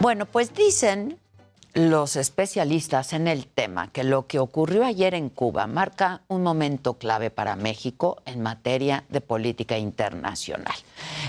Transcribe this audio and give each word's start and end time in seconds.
Bueno, 0.00 0.24
pues 0.24 0.54
dicen 0.54 1.18
los 1.74 2.16
especialistas 2.16 3.12
en 3.12 3.28
el 3.28 3.46
tema 3.46 3.92
que 3.92 4.04
lo 4.04 4.26
que 4.26 4.38
ocurrió 4.38 4.86
ayer 4.86 5.12
en 5.14 5.28
Cuba 5.28 5.66
marca 5.66 6.22
un 6.28 6.42
momento 6.42 6.94
clave 6.94 7.30
para 7.30 7.56
México 7.56 8.22
en 8.24 8.40
materia 8.40 9.04
de 9.10 9.20
política 9.20 9.76
internacional. 9.76 10.74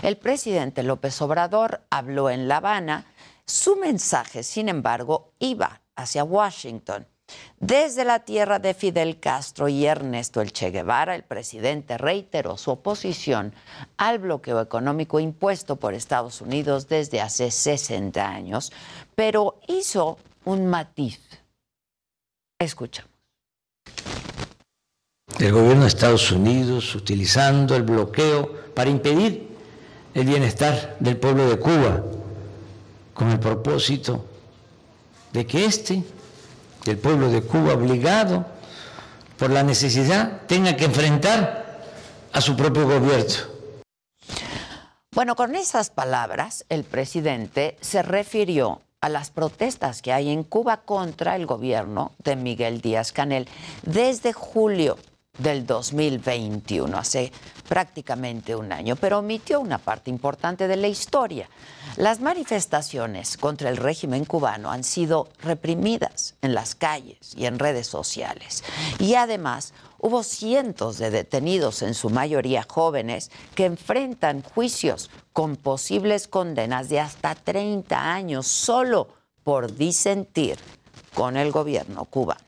El 0.02 0.18
presidente 0.18 0.84
López 0.84 1.22
Obrador 1.22 1.82
habló 1.90 2.30
en 2.30 2.48
La 2.48 2.58
Habana. 2.58 3.06
Su 3.50 3.78
mensaje, 3.78 4.44
sin 4.44 4.70
embargo, 4.70 5.34
iba 5.40 5.82
hacia 5.96 6.24
Washington. 6.24 7.08
Desde 7.60 8.06
la 8.06 8.20
tierra 8.20 8.60
de 8.60 8.76
Fidel 8.76 9.20
Castro 9.20 9.68
y 9.68 9.88
Ernesto 9.88 10.40
El 10.42 10.54
Che 10.54 10.70
Guevara, 10.70 11.16
el 11.16 11.24
presidente 11.24 11.98
reiteró 11.98 12.58
su 12.58 12.70
oposición 12.70 13.56
al 13.98 14.20
bloqueo 14.20 14.62
económico 14.62 15.20
impuesto 15.20 15.78
por 15.78 15.96
Estados 15.96 16.42
Unidos 16.42 16.88
desde 16.90 17.22
hace 17.22 17.50
60 17.50 18.24
años, 18.24 18.72
pero 19.16 19.60
hizo 19.68 20.20
un 20.46 20.68
matiz. 20.68 21.20
Escuchamos. 22.60 23.10
El 25.40 25.54
gobierno 25.54 25.82
de 25.82 25.88
Estados 25.88 26.32
Unidos 26.32 26.94
utilizando 26.94 27.76
el 27.76 27.82
bloqueo 27.82 28.74
para 28.76 28.92
impedir 28.92 29.50
el 30.14 30.28
bienestar 30.28 30.98
del 31.00 31.18
pueblo 31.18 31.50
de 31.50 31.58
Cuba, 31.58 32.04
con 33.20 33.32
el 33.32 33.40
propósito 33.42 34.26
de 35.34 35.46
que 35.46 35.66
este 35.66 36.02
del 36.86 36.98
pueblo 36.98 37.30
de 37.30 37.42
Cuba 37.42 37.74
obligado 37.74 38.46
por 39.38 39.50
la 39.50 39.62
necesidad 39.62 40.44
tenga 40.48 40.78
que 40.78 40.86
enfrentar 40.86 41.84
a 42.32 42.40
su 42.40 42.56
propio 42.56 42.86
gobierno. 42.88 43.36
Bueno, 45.12 45.36
con 45.36 45.56
esas 45.56 45.90
palabras, 45.90 46.66
el 46.70 46.86
presidente 46.86 47.78
se 47.82 48.04
refirió 48.04 48.82
a 49.02 49.10
las 49.10 49.32
protestas 49.32 50.02
que 50.02 50.14
hay 50.14 50.30
en 50.30 50.46
Cuba 50.46 50.84
contra 50.84 51.36
el 51.36 51.46
gobierno 51.46 52.14
de 52.20 52.38
Miguel 52.38 52.80
Díaz 52.80 53.12
Canel 53.12 53.50
desde 53.84 54.32
julio 54.32 54.98
del 55.40 55.66
2021, 55.66 56.98
hace 56.98 57.32
prácticamente 57.68 58.56
un 58.56 58.72
año, 58.72 58.96
pero 58.96 59.20
omitió 59.20 59.60
una 59.60 59.78
parte 59.78 60.10
importante 60.10 60.68
de 60.68 60.76
la 60.76 60.88
historia. 60.88 61.50
Las 61.96 62.20
manifestaciones 62.20 63.38
contra 63.38 63.70
el 63.70 63.78
régimen 63.78 64.26
cubano 64.26 64.72
han 64.72 64.84
sido 64.84 65.30
reprimidas 65.42 66.36
en 66.42 66.54
las 66.54 66.76
calles 66.76 67.34
y 67.36 67.46
en 67.46 67.58
redes 67.58 67.88
sociales. 67.88 68.64
Y 69.00 69.16
además 69.16 69.74
hubo 69.98 70.24
cientos 70.24 70.98
de 70.98 71.10
detenidos, 71.10 71.82
en 71.82 71.94
su 71.94 72.10
mayoría 72.10 72.66
jóvenes, 72.68 73.32
que 73.56 73.66
enfrentan 73.66 74.44
juicios 74.44 75.10
con 75.34 75.56
posibles 75.56 76.28
condenas 76.28 76.90
de 76.90 77.00
hasta 77.00 77.36
30 77.36 78.14
años 78.14 78.48
solo 78.48 79.10
por 79.44 79.76
disentir 79.76 80.58
con 81.14 81.38
el 81.38 81.52
gobierno 81.52 82.06
cubano. 82.06 82.42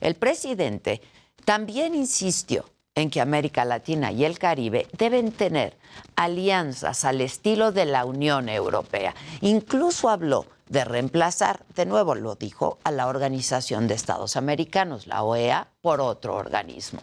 El 0.00 0.14
presidente 0.14 1.00
también 1.46 1.94
insistió 1.94 2.64
en 2.96 3.08
que 3.08 3.20
América 3.20 3.64
Latina 3.64 4.10
y 4.10 4.24
el 4.24 4.36
Caribe 4.36 4.88
deben 4.98 5.30
tener 5.30 5.76
alianzas 6.16 7.04
al 7.04 7.20
estilo 7.20 7.70
de 7.70 7.84
la 7.84 8.04
Unión 8.04 8.48
Europea. 8.48 9.14
Incluso 9.42 10.08
habló 10.08 10.46
de 10.68 10.84
reemplazar, 10.84 11.64
de 11.76 11.86
nuevo 11.86 12.16
lo 12.16 12.34
dijo, 12.34 12.78
a 12.82 12.90
la 12.90 13.06
Organización 13.06 13.86
de 13.86 13.94
Estados 13.94 14.36
Americanos, 14.36 15.06
la 15.06 15.22
OEA, 15.22 15.68
por 15.82 16.00
otro 16.00 16.34
organismo. 16.34 17.00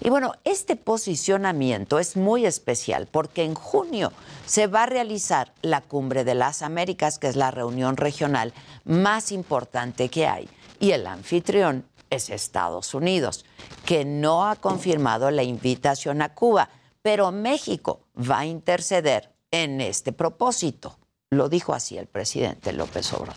Y 0.00 0.10
bueno, 0.10 0.34
este 0.44 0.76
posicionamiento 0.76 1.98
es 1.98 2.14
muy 2.14 2.44
especial 2.44 3.08
porque 3.10 3.44
en 3.44 3.54
junio 3.54 4.12
se 4.44 4.66
va 4.66 4.82
a 4.82 4.86
realizar 4.86 5.54
la 5.62 5.80
Cumbre 5.80 6.24
de 6.24 6.34
las 6.34 6.60
Américas, 6.60 7.18
que 7.18 7.28
es 7.28 7.36
la 7.36 7.50
reunión 7.50 7.96
regional 7.96 8.52
más 8.84 9.32
importante 9.32 10.10
que 10.10 10.26
hay. 10.26 10.48
Y 10.78 10.90
el 10.90 11.06
anfitrión 11.06 11.86
es 12.12 12.28
Estados 12.28 12.94
Unidos, 12.94 13.44
que 13.86 14.04
no 14.04 14.46
ha 14.46 14.56
confirmado 14.56 15.30
la 15.30 15.42
invitación 15.42 16.20
a 16.20 16.34
Cuba, 16.34 16.68
pero 17.00 17.32
México 17.32 18.06
va 18.16 18.40
a 18.40 18.46
interceder 18.46 19.32
en 19.50 19.80
este 19.80 20.12
propósito. 20.12 20.98
Lo 21.30 21.48
dijo 21.48 21.72
así 21.72 21.96
el 21.96 22.06
presidente 22.06 22.72
López 22.72 23.12
Obrador. 23.14 23.34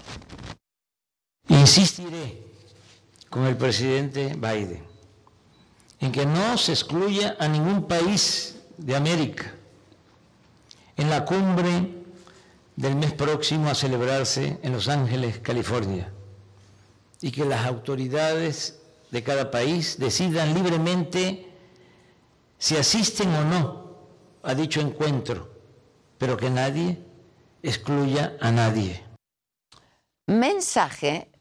Insistiré 1.48 2.44
con 3.30 3.46
el 3.46 3.56
presidente 3.56 4.36
Biden 4.36 4.84
en 6.00 6.12
que 6.12 6.26
no 6.26 6.58
se 6.58 6.74
excluya 6.74 7.38
a 7.40 7.48
ningún 7.48 7.88
país 7.88 8.58
de 8.78 8.96
América 8.96 9.54
en 10.98 11.10
la 11.10 11.24
cumbre 11.24 12.04
del 12.76 12.96
mes 12.96 13.14
próximo 13.14 13.70
a 13.70 13.76
celebrarse 13.76 14.60
en 14.62 14.74
Los 14.74 14.90
Ángeles, 14.90 15.40
California 15.40 16.12
y 17.26 17.32
que 17.32 17.44
las 17.44 17.66
autoridades 17.66 18.84
de 19.10 19.24
cada 19.24 19.50
país 19.50 19.98
decidan 19.98 20.54
libremente 20.54 21.52
si 22.60 22.78
asisten 22.78 23.34
o 23.34 23.44
no 23.44 23.96
a 24.44 24.54
dicho 24.54 24.80
encuentro, 24.80 25.50
pero 26.20 26.38
que 26.38 26.52
nadie 26.52 27.00
excluya 27.64 28.38
a 28.40 28.52
nadie. 28.52 29.04
Mensaje 30.28 31.32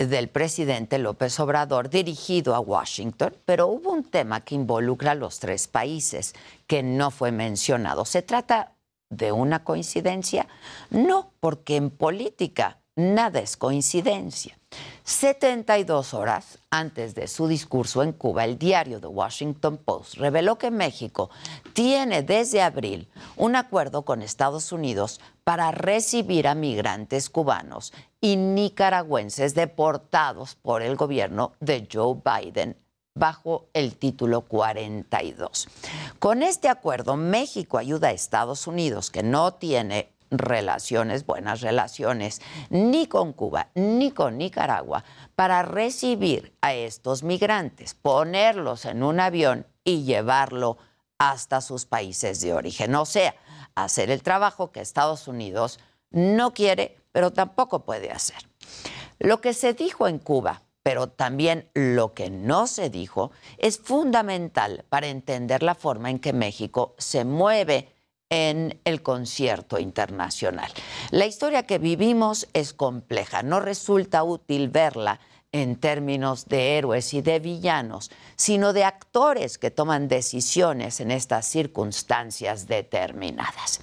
del 0.00 0.30
presidente 0.30 0.98
López 0.98 1.38
Obrador 1.38 1.90
dirigido 1.90 2.56
a 2.56 2.58
Washington, 2.58 3.36
pero 3.44 3.68
hubo 3.68 3.92
un 3.92 4.02
tema 4.02 4.40
que 4.40 4.56
involucra 4.56 5.12
a 5.12 5.14
los 5.14 5.38
tres 5.38 5.68
países 5.68 6.34
que 6.66 6.82
no 6.82 7.12
fue 7.12 7.30
mencionado. 7.30 8.04
¿Se 8.04 8.22
trata 8.22 8.74
de 9.10 9.30
una 9.30 9.62
coincidencia? 9.62 10.48
No, 10.90 11.30
porque 11.38 11.76
en 11.76 11.90
política 11.90 12.79
nada 13.00 13.40
es 13.40 13.56
coincidencia. 13.56 14.56
72 15.04 16.14
horas 16.14 16.58
antes 16.70 17.14
de 17.16 17.26
su 17.26 17.48
discurso 17.48 18.02
en 18.02 18.12
Cuba, 18.12 18.44
el 18.44 18.58
diario 18.58 19.00
The 19.00 19.08
Washington 19.08 19.78
Post 19.78 20.14
reveló 20.14 20.58
que 20.58 20.70
México 20.70 21.30
tiene 21.72 22.22
desde 22.22 22.62
abril 22.62 23.08
un 23.36 23.56
acuerdo 23.56 24.02
con 24.02 24.22
Estados 24.22 24.70
Unidos 24.70 25.20
para 25.42 25.72
recibir 25.72 26.46
a 26.46 26.54
migrantes 26.54 27.28
cubanos 27.28 27.92
y 28.20 28.36
nicaragüenses 28.36 29.54
deportados 29.54 30.54
por 30.54 30.82
el 30.82 30.94
gobierno 30.94 31.52
de 31.58 31.88
Joe 31.92 32.20
Biden 32.24 32.76
bajo 33.14 33.66
el 33.72 33.96
título 33.96 34.42
42. 34.42 35.68
Con 36.20 36.42
este 36.42 36.68
acuerdo, 36.68 37.16
México 37.16 37.78
ayuda 37.78 38.08
a 38.08 38.12
Estados 38.12 38.66
Unidos, 38.68 39.10
que 39.10 39.22
no 39.22 39.54
tiene 39.54 40.12
relaciones, 40.30 41.26
buenas 41.26 41.60
relaciones, 41.60 42.40
ni 42.70 43.06
con 43.06 43.32
Cuba, 43.32 43.68
ni 43.74 44.12
con 44.12 44.38
Nicaragua, 44.38 45.04
para 45.34 45.62
recibir 45.62 46.54
a 46.60 46.74
estos 46.74 47.22
migrantes, 47.22 47.94
ponerlos 47.94 48.84
en 48.84 49.02
un 49.02 49.20
avión 49.20 49.66
y 49.84 50.04
llevarlo 50.04 50.78
hasta 51.18 51.60
sus 51.60 51.84
países 51.84 52.40
de 52.40 52.54
origen. 52.54 52.94
O 52.94 53.04
sea, 53.04 53.34
hacer 53.74 54.10
el 54.10 54.22
trabajo 54.22 54.72
que 54.72 54.80
Estados 54.80 55.28
Unidos 55.28 55.78
no 56.10 56.52
quiere, 56.52 56.96
pero 57.12 57.32
tampoco 57.32 57.84
puede 57.84 58.10
hacer. 58.10 58.48
Lo 59.18 59.40
que 59.40 59.52
se 59.52 59.74
dijo 59.74 60.08
en 60.08 60.18
Cuba, 60.18 60.62
pero 60.82 61.08
también 61.08 61.68
lo 61.74 62.14
que 62.14 62.30
no 62.30 62.66
se 62.66 62.88
dijo, 62.88 63.32
es 63.58 63.78
fundamental 63.78 64.84
para 64.88 65.08
entender 65.08 65.62
la 65.62 65.74
forma 65.74 66.10
en 66.10 66.18
que 66.18 66.32
México 66.32 66.94
se 66.98 67.24
mueve 67.24 67.92
en 68.30 68.80
el 68.84 69.02
concierto 69.02 69.78
internacional. 69.78 70.70
La 71.10 71.26
historia 71.26 71.64
que 71.64 71.78
vivimos 71.78 72.48
es 72.52 72.72
compleja, 72.72 73.42
no 73.42 73.60
resulta 73.60 74.22
útil 74.22 74.68
verla 74.68 75.20
en 75.52 75.76
términos 75.76 76.46
de 76.46 76.78
héroes 76.78 77.12
y 77.12 77.22
de 77.22 77.40
villanos, 77.40 78.10
sino 78.36 78.72
de 78.72 78.84
actores 78.84 79.58
que 79.58 79.72
toman 79.72 80.06
decisiones 80.06 81.00
en 81.00 81.10
estas 81.10 81.46
circunstancias 81.46 82.68
determinadas. 82.68 83.80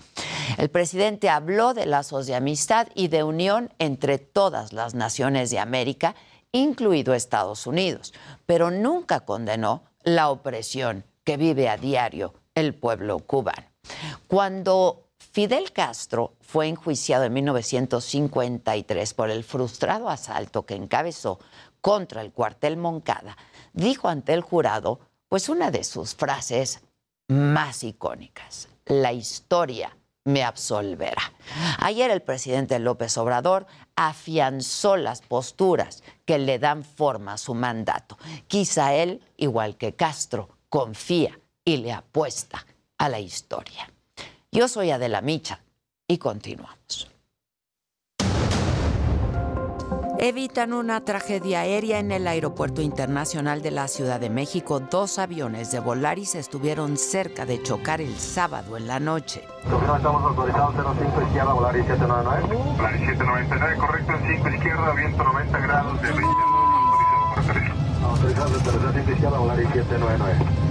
El 0.57 0.69
presidente 0.69 1.29
habló 1.29 1.73
de 1.73 1.85
lazos 1.85 2.25
de 2.25 2.35
amistad 2.35 2.87
y 2.95 3.09
de 3.09 3.23
unión 3.23 3.73
entre 3.79 4.17
todas 4.17 4.71
las 4.71 4.95
naciones 4.95 5.49
de 5.49 5.59
América, 5.59 6.15
incluido 6.53 7.13
Estados 7.13 7.67
Unidos, 7.67 8.13
pero 8.45 8.71
nunca 8.71 9.21
condenó 9.21 9.83
la 10.03 10.29
opresión 10.29 11.03
que 11.25 11.35
vive 11.35 11.67
a 11.67 11.75
diario 11.75 12.33
el 12.55 12.73
pueblo 12.73 13.19
cubano. 13.19 13.66
Cuando 14.27 15.07
Fidel 15.17 15.71
Castro 15.71 16.33
fue 16.41 16.67
enjuiciado 16.67 17.25
en 17.25 17.33
1953 17.33 19.13
por 19.13 19.29
el 19.29 19.43
frustrado 19.43 20.09
asalto 20.09 20.65
que 20.65 20.75
encabezó 20.75 21.39
contra 21.81 22.21
el 22.21 22.31
cuartel 22.31 22.77
Moncada, 22.77 23.37
dijo 23.73 24.07
ante 24.07 24.33
el 24.33 24.41
jurado 24.41 24.99
pues 25.29 25.49
una 25.49 25.71
de 25.71 25.83
sus 25.83 26.15
frases 26.15 26.81
más 27.27 27.83
icónicas, 27.83 28.69
la 28.85 29.13
historia 29.13 29.95
me 30.23 30.43
absolverá. 30.43 31.33
Ayer 31.79 32.11
el 32.11 32.21
presidente 32.21 32.79
López 32.79 33.17
Obrador 33.17 33.65
afianzó 33.95 34.97
las 34.97 35.21
posturas 35.21 36.03
que 36.25 36.37
le 36.37 36.59
dan 36.59 36.83
forma 36.83 37.33
a 37.33 37.37
su 37.37 37.53
mandato. 37.53 38.17
Quizá 38.47 38.93
él, 38.93 39.21
igual 39.37 39.77
que 39.77 39.95
Castro, 39.95 40.49
confía 40.69 41.39
y 41.63 41.77
le 41.77 41.93
apuesta 41.93 42.65
a 42.97 43.09
la 43.09 43.19
historia. 43.19 43.91
Yo 44.51 44.67
soy 44.67 44.91
Adela 44.91 45.21
Micha 45.21 45.61
y 46.07 46.17
continuamos. 46.17 47.11
Evitan 50.19 50.73
una 50.73 51.05
tragedia 51.05 51.59
aérea 51.59 51.99
en 51.99 52.11
el 52.11 52.27
Aeropuerto 52.27 52.81
Internacional 52.81 53.61
de 53.61 53.69
la 53.69 53.87
Ciudad 53.87 54.19
de 54.19 54.31
México. 54.31 54.79
Dos 54.79 55.19
aviones 55.19 55.71
de 55.71 55.79
Volaris 55.79 56.33
estuvieron 56.33 56.97
cerca 56.97 57.45
de 57.45 57.61
chocar 57.61 58.01
el 58.01 58.17
sábado 58.17 58.77
en 58.77 58.87
la 58.87 58.99
noche. 58.99 59.43
Estamos 59.63 60.23
autorizados 60.23 60.73
05 60.73 61.21
izquierda, 61.21 61.53
Volaris 61.53 61.85
799. 61.85 62.73
Volaris 62.77 62.99
799, 63.01 63.77
correcto 63.77 64.11
en 64.13 64.37
5 64.37 64.49
izquierda, 64.49 64.93
viento 64.93 65.23
90 65.23 65.59
grados 65.59 66.01
de 66.01 66.07
20. 66.07 66.25
Autorizado 68.03 68.55
en 68.57 68.93
05 68.93 69.11
izquierda, 69.11 69.37
Volaris 69.37 69.67
799. 69.67 70.66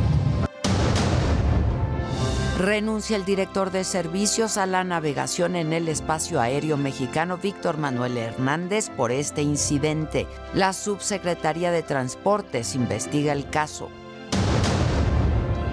Renuncia 2.59 3.17
el 3.17 3.27
director 3.27 3.71
de 3.71 3.85
servicios 3.85 4.57
a 4.57 4.65
la 4.65 4.83
navegación 4.83 5.57
en 5.57 5.75
el 5.75 5.89
espacio 5.89 6.41
aéreo 6.41 6.79
mexicano, 6.79 7.37
Víctor 7.37 7.77
Manuel 7.77 8.17
Hernández, 8.17 8.89
por 8.89 9.13
este 9.13 9.43
incidente. 9.43 10.27
La 10.55 10.73
subsecretaría 10.73 11.71
de 11.71 11.83
Transportes 11.83 12.75
investiga 12.75 13.35
el 13.35 13.51
caso. 13.51 13.91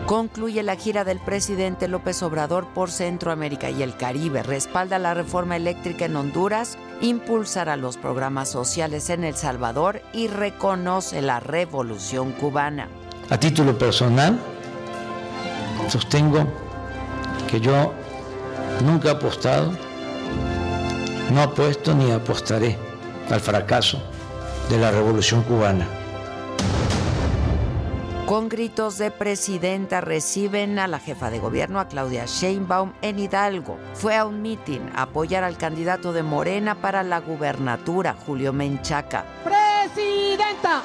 Concluye 0.06 0.62
la 0.62 0.76
gira 0.76 1.06
del 1.06 1.22
presidente 1.22 1.88
López 1.88 2.22
Obrador 2.22 2.68
por 2.74 2.92
Centroamérica 2.92 3.70
y 3.70 3.82
el 3.82 3.96
Caribe. 3.96 4.44
Respalda 4.44 5.00
la 5.00 5.14
reforma 5.14 5.56
eléctrica 5.56 6.04
en 6.04 6.18
Honduras, 6.18 6.78
impulsará 7.00 7.78
los 7.78 7.96
programas 7.96 8.50
sociales 8.50 9.10
en 9.10 9.24
El 9.24 9.36
Salvador 9.36 10.02
y 10.12 10.28
reconoce 10.28 11.22
la 11.22 11.40
revolución 11.40 12.34
cubana. 12.34 12.90
A 13.30 13.40
título 13.40 13.78
personal, 13.78 14.38
sostengo 15.88 16.63
que 17.54 17.62
yo 17.62 17.94
nunca 18.84 19.10
he 19.10 19.12
apostado, 19.12 19.74
no 21.32 21.44
apuesto 21.44 21.94
ni 21.94 22.12
apostaré 22.12 22.80
al 23.30 23.40
fracaso 23.42 24.02
de 24.72 24.80
la 24.80 24.90
revolución 24.90 25.44
cubana. 25.44 25.88
Con 28.26 28.50
gritos 28.50 28.98
de 28.98 29.12
presidenta 29.12 30.02
reciben 30.02 30.80
a 30.80 30.88
la 30.88 30.98
jefa 30.98 31.30
de 31.30 31.38
gobierno, 31.38 31.80
a 31.80 31.88
Claudia 31.88 32.26
Sheinbaum, 32.26 32.94
en 33.04 33.20
Hidalgo. 33.20 33.78
Fue 33.94 34.18
a 34.18 34.26
un 34.26 34.42
mitin 34.42 34.90
a 34.96 35.04
apoyar 35.04 35.44
al 35.44 35.56
candidato 35.56 36.12
de 36.12 36.24
Morena 36.24 36.82
para 36.82 37.04
la 37.04 37.20
gubernatura, 37.20 38.16
Julio 38.26 38.52
Menchaca. 38.52 39.26
¡Presidenta! 39.44 40.82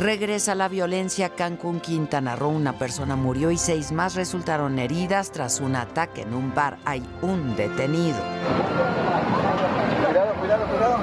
Regresa 0.00 0.54
la 0.54 0.70
violencia 0.70 1.26
a 1.26 1.28
Cancún, 1.28 1.78
Quintana 1.78 2.34
Roo. 2.34 2.48
Una 2.48 2.78
persona 2.78 3.16
murió 3.16 3.50
y 3.50 3.58
seis 3.58 3.92
más 3.92 4.14
resultaron 4.14 4.78
heridas 4.78 5.30
tras 5.30 5.60
un 5.60 5.76
ataque 5.76 6.22
en 6.22 6.32
un 6.32 6.54
bar. 6.54 6.78
Hay 6.86 7.02
un 7.20 7.54
detenido. 7.54 8.16
Cuidado, 10.06 10.32
cuidado, 10.40 10.66
cuidado. 10.68 10.96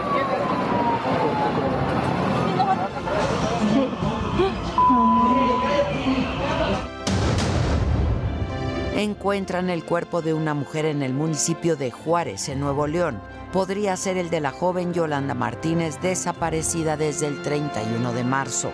Encuentran 8.95 9.69
el 9.69 9.85
cuerpo 9.85 10.23
de 10.23 10.33
una 10.33 10.55
mujer 10.55 10.85
en 10.85 11.03
el 11.03 11.13
municipio 11.13 11.75
de 11.75 11.91
Juárez, 11.91 12.49
en 12.49 12.59
Nuevo 12.59 12.87
León 12.87 13.19
podría 13.51 13.97
ser 13.97 14.17
el 14.17 14.29
de 14.29 14.41
la 14.41 14.51
joven 14.51 14.93
Yolanda 14.93 15.33
Martínez 15.33 15.99
desaparecida 16.01 16.97
desde 16.97 17.25
el 17.27 17.41
31 17.41 18.13
de 18.13 18.23
marzo. 18.23 18.71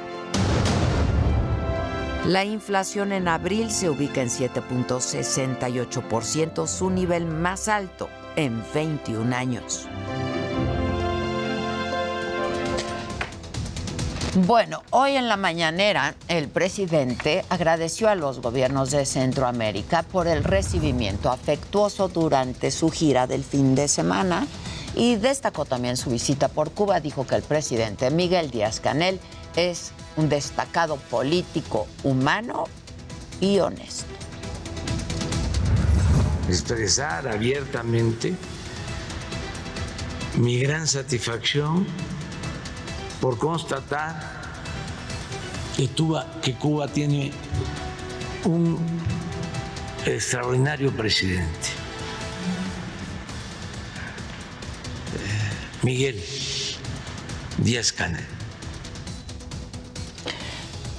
La 2.25 2.43
inflación 2.45 3.11
en 3.11 3.27
abril 3.27 3.69
se 3.69 3.89
ubica 3.89 4.21
en 4.21 4.29
7.68%, 4.29 6.67
su 6.67 6.89
nivel 6.89 7.25
más 7.25 7.67
alto 7.67 8.07
en 8.37 8.63
21 8.73 9.35
años. 9.35 9.89
Bueno, 14.35 14.81
hoy 14.89 15.15
en 15.15 15.27
la 15.27 15.37
mañanera 15.37 16.15
el 16.27 16.47
presidente 16.47 17.45
agradeció 17.49 18.09
a 18.09 18.15
los 18.15 18.41
gobiernos 18.41 18.89
de 18.89 19.05
Centroamérica 19.05 20.01
por 20.01 20.27
el 20.27 20.43
recibimiento 20.43 21.29
afectuoso 21.29 22.07
durante 22.07 22.71
su 22.71 22.89
gira 22.89 23.27
del 23.27 23.43
fin 23.43 23.75
de 23.75 23.87
semana 23.87 24.47
y 24.95 25.17
destacó 25.17 25.65
también 25.65 25.97
su 25.97 26.09
visita 26.09 26.47
por 26.47 26.71
Cuba. 26.71 26.99
Dijo 26.99 27.27
que 27.27 27.35
el 27.35 27.43
presidente 27.43 28.09
Miguel 28.09 28.49
Díaz 28.49 28.79
Canel 28.79 29.19
es 29.55 29.91
un 30.17 30.29
destacado 30.29 30.95
político 30.95 31.85
humano 32.03 32.63
y 33.39 33.59
honesto. 33.59 34.11
Expresar 36.49 37.27
abiertamente 37.27 38.33
mi 40.37 40.57
gran 40.57 40.87
satisfacción 40.87 41.85
por 43.23 43.37
constatar 43.37 44.19
que 45.77 46.53
Cuba, 46.55 46.87
tiene 46.89 47.31
un 48.43 48.77
extraordinario 50.05 50.91
presidente 50.91 51.69
Miguel 55.83 56.21
Díaz 57.59 57.93
Canel. 57.93 58.42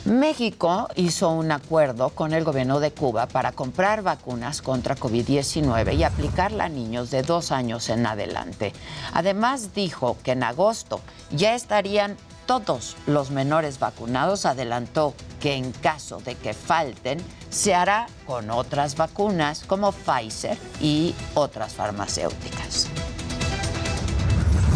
México 0.05 0.89
hizo 0.97 1.31
un 1.31 1.51
acuerdo 1.51 2.11
con 2.11 2.35
el 2.35 2.45
gobierno 2.45 2.79
de 2.79 2.91
Cuba 2.91 3.27
para 3.27 3.53
comprar 3.53 4.03
vacunas 4.03 4.61
contra 4.61 4.97
COVID-19 4.97 5.97
y 5.97 6.05
aplicarla 6.05 6.65
a 6.65 6.69
niños 6.69 7.11
de 7.11 7.23
dos 7.23 7.51
años 7.51 7.89
en 7.89 8.05
adelante. 8.05 8.75
Además 9.15 9.73
dijo 9.75 10.19
que 10.23 10.33
en 10.33 10.43
agosto 10.43 11.01
ya 11.31 11.55
estarían 11.55 12.19
todos 12.45 12.99
los 13.07 13.31
menores 13.31 13.79
vacunados. 13.79 14.45
Adelantó 14.45 15.15
que 15.41 15.55
en 15.55 15.73
caso 15.73 16.21
de 16.21 16.35
que 16.35 16.53
falten, 16.53 17.19
se 17.49 17.75
hará 17.75 18.07
con 18.27 18.51
otras 18.51 18.97
vacunas 18.97 19.65
como 19.67 19.91
Pfizer 19.93 20.59
y 20.83 21.15
otras 21.33 21.73
farmacéuticas. 21.73 22.89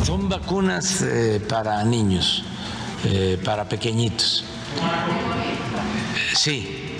Son 0.04 0.26
vacunas 0.30 1.02
eh, 1.02 1.38
para 1.46 1.84
niños, 1.84 2.44
eh, 3.04 3.38
para 3.44 3.68
pequeñitos. 3.68 4.44
Sí, 6.34 6.96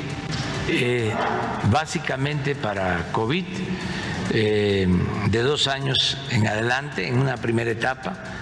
eh, 0.69 1.13
básicamente 1.71 2.55
para 2.55 3.11
COVID, 3.13 3.45
de 4.31 5.43
dos 5.43 5.69
años 5.69 6.19
en 6.31 6.47
adelante, 6.47 7.09
en 7.09 7.19
una 7.19 7.37
primera 7.39 7.71
etapa. 7.71 8.38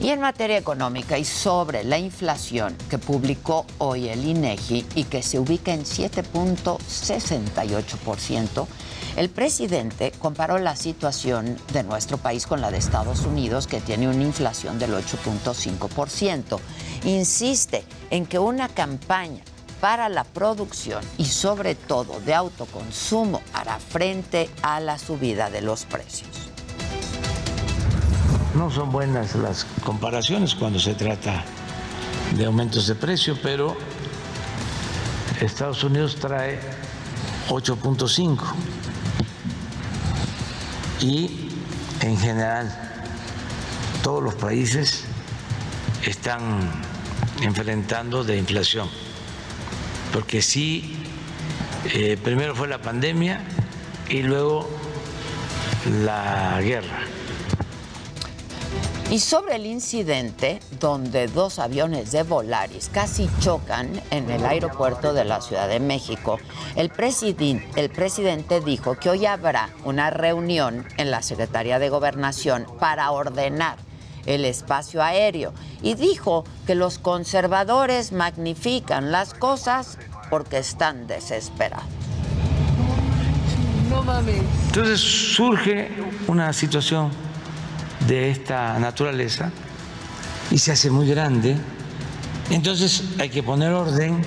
Y 0.00 0.10
en 0.10 0.20
materia 0.20 0.56
económica 0.56 1.18
y 1.18 1.24
sobre 1.24 1.82
la 1.82 1.98
inflación 1.98 2.76
que 2.88 2.98
publicó 2.98 3.66
hoy 3.78 4.08
el 4.08 4.24
INEGI 4.24 4.86
y 4.94 5.02
que 5.04 5.24
se 5.24 5.40
ubica 5.40 5.74
en 5.74 5.84
7.68%, 5.84 8.66
el 9.16 9.28
presidente 9.28 10.12
comparó 10.12 10.58
la 10.58 10.76
situación 10.76 11.56
de 11.72 11.82
nuestro 11.82 12.18
país 12.18 12.46
con 12.46 12.60
la 12.60 12.70
de 12.70 12.78
Estados 12.78 13.26
Unidos, 13.26 13.66
que 13.66 13.80
tiene 13.80 14.08
una 14.08 14.22
inflación 14.22 14.78
del 14.78 14.92
8.5%. 14.92 16.60
Insiste 17.04 17.82
en 18.10 18.26
que 18.26 18.38
una 18.38 18.68
campaña 18.68 19.42
para 19.80 20.08
la 20.08 20.22
producción 20.22 21.02
y 21.18 21.24
sobre 21.24 21.74
todo 21.74 22.20
de 22.20 22.34
autoconsumo 22.34 23.42
hará 23.52 23.80
frente 23.80 24.48
a 24.62 24.78
la 24.78 24.96
subida 24.98 25.50
de 25.50 25.62
los 25.62 25.84
precios. 25.84 26.47
No 28.58 28.72
son 28.72 28.90
buenas 28.90 29.36
las 29.36 29.64
comparaciones 29.84 30.56
cuando 30.56 30.80
se 30.80 30.92
trata 30.94 31.44
de 32.36 32.44
aumentos 32.44 32.88
de 32.88 32.96
precio, 32.96 33.38
pero 33.40 33.76
Estados 35.40 35.84
Unidos 35.84 36.16
trae 36.16 36.58
8.5 37.50 38.36
y 41.02 41.50
en 42.00 42.18
general 42.18 42.76
todos 44.02 44.24
los 44.24 44.34
países 44.34 45.04
están 46.04 46.82
enfrentando 47.42 48.24
de 48.24 48.38
inflación, 48.38 48.88
porque 50.12 50.42
sí, 50.42 50.96
eh, 51.94 52.18
primero 52.24 52.56
fue 52.56 52.66
la 52.66 52.82
pandemia 52.82 53.40
y 54.08 54.24
luego 54.24 54.68
la 56.02 56.60
guerra. 56.60 57.04
Y 59.10 59.20
sobre 59.20 59.56
el 59.56 59.64
incidente 59.64 60.60
donde 60.80 61.28
dos 61.28 61.58
aviones 61.58 62.12
de 62.12 62.24
Volaris 62.24 62.90
casi 62.92 63.26
chocan 63.40 63.88
en 64.10 64.30
el 64.30 64.44
aeropuerto 64.44 65.14
de 65.14 65.24
la 65.24 65.40
Ciudad 65.40 65.66
de 65.66 65.80
México, 65.80 66.38
el, 66.76 66.90
presidente 66.90 68.60
dijo 68.60 68.96
que 68.96 69.08
hoy 69.08 69.24
habrá 69.24 69.70
una 69.84 70.10
reunión 70.10 70.84
en 70.98 71.10
la 71.10 71.22
Secretaría 71.22 71.78
de 71.78 71.88
Gobernación 71.88 72.66
para 72.78 73.10
ordenar 73.10 73.78
el 74.26 74.44
espacio 74.44 75.02
aéreo 75.02 75.54
y 75.80 75.94
dijo 75.94 76.44
que 76.66 76.74
los 76.74 76.98
conservadores 76.98 78.12
magnifican 78.12 79.10
las 79.10 79.32
cosas 79.32 79.96
porque 80.28 80.58
están 80.58 81.06
desesperados. 81.06 81.86
No 83.88 84.02
mames. 84.02 84.42
Entonces 84.66 85.00
surge 85.00 85.88
una 86.26 86.52
situación 86.52 87.10
de 88.08 88.30
esta 88.30 88.78
naturaleza 88.78 89.52
y 90.50 90.58
se 90.58 90.72
hace 90.72 90.90
muy 90.90 91.06
grande. 91.06 91.56
Entonces 92.50 93.04
hay 93.18 93.28
que 93.28 93.42
poner 93.42 93.72
orden. 93.72 94.22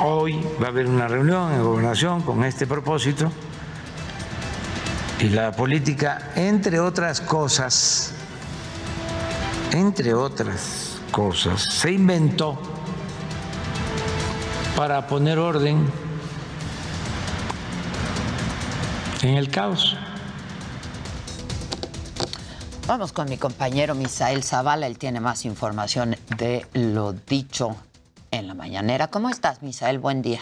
Hoy 0.00 0.40
va 0.60 0.66
a 0.66 0.70
haber 0.70 0.86
una 0.86 1.06
reunión 1.06 1.52
en 1.52 1.62
gobernación 1.62 2.22
con 2.22 2.42
este 2.44 2.66
propósito 2.66 3.30
y 5.20 5.28
la 5.28 5.52
política, 5.52 6.32
entre 6.34 6.80
otras 6.80 7.20
cosas, 7.20 8.14
entre 9.70 10.14
otras 10.14 10.98
cosas, 11.12 11.62
se 11.62 11.92
inventó 11.92 12.58
para 14.74 15.06
poner 15.06 15.38
orden 15.38 15.86
en 19.20 19.34
el 19.34 19.50
caos. 19.50 19.98
Vamos 22.90 23.12
con 23.12 23.28
mi 23.28 23.38
compañero 23.38 23.94
Misael 23.94 24.42
Zavala, 24.42 24.88
él 24.88 24.98
tiene 24.98 25.20
más 25.20 25.44
información 25.44 26.16
de 26.36 26.66
lo 26.74 27.12
dicho 27.12 27.76
en 28.32 28.48
la 28.48 28.54
mañanera. 28.54 29.06
¿Cómo 29.06 29.30
estás, 29.30 29.62
Misael? 29.62 30.00
Buen 30.00 30.22
día. 30.22 30.40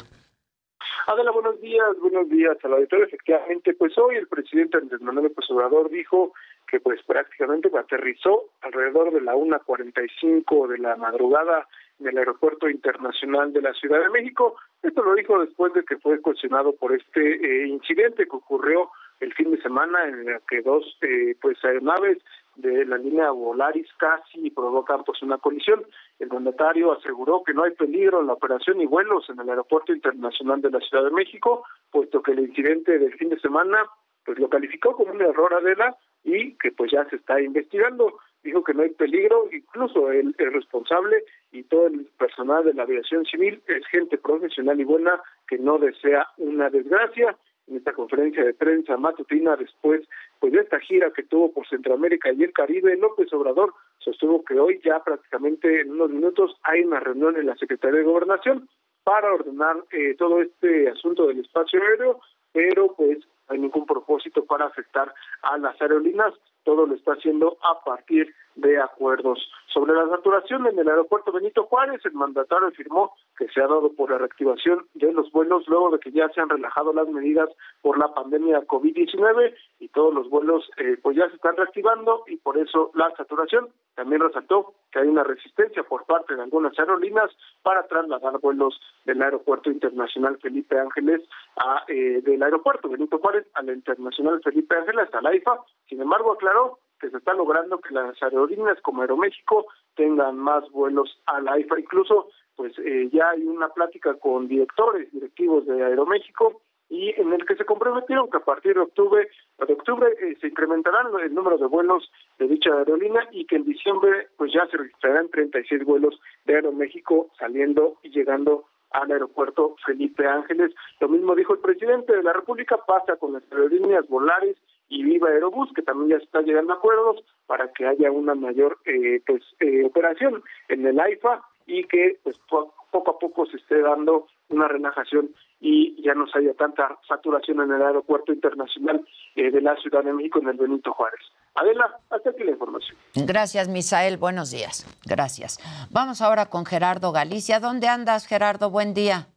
Adela, 1.08 1.30
buenos 1.30 1.60
días, 1.60 1.88
buenos 2.00 2.26
días 2.30 2.56
al 2.64 2.72
auditorio. 2.72 3.04
Efectivamente, 3.04 3.74
pues 3.74 3.98
hoy 3.98 4.16
el 4.16 4.28
presidente 4.28 4.78
Andrés 4.78 5.02
Manuel 5.02 5.26
López 5.26 5.44
dijo 5.90 6.32
que 6.66 6.80
pues 6.80 7.02
prácticamente 7.02 7.68
aterrizó 7.78 8.44
alrededor 8.62 9.12
de 9.12 9.20
la 9.20 9.34
1.45 9.34 10.68
de 10.68 10.78
la 10.78 10.96
madrugada 10.96 11.68
en 12.00 12.08
el 12.08 12.16
Aeropuerto 12.16 12.70
Internacional 12.70 13.52
de 13.52 13.60
la 13.60 13.74
Ciudad 13.74 14.00
de 14.00 14.08
México. 14.08 14.56
Esto 14.82 15.02
lo 15.02 15.14
dijo 15.14 15.38
después 15.38 15.74
de 15.74 15.84
que 15.84 15.98
fue 15.98 16.18
cuestionado 16.22 16.74
por 16.76 16.94
este 16.94 17.20
eh, 17.20 17.66
incidente 17.66 18.24
que 18.24 18.36
ocurrió 18.36 18.88
el 19.20 19.34
fin 19.34 19.50
de 19.50 19.60
semana 19.60 20.06
en 20.06 20.28
el 20.28 20.40
que 20.48 20.62
dos 20.62 20.96
eh, 21.02 21.34
pues 21.40 21.62
aeronaves 21.64 22.18
de 22.58 22.84
la 22.84 22.98
línea 22.98 23.30
Volaris 23.30 23.86
casi 23.98 24.50
provocan 24.50 25.04
pues 25.04 25.22
una 25.22 25.38
colisión. 25.38 25.84
El 26.18 26.28
mandatario 26.28 26.92
aseguró 26.92 27.42
que 27.44 27.54
no 27.54 27.62
hay 27.62 27.70
peligro 27.72 28.20
en 28.20 28.26
la 28.26 28.32
operación 28.32 28.80
y 28.80 28.86
vuelos 28.86 29.30
en 29.30 29.40
el 29.40 29.48
Aeropuerto 29.48 29.92
Internacional 29.92 30.60
de 30.60 30.70
la 30.70 30.80
Ciudad 30.80 31.04
de 31.04 31.12
México, 31.12 31.64
puesto 31.90 32.20
que 32.20 32.32
el 32.32 32.40
incidente 32.40 32.98
del 32.98 33.14
fin 33.14 33.28
de 33.28 33.38
semana 33.40 33.86
pues 34.24 34.38
lo 34.38 34.50
calificó 34.50 34.94
como 34.94 35.12
un 35.12 35.22
error 35.22 35.54
Adela 35.54 35.96
y 36.24 36.54
que 36.58 36.72
pues 36.72 36.90
ya 36.90 37.08
se 37.08 37.16
está 37.16 37.40
investigando. 37.40 38.18
Dijo 38.42 38.62
que 38.62 38.74
no 38.74 38.82
hay 38.82 38.90
peligro, 38.90 39.48
incluso 39.52 40.10
el, 40.10 40.34
el 40.38 40.52
responsable 40.52 41.24
y 41.52 41.62
todo 41.62 41.86
el 41.86 42.06
personal 42.18 42.64
de 42.64 42.74
la 42.74 42.82
aviación 42.82 43.24
civil 43.24 43.62
es 43.68 43.86
gente 43.86 44.18
profesional 44.18 44.80
y 44.80 44.84
buena 44.84 45.20
que 45.46 45.58
no 45.58 45.78
desea 45.78 46.26
una 46.36 46.70
desgracia 46.70 47.36
en 47.68 47.76
esta 47.76 47.92
conferencia 47.92 48.44
de 48.44 48.54
prensa 48.54 48.96
matutina 48.96 49.56
después 49.56 50.02
pues 50.38 50.52
de 50.52 50.60
esta 50.60 50.80
gira 50.80 51.12
que 51.12 51.22
tuvo 51.24 51.52
por 51.52 51.68
Centroamérica 51.68 52.32
y 52.32 52.42
el 52.42 52.52
Caribe, 52.52 52.96
López 52.96 53.32
Obrador 53.32 53.74
sostuvo 53.98 54.44
que 54.44 54.58
hoy 54.58 54.80
ya 54.84 55.02
prácticamente 55.02 55.80
en 55.80 55.92
unos 55.92 56.10
minutos 56.10 56.56
hay 56.62 56.82
una 56.82 57.00
reunión 57.00 57.36
en 57.36 57.46
la 57.46 57.56
Secretaría 57.56 57.98
de 57.98 58.04
Gobernación 58.04 58.68
para 59.04 59.32
ordenar 59.32 59.76
eh, 59.90 60.14
todo 60.16 60.42
este 60.42 60.88
asunto 60.90 61.26
del 61.26 61.40
espacio 61.40 61.80
aéreo, 61.82 62.20
pero 62.52 62.94
pues 62.94 63.18
hay 63.48 63.58
ningún 63.58 63.86
propósito 63.86 64.44
para 64.44 64.66
afectar 64.66 65.12
a 65.42 65.58
las 65.58 65.80
aerolíneas, 65.80 66.34
todo 66.62 66.86
lo 66.86 66.94
está 66.94 67.12
haciendo 67.12 67.56
a 67.62 67.82
partir 67.82 68.34
de 68.58 68.80
acuerdos. 68.80 69.38
Sobre 69.72 69.94
la 69.94 70.08
saturación 70.08 70.66
en 70.66 70.78
el 70.78 70.88
aeropuerto 70.88 71.30
Benito 71.30 71.64
Juárez, 71.64 72.00
el 72.04 72.12
mandatario 72.12 72.68
afirmó 72.68 73.12
que 73.36 73.48
se 73.48 73.60
ha 73.60 73.66
dado 73.66 73.92
por 73.92 74.10
la 74.10 74.18
reactivación 74.18 74.86
de 74.94 75.12
los 75.12 75.30
vuelos 75.30 75.64
luego 75.68 75.90
de 75.90 76.00
que 76.00 76.10
ya 76.10 76.28
se 76.30 76.40
han 76.40 76.48
relajado 76.48 76.92
las 76.92 77.08
medidas 77.08 77.48
por 77.82 77.98
la 77.98 78.12
pandemia 78.12 78.66
COVID-19 78.66 79.54
y 79.78 79.88
todos 79.88 80.12
los 80.12 80.28
vuelos 80.28 80.68
eh, 80.78 80.96
pues 81.00 81.16
ya 81.16 81.28
se 81.28 81.36
están 81.36 81.56
reactivando 81.56 82.24
y 82.26 82.36
por 82.38 82.58
eso 82.58 82.90
la 82.94 83.10
saturación. 83.16 83.68
También 83.94 84.22
resaltó 84.22 84.74
que 84.90 85.00
hay 85.00 85.08
una 85.08 85.22
resistencia 85.22 85.82
por 85.84 86.04
parte 86.06 86.34
de 86.34 86.42
algunas 86.42 86.76
aerolíneas 86.78 87.30
para 87.62 87.86
trasladar 87.86 88.38
vuelos 88.40 88.80
del 89.04 89.22
aeropuerto 89.22 89.70
internacional 89.70 90.38
Felipe 90.38 90.78
Ángeles 90.78 91.22
a 91.56 91.84
eh, 91.86 92.22
del 92.22 92.42
aeropuerto 92.42 92.88
Benito 92.88 93.18
Juárez 93.18 93.46
al 93.54 93.68
internacional 93.68 94.40
Felipe 94.42 94.74
Ángeles 94.76 95.04
hasta 95.04 95.20
la 95.20 95.34
IFA. 95.36 95.60
Sin 95.88 96.00
embargo, 96.00 96.32
aclaró 96.32 96.78
que 97.00 97.10
se 97.10 97.18
está 97.18 97.34
logrando 97.34 97.78
que 97.78 97.94
las 97.94 98.20
aerolíneas 98.22 98.80
como 98.82 99.02
Aeroméxico 99.02 99.66
tengan 99.94 100.36
más 100.36 100.68
vuelos 100.70 101.20
a 101.26 101.40
la 101.40 101.58
IFA. 101.58 101.80
Incluso, 101.80 102.28
pues 102.56 102.72
eh, 102.78 103.08
ya 103.12 103.30
hay 103.30 103.42
una 103.42 103.68
plática 103.68 104.14
con 104.14 104.48
directores, 104.48 105.10
directivos 105.12 105.66
de 105.66 105.82
Aeroméxico 105.84 106.60
y 106.88 107.10
en 107.20 107.32
el 107.32 107.44
que 107.44 107.56
se 107.56 107.64
comprometieron 107.64 108.30
que 108.30 108.38
a 108.38 108.44
partir 108.44 108.74
de 108.74 108.80
octubre, 108.80 109.28
de 109.66 109.72
octubre 109.72 110.08
eh, 110.20 110.36
se 110.40 110.48
incrementarán 110.48 111.08
el 111.22 111.34
número 111.34 111.58
de 111.58 111.66
vuelos 111.66 112.10
de 112.38 112.48
dicha 112.48 112.70
aerolínea 112.72 113.28
y 113.30 113.44
que 113.44 113.56
en 113.56 113.64
diciembre 113.64 114.28
pues 114.36 114.52
ya 114.52 114.66
se 114.70 114.78
registrarán 114.78 115.28
36 115.28 115.84
vuelos 115.84 116.18
de 116.46 116.54
Aeroméxico 116.54 117.30
saliendo 117.38 117.98
y 118.02 118.10
llegando 118.10 118.64
al 118.90 119.12
aeropuerto 119.12 119.76
Felipe 119.84 120.26
Ángeles. 120.26 120.74
Lo 121.00 121.08
mismo 121.08 121.34
dijo 121.34 121.52
el 121.52 121.60
presidente 121.60 122.16
de 122.16 122.22
la 122.22 122.32
República, 122.32 122.78
pasa 122.86 123.16
con 123.16 123.34
las 123.34 123.42
aerolíneas 123.52 124.08
Volaris 124.08 124.56
y 124.88 125.02
Viva 125.02 125.28
Aerobús, 125.28 125.70
que 125.74 125.82
también 125.82 126.18
ya 126.18 126.24
está 126.24 126.40
llegando 126.40 126.72
a 126.72 126.76
acuerdos 126.76 127.24
para 127.46 127.72
que 127.72 127.86
haya 127.86 128.10
una 128.10 128.34
mayor 128.34 128.78
eh, 128.84 129.20
pues 129.26 129.42
eh, 129.60 129.84
operación 129.84 130.42
en 130.68 130.86
el 130.86 130.98
AIFA 130.98 131.42
y 131.66 131.84
que 131.84 132.18
pues 132.22 132.38
poco 132.48 133.10
a 133.10 133.18
poco 133.18 133.46
se 133.46 133.58
esté 133.58 133.80
dando 133.80 134.26
una 134.48 134.66
relajación 134.66 135.30
y 135.60 136.00
ya 136.02 136.14
no 136.14 136.24
haya 136.32 136.54
tanta 136.54 136.98
saturación 137.06 137.60
en 137.60 137.72
el 137.72 137.82
aeropuerto 137.82 138.32
internacional 138.32 139.04
eh, 139.36 139.50
de 139.50 139.60
la 139.60 139.76
Ciudad 139.76 140.02
de 140.02 140.12
México 140.12 140.38
en 140.40 140.48
el 140.48 140.56
Benito 140.56 140.92
Juárez. 140.92 141.20
Adela, 141.54 141.98
hasta 142.08 142.30
aquí 142.30 142.44
la 142.44 142.52
información. 142.52 142.96
Gracias, 143.14 143.68
Misael. 143.68 144.16
Buenos 144.16 144.50
días. 144.50 144.86
Gracias. 145.04 145.58
Vamos 145.90 146.22
ahora 146.22 146.46
con 146.46 146.64
Gerardo 146.64 147.12
Galicia. 147.12 147.60
¿Dónde 147.60 147.88
andas, 147.88 148.26
Gerardo? 148.26 148.70
Buen 148.70 148.94
día 148.94 149.28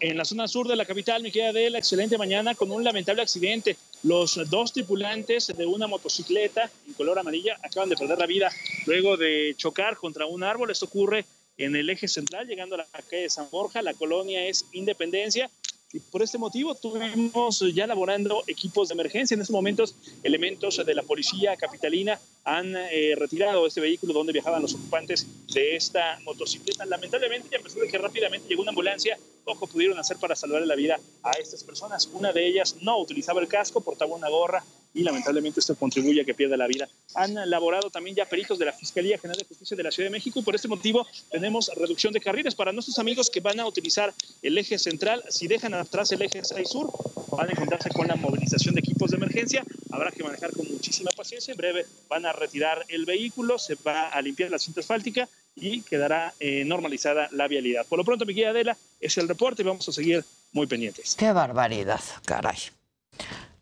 en 0.00 0.16
la 0.16 0.24
zona 0.24 0.46
sur 0.46 0.68
de 0.68 0.76
la 0.76 0.84
capital, 0.84 1.22
mi 1.22 1.30
querida 1.30 1.70
la 1.70 1.78
excelente 1.78 2.18
mañana 2.18 2.54
con 2.54 2.70
un 2.70 2.84
lamentable 2.84 3.22
accidente. 3.22 3.76
Los 4.02 4.38
dos 4.50 4.72
tripulantes 4.72 5.52
de 5.56 5.66
una 5.66 5.86
motocicleta 5.86 6.70
en 6.86 6.92
color 6.94 7.18
amarilla 7.18 7.56
acaban 7.62 7.88
de 7.88 7.96
perder 7.96 8.18
la 8.18 8.26
vida 8.26 8.50
luego 8.86 9.16
de 9.16 9.54
chocar 9.56 9.96
contra 9.96 10.26
un 10.26 10.42
árbol. 10.42 10.70
Esto 10.70 10.86
ocurre 10.86 11.24
en 11.56 11.74
el 11.76 11.88
eje 11.88 12.08
central, 12.08 12.46
llegando 12.46 12.74
a 12.74 12.78
la 12.78 12.86
calle 13.08 13.22
de 13.22 13.30
San 13.30 13.48
Borja. 13.50 13.80
La 13.80 13.94
colonia 13.94 14.46
es 14.46 14.66
Independencia. 14.72 15.50
Y 15.92 16.00
por 16.00 16.20
este 16.20 16.36
motivo 16.36 16.74
tuvimos 16.74 17.64
ya 17.72 17.86
laborando 17.86 18.42
equipos 18.48 18.88
de 18.88 18.94
emergencia. 18.94 19.34
En 19.34 19.40
estos 19.40 19.54
momentos, 19.54 19.94
elementos 20.24 20.84
de 20.84 20.94
la 20.94 21.02
policía 21.04 21.56
capitalina 21.56 22.20
han 22.44 22.76
eh, 22.76 23.14
retirado 23.16 23.66
este 23.66 23.80
vehículo 23.80 24.12
donde 24.12 24.32
viajaban 24.32 24.60
los 24.60 24.74
ocupantes 24.74 25.26
de 25.54 25.76
esta 25.76 26.18
motocicleta. 26.24 26.84
Lamentablemente, 26.84 27.56
a 27.56 27.60
pesar 27.60 27.80
de 27.82 27.88
que 27.88 27.98
rápidamente 27.98 28.48
llegó 28.48 28.62
una 28.62 28.72
ambulancia, 28.72 29.16
poco 29.46 29.68
pudieron 29.68 29.98
hacer 29.98 30.16
para 30.16 30.34
salvarle 30.34 30.66
la 30.66 30.74
vida 30.74 30.98
a 31.22 31.30
estas 31.40 31.62
personas. 31.62 32.10
Una 32.12 32.32
de 32.32 32.46
ellas 32.46 32.76
no 32.82 32.98
utilizaba 32.98 33.40
el 33.40 33.46
casco, 33.46 33.80
portaba 33.80 34.14
una 34.14 34.28
gorra 34.28 34.64
y 34.92 35.04
lamentablemente 35.04 35.60
esto 35.60 35.76
contribuye 35.76 36.22
a 36.22 36.24
que 36.24 36.34
pierda 36.34 36.56
la 36.56 36.66
vida. 36.66 36.88
Han 37.14 37.38
elaborado 37.38 37.88
también 37.88 38.16
ya 38.16 38.28
peritos 38.28 38.58
de 38.58 38.64
la 38.64 38.72
Fiscalía 38.72 39.18
General 39.18 39.38
de 39.38 39.44
Justicia 39.44 39.76
de 39.76 39.84
la 39.84 39.92
Ciudad 39.92 40.08
de 40.08 40.10
México 40.10 40.40
y 40.40 40.42
por 40.42 40.56
este 40.56 40.66
motivo 40.66 41.06
tenemos 41.30 41.70
reducción 41.76 42.12
de 42.12 42.20
carriles 42.20 42.56
para 42.56 42.72
nuestros 42.72 42.98
amigos 42.98 43.30
que 43.30 43.40
van 43.40 43.60
a 43.60 43.66
utilizar 43.66 44.12
el 44.42 44.58
eje 44.58 44.78
central. 44.78 45.22
Si 45.28 45.46
dejan 45.46 45.74
atrás 45.74 46.10
el 46.10 46.22
eje 46.22 46.44
6 46.44 46.68
sur, 46.68 46.90
van 47.30 47.48
a 47.48 47.52
encontrarse 47.52 47.90
con 47.90 48.08
la 48.08 48.16
movilización 48.16 48.74
de 48.74 48.80
equipos 48.80 49.12
de 49.12 49.18
emergencia. 49.18 49.64
Habrá 49.92 50.10
que 50.10 50.24
manejar 50.24 50.50
con 50.50 50.66
muchísima 50.66 51.12
paciencia. 51.16 51.52
En 51.52 51.58
breve 51.58 51.86
van 52.08 52.26
a 52.26 52.32
retirar 52.32 52.84
el 52.88 53.04
vehículo, 53.04 53.60
se 53.60 53.76
va 53.76 54.08
a 54.08 54.20
limpiar 54.22 54.50
la 54.50 54.58
cinta 54.58 54.80
asfáltica 54.80 55.28
y 55.56 55.80
quedará 55.82 56.34
eh, 56.38 56.64
normalizada 56.64 57.28
la 57.32 57.48
vialidad. 57.48 57.86
Por 57.86 57.98
lo 57.98 58.04
pronto, 58.04 58.26
mi 58.26 58.34
guía 58.34 58.50
Adela, 58.50 58.76
es 59.00 59.16
el 59.18 59.26
reporte 59.26 59.62
y 59.62 59.64
vamos 59.64 59.88
a 59.88 59.92
seguir 59.92 60.24
muy 60.52 60.66
pendientes. 60.66 61.16
Qué 61.16 61.32
barbaridad, 61.32 62.00
caray. 62.24 62.58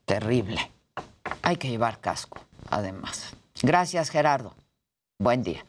Terrible. 0.04 0.70
Hay 1.42 1.56
que 1.56 1.68
llevar 1.68 2.00
casco, 2.00 2.44
además. 2.68 3.34
Gracias, 3.62 4.10
Gerardo. 4.10 4.54
Buen 5.18 5.42
día. 5.42 5.64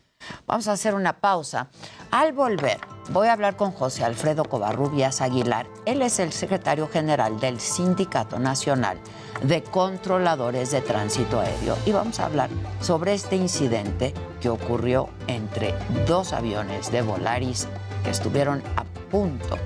Vamos 0.47 0.67
a 0.67 0.73
hacer 0.73 0.93
una 0.93 1.13
pausa. 1.13 1.69
Al 2.11 2.33
volver, 2.33 2.77
voy 3.09 3.27
a 3.27 3.33
hablar 3.33 3.55
con 3.55 3.71
José 3.71 4.03
Alfredo 4.03 4.45
Covarrubias 4.45 5.21
Aguilar. 5.21 5.67
Él 5.85 6.01
es 6.01 6.19
el 6.19 6.31
secretario 6.31 6.87
general 6.87 7.39
del 7.39 7.59
Sindicato 7.59 8.39
Nacional 8.39 8.99
de 9.43 9.63
Controladores 9.63 10.71
de 10.71 10.81
Tránsito 10.81 11.39
Aéreo 11.39 11.77
y 11.85 11.91
vamos 11.91 12.19
a 12.19 12.25
hablar 12.25 12.49
sobre 12.79 13.13
este 13.13 13.35
incidente 13.35 14.13
que 14.39 14.49
ocurrió 14.49 15.09
entre 15.27 15.73
dos 16.07 16.31
aviones 16.31 16.91
de 16.91 17.01
Volaris 17.01 17.67
que 18.03 18.11
estuvieron 18.11 18.63
a 18.77 18.83
punto, 19.09 19.57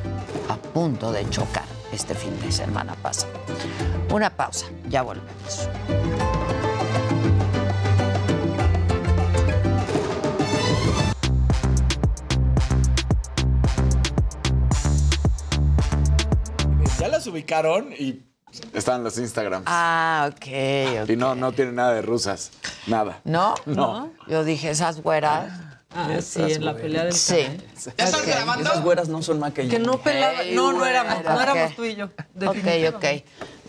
a 0.47 0.55
punto 0.55 1.11
de 1.11 1.29
chocar 1.29 1.65
este 1.91 2.15
fin 2.15 2.39
de 2.39 2.51
semana 2.51 2.95
pasado. 2.95 3.33
Una 4.11 4.29
pausa, 4.29 4.67
ya 4.87 5.01
volvemos. 5.03 5.69
Ubicaron 17.29 17.93
y 17.97 18.21
están 18.73 19.03
los 19.03 19.17
Instagrams. 19.17 19.65
Ah, 19.67 20.29
ok, 20.31 21.03
ok. 21.03 21.09
Y 21.09 21.15
no, 21.15 21.35
no 21.35 21.51
tienen 21.51 21.75
nada 21.75 21.93
de 21.93 22.01
rusas. 22.01 22.51
Nada. 22.87 23.19
¿No? 23.23 23.55
No. 23.65 24.11
Yo 24.27 24.43
dije, 24.43 24.69
esas 24.71 25.01
güeras. 25.01 25.51
Ah, 25.91 26.07
sí, 26.21 26.39
en 26.43 26.63
la 26.65 26.75
pelea 26.75 27.05
del 27.05 27.13
Sí. 27.13 27.47
¿Ya 27.97 28.05
están 28.05 28.21
Ok. 28.21 28.27
grabando? 28.27 28.63
Esas 28.69 28.83
güeras 28.83 29.09
no 29.09 29.23
son 29.23 29.39
maquillaje. 29.39 29.69
Que 29.75 29.79
no 29.79 29.97
pelaba. 29.99 30.41
Ey, 30.43 30.53
No, 30.53 30.71
no 30.71 30.85
éramos, 30.85 31.15
güera, 31.15 31.33
no 31.33 31.41
éramos 31.41 31.75
tú 31.75 31.83
y 31.83 31.95
yo. 31.95 32.05
Ok, 32.05 32.95
ok. 32.95 33.05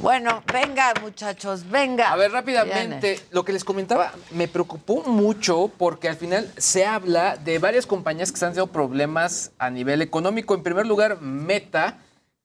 Bueno, 0.01 0.43
venga, 0.53 0.93
muchachos, 1.01 1.69
venga. 1.71 2.13
A 2.13 2.17
ver, 2.17 2.31
rápidamente, 2.33 3.11
Viene. 3.13 3.25
lo 3.31 3.45
que 3.47 3.53
les 3.55 3.65
comentaba 3.65 4.13
me 4.33 4.49
preocupó 4.49 5.03
mucho 5.05 5.71
porque 5.79 6.09
al 6.11 6.17
final 6.17 6.51
se 6.59 6.85
habla 6.85 7.37
de 7.39 7.59
varias 7.59 7.87
compañías 7.87 8.31
que 8.31 8.37
están 8.37 8.51
teniendo 8.53 8.71
problemas 8.73 9.53
a 9.59 9.71
nivel 9.71 10.03
económico. 10.03 10.55
En 10.55 10.63
primer 10.63 10.87
lugar, 10.87 11.21
Meta, 11.23 11.99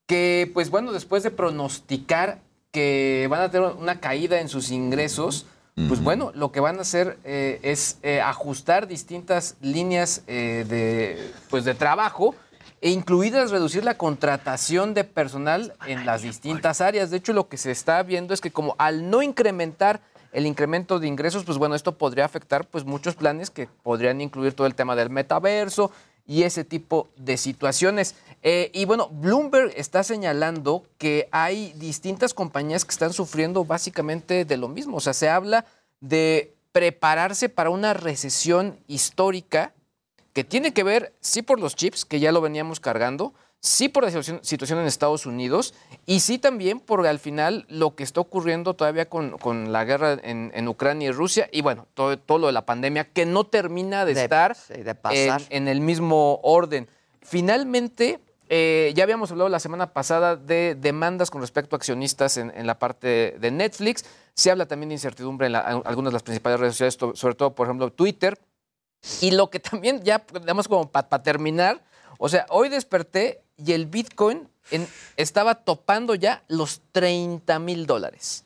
que 0.05 0.49
pues 0.53 0.69
bueno, 0.69 0.91
después 0.91 1.23
de 1.23 1.31
pronosticar 1.31 2.39
que 2.71 3.27
van 3.29 3.41
a 3.41 3.51
tener 3.51 3.69
una 3.73 3.99
caída 3.99 4.39
en 4.41 4.49
sus 4.49 4.71
ingresos, 4.71 5.45
pues 5.89 6.01
bueno, 6.01 6.31
lo 6.33 6.53
que 6.53 6.61
van 6.61 6.77
a 6.77 6.81
hacer 6.81 7.17
eh, 7.25 7.59
es 7.61 7.97
eh, 8.01 8.21
ajustar 8.21 8.87
distintas 8.87 9.57
líneas 9.59 10.23
eh, 10.25 10.65
de, 10.69 11.33
pues 11.49 11.65
de 11.65 11.73
trabajo 11.73 12.33
e 12.79 12.91
incluidas 12.91 13.51
reducir 13.51 13.83
la 13.83 13.97
contratación 13.97 14.93
de 14.93 15.03
personal 15.03 15.73
en 15.85 16.05
las 16.05 16.21
distintas 16.21 16.79
áreas. 16.79 17.11
De 17.11 17.17
hecho, 17.17 17.33
lo 17.33 17.49
que 17.49 17.57
se 17.57 17.71
está 17.71 18.01
viendo 18.03 18.33
es 18.33 18.39
que 18.39 18.51
como 18.51 18.75
al 18.77 19.09
no 19.09 19.21
incrementar 19.21 19.99
el 20.31 20.45
incremento 20.45 20.99
de 20.99 21.07
ingresos, 21.07 21.43
pues 21.43 21.57
bueno, 21.57 21.75
esto 21.75 21.97
podría 21.97 22.23
afectar 22.23 22.65
pues 22.67 22.85
muchos 22.85 23.15
planes 23.15 23.49
que 23.49 23.67
podrían 23.83 24.21
incluir 24.21 24.53
todo 24.53 24.67
el 24.67 24.75
tema 24.75 24.95
del 24.95 25.09
metaverso 25.09 25.91
y 26.27 26.43
ese 26.43 26.63
tipo 26.63 27.09
de 27.17 27.37
situaciones. 27.37 28.15
Eh, 28.47 28.69
y 28.75 28.85
bueno, 28.85 29.09
Bloomberg 29.09 29.73
está 29.75 30.03
señalando 30.03 30.83
que 30.99 31.27
hay 31.31 31.73
distintas 31.77 32.35
compañías 32.35 32.85
que 32.85 32.91
están 32.91 33.11
sufriendo 33.11 33.65
básicamente 33.65 34.45
de 34.45 34.55
lo 34.57 34.67
mismo. 34.67 34.97
O 34.97 34.99
sea, 34.99 35.13
se 35.13 35.29
habla 35.29 35.65
de 35.99 36.53
prepararse 36.71 37.49
para 37.49 37.71
una 37.71 37.95
recesión 37.95 38.77
histórica 38.87 39.73
que 40.33 40.43
tiene 40.43 40.73
que 40.73 40.83
ver, 40.83 41.11
sí 41.21 41.41
por 41.41 41.59
los 41.59 41.75
chips, 41.75 42.05
que 42.05 42.19
ya 42.19 42.31
lo 42.31 42.39
veníamos 42.39 42.79
cargando, 42.79 43.33
sí 43.61 43.89
por 43.89 44.03
la 44.03 44.11
situación, 44.11 44.79
en 44.79 44.85
Estados 44.85 45.25
Unidos 45.25 45.73
y 46.05 46.19
sí 46.19 46.37
también 46.37 46.79
por 46.79 47.07
al 47.07 47.17
final 47.17 47.65
lo 47.67 47.95
que 47.95 48.03
está 48.03 48.21
ocurriendo 48.21 48.75
todavía 48.75 49.09
con, 49.09 49.39
con 49.39 49.71
la 49.71 49.85
guerra 49.85 50.19
en, 50.21 50.51
en 50.53 50.67
Ucrania 50.67 51.07
y 51.09 51.11
Rusia 51.11 51.49
y 51.51 51.61
bueno, 51.61 51.87
todo, 51.95 52.19
todo 52.19 52.37
lo 52.37 52.45
de 52.47 52.53
la 52.53 52.65
pandemia 52.67 53.05
que 53.05 53.25
no 53.25 53.45
termina 53.45 54.05
de, 54.05 54.13
De- 54.13 54.23
estar 54.23 54.55
de 54.67 54.95
en 55.49 55.67
el 55.67 55.79
mismo 55.81 56.41
orden. 56.43 56.87
Finalmente, 57.21 58.19
eh, 58.49 58.93
ya 58.95 59.03
habíamos 59.03 59.31
hablado 59.31 59.49
la 59.49 59.59
semana 59.59 59.93
pasada 59.93 60.35
de 60.35 60.75
demandas 60.75 61.31
con 61.31 61.41
respecto 61.41 61.75
a 61.75 61.77
accionistas 61.77 62.37
en, 62.37 62.67
la 62.67 62.79
parte 62.79 63.35
de 63.39 63.51
Netflix. 63.51 64.05
Se 64.33 64.51
habla 64.51 64.67
también 64.67 64.89
de 64.89 64.95
incertidumbre 64.95 65.47
en 65.47 65.55
algunas 65.55 66.11
de 66.11 66.13
las 66.13 66.23
principales 66.23 66.59
redes 66.59 66.75
sociales, 66.75 67.17
sobre 67.19 67.35
todo, 67.35 67.55
por 67.55 67.67
ejemplo, 67.67 67.91
Twitter. 67.91 68.39
Y 69.21 69.31
lo 69.31 69.49
que 69.49 69.59
también, 69.59 70.03
ya, 70.03 70.25
digamos, 70.33 70.67
como 70.67 70.89
para 70.89 71.23
terminar, 71.23 71.83
o 72.17 72.29
sea, 72.29 72.45
hoy 72.49 72.69
desperté 72.69 73.41
y 73.57 73.73
el 73.73 73.85
Bitcoin 73.85 74.47
estaba 75.15 75.55
topando 75.55 76.15
ya 76.15 76.43
los 76.47 76.81
30 76.91 77.59
mil 77.59 77.85
dólares. 77.85 78.44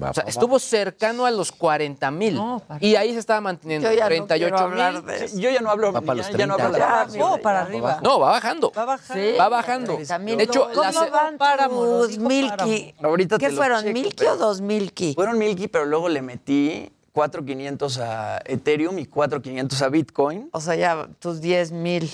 Va, 0.00 0.10
O 0.10 0.14
sea, 0.14 0.22
va, 0.22 0.26
va. 0.26 0.30
estuvo 0.30 0.58
cercano 0.58 1.26
a 1.26 1.30
los 1.30 1.50
40 1.50 2.10
mil. 2.12 2.34
No, 2.36 2.62
y 2.80 2.94
ahí 2.94 3.12
se 3.12 3.18
estaba 3.18 3.40
manteniendo 3.40 3.88
Yo 3.90 3.96
ya 3.96 4.04
no 4.04 4.08
38 4.08 4.38
quiero 4.38 4.58
hablar 4.58 4.92
mil. 5.02 5.06
de. 5.06 5.40
Yo 5.40 5.50
ya 5.50 5.60
no 5.60 5.70
hablo, 5.70 5.92
Va 5.92 6.00
para 6.00 6.22
ya, 6.22 6.28
los 6.28 6.38
ya 6.38 6.46
no 6.46 6.54
hablo 6.54 6.70
30. 6.70 7.08
Ya, 7.18 7.24
Oh, 7.26 7.38
para 7.38 7.62
arriba. 7.62 8.00
No, 8.02 8.20
va 8.20 8.30
bajando. 8.30 8.70
Va 8.76 8.84
bajando. 8.84 9.22
Sí. 9.30 9.36
Va 9.36 9.48
bajando. 9.48 9.96
De 9.96 10.42
hecho, 10.44 10.68
¿cómo 10.72 10.90
la 10.90 11.06
van 11.10 11.36
Páramo, 11.38 11.84
lo 11.84 11.98
tus 12.02 12.10
dijo 12.16 12.28
Milky? 12.28 12.94
Ahorita 13.02 13.38
¿Qué 13.38 13.50
fueron, 13.50 13.80
checo, 13.82 13.92
Milky 13.92 14.14
pero- 14.16 14.32
o 14.32 14.36
dos 14.36 14.60
Milky? 14.60 15.14
Fueron 15.14 15.36
Milky, 15.38 15.68
pero 15.68 15.84
luego 15.84 16.08
le 16.08 16.22
metí 16.22 16.92
4.500 17.12 17.98
a 17.98 18.40
Ethereum 18.44 18.98
y 19.00 19.06
4.500 19.06 19.82
a 19.82 19.88
Bitcoin. 19.88 20.48
O 20.52 20.60
sea, 20.60 20.76
ya 20.76 21.08
tus 21.18 21.40
10 21.40 21.72
mil. 21.72 22.08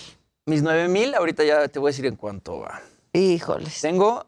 Mis 0.47 0.63
9.000, 0.63 1.15
ahorita 1.15 1.45
ya 1.45 1.69
te 1.69 1.79
voy 1.79 1.89
a 1.89 1.91
decir 1.93 2.07
en 2.07 2.17
cuánto 2.17 2.61
va. 2.61 2.81
Híjoles. 3.13 3.81
Tengo 3.83 4.25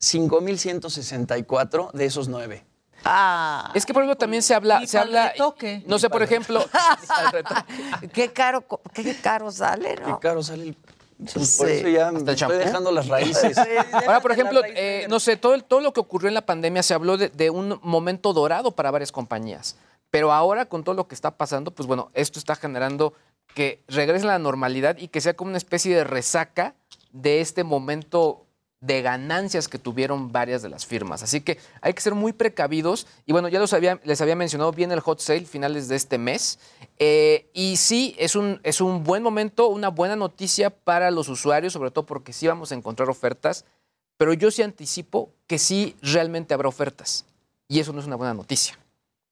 5.164 0.00 1.90
de 1.92 2.04
esos 2.04 2.28
9. 2.28 2.64
Ah, 3.04 3.70
Es 3.74 3.84
que 3.86 3.92
por 3.92 4.02
ejemplo 4.02 4.16
también 4.16 4.42
se 4.42 4.54
habla, 4.54 4.82
¿Y 4.82 4.86
se 4.86 4.98
habla, 4.98 5.30
retoque? 5.32 5.82
no 5.86 5.98
sé, 5.98 6.08
por 6.10 6.22
ejemplo, 6.22 6.64
qué 8.12 8.32
caro, 8.32 8.64
qué 8.94 9.16
caro 9.20 9.50
sale, 9.50 9.96
Qué 9.96 10.02
¿no? 10.02 10.20
caro 10.20 10.42
sale 10.42 10.62
el... 10.64 10.74
Pues 10.74 11.50
Sí. 11.50 11.58
Por 11.58 11.68
eso 11.70 11.86
ya 11.88 12.10
me 12.10 12.18
estoy 12.18 12.58
dejando 12.58 12.90
las 12.90 13.06
raíces. 13.14 13.56
ahora 13.92 14.20
por 14.20 14.32
ejemplo, 14.32 14.60
eh, 14.64 15.06
no 15.08 15.20
sé, 15.20 15.36
todo, 15.36 15.54
el- 15.54 15.62
todo 15.62 15.80
lo 15.80 15.92
que 15.92 16.00
ocurrió 16.00 16.26
en 16.26 16.34
la 16.34 16.44
pandemia 16.44 16.82
se 16.82 16.94
habló 16.94 17.16
de, 17.16 17.28
de 17.28 17.48
un 17.48 17.78
momento 17.84 18.32
dorado 18.32 18.72
para 18.72 18.90
varias 18.90 19.12
compañías, 19.12 19.76
pero 20.10 20.32
ahora 20.32 20.66
con 20.66 20.82
todo 20.82 20.96
lo 20.96 21.06
que 21.06 21.14
está 21.14 21.36
pasando, 21.36 21.70
pues 21.70 21.86
bueno, 21.86 22.10
esto 22.14 22.40
está 22.40 22.56
generando 22.56 23.14
que 23.54 23.84
regrese 23.86 24.24
a 24.24 24.30
la 24.30 24.38
normalidad 24.40 24.96
y 24.98 25.08
que 25.08 25.20
sea 25.20 25.34
como 25.34 25.50
una 25.50 25.58
especie 25.58 25.94
de 25.94 26.02
resaca 26.02 26.74
de 27.12 27.40
este 27.40 27.62
momento 27.62 28.44
de 28.82 29.00
ganancias 29.00 29.68
que 29.68 29.78
tuvieron 29.78 30.32
varias 30.32 30.60
de 30.60 30.68
las 30.68 30.84
firmas. 30.84 31.22
Así 31.22 31.40
que 31.40 31.58
hay 31.80 31.94
que 31.94 32.02
ser 32.02 32.14
muy 32.14 32.32
precavidos. 32.32 33.06
Y 33.26 33.32
bueno, 33.32 33.48
ya 33.48 33.60
los 33.60 33.72
había, 33.72 34.00
les 34.04 34.20
había 34.20 34.34
mencionado, 34.34 34.72
viene 34.72 34.92
el 34.92 35.00
hot 35.00 35.20
sale 35.20 35.46
finales 35.46 35.86
de 35.86 35.94
este 35.94 36.18
mes. 36.18 36.58
Eh, 36.98 37.48
y 37.54 37.76
sí, 37.76 38.16
es 38.18 38.34
un, 38.34 38.60
es 38.64 38.80
un 38.80 39.04
buen 39.04 39.22
momento, 39.22 39.68
una 39.68 39.88
buena 39.88 40.16
noticia 40.16 40.70
para 40.70 41.12
los 41.12 41.28
usuarios, 41.28 41.72
sobre 41.72 41.92
todo 41.92 42.04
porque 42.04 42.32
sí 42.32 42.48
vamos 42.48 42.72
a 42.72 42.74
encontrar 42.74 43.08
ofertas. 43.08 43.64
Pero 44.16 44.34
yo 44.34 44.50
sí 44.50 44.62
anticipo 44.62 45.30
que 45.46 45.58
sí 45.58 45.94
realmente 46.02 46.52
habrá 46.52 46.68
ofertas. 46.68 47.24
Y 47.68 47.78
eso 47.78 47.92
no 47.92 48.00
es 48.00 48.06
una 48.06 48.16
buena 48.16 48.34
noticia. 48.34 48.81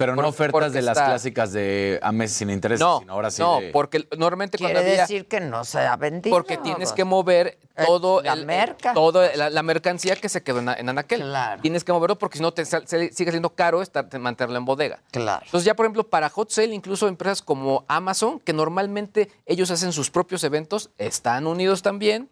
Pero 0.01 0.17
no 0.17 0.23
Por- 0.23 0.31
ofertas 0.31 0.73
de 0.73 0.81
las 0.81 0.97
está- 0.97 1.11
clásicas 1.11 1.53
de 1.53 2.01
a 2.03 2.11
meses 2.11 2.39
sin 2.39 2.49
intereses, 2.49 2.81
No, 2.81 3.01
sino 3.01 3.13
ahora 3.13 3.31
sí 3.31 3.43
no, 3.43 3.61
de- 3.61 3.71
porque 3.71 4.09
normalmente 4.17 4.57
Quiere 4.57 4.73
cuando 4.73 4.89
había... 4.91 5.03
decir 5.03 5.29
que 5.29 5.41
no 5.41 5.63
se 5.63 5.79
ha 5.81 5.95
vendido. 5.97 6.35
Porque 6.35 6.57
tienes 6.57 6.93
que 6.95 7.05
mover 7.05 7.59
Eh, 7.77 7.85
todo 7.87 8.23
la 8.23 8.33
el, 8.33 8.47
merca. 8.47 8.95
todo 8.95 9.21
la, 9.37 9.51
la 9.51 9.63
mercancía 9.63 10.17
que 10.17 10.31
se 10.31 10.43
quedó 10.43 10.61
en, 10.61 10.71
en 10.71 10.89
Anaquel. 10.89 11.21
Claro. 11.21 11.61
Tienes 11.61 11.85
que 11.85 11.93
moverlo 11.93 12.17
porque 12.17 12.39
si 12.39 12.43
no 12.43 12.51
te 12.55 12.65
sal- 12.65 12.85
se- 12.89 13.13
sigue 13.13 13.31
siendo 13.31 13.55
caro 13.55 13.83
estar, 13.83 14.09
mantenerlo 14.19 14.57
en 14.57 14.65
bodega. 14.65 15.03
Claro. 15.11 15.43
Entonces 15.45 15.67
ya, 15.67 15.75
por 15.77 15.85
ejemplo, 15.85 16.09
para 16.09 16.31
Hot 16.31 16.49
Sale, 16.51 16.73
incluso 16.75 17.07
empresas 17.07 17.43
como 17.43 17.85
Amazon, 17.87 18.41
que 18.41 18.55
normalmente 18.55 19.31
ellos 19.45 19.71
hacen 19.71 19.93
sus 19.93 20.11
propios 20.11 20.43
eventos, 20.45 20.89
están 20.97 21.47
unidos 21.47 21.83
también. 21.83 22.31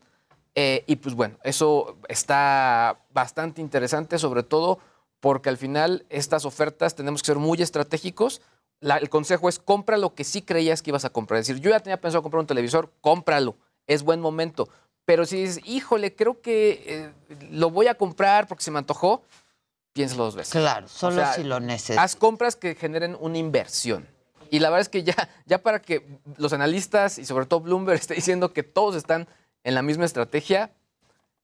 Eh, 0.54 0.84
y 0.86 0.96
pues 0.96 1.14
bueno, 1.14 1.36
eso 1.44 1.98
está 2.08 2.96
bastante 3.12 3.60
interesante, 3.60 4.18
sobre 4.18 4.42
todo 4.42 4.78
porque 5.20 5.48
al 5.48 5.56
final 5.56 6.04
estas 6.10 6.44
ofertas 6.44 6.94
tenemos 6.94 7.22
que 7.22 7.26
ser 7.26 7.36
muy 7.38 7.60
estratégicos. 7.62 8.40
La- 8.80 8.96
el 8.98 9.08
consejo 9.10 9.48
es 9.48 9.58
compra 9.58 9.96
lo 9.96 10.14
que 10.14 10.24
sí 10.24 10.42
creías 10.42 10.82
que 10.82 10.90
ibas 10.90 11.04
a 11.04 11.10
comprar. 11.10 11.40
Es 11.40 11.48
decir, 11.48 11.60
yo 11.62 11.70
ya 11.70 11.80
tenía 11.80 12.00
pensado 12.00 12.22
comprar 12.22 12.40
un 12.40 12.46
televisor, 12.46 12.92
cómpralo. 13.00 13.56
Es 13.86 14.02
buen 14.02 14.20
momento. 14.20 14.68
Pero 15.04 15.24
si 15.26 15.40
dices, 15.40 15.60
híjole, 15.64 16.14
creo 16.14 16.40
que 16.42 16.84
eh, 16.86 17.12
lo 17.50 17.70
voy 17.70 17.86
a 17.88 17.94
comprar 17.94 18.46
porque 18.46 18.62
se 18.62 18.70
me 18.70 18.78
antojó, 18.78 19.22
piénsalo 19.94 20.24
dos 20.24 20.36
veces. 20.36 20.52
Claro, 20.52 20.86
O 20.86 20.88
solo 20.88 21.16
sea, 21.16 21.32
si 21.32 21.42
lo 21.44 21.58
necesitas. 21.60 22.04
Haz 22.04 22.14
compras 22.16 22.56
que 22.56 22.74
generen 22.74 23.16
una 23.18 23.38
inversión. 23.38 24.06
Y 24.50 24.60
la 24.60 24.68
verdad 24.70 24.82
es 24.82 24.88
que 24.88 25.02
ya, 25.02 25.14
ya 25.46 25.58
para 25.62 25.80
que 25.80 26.06
los 26.36 26.52
analistas 26.52 27.18
y 27.18 27.24
sobre 27.24 27.46
todo 27.46 27.60
Bloomberg 27.60 27.98
esté 28.00 28.14
diciendo 28.14 28.52
que 28.52 28.62
todos 28.62 28.94
están 28.96 29.26
en 29.64 29.74
la 29.74 29.82
misma 29.82 30.04
estrategia, 30.04 30.70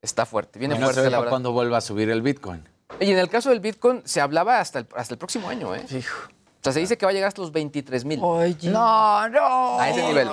está 0.02 0.26
fuerte. 0.26 0.58
Viene 0.58 0.78
no 0.78 0.86
fuerte, 0.86 1.10
la 1.10 1.18
verdad. 1.18 1.30
cuándo 1.30 1.52
vuelva 1.52 1.78
a 1.78 1.80
subir 1.80 2.10
el 2.10 2.22
Bitcoin. 2.22 2.68
Y 3.00 3.10
en 3.10 3.18
el 3.18 3.28
caso 3.28 3.50
del 3.50 3.60
Bitcoin 3.60 4.02
se 4.04 4.20
hablaba 4.20 4.60
hasta 4.60 4.80
el, 4.80 4.86
hasta 4.96 5.14
el 5.14 5.18
próximo 5.18 5.48
año, 5.48 5.74
¿eh? 5.74 5.84
O 5.90 6.64
sea, 6.64 6.72
se 6.72 6.80
dice 6.80 6.96
que 6.96 7.04
va 7.04 7.10
a 7.10 7.12
llegar 7.12 7.28
hasta 7.28 7.42
los 7.42 7.52
23 7.52 8.04
mil. 8.04 8.20
No, 8.20 9.28
no. 9.28 9.78
A 9.80 9.90
ese 9.90 10.02
nivel. 10.06 10.28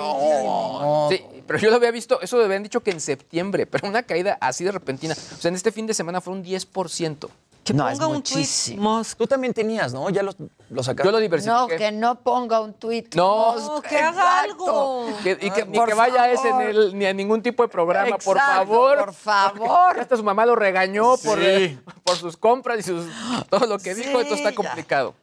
Sí, 1.10 1.42
pero 1.46 1.58
yo 1.58 1.70
lo 1.70 1.76
había 1.76 1.90
visto, 1.90 2.20
eso 2.20 2.38
lo 2.38 2.44
habían 2.44 2.62
dicho 2.62 2.80
que 2.80 2.90
en 2.90 3.00
septiembre, 3.00 3.66
pero 3.66 3.88
una 3.88 4.02
caída 4.02 4.38
así 4.40 4.64
de 4.64 4.72
repentina. 4.72 5.14
O 5.14 5.40
sea, 5.40 5.48
en 5.50 5.54
este 5.56 5.72
fin 5.72 5.86
de 5.86 5.94
semana 5.94 6.20
fue 6.20 6.32
un 6.32 6.42
10%. 6.44 7.28
Que 7.64 7.72
No, 7.74 7.88
es 7.88 7.96
ponga 7.96 8.08
un 8.16 8.22
tweet, 8.24 8.34
muchísimo. 8.38 9.02
Tú 9.16 9.24
también 9.28 9.54
tenías, 9.54 9.92
¿no? 9.94 10.10
Ya 10.10 10.24
lo, 10.24 10.32
lo 10.70 10.82
sacaste. 10.82 11.06
Yo 11.06 11.12
lo 11.12 11.18
diversifiqué. 11.18 11.60
No, 11.60 11.68
que 11.78 11.92
no 11.92 12.14
ponga 12.20 12.60
un 12.60 12.74
tuit. 12.74 13.14
No, 13.14 13.80
que 13.88 13.98
haga 13.98 14.40
algo. 14.40 15.06
Que- 15.22 15.38
y 15.40 15.48
que, 15.48 15.62
Ay, 15.62 15.68
ni 15.68 15.78
por 15.78 15.86
que 15.88 15.94
vaya 15.94 16.22
a 16.24 16.32
ese 16.32 16.48
favor. 16.48 16.62
en 16.64 16.68
el- 16.70 16.98
ni 16.98 17.06
a 17.06 17.14
ningún 17.14 17.40
tipo 17.40 17.62
de 17.62 17.68
programa, 17.68 18.18
por 18.18 18.36
favor. 18.36 18.98
por 18.98 19.12
favor. 19.14 20.00
Hasta 20.00 20.16
su 20.16 20.24
mamá 20.24 20.44
lo 20.44 20.56
regañó 20.56 21.16
por, 21.18 21.38
Sí. 21.38 21.44
eh, 21.46 21.78
por 22.04 22.16
sus 22.16 22.36
compras 22.36 22.78
y 22.80 22.82
sus, 22.82 23.06
todo 23.50 23.66
lo 23.66 23.78
que 23.78 23.94
dijo, 23.94 24.20
esto 24.20 24.34
está 24.34 24.50
ya. 24.50 24.54
complicado. 24.56 25.14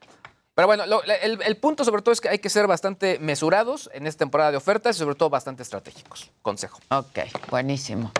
Pero 0.55 0.67
bueno, 0.67 0.85
lo- 0.85 1.01
el, 1.03 1.41
el 1.41 1.57
punto 1.57 1.85
sobre 1.85 2.01
todo 2.01 2.11
es 2.11 2.19
que 2.21 2.27
hay 2.29 2.39
que 2.39 2.49
ser 2.49 2.67
bastante 2.67 3.17
mesurados 3.19 3.89
en 3.93 4.07
esta 4.07 4.19
temporada 4.19 4.51
de 4.51 4.57
ofertas 4.57 4.95
y 4.95 4.99
sobre 4.99 5.15
todo 5.15 5.29
bastante 5.29 5.63
estratégicos. 5.63 6.31
Consejo. 6.41 6.79
Ok, 6.89 7.19
buenísimo. 7.49 8.11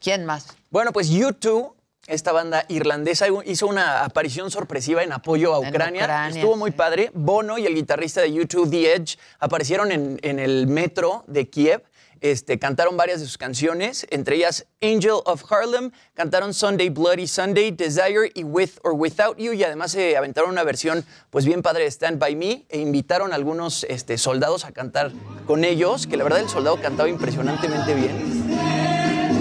¿Quién 0.00 0.24
más? 0.24 0.48
Bueno, 0.70 0.92
pues 0.92 1.12
U2, 1.12 1.72
esta 2.08 2.32
banda 2.32 2.64
irlandesa, 2.68 3.26
hizo 3.44 3.68
una 3.68 4.02
aparición 4.02 4.50
sorpresiva 4.50 5.04
en 5.04 5.12
apoyo 5.12 5.54
a 5.54 5.60
Ucrania. 5.60 6.02
Ucrania, 6.02 6.40
Estuvo 6.40 6.56
muy 6.56 6.72
sí. 6.72 6.76
padre. 6.76 7.10
Bono 7.14 7.58
y 7.58 7.66
el 7.66 7.74
guitarrista 7.76 8.20
de 8.22 8.30
U2, 8.32 8.68
The 8.68 8.94
Edge, 8.94 9.18
aparecieron 9.38 9.92
en, 9.92 10.18
en 10.22 10.40
el 10.40 10.66
metro 10.66 11.22
de 11.28 11.48
Kiev. 11.48 11.84
Este, 12.22 12.60
cantaron 12.60 12.96
varias 12.96 13.18
de 13.18 13.26
sus 13.26 13.36
canciones, 13.36 14.06
entre 14.10 14.36
ellas 14.36 14.64
Angel 14.80 15.18
of 15.24 15.42
Harlem, 15.50 15.90
cantaron 16.14 16.54
Sunday 16.54 16.88
Bloody 16.88 17.26
Sunday, 17.26 17.72
Desire 17.72 18.30
y 18.32 18.44
With 18.44 18.70
or 18.84 18.92
Without 18.92 19.38
You, 19.38 19.52
y 19.54 19.64
además 19.64 19.90
se 19.90 20.16
aventaron 20.16 20.50
una 20.50 20.62
versión 20.62 21.04
pues 21.30 21.44
bien 21.44 21.62
padre 21.62 21.82
de 21.82 21.90
Stand 21.90 22.20
By 22.20 22.36
Me, 22.36 22.64
e 22.68 22.78
invitaron 22.78 23.32
a 23.32 23.34
algunos 23.34 23.82
este, 23.88 24.18
soldados 24.18 24.64
a 24.64 24.70
cantar 24.70 25.10
con 25.48 25.64
ellos, 25.64 26.06
que 26.06 26.16
la 26.16 26.22
verdad 26.22 26.38
el 26.38 26.48
soldado 26.48 26.80
cantaba 26.80 27.08
impresionantemente 27.08 27.92
bien. 27.92 28.46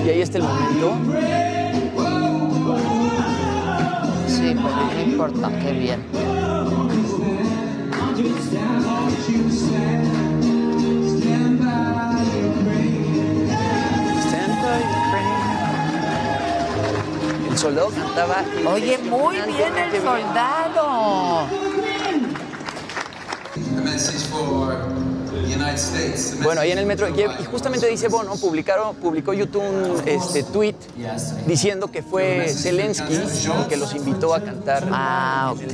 Y 0.04 0.10
ahí 0.10 0.22
está 0.22 0.40
el 0.40 0.46
momento. 0.46 0.98
Sí, 4.28 4.56
pero 4.56 4.76
no 4.76 5.02
importa, 5.04 5.52
qué 5.60 5.72
bien. 5.72 6.02
Soldado 17.62 17.90
cantaba. 17.92 18.44
Oye, 18.68 18.98
muy 18.98 19.36
bien 19.42 19.78
el 19.78 20.02
soldado. 20.02 21.48
Bueno, 26.42 26.62
ahí 26.62 26.72
en 26.72 26.80
el 26.80 26.86
metro 26.88 27.06
de 27.06 27.14
Kiev, 27.14 27.32
y 27.40 27.44
justamente 27.46 27.88
dice 27.88 28.08
Bono, 28.08 28.36
publicaron, 28.36 28.96
publicó 28.96 29.34
YouTube 29.34 29.64
un 29.64 30.02
este, 30.08 30.44
tweet 30.44 30.76
diciendo 31.46 31.92
que 31.92 32.02
fue 32.02 32.50
Zelensky 32.50 33.14
el 33.14 33.68
que 33.70 33.78
los 33.78 33.94
invitó 33.94 34.34
a 34.34 34.42
cantar. 34.42 34.88
Ah, 34.92 35.54
ok. 35.54 35.74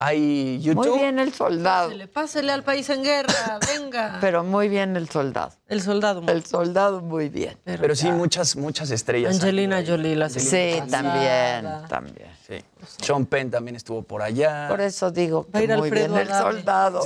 Hay 0.00 0.58
Muy 0.58 0.60
YouTube. 0.60 0.98
bien 0.98 1.18
el 1.18 1.32
soldado. 1.32 1.88
Pásele, 1.88 2.08
pásele 2.08 2.52
al 2.52 2.62
país 2.62 2.90
en 2.90 3.02
guerra, 3.02 3.58
venga. 3.66 4.18
Pero 4.20 4.44
muy 4.44 4.68
bien 4.68 4.96
el 4.96 5.08
soldado. 5.08 5.52
El 5.74 5.82
soldado. 5.82 6.22
El 6.26 6.44
soldado 6.46 7.00
muy 7.02 7.28
bien. 7.28 7.56
Pero 7.64 7.94
sí, 7.94 8.10
muchas, 8.10 8.56
muchas 8.56 8.90
estrellas. 8.90 9.34
Angelina 9.34 9.82
Jolie, 9.86 10.16
la 10.16 10.28
Sí, 10.30 10.80
también, 10.90 11.66
también. 11.88 12.28
Sí. 12.46 12.62
Sean 13.02 13.24
Penn 13.26 13.50
también 13.50 13.74
estuvo 13.76 14.02
por 14.02 14.20
allá. 14.22 14.66
Por 14.68 14.80
eso 14.80 15.10
digo 15.10 15.46
que 15.46 15.66
muy 15.76 15.90
bien 15.90 16.12
Alfredo 16.12 16.18
el 16.18 16.30
Adame. 16.30 16.52
soldado. 16.52 17.00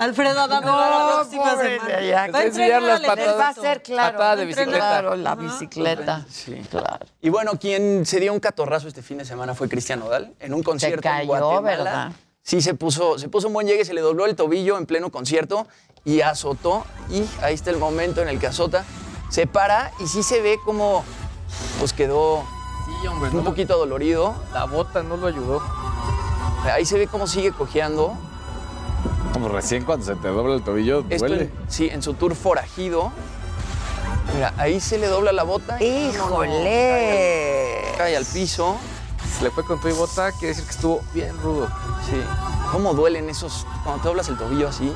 Alfredo 0.00 0.40
Adame 0.40 0.66
va 0.66 0.90
la 0.90 1.22
No, 1.24 1.30
pobre 1.30 1.78
semana. 1.78 2.32
Va 2.32 2.38
a 2.38 2.44
enseñar 2.44 2.82
las 2.82 3.00
entrenar 3.00 3.00
al 3.00 3.02
patadas. 3.06 3.38
Va 3.38 3.48
a 3.48 3.54
ser 3.54 3.82
claro. 3.82 4.12
Patada 4.18 4.36
de 4.36 4.44
bicicleta. 4.46 4.78
Claro, 4.78 5.16
la 5.16 5.34
bicicleta. 5.36 6.26
Sí. 6.28 6.60
Claro. 6.70 7.06
Y 7.20 7.28
bueno, 7.28 7.52
quien 7.60 8.04
se 8.04 8.18
dio 8.18 8.32
un 8.32 8.40
catorrazo 8.40 8.88
este 8.88 9.02
fin 9.02 9.18
de 9.18 9.24
semana 9.24 9.54
fue 9.54 9.68
Cristian 9.68 10.00
Nodal 10.00 10.34
en 10.40 10.54
un 10.54 10.62
concierto 10.62 11.08
en 11.08 11.14
cayó, 11.14 11.26
Guatemala. 11.28 11.60
¿verdad? 11.62 12.12
Sí, 12.42 12.60
se 12.62 12.74
puso, 12.74 13.18
se 13.18 13.28
puso 13.28 13.46
un 13.48 13.52
buen 13.52 13.66
llegue, 13.66 13.84
se 13.84 13.92
le 13.94 14.00
dobló 14.00 14.24
el 14.26 14.34
tobillo 14.34 14.78
en 14.78 14.86
pleno 14.86 15.10
concierto 15.12 15.68
y 16.04 16.20
azotó. 16.20 16.84
Y 17.10 17.24
ahí 17.42 17.54
está 17.54 17.70
el 17.70 17.78
momento 17.78 18.20
en 18.22 18.28
el 18.28 18.38
que 18.38 18.46
azota. 18.46 18.84
Se 19.30 19.46
para 19.46 19.92
y 20.00 20.06
sí 20.06 20.22
se 20.22 20.40
ve 20.40 20.58
como 20.64 21.04
pues 21.78 21.92
quedó 21.92 22.42
Sí, 23.00 23.06
hombre. 23.06 23.30
un 23.30 23.36
no 23.36 23.42
lo- 23.42 23.50
poquito 23.50 23.76
dolorido. 23.78 24.34
La 24.52 24.64
bota 24.64 25.02
no 25.02 25.16
lo 25.16 25.26
ayudó. 25.26 25.62
Ahí 26.72 26.84
se 26.84 26.98
ve 26.98 27.06
cómo 27.06 27.26
sigue 27.26 27.52
cojeando. 27.52 28.14
Como 29.32 29.48
recién 29.48 29.84
cuando 29.84 30.04
se 30.04 30.14
te 30.16 30.28
dobla 30.28 30.54
el 30.54 30.62
tobillo, 30.62 31.04
Esto 31.08 31.26
duele. 31.28 31.44
en- 31.44 31.52
sí, 31.68 31.88
en 31.90 32.02
su 32.02 32.14
tour 32.14 32.34
forajido. 32.34 33.12
Mira, 34.34 34.52
ahí 34.58 34.80
se 34.80 34.98
le 34.98 35.06
dobla 35.06 35.32
la 35.32 35.42
bota. 35.44 35.82
y 35.82 36.08
¡Híjole! 36.08 37.82
Cae 37.96 38.16
al 38.16 38.24
piso. 38.26 38.76
Se 39.38 39.44
le 39.44 39.50
fue 39.50 39.64
con 39.64 39.80
tu 39.80 39.88
y 39.88 39.92
bota, 39.92 40.32
quiere 40.32 40.48
decir 40.48 40.64
que 40.64 40.70
estuvo 40.70 41.00
bien 41.14 41.36
rudo. 41.42 41.68
Sí. 42.08 42.20
¿Cómo 42.72 42.92
duelen 42.94 43.28
esos 43.30 43.66
cuando 43.84 44.02
te 44.02 44.08
doblas 44.08 44.28
el 44.28 44.36
tobillo 44.36 44.68
así? 44.68 44.92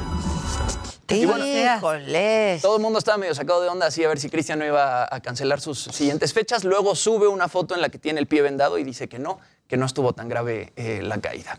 Y 1.09 1.27
bueno, 1.27 1.45
¡Híjole! 1.47 2.59
Todo 2.63 2.77
el 2.77 2.83
mundo 2.83 2.99
estaba 2.99 3.19
medio 3.19 3.35
sacado 3.35 3.61
de 3.63 3.69
onda 3.69 3.87
así 3.87 4.03
a 4.05 4.09
ver 4.09 4.19
si 4.19 4.31
Cristian 4.31 4.59
no 4.59 4.65
iba 4.65 5.05
a 5.11 5.21
cancelar 5.21 5.61
sus 5.61 5.79
siguientes 5.83 6.33
fechas. 6.33 6.65
Luego 6.65 6.95
sube 6.95 7.27
una 7.29 7.49
foto 7.49 7.75
en 7.75 7.81
la 7.81 7.89
que 7.89 7.99
tiene 7.99 8.21
el 8.21 8.27
pie 8.27 8.43
vendado 8.43 8.79
y 8.79 8.85
dice 8.85 9.09
que 9.09 9.19
no, 9.19 9.39
que 9.67 9.77
no 9.77 9.87
estuvo 9.87 10.13
tan 10.13 10.29
grave 10.29 10.73
eh, 10.77 11.01
la 11.03 11.21
caída. 11.21 11.59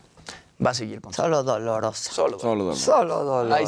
Va 0.64 0.70
a 0.70 0.74
seguir 0.74 1.02
con 1.02 1.12
Solo 1.12 1.42
doloroso. 1.42 2.12
solo. 2.12 2.38
Solo 2.38 2.64
dolor. 2.64 2.76
Solo 2.78 3.24
doloroso. 3.24 3.54
Ahí 3.54 3.64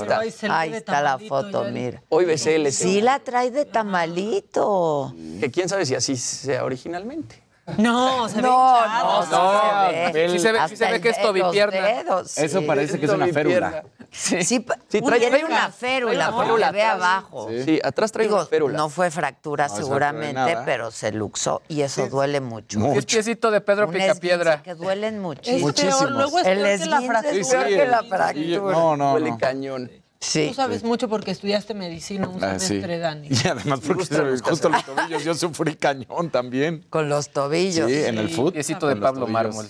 está. 0.70 0.98
Ahí 0.98 1.02
la 1.02 1.18
foto, 1.18 1.64
mira. 1.64 2.02
Hoy 2.08 2.24
BCL. 2.24 2.68
Sí 2.70 3.02
la 3.02 3.18
trae 3.18 3.50
de 3.50 3.66
tamalito. 3.66 5.14
Que 5.38 5.50
quién 5.50 5.68
sabe 5.68 5.84
si 5.84 5.94
así 5.94 6.16
sea 6.16 6.64
originalmente. 6.64 7.42
No, 7.76 8.28
se 8.28 8.36
ve 8.36 8.42
No, 8.42 8.76
hinchado. 8.78 9.26
no, 9.26 9.30
No, 9.30 9.90
se 9.90 10.12
ve. 10.12 10.28
sí 10.30 10.38
se 10.38 10.52
ve- 10.52 10.58
sí 10.68 10.76
se 10.76 10.90
ve 10.90 11.00
que 11.00 11.10
es 11.10 11.20
tobipierna. 11.20 11.88
Eso 12.20 12.60
sí. 12.60 12.64
parece 12.66 12.98
que 12.98 13.06
es 13.06 13.12
una 13.12 13.26
férula. 13.28 13.84
Sí, 14.10 14.42
Sí, 14.42 14.64
trae- 15.02 15.44
una 15.44 15.70
férula, 15.70 16.30
porque 16.30 16.46
férula 16.46 16.70
ve 16.72 16.82
abajo. 16.82 17.48
Sí, 17.64 17.78
atrás 17.84 18.10
trae 18.10 18.24
Digo, 18.26 18.36
una 18.38 18.46
férula. 18.46 18.76
no 18.78 18.88
fue 18.88 19.10
fractura 19.10 19.68
seguramente, 19.68 20.56
pero 20.64 20.90
se 20.90 21.12
luxó 21.12 21.60
y 21.68 21.82
eso 21.82 22.08
duele 22.08 22.40
mucho. 22.40 22.80
Es 22.94 23.04
piecito 23.04 23.50
de 23.50 23.60
Pedro 23.60 23.90
Picapiedra. 23.90 24.62
que 24.62 24.74
duelen 24.74 25.16
Es 25.16 25.20
muchísimo. 25.20 25.66
Muchísimos. 25.66 25.98
peor, 25.98 26.10
luego 26.12 26.38
es 26.38 26.44
peor 26.44 26.56
que 26.56 26.62
la 26.62 26.72
es 26.72 27.06
fractura. 27.06 27.50
peor 27.50 27.66
que 27.66 27.86
la 27.86 28.00
Sí, 28.00 28.08
fractura. 28.08 28.72
no, 28.72 28.96
no, 28.96 29.12
Huele 29.14 29.30
no. 29.30 29.38
cañón. 29.38 29.90
Sí. 30.20 30.48
Tú 30.48 30.54
sabes 30.54 30.82
mucho 30.82 31.08
porque 31.08 31.30
estudiaste 31.30 31.74
medicina 31.74 32.28
un 32.28 32.42
Ah, 32.42 32.58
sí. 32.58 32.66
semestre, 32.66 32.98
Dani. 32.98 33.28
Y 33.30 33.46
además 33.48 33.80
porque 33.86 34.04
se 34.04 34.20
me- 34.20 34.36
justo 34.38 34.68
los 34.68 34.84
tobillos 34.84 35.22
yo 35.24 35.34
sufrí 35.34 35.76
cañón 35.76 36.28
también. 36.30 36.84
Con 36.90 37.08
los 37.08 37.30
tobillos. 37.30 37.88
Sí, 37.88 38.02
en 38.04 38.18
el 38.18 38.28
foot. 38.28 38.54
Piecito 38.54 38.88
de 38.88 38.96
Pablo 38.96 39.20
tobillos. 39.26 39.32
Mármol. 39.32 39.66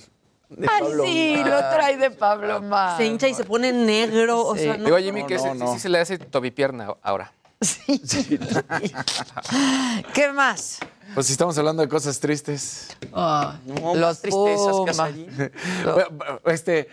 De 0.49 0.67
Ay, 0.67 0.81
Pablo 0.81 1.05
sí, 1.05 1.35
Mar. 1.37 1.47
lo 1.51 1.59
trae 1.59 1.97
de 1.99 2.11
Pablo 2.11 2.63
Mar. 2.63 2.97
Se 2.97 3.05
hincha 3.05 3.29
y 3.29 3.35
se 3.35 3.45
pone 3.45 3.71
negro, 3.71 4.47
o 4.47 4.57
sea, 4.57 4.79
no. 4.79 4.85
Digo 4.87 4.97
a 4.97 5.01
Jimmy 5.01 5.21
no, 5.21 5.27
que 5.27 5.35
no, 5.35 5.41
ese- 5.45 5.55
no. 5.55 5.75
sí 5.75 5.81
se 5.81 5.89
le 5.91 5.99
hace 6.01 6.17
tobipierna 6.17 6.95
ahora. 7.03 7.31
¿Qué 10.15 10.33
más? 10.33 10.79
Pues 11.15 11.27
si 11.27 11.33
estamos 11.33 11.57
hablando 11.59 11.83
de 11.83 11.89
cosas 11.89 12.19
tristes. 12.21 12.89
Ah, 13.13 13.59
No, 13.67 13.95
Los 13.95 14.01
más 14.01 14.21
tristezas. 14.23 14.77
Bueno, 15.85 16.41
Este, 16.47 16.89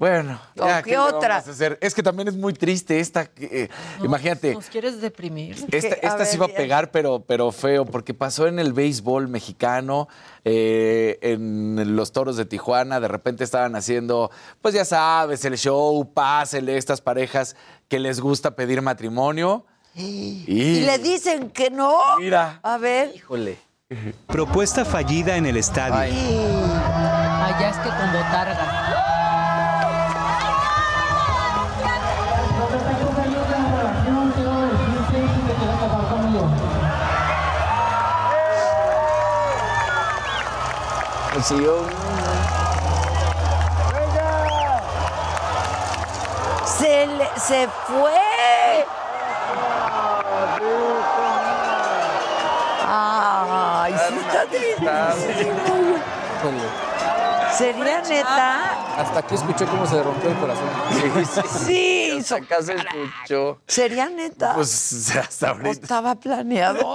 bueno, 0.00 0.40
¿O 0.58 0.66
ya, 0.66 0.82
qué 0.82 0.96
vamos 0.96 1.12
otra? 1.12 1.34
a 1.34 1.38
hacer? 1.40 1.76
Es 1.82 1.94
que 1.94 2.02
también 2.02 2.26
es 2.26 2.34
muy 2.34 2.54
triste 2.54 3.00
esta. 3.00 3.28
eh, 3.36 3.68
imagínate, 4.02 4.54
¿Nos 4.54 4.64
quieres 4.70 4.98
deprimir? 5.02 5.54
esta, 5.70 5.94
esta 5.94 6.16
ver, 6.16 6.26
sí 6.26 6.38
va 6.38 6.46
a 6.46 6.48
pegar, 6.48 6.90
pero, 6.90 7.20
pero 7.26 7.52
feo, 7.52 7.84
porque 7.84 8.14
pasó 8.14 8.46
en 8.46 8.58
el 8.58 8.72
béisbol 8.72 9.28
mexicano, 9.28 10.08
eh, 10.46 11.18
en 11.20 11.96
los 11.96 12.12
toros 12.12 12.38
de 12.38 12.46
Tijuana. 12.46 12.98
De 12.98 13.08
repente 13.08 13.44
estaban 13.44 13.76
haciendo, 13.76 14.30
pues 14.62 14.72
ya 14.72 14.86
sabes, 14.86 15.44
el 15.44 15.58
show, 15.58 16.10
pásele 16.14 16.78
estas 16.78 17.02
parejas 17.02 17.54
que 17.88 17.98
les 17.98 18.20
gusta 18.20 18.56
pedir 18.56 18.80
matrimonio. 18.80 19.66
Y, 19.94 20.44
Y 20.48 20.80
le 20.80 20.96
dicen 20.96 21.50
que 21.50 21.68
no. 21.70 22.16
Mira. 22.18 22.58
A 22.62 22.78
ver. 22.78 23.12
Híjole. 23.14 23.58
Propuesta 24.28 24.86
fallida 24.86 25.36
en 25.36 25.44
el 25.44 25.58
estadio. 25.58 25.94
Allá 25.94 27.70
es 27.70 27.76
que 27.76 27.88
con 27.88 28.12
botarga. 28.12 28.89
Emoción. 41.40 41.86
Se, 46.66 47.06
le- 47.06 47.30
se 47.40 47.68
fue. 47.86 48.86
Ay, 52.92 53.94
sí 54.08 54.14
está 54.18 54.46
triste. 54.46 54.90
¿Sería 57.56 58.00
neta? 58.02 58.60
Hasta 58.98 59.18
aquí 59.20 59.34
escuché 59.34 59.66
cómo 59.66 59.86
se 59.86 60.02
rompió 60.02 60.30
el 60.30 60.36
corazón. 60.38 60.68
Sí, 61.66 61.99
Acá 62.30 62.62
se 62.62 62.74
escuchó. 62.74 63.58
¿Sería 63.66 64.08
neta? 64.08 64.54
Pues 64.54 65.14
hasta 65.16 65.48
¿O 65.52 65.54
ahorita. 65.54 65.70
estaba 65.70 66.14
planeado? 66.16 66.94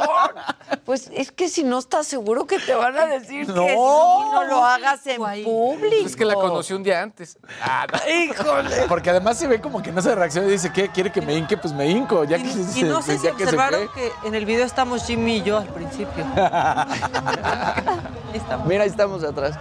Pues 0.85 1.09
es 1.13 1.31
que 1.31 1.49
si 1.49 1.63
no 1.63 1.79
estás 1.79 2.07
seguro 2.07 2.45
que 2.47 2.59
te 2.59 2.73
van 2.75 2.97
a 2.97 3.05
decir 3.05 3.47
No. 3.47 3.63
que 3.65 3.69
sí, 3.71 3.75
no 3.75 4.43
lo 4.45 4.63
hagas 4.65 5.05
en 5.07 5.17
público. 5.43 6.05
Es 6.05 6.15
que 6.15 6.25
la 6.25 6.35
conocí 6.35 6.73
un 6.73 6.83
día 6.83 7.01
antes. 7.01 7.37
Ah, 7.61 7.85
no. 7.91 7.99
Híjole. 8.23 8.85
Porque 8.87 9.09
además 9.09 9.37
se 9.37 9.47
ve 9.47 9.59
como 9.61 9.81
que 9.81 9.91
no 9.91 10.01
se 10.01 10.13
reacciona 10.15 10.47
y 10.47 10.51
dice, 10.51 10.71
¿qué? 10.71 10.89
¿Quiere 10.89 11.11
que 11.11 11.21
me 11.21 11.33
hinque? 11.35 11.57
Pues 11.57 11.73
me 11.73 11.87
hinco. 11.87 12.23
Ya 12.23 12.37
que, 12.37 12.43
Y 12.75 12.83
no 12.83 13.01
sé 13.01 13.17
si 13.17 13.25
ya 13.25 13.31
que 13.31 13.37
se 13.39 13.43
observaron 13.55 13.89
fue. 13.89 13.93
que 14.03 14.11
en 14.27 14.35
el 14.35 14.45
video 14.45 14.65
estamos 14.65 15.05
Jimmy 15.05 15.37
y 15.37 15.43
yo 15.43 15.57
al 15.57 15.67
principio. 15.67 16.25
Mira, 18.65 18.83
ahí 18.83 18.89
estamos 18.89 19.23
atrás. 19.23 19.57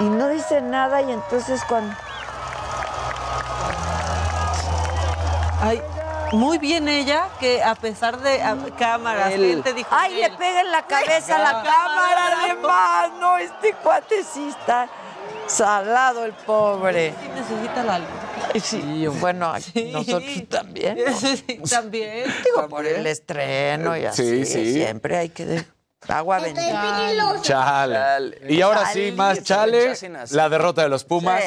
Y 0.00 0.04
no 0.04 0.28
dice 0.28 0.60
nada 0.62 1.02
y 1.02 1.12
entonces 1.12 1.60
cuando... 1.68 1.94
Ay, 5.62 5.80
muy 6.32 6.58
bien 6.58 6.88
ella, 6.88 7.28
que 7.38 7.62
a 7.62 7.74
pesar 7.74 8.20
de 8.20 8.40
a- 8.42 8.56
cámaras, 8.78 9.32
Él. 9.32 9.46
gente 9.48 9.72
dijo. 9.74 9.88
¡Ay, 9.92 10.14
le 10.16 10.30
pega 10.30 10.60
en 10.60 10.70
la 10.72 10.86
cabeza 10.86 11.36
a 11.36 11.38
la 11.38 11.62
cámara 11.62 12.38
además! 12.44 13.10
No, 13.20 13.36
este 13.38 13.74
cuate 13.74 14.22
sí 14.24 14.48
está 14.48 14.88
salado 15.46 16.24
el 16.24 16.32
pobre. 16.32 17.12
Sí 17.20 17.28
necesita 17.34 17.82
la 17.84 17.98
luz. 17.98 18.08
Sí, 18.62 19.06
bueno, 19.20 19.52
nosotros 19.92 20.48
también. 20.48 20.98
¿no? 21.04 21.12
Sí, 21.20 21.60
también. 21.68 22.24
Digo, 22.44 22.68
por 22.68 22.86
el 22.86 23.06
estreno 23.06 23.96
y 23.96 24.00
Sí, 24.00 24.06
así. 24.06 24.46
sí. 24.46 24.72
Siempre 24.72 25.16
hay 25.18 25.28
que... 25.28 25.64
Agua 26.08 26.40
bendita. 26.40 27.42
Chale. 27.42 28.40
Y 28.48 28.60
ahora 28.62 28.86
sí, 28.86 29.12
más 29.12 29.42
chale, 29.42 29.92
la 30.30 30.48
derrota 30.48 30.82
de 30.82 30.88
los 30.88 31.04
Pumas. 31.04 31.42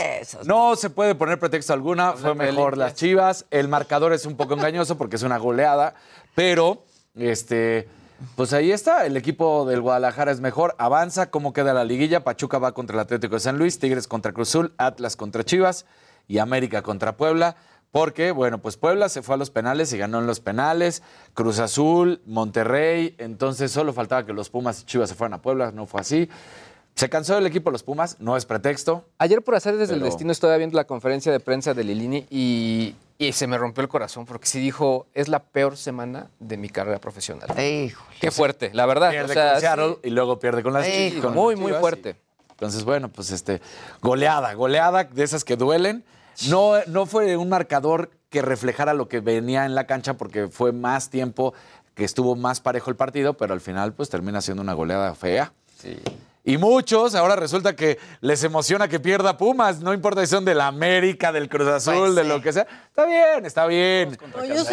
No 0.46 0.76
se 0.76 0.90
puede 0.90 1.16
poner 1.16 1.40
pretexto 1.40 1.74
alguna, 1.74 2.14
fue 2.14 2.36
mejor 2.36 2.78
las 2.78 2.96
Chivas. 2.96 3.46
El 3.52 3.68
marcador 3.68 4.14
es 4.14 4.26
un 4.26 4.38
poco 4.38 4.54
engañoso 4.54 4.98
porque 4.98 5.16
es 5.16 5.24
una 5.24 5.38
goleada, 5.38 5.96
pero 6.36 6.84
este 7.16 7.88
pues 8.36 8.54
ahí 8.54 8.72
está, 8.72 9.06
el 9.06 9.18
equipo 9.18 9.66
del 9.66 9.82
Guadalajara 9.82 10.32
es 10.32 10.40
mejor, 10.40 10.76
avanza, 10.78 11.30
cómo 11.30 11.52
queda 11.52 11.74
la 11.74 11.84
liguilla, 11.84 12.24
Pachuca 12.24 12.58
va 12.58 12.72
contra 12.72 12.94
el 12.94 13.02
Atlético 13.02 13.36
de 13.36 13.42
San 13.42 13.58
Luis, 13.58 13.80
Tigres 13.80 14.08
contra 14.08 14.32
Cruz 14.32 14.50
Azul, 14.50 14.74
Atlas 14.78 15.18
contra 15.18 15.44
Chivas. 15.44 15.86
Y 16.26 16.38
América 16.38 16.82
contra 16.82 17.18
Puebla. 17.18 17.58
Porque, 17.94 18.32
bueno, 18.32 18.58
pues 18.58 18.76
Puebla 18.76 19.08
se 19.08 19.22
fue 19.22 19.36
a 19.36 19.38
los 19.38 19.52
penales 19.52 19.94
y 19.94 20.00
ganó 20.00 20.18
en 20.18 20.26
los 20.26 20.40
penales. 20.40 21.04
Cruz 21.36 21.60
Azul, 21.60 22.22
Monterrey. 22.26 23.14
Entonces 23.20 23.72
solo 23.72 23.94
faltaba 23.94 24.26
que 24.26 24.34
los 24.34 24.50
Pumas 24.50 24.82
y 24.82 24.86
Chivas 24.86 25.10
se 25.10 25.16
fueran 25.16 25.36
a 25.36 25.42
Puebla. 25.44 25.72
No 25.72 25.86
fue 25.86 26.02
así. 26.02 26.28
Se 26.96 27.08
cansó 27.08 27.38
el 27.38 27.46
equipo 27.46 27.70
los 27.70 27.84
Pumas, 27.84 28.18
no 28.20 28.36
es 28.36 28.46
pretexto. 28.48 29.06
Ayer 29.20 29.44
por 29.44 29.54
hacer 29.54 29.78
desde 29.78 29.94
el 29.94 30.02
destino 30.02 30.32
estaba 30.32 30.58
viendo 30.58 30.76
la 30.76 30.86
conferencia 30.86 31.32
de 31.32 31.40
prensa 31.40 31.76
de 31.76 31.84
Lilini 31.84 32.26
y, 32.32 32.96
y 33.20 33.32
se 33.34 33.46
me 33.46 33.60
rompió 33.60 33.84
el 33.84 33.90
corazón 33.90 34.26
porque 34.26 34.48
sí 34.48 34.60
dijo, 34.60 35.06
es 35.14 35.28
la 35.28 35.38
peor 35.44 35.78
semana 35.78 36.30
de 36.40 36.58
mi 36.58 36.70
carrera 36.70 36.98
profesional. 36.98 37.48
Híjole. 37.60 38.18
Qué 38.20 38.32
fuerte, 38.32 38.72
la 38.74 38.88
verdad. 38.88 39.12
Pierde 39.12 39.32
o 39.32 39.34
sea, 39.36 39.52
con 39.52 39.62
Seattle 39.62 39.98
y 40.04 40.10
luego 40.10 40.40
pierde 40.40 40.64
con 40.64 40.74
las 40.74 40.88
con 41.22 41.34
muy, 41.36 41.54
las 41.54 41.62
muy 41.62 41.74
fuerte. 41.74 42.10
y- 42.12 42.52
Entonces, 42.54 42.84
bueno, 42.86 43.10
pues 43.10 43.30
este, 43.30 43.62
goleada, 44.02 44.52
goleada 44.56 45.04
de 45.04 45.24
esas 45.24 45.44
que 45.44 45.56
duelen. 45.58 46.04
No, 46.50 46.74
no 46.88 47.06
fue 47.06 47.38
un 47.38 47.50
marcador 47.50 48.12
que 48.30 48.42
reflejara 48.42 48.94
lo 48.94 49.08
que 49.08 49.20
venía 49.20 49.66
en 49.66 49.76
la 49.76 49.86
cancha 49.86 50.16
porque 50.16 50.48
fue 50.48 50.72
más 50.72 51.10
tiempo 51.10 51.54
que 51.94 52.04
estuvo 52.04 52.36
más 52.36 52.60
parejo 52.60 52.90
el 52.90 52.96
partido, 52.96 53.36
pero 53.36 53.54
al 53.54 53.62
final 53.62 53.94
pues 53.94 54.10
termina 54.10 54.42
siendo 54.42 54.64
una 54.64 54.74
goleada 54.74 55.14
fea. 55.16 55.54
Y 56.46 56.58
muchos, 56.58 57.16
ahora 57.16 57.38
resulta 57.38 57.74
que 57.74 57.98
les 58.20 58.44
emociona 58.44 58.90
que 58.90 59.00
pierda 59.00 59.38
Pumas, 59.38 59.80
no 59.80 59.94
importa 59.94 60.22
si 60.22 60.28
son 60.28 60.44
de 60.44 60.54
la 60.54 60.68
América, 60.68 61.32
del 61.32 61.48
Cruz 61.48 61.70
Azul, 61.70 62.16
de 62.16 62.26
lo 62.26 62.42
que 62.42 62.52
sea. 62.52 62.68
Está 62.88 63.06
bien, 63.06 63.46
está 63.46 63.66
bien. 63.66 64.18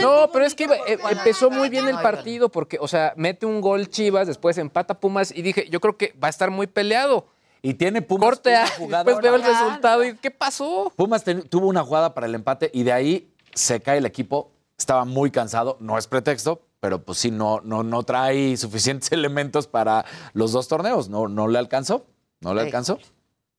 No, 0.01 0.31
pero 0.33 0.45
es 0.45 0.57
que 0.57 0.65
eh, 0.65 0.99
empezó 1.11 1.49
muy 1.49 1.69
bien 1.69 1.87
el 1.87 2.01
partido 2.01 2.49
porque, 2.49 2.77
o 2.81 2.89
sea, 2.89 3.13
mete 3.17 3.47
un 3.47 3.61
gol 3.61 3.89
Chivas, 3.89 4.27
después 4.27 4.59
empata 4.59 4.95
Pumas 4.95 5.31
y 5.31 5.43
dije, 5.43 5.69
yo 5.71 5.81
creo 5.81 5.97
que 5.97 6.13
va 6.23 6.27
a 6.27 6.31
estar 6.31 6.51
muy 6.51 6.67
peleado. 6.67 7.27
Y 7.63 7.75
tiene 7.75 8.01
Pumas 8.03 8.29
Corte 8.31 8.57
A, 8.57 8.63
una 8.65 8.71
jugadora. 8.77 9.05
después 9.05 9.23
veo 9.23 9.35
el 9.37 9.43
resultado 9.43 10.05
y 10.05 10.17
¿qué 10.17 10.31
pasó? 10.31 10.93
Pumas 10.97 11.25
ten- 11.25 11.43
tuvo 11.49 11.67
una 11.67 11.83
jugada 11.85 12.15
para 12.15 12.27
el 12.27 12.35
empate 12.35 12.71
y 12.73 12.83
de 12.85 12.93
ahí 12.93 13.33
se 13.55 13.81
cae 13.81 13.99
el 13.99 14.07
equipo. 14.07 14.51
Estaba 14.79 15.05
muy 15.05 15.31
cansado, 15.31 15.77
no 15.81 15.99
es 15.99 16.07
pretexto, 16.07 16.63
pero 16.81 17.03
pues 17.03 17.19
sí, 17.19 17.31
no, 17.31 17.61
no, 17.63 17.83
no 17.83 18.03
trae 18.03 18.57
suficientes 18.57 19.13
elementos 19.13 19.67
para 19.67 20.05
los 20.33 20.53
dos 20.53 20.69
torneos. 20.69 21.09
No, 21.11 21.29
no 21.29 21.49
le 21.49 21.59
alcanzó, 21.59 22.07
no 22.41 22.55
le 22.55 22.63
Sí. 22.63 22.67
alcanzó. 22.69 22.99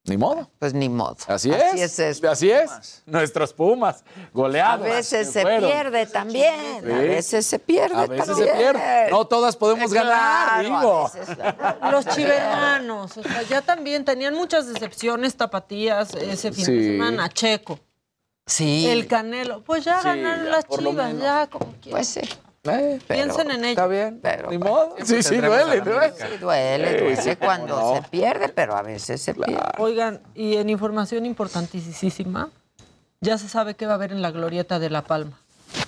Ni 0.05 0.17
modo. 0.17 0.49
Pues 0.57 0.73
ni 0.73 0.89
modo. 0.89 1.15
Así, 1.27 1.51
Así 1.51 1.79
es. 1.79 1.81
es 1.91 1.99
esto. 1.99 2.31
Así 2.31 2.49
es. 2.49 3.03
Nuestros 3.05 3.53
Pumas, 3.53 4.01
A 4.01 4.29
goleados. 4.33 4.83
veces 4.87 5.27
que 5.27 5.33
se 5.33 5.41
fueron. 5.43 5.69
pierde 5.69 6.05
también. 6.07 6.91
A 6.91 6.97
veces 6.97 7.45
se 7.45 7.59
pierde 7.59 7.95
A 7.95 8.07
veces 8.07 8.25
también. 8.25 8.47
se 8.49 8.53
pierde. 8.55 9.11
No 9.11 9.25
todas 9.27 9.55
podemos 9.55 9.93
ganar, 9.93 10.65
Claro, 10.65 10.79
digo. 10.81 11.07
a 11.07 11.11
veces- 11.11 11.37
Los 11.91 12.07
chivermanos, 12.15 13.15
o 13.17 13.21
sea, 13.23 13.43
ya 13.43 13.61
también 13.61 14.03
tenían 14.03 14.33
muchas 14.33 14.65
decepciones 14.73 15.35
tapatías 15.35 16.15
ese 16.15 16.51
fin 16.51 16.65
de 16.65 16.83
semana. 16.83 17.29
Checo, 17.29 17.79
Sí. 18.47 18.87
el 18.89 19.05
Canelo, 19.05 19.63
pues 19.63 19.83
ya 19.83 19.99
Sí, 20.01 20.07
ganaron 20.07 20.45
ya, 20.45 20.51
las 20.51 20.67
chivas, 20.67 21.19
ya 21.19 21.47
como 21.47 21.65
quieran. 21.79 21.91
Pues 21.91 22.07
sí. 22.07 22.21
Eh, 22.63 22.99
Piensen 23.07 23.49
en 23.49 23.59
ello. 23.61 23.69
Está 23.71 23.87
bien. 23.87 24.19
Pero 24.21 24.51
Ni 24.51 24.57
modo. 24.59 24.95
Sí, 25.03 25.23
sí, 25.23 25.37
duele. 25.37 25.77
Sí, 25.77 26.37
duele, 26.39 26.99
duele 26.99 27.37
cuando 27.37 27.79
no. 27.79 27.95
se 27.95 28.03
pierde, 28.09 28.49
pero 28.49 28.75
a 28.75 28.83
veces 28.83 29.21
se 29.21 29.33
pierde. 29.33 29.57
Oigan, 29.79 30.21
y 30.35 30.57
en 30.57 30.69
información 30.69 31.25
importantísima, 31.25 32.49
ya 33.19 33.37
se 33.39 33.49
sabe 33.49 33.75
qué 33.75 33.87
va 33.87 33.93
a 33.93 33.95
haber 33.95 34.11
en 34.11 34.21
la 34.21 34.29
glorieta 34.31 34.77
de 34.77 34.89
La 34.91 35.03
Palma. 35.03 35.39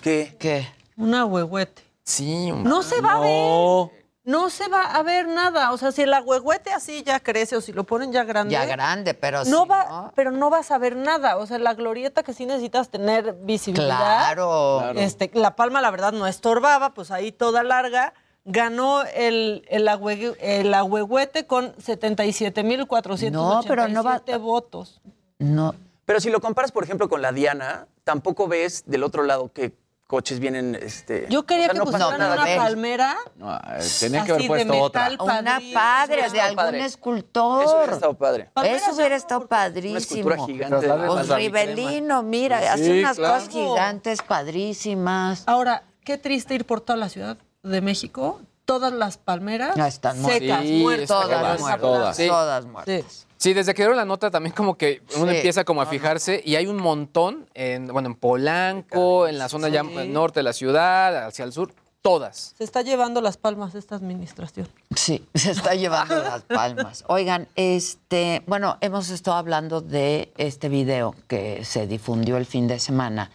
¿Qué? 0.02 0.36
¿Qué? 0.40 0.68
Una 0.98 1.26
huehuete. 1.26 1.84
Sí. 2.04 2.52
No 2.52 2.82
se 2.82 3.02
va 3.02 3.14
a 3.14 3.20
ver. 3.20 4.03
No. 4.26 4.50
Se 4.50 4.68
va 4.68 4.82
a 4.84 5.04
ver 5.04 5.28
nada. 5.28 5.72
O 5.72 5.78
sea, 5.78 5.92
si 5.92 6.02
el 6.04 6.14
agüehuete 6.14 6.72
así 6.72 7.04
ya 7.04 7.20
crece 7.20 7.56
o 7.56 7.62
si 7.62 7.74
lo 7.74 7.84
ponen 7.84 8.12
ya 8.12 8.24
grande. 8.24 8.54
Ya 8.54 8.66
grande, 8.66 9.14
pero 9.14 9.44
no 9.46 9.64
sí, 9.64 9.68
va, 9.70 9.86
¿no? 9.90 10.12
pero 10.16 10.32
no 10.32 10.50
vas 10.50 10.72
a 10.72 10.78
ver 10.78 10.96
nada. 10.96 11.38
O 11.38 11.46
sea, 11.46 11.58
la 11.60 11.74
glorieta 11.74 12.24
que 12.24 12.34
sí 12.34 12.46
necesitas 12.46 12.90
tener 12.90 13.34
visibilidad. 13.42 13.98
Claro. 13.98 14.92
Este, 14.96 15.30
la 15.34 15.56
palma, 15.56 15.82
la 15.82 15.92
verdad, 15.92 16.12
no 16.14 16.28
estorbaba, 16.28 16.94
pues 16.94 17.12
ahí 17.12 17.32
toda 17.32 17.64
larga. 17.64 18.14
Ganó 18.46 19.04
el, 19.04 19.66
el, 19.70 19.88
agüe- 19.88 20.36
el 20.42 20.74
agüehuete 20.74 21.48
con 21.48 21.74
77.487 21.78 23.32
No, 23.32 23.62
pero 23.68 23.88
no 23.88 24.04
va- 24.04 24.22
votos. 24.38 25.02
No. 25.40 25.74
Pero 26.06 26.20
si 26.20 26.30
lo 26.30 26.42
comparas, 26.42 26.72
por 26.74 26.84
ejemplo, 26.84 27.08
con 27.08 27.22
la 27.22 27.32
Diana, 27.32 27.88
tampoco 28.04 28.48
ves 28.50 28.84
del 28.86 29.04
otro 29.04 29.24
lado 29.24 29.52
que 29.54 29.74
coches 30.13 30.39
vienen. 30.39 30.76
Este, 30.80 31.26
Yo 31.28 31.43
quería 31.47 31.65
o 31.65 31.69
sea, 31.69 31.73
que 31.73 31.80
no 31.80 31.86
pusieran 31.86 32.19
nada. 32.19 32.34
una 32.36 32.43
ves. 32.43 32.58
palmera 32.58 33.15
No, 33.36 33.56
eh, 33.56 33.60
tenían 33.99 34.26
que 34.28 34.32
haber 34.34 34.41
de 34.43 34.47
puesto 34.47 34.80
otra. 34.80 35.10
Una 35.19 35.60
padre, 35.73 36.30
de 36.30 36.39
algún 36.39 36.56
padre. 36.56 36.86
escultor. 36.86 37.63
Eso 37.63 37.78
hubiera 37.78 37.93
estado 37.93 38.13
padre. 38.13 38.49
Palmeras 38.54 38.82
Eso 38.84 38.91
hubiera 38.95 39.15
estado 39.15 39.39
Una 39.41 39.49
padrísimo. 39.49 39.97
escultura 39.97 40.45
gigante. 40.45 41.36
Rivelino, 41.36 42.21
mira, 42.21 42.60
Sí, 42.62 42.65
hace 42.67 42.99
unas 42.99 43.17
claro. 43.17 43.34
cosas 43.34 43.49
gigantes, 43.49 44.21
padrísimas. 44.21 45.43
Ahora, 45.47 45.84
qué 46.04 46.19
triste 46.19 46.54
ir 46.54 46.65
por 46.67 46.82
toda 46.82 46.97
la 46.97 47.10
Ciudad 47.10 47.38
de 47.63 47.82
México. 47.82 48.39
Todas 48.65 48.93
las 48.93 49.17
palmeras 49.17 49.76
Ya 49.76 49.88
están 49.88 50.23
secas, 50.23 50.62
Sí, 50.62 50.80
muertas. 50.84 51.08
Todas 51.08 51.28
Todas, 51.28 51.60
muertas. 51.60 51.82
todas. 51.82 52.15
Sí. 52.17 52.28
Todas 52.28 52.65
muertas. 52.65 53.28
Sí. 53.44 53.50
Sí, 53.50 53.54
desde 53.54 53.74
que 53.74 53.82
dieron 53.84 53.98
la 53.98 54.06
nota 54.06 54.32
también 54.32 54.56
como 54.56 54.78
que 54.78 55.02
uno 55.18 55.30
Sí. 55.32 55.36
empieza 55.38 55.64
como 55.66 55.82
a 55.82 55.86
fijarse 55.86 56.42
y 56.46 56.56
hay 56.56 56.66
un 56.68 56.78
montón 56.78 57.46
en, 57.54 57.88
bueno, 57.88 58.08
en 58.10 58.16
Polanco, 58.16 59.28
en 59.28 59.38
la 59.38 59.50
zona 59.50 59.70
ya 59.70 59.84
norte 59.84 60.40
de 60.40 60.44
la 60.44 60.54
ciudad, 60.54 61.26
hacia 61.28 61.46
el 61.46 61.52
sur, 61.54 61.74
todas. 62.02 62.54
Se 62.58 62.64
está 62.64 62.82
llevando 62.82 63.22
las 63.22 63.38
palmas 63.38 63.76
esta 63.76 63.96
administración. 63.96 64.68
Sí, 64.96 65.26
se 65.34 65.52
está 65.52 65.74
llevando 65.76 66.18
las 66.22 66.42
palmas. 66.44 67.04
Oigan, 67.08 67.48
este, 67.56 68.44
bueno, 68.48 68.78
hemos 68.82 69.10
estado 69.10 69.38
hablando 69.38 69.82
de 69.82 70.32
este 70.38 70.68
video 70.70 71.16
que 71.28 71.64
se 71.66 71.86
difundió 71.88 72.38
el 72.38 72.46
fin 72.46 72.68
de 72.68 72.80
semana, 72.80 73.30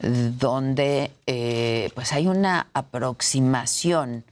donde 0.00 1.12
eh, 1.26 1.90
pues 1.94 2.12
hay 2.12 2.26
una 2.28 2.66
aproximación 2.72 4.24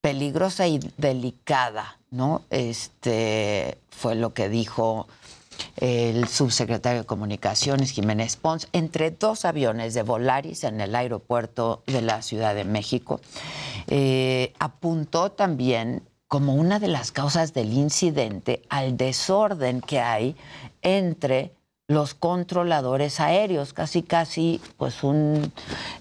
peligrosa 0.00 0.66
y 0.66 0.78
delicada, 0.96 1.98
¿no? 2.10 2.42
Este 2.50 3.78
fue 3.90 4.14
lo 4.14 4.34
que 4.34 4.48
dijo 4.48 5.06
el 5.76 6.26
subsecretario 6.28 7.00
de 7.02 7.06
Comunicaciones, 7.06 7.90
Jiménez 7.90 8.36
Pons, 8.36 8.68
entre 8.72 9.10
dos 9.10 9.44
aviones 9.44 9.94
de 9.94 10.02
Volaris 10.02 10.64
en 10.64 10.80
el 10.80 10.94
aeropuerto 10.94 11.82
de 11.86 12.02
la 12.02 12.22
Ciudad 12.22 12.54
de 12.54 12.64
México. 12.64 13.20
Eh, 13.86 14.52
apuntó 14.58 15.32
también 15.32 16.02
como 16.28 16.54
una 16.54 16.78
de 16.78 16.88
las 16.88 17.12
causas 17.12 17.54
del 17.54 17.72
incidente 17.72 18.62
al 18.68 18.96
desorden 18.96 19.80
que 19.80 20.00
hay 20.00 20.36
entre 20.82 21.52
los 21.90 22.14
controladores 22.14 23.18
aéreos, 23.18 23.72
casi 23.72 24.02
casi 24.02 24.60
pues 24.78 25.02
un 25.02 25.52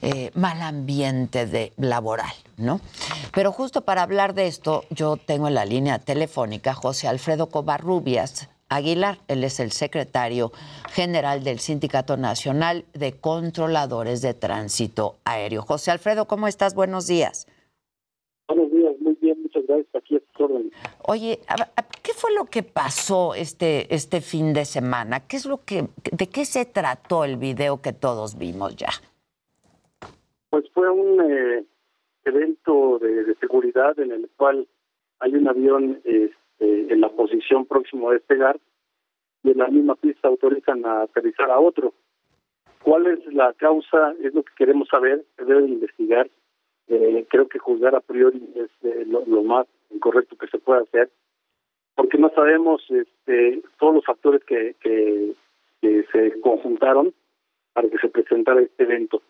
eh, 0.04 0.30
mal 0.36 0.62
ambiente 0.62 1.48
de, 1.48 1.74
laboral, 1.78 2.32
¿no? 2.58 2.80
Pero 3.34 3.52
justo 3.52 3.82
para 3.82 4.04
hablar 4.04 4.36
de 4.36 4.46
esto, 4.46 4.84
yo 4.92 5.18
tengo 5.18 5.48
en 5.48 5.56
la 5.56 5.66
línea 5.66 5.98
telefónica 5.98 6.76
José 6.76 7.08
Alfredo 7.08 7.50
Covarrubias 7.50 8.50
Aguilar, 8.70 9.18
él 9.28 9.44
es 9.44 9.60
el 9.60 9.72
secretario 9.72 10.52
general 10.92 11.44
del 11.44 11.58
Sindicato 11.58 12.18
Nacional 12.18 12.86
de 12.94 13.14
Controladores 13.14 14.22
de 14.22 14.36
Tránsito 14.36 15.16
Aéreo. 15.26 15.64
José 15.64 15.90
Alfredo, 15.90 16.28
¿cómo 16.28 16.48
estás? 16.48 16.76
Buenos 16.76 17.08
días. 17.08 17.48
Buenos 18.48 18.72
días, 18.72 18.94
muy 19.02 19.18
bien, 19.20 19.39
muchas 19.70 19.86
gracias. 19.92 19.96
Aquí 19.96 20.16
es 20.16 20.24
Oye, 21.08 21.40
¿qué 22.04 22.14
fue 22.14 22.34
lo 22.34 22.46
que 22.46 22.64
pasó 22.64 23.34
este, 23.34 23.94
este 23.94 24.22
fin 24.22 24.54
de 24.54 24.66
semana? 24.66 25.22
¿Qué 25.28 25.38
es 25.38 25.46
lo 25.46 25.62
que, 25.66 25.88
¿De 26.12 26.28
qué 26.28 26.46
se 26.46 26.66
trató 26.66 27.24
el 27.24 27.38
video 27.38 27.82
que 27.82 27.94
todos 27.94 28.38
vimos 28.38 28.76
ya? 28.76 28.90
Pues 30.50 30.66
fue 30.74 30.90
un 30.90 31.22
eh, 31.22 31.66
evento 32.26 33.00
de, 33.00 33.36
seguridad 33.40 34.00
en 34.00 34.12
el 34.12 34.30
cual 34.38 34.68
hay 35.20 35.34
un 35.36 35.48
avión 35.48 36.02
este, 36.04 36.94
en 36.94 37.02
la 37.02 37.10
posición 37.10 37.66
próximo 37.66 38.10
a 38.10 38.14
despegar 38.14 38.60
y 39.44 39.52
en 39.52 39.58
la 39.58 39.68
misma 39.68 39.96
pista 39.96 40.28
autorizan 40.28 40.86
a 40.86 41.04
aterrizar 41.04 41.50
a 41.52 41.60
otro. 41.60 41.94
¿Cuál 42.84 43.08
es 43.08 43.34
la 43.34 43.54
causa? 43.54 44.14
Es 44.24 44.34
lo 44.34 44.44
que 44.44 44.54
queremos 44.58 44.88
saber, 44.88 45.26
se 45.38 45.46
debe 45.46 45.66
investigar. 45.68 46.30
Eh, 46.90 47.26
creo 47.30 47.48
que 47.48 47.60
juzgar 47.60 47.96
a 47.96 48.02
priori 48.02 48.42
es 48.56 48.70
eh, 48.84 49.06
lo, 49.06 49.44
más 49.44 49.68
incorrecto 49.92 50.36
que 50.38 50.48
se 50.48 50.58
puede 50.58 50.82
hacer, 50.82 51.10
porque 51.96 52.18
no 52.18 52.30
sabemos 52.32 52.84
este, 52.90 53.62
todos 53.78 53.96
los 53.96 54.06
factores 54.06 54.44
que, 54.44 54.76
que, 54.82 55.36
se 56.12 56.42
conjuntaron 56.42 57.14
para 57.74 57.88
que 57.90 57.98
se 58.00 58.10
presentara 58.10 58.62
este 58.62 58.84
evento. 58.84 59.22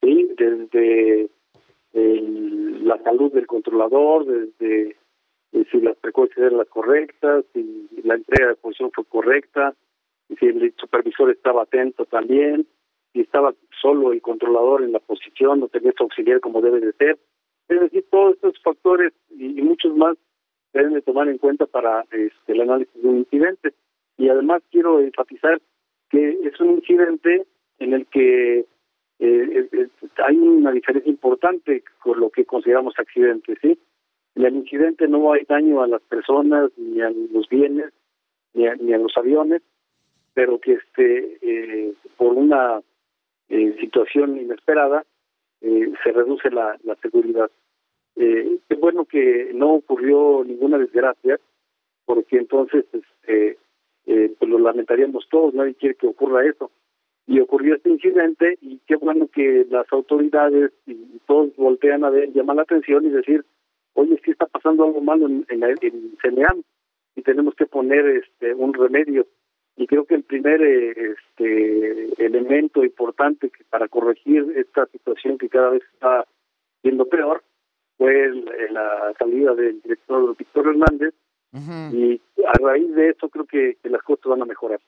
¿sí? 0.00 0.30
Desde 0.36 1.28
la 1.92 3.00
salud 3.02 3.32
del 3.32 3.46
controlador, 3.46 4.24
desde 4.24 4.96
si 5.70 5.80
las 5.80 5.96
precauciones 5.98 6.46
eran 6.52 6.58
las 6.58 6.68
correctas, 6.68 7.44
si 7.52 7.88
la 8.02 8.14
entrega 8.14 8.48
de 8.48 8.56
posición 8.56 8.90
fue 8.92 9.04
correcta, 9.04 9.74
si 10.38 10.46
el 10.46 10.74
supervisor 10.76 11.30
estaba 11.30 11.62
atento 11.62 12.06
también, 12.06 12.66
si 13.14 13.20
estaba 13.20 13.54
solo 13.80 14.12
el 14.12 14.20
controlador 14.20 14.82
en 14.82 14.92
la 14.92 14.98
posición, 14.98 15.60
no 15.60 15.68
tenía 15.68 15.92
auxiliar 15.96 16.40
como 16.40 16.60
debe 16.60 16.80
de 16.80 16.92
ser. 16.94 17.16
Es 17.68 17.80
decir, 17.80 18.04
todos 18.10 18.34
estos 18.34 18.60
factores 18.60 19.12
y, 19.30 19.62
muchos 19.62 19.96
más 19.96 20.16
deben 20.72 20.94
de 20.94 21.02
tomar 21.02 21.28
en 21.28 21.38
cuenta 21.38 21.66
para 21.66 22.04
este, 22.10 22.52
el 22.52 22.60
análisis 22.62 23.00
de 23.00 23.08
un 23.08 23.18
incidente. 23.18 23.72
Y 24.18 24.28
además 24.28 24.62
quiero 24.70 25.00
enfatizar 25.00 25.62
que 26.10 26.38
es 26.42 26.60
un 26.60 26.72
incidente 26.72 27.46
en 27.78 27.94
el 27.94 28.06
que 28.06 28.66
eh, 29.20 29.88
hay 30.26 30.36
una 30.36 30.72
diferencia 30.72 31.08
importante 31.08 31.84
con 32.02 32.18
lo 32.18 32.30
que 32.30 32.44
consideramos 32.44 32.94
accidente, 32.98 33.56
¿sí? 33.62 33.78
En 34.34 34.44
el 34.44 34.56
incidente 34.56 35.06
no 35.06 35.32
hay 35.32 35.44
daño 35.44 35.82
a 35.82 35.86
las 35.86 36.02
personas, 36.02 36.72
ni 36.76 37.00
a 37.00 37.10
los 37.10 37.48
bienes, 37.48 37.92
ni 38.54 38.66
a, 38.66 38.74
ni 38.74 38.92
a 38.92 38.98
los 38.98 39.16
aviones, 39.16 39.62
pero 40.34 40.58
que 40.58 40.72
este 40.72 41.38
eh, 41.42 41.92
por 42.16 42.32
una 42.32 42.80
eh, 43.48 43.76
situación 43.80 44.38
inesperada 44.38 45.04
eh, 45.60 45.92
se 46.02 46.12
reduce 46.12 46.50
la, 46.50 46.76
seguridad. 47.00 47.50
Eh, 48.16 48.58
es 48.68 48.80
bueno 48.80 49.06
que 49.06 49.50
no 49.54 49.74
ocurrió 49.74 50.44
ninguna 50.44 50.78
desgracia, 50.78 51.40
porque 52.04 52.36
entonces 52.36 52.84
este, 52.92 53.58
eh, 54.06 54.34
pues 54.38 54.50
lo 54.50 54.58
lamentaríamos 54.58 55.26
todos, 55.30 55.54
nadie 55.54 55.74
quiere 55.74 55.94
que 55.94 56.06
ocurra 56.06 56.44
eso. 56.46 56.70
Y 57.26 57.40
ocurrió 57.40 57.76
este 57.76 57.88
incidente 57.88 58.58
y 58.60 58.78
qué 58.86 58.96
bueno 58.96 59.28
que 59.28 59.66
las 59.70 59.90
autoridades 59.90 60.72
y 60.86 61.18
todos 61.26 61.56
voltean 61.56 62.04
a 62.04 62.10
ver, 62.10 62.30
llaman 62.32 62.56
la 62.56 62.62
atención 62.62 63.06
y 63.06 63.08
decir, 63.08 63.42
oye, 63.94 64.20
sí 64.22 64.32
está 64.32 64.44
pasando 64.46 64.84
algo 64.84 65.00
malo 65.00 65.26
en, 65.26 65.46
en, 65.48 65.64
en 65.64 66.16
CNEAM 66.20 66.62
y 67.16 67.22
tenemos 67.22 67.54
que 67.54 67.64
poner 67.64 68.06
este 68.06 68.54
un 68.54 68.74
remedio. 68.74 69.26
Y 69.76 69.86
creo 69.86 70.04
que 70.04 70.14
el 70.14 70.22
primer 70.22 70.62
eh, 70.62 71.14
este 71.18 72.24
elemento 72.24 72.84
importante 72.84 73.50
que 73.50 73.64
para 73.64 73.88
corregir 73.88 74.52
esta 74.56 74.86
situación 74.86 75.38
que 75.38 75.48
cada 75.48 75.70
vez 75.70 75.82
está 75.92 76.24
siendo 76.82 77.06
peor 77.06 77.42
fue 77.96 78.30
la 78.70 79.12
salida 79.18 79.54
del 79.54 79.80
director 79.82 80.36
Víctor 80.36 80.68
Hernández 80.68 81.14
y 81.92 82.20
a 82.46 82.52
raíz 82.60 82.92
de 82.96 83.10
eso 83.10 83.28
creo 83.28 83.46
que, 83.46 83.76
las 83.84 84.02
cosas 84.02 84.24
van 84.26 84.42
a 84.42 84.44
mejorar. 84.44 84.80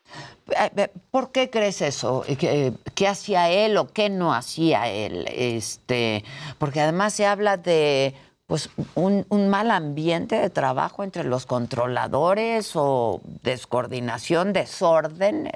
Eh, 0.51 0.89
¿Por 1.13 1.31
qué 1.31 1.49
crees 1.49 1.81
eso? 1.81 2.25
¿Qué, 2.27 2.73
¿Qué, 2.97 3.07
hacía 3.07 3.51
él 3.51 3.77
o 3.77 3.87
qué 3.93 4.11
no 4.11 4.35
hacía 4.35 4.89
él? 4.89 5.27
Este, 5.33 6.25
porque 6.59 6.81
además 6.81 7.15
se 7.15 7.25
habla 7.25 7.57
de 7.57 8.15
pues 8.47 8.71
un, 8.95 9.25
un, 9.29 9.49
mal 9.49 9.71
ambiente 9.71 10.37
de 10.37 10.51
trabajo 10.51 11.03
entre 11.03 11.25
los 11.25 11.47
controladores 11.47 12.75
o 12.77 13.21
descoordinación, 13.43 14.53
desorden 14.53 15.49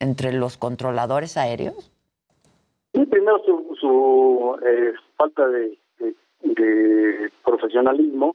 entre 0.00 0.32
los 0.32 0.56
controladores 0.56 1.36
aéreos? 1.36 1.90
Sí, 2.94 3.04
primero 3.06 3.38
su, 3.44 3.76
su 3.78 4.58
eh, 4.66 4.94
falta 5.16 5.46
de, 5.48 5.78
de, 6.42 7.30
profesionalismo 7.44 8.34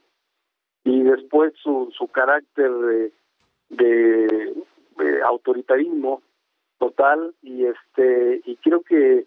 y 0.83 1.01
después 1.01 1.53
su, 1.63 1.91
su 1.97 2.07
carácter 2.07 2.71
de, 2.71 3.13
de, 3.69 4.53
autoritarismo 5.25 6.21
total 6.77 7.33
y 7.41 7.65
este 7.65 8.41
y 8.45 8.55
creo 8.57 8.81
que 8.81 9.25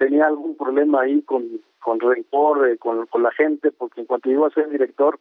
tenía 0.00 0.26
algún 0.26 0.56
problema 0.56 1.02
ahí 1.02 1.20
con 1.20 1.60
con 1.80 2.00
rencor 2.00 2.68
eh, 2.68 2.78
con, 2.78 3.06
con 3.06 3.22
la 3.22 3.30
gente, 3.32 3.70
porque 3.70 4.00
en 4.00 4.06
cuanto 4.06 4.28
llegó 4.28 4.46
a 4.46 4.50
ser 4.50 4.68
director, 4.70 5.18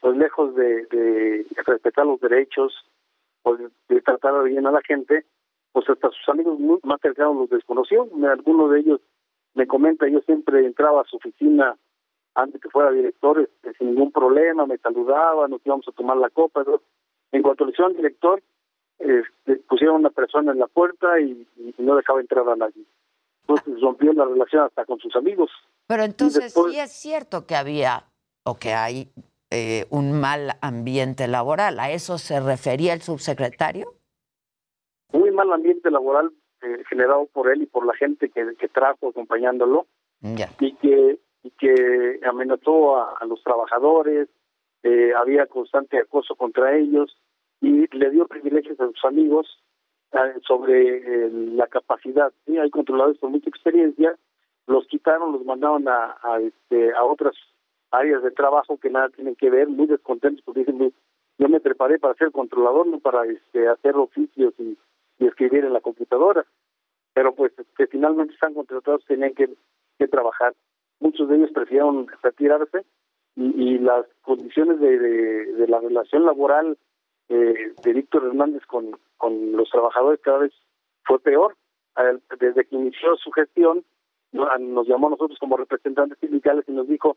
pues 0.00 0.16
lejos 0.16 0.54
de, 0.54 1.46
respetar 1.66 2.06
los 2.06 2.20
derechos, 2.20 2.72
pues 3.42 3.60
de 3.88 4.00
tratar 4.00 4.42
bien 4.44 4.66
a 4.66 4.72
la 4.72 4.80
gente, 4.82 5.24
pues 5.72 5.88
hasta 5.88 6.10
sus 6.10 6.28
amigos 6.28 6.58
más 6.84 7.00
cercanos 7.00 7.36
los 7.36 7.50
desconoció. 7.50 8.08
Alguno 8.28 8.68
de 8.68 8.80
ellos 8.80 9.00
me 9.54 9.66
comenta, 9.66 10.08
yo 10.08 10.20
siempre 10.20 10.64
entraba 10.64 11.02
a 11.02 11.04
su 11.04 11.16
oficina 11.16 11.76
antes 12.34 12.60
que 12.60 12.70
fuera 12.70 12.92
director 12.92 13.40
este, 13.40 13.74
sin 13.74 13.88
ningún 13.88 14.12
problema, 14.12 14.66
me 14.66 14.78
saludaba, 14.78 15.48
nos 15.48 15.64
íbamos 15.66 15.86
a 15.88 15.92
tomar 15.92 16.16
la 16.16 16.30
copa. 16.30 16.64
En 17.32 17.42
cuanto 17.42 17.64
le 17.64 17.72
hicieron 17.72 17.96
director, 17.96 18.40
este, 18.98 19.56
pusieron 19.68 19.96
una 19.96 20.10
persona 20.10 20.52
en 20.52 20.58
la 20.60 20.68
puerta 20.68 21.20
y 21.20 21.46
no 21.78 21.96
dejaba 21.96 22.20
entrar 22.20 22.48
a 22.48 22.56
nadie. 22.56 22.84
Entonces 23.48 23.80
rompió 23.80 24.12
la 24.12 24.26
relación 24.26 24.64
hasta 24.64 24.84
con 24.84 24.98
sus 24.98 25.14
amigos. 25.16 25.50
Pero 25.86 26.04
entonces 26.04 26.52
sí 26.52 26.78
es 26.78 26.92
cierto 26.92 27.46
que 27.46 27.56
había 27.56 28.04
o 28.44 28.56
que 28.56 28.74
hay 28.74 29.10
eh, 29.50 29.86
un 29.90 30.20
mal 30.20 30.58
ambiente 30.60 31.26
laboral. 31.26 31.80
¿A 31.80 31.90
eso 31.90 32.18
se 32.18 32.40
refería 32.40 32.92
el 32.92 33.00
subsecretario? 33.00 33.94
Muy 35.12 35.30
mal 35.30 35.50
ambiente 35.52 35.90
laboral 35.90 36.30
eh, 36.60 36.84
generado 36.88 37.26
por 37.32 37.50
él 37.50 37.62
y 37.62 37.66
por 37.66 37.86
la 37.86 37.94
gente 37.94 38.28
que, 38.28 38.54
que 38.58 38.68
trajo 38.68 39.08
acompañándolo 39.08 39.86
y 40.20 40.74
que 40.74 41.18
y 41.42 41.50
que 41.52 42.20
amenazó 42.26 42.96
a, 42.96 43.24
los 43.26 43.42
trabajadores, 43.42 44.28
eh, 44.82 45.12
había 45.16 45.46
constante 45.46 45.98
acoso 45.98 46.34
contra 46.34 46.76
ellos 46.76 47.16
y 47.60 47.86
le 47.96 48.10
dio 48.10 48.26
privilegios 48.26 48.78
a 48.80 48.86
sus 48.86 49.04
amigos 49.04 49.46
sobre 50.46 51.30
la 51.30 51.66
capacidad. 51.66 52.32
¿sí? 52.46 52.58
Hay 52.58 52.70
controladores 52.70 53.20
con 53.20 53.32
mucha 53.32 53.48
experiencia 53.50 54.16
los 54.68 54.86
quitaron, 54.86 55.32
los 55.32 55.44
mandaron 55.44 55.88
a, 55.88 56.18
a, 56.22 56.40
este, 56.40 56.94
a 56.94 57.02
otras 57.02 57.34
áreas 57.90 58.22
de 58.22 58.30
trabajo 58.30 58.76
que 58.76 58.90
nada 58.90 59.08
tienen 59.08 59.34
que 59.34 59.48
ver, 59.48 59.66
muy 59.66 59.86
descontentos 59.86 60.44
porque 60.44 60.60
dicen, 60.60 60.92
yo 61.38 61.48
me 61.48 61.58
preparé 61.58 61.98
para 61.98 62.14
ser 62.14 62.30
controlador, 62.30 62.86
no 62.86 63.00
para 63.00 63.24
este, 63.24 63.66
hacer 63.66 63.96
oficios 63.96 64.52
y, 64.58 64.76
escribir 65.18 65.64
en 65.64 65.72
la 65.72 65.80
computadora. 65.80 66.44
Pero 67.12 67.34
pues 67.34 67.52
que 67.54 67.62
este, 67.62 67.86
finalmente 67.88 68.34
están 68.34 68.54
contratados, 68.54 69.04
tenían 69.06 69.34
que, 69.34 69.48
que 69.98 70.06
trabajar. 70.06 70.54
Muchos 71.00 71.28
de 71.28 71.36
ellos 71.36 71.50
prefirieron 71.52 72.06
retirarse 72.22 72.84
y, 73.34 73.78
las 73.78 74.06
condiciones 74.22 74.78
de, 74.80 74.98
de, 74.98 75.66
la 75.66 75.80
relación 75.80 76.24
laboral 76.24 76.76
eh, 77.30 77.72
de 77.82 77.92
Víctor 77.92 78.26
Hernández 78.26 78.64
con, 78.66 78.96
con 79.18 79.52
los 79.52 79.68
trabajadores 79.70 80.20
cada 80.22 80.38
vez 80.38 80.52
fue 81.04 81.20
peor. 81.20 81.56
Desde 82.38 82.64
que 82.64 82.76
inició 82.76 83.16
su 83.16 83.30
gestión, 83.32 83.84
nos 84.32 84.86
llamó 84.86 85.08
a 85.08 85.10
nosotros 85.10 85.38
como 85.38 85.56
representantes 85.56 86.18
sindicales 86.20 86.64
y 86.68 86.72
nos 86.72 86.88
dijo 86.88 87.16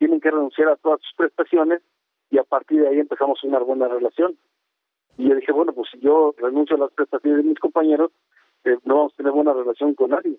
tienen 0.00 0.20
que 0.20 0.30
renunciar 0.30 0.68
a 0.68 0.76
todas 0.76 1.00
sus 1.02 1.12
prestaciones 1.14 1.82
y 2.30 2.38
a 2.38 2.44
partir 2.44 2.80
de 2.80 2.88
ahí 2.88 2.98
empezamos 2.98 3.44
una 3.44 3.58
buena 3.58 3.86
relación. 3.86 4.36
Y 5.18 5.28
yo 5.28 5.34
dije, 5.34 5.52
bueno, 5.52 5.74
pues 5.74 5.88
si 5.92 6.00
yo 6.00 6.34
renuncio 6.38 6.76
a 6.76 6.78
las 6.78 6.92
prestaciones 6.92 7.42
de 7.42 7.50
mis 7.50 7.58
compañeros, 7.58 8.10
eh, 8.64 8.78
no 8.84 8.96
vamos 8.96 9.12
a 9.12 9.16
tener 9.16 9.32
buena 9.32 9.52
relación 9.52 9.94
con 9.94 10.10
nadie. 10.10 10.38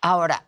Ahora, 0.00 0.46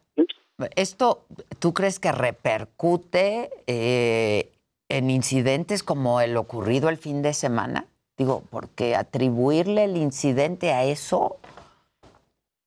¿esto 0.74 1.26
tú 1.58 1.74
crees 1.74 2.00
que 2.00 2.12
repercute 2.12 3.50
eh, 3.66 4.52
en 4.88 5.10
incidentes 5.10 5.82
como 5.82 6.22
el 6.22 6.36
ocurrido 6.38 6.88
el 6.88 6.96
fin 6.96 7.20
de 7.20 7.34
semana? 7.34 7.86
Digo, 8.18 8.42
porque 8.50 8.94
atribuirle 8.94 9.84
el 9.84 9.96
incidente 9.96 10.72
a 10.72 10.84
eso. 10.84 11.36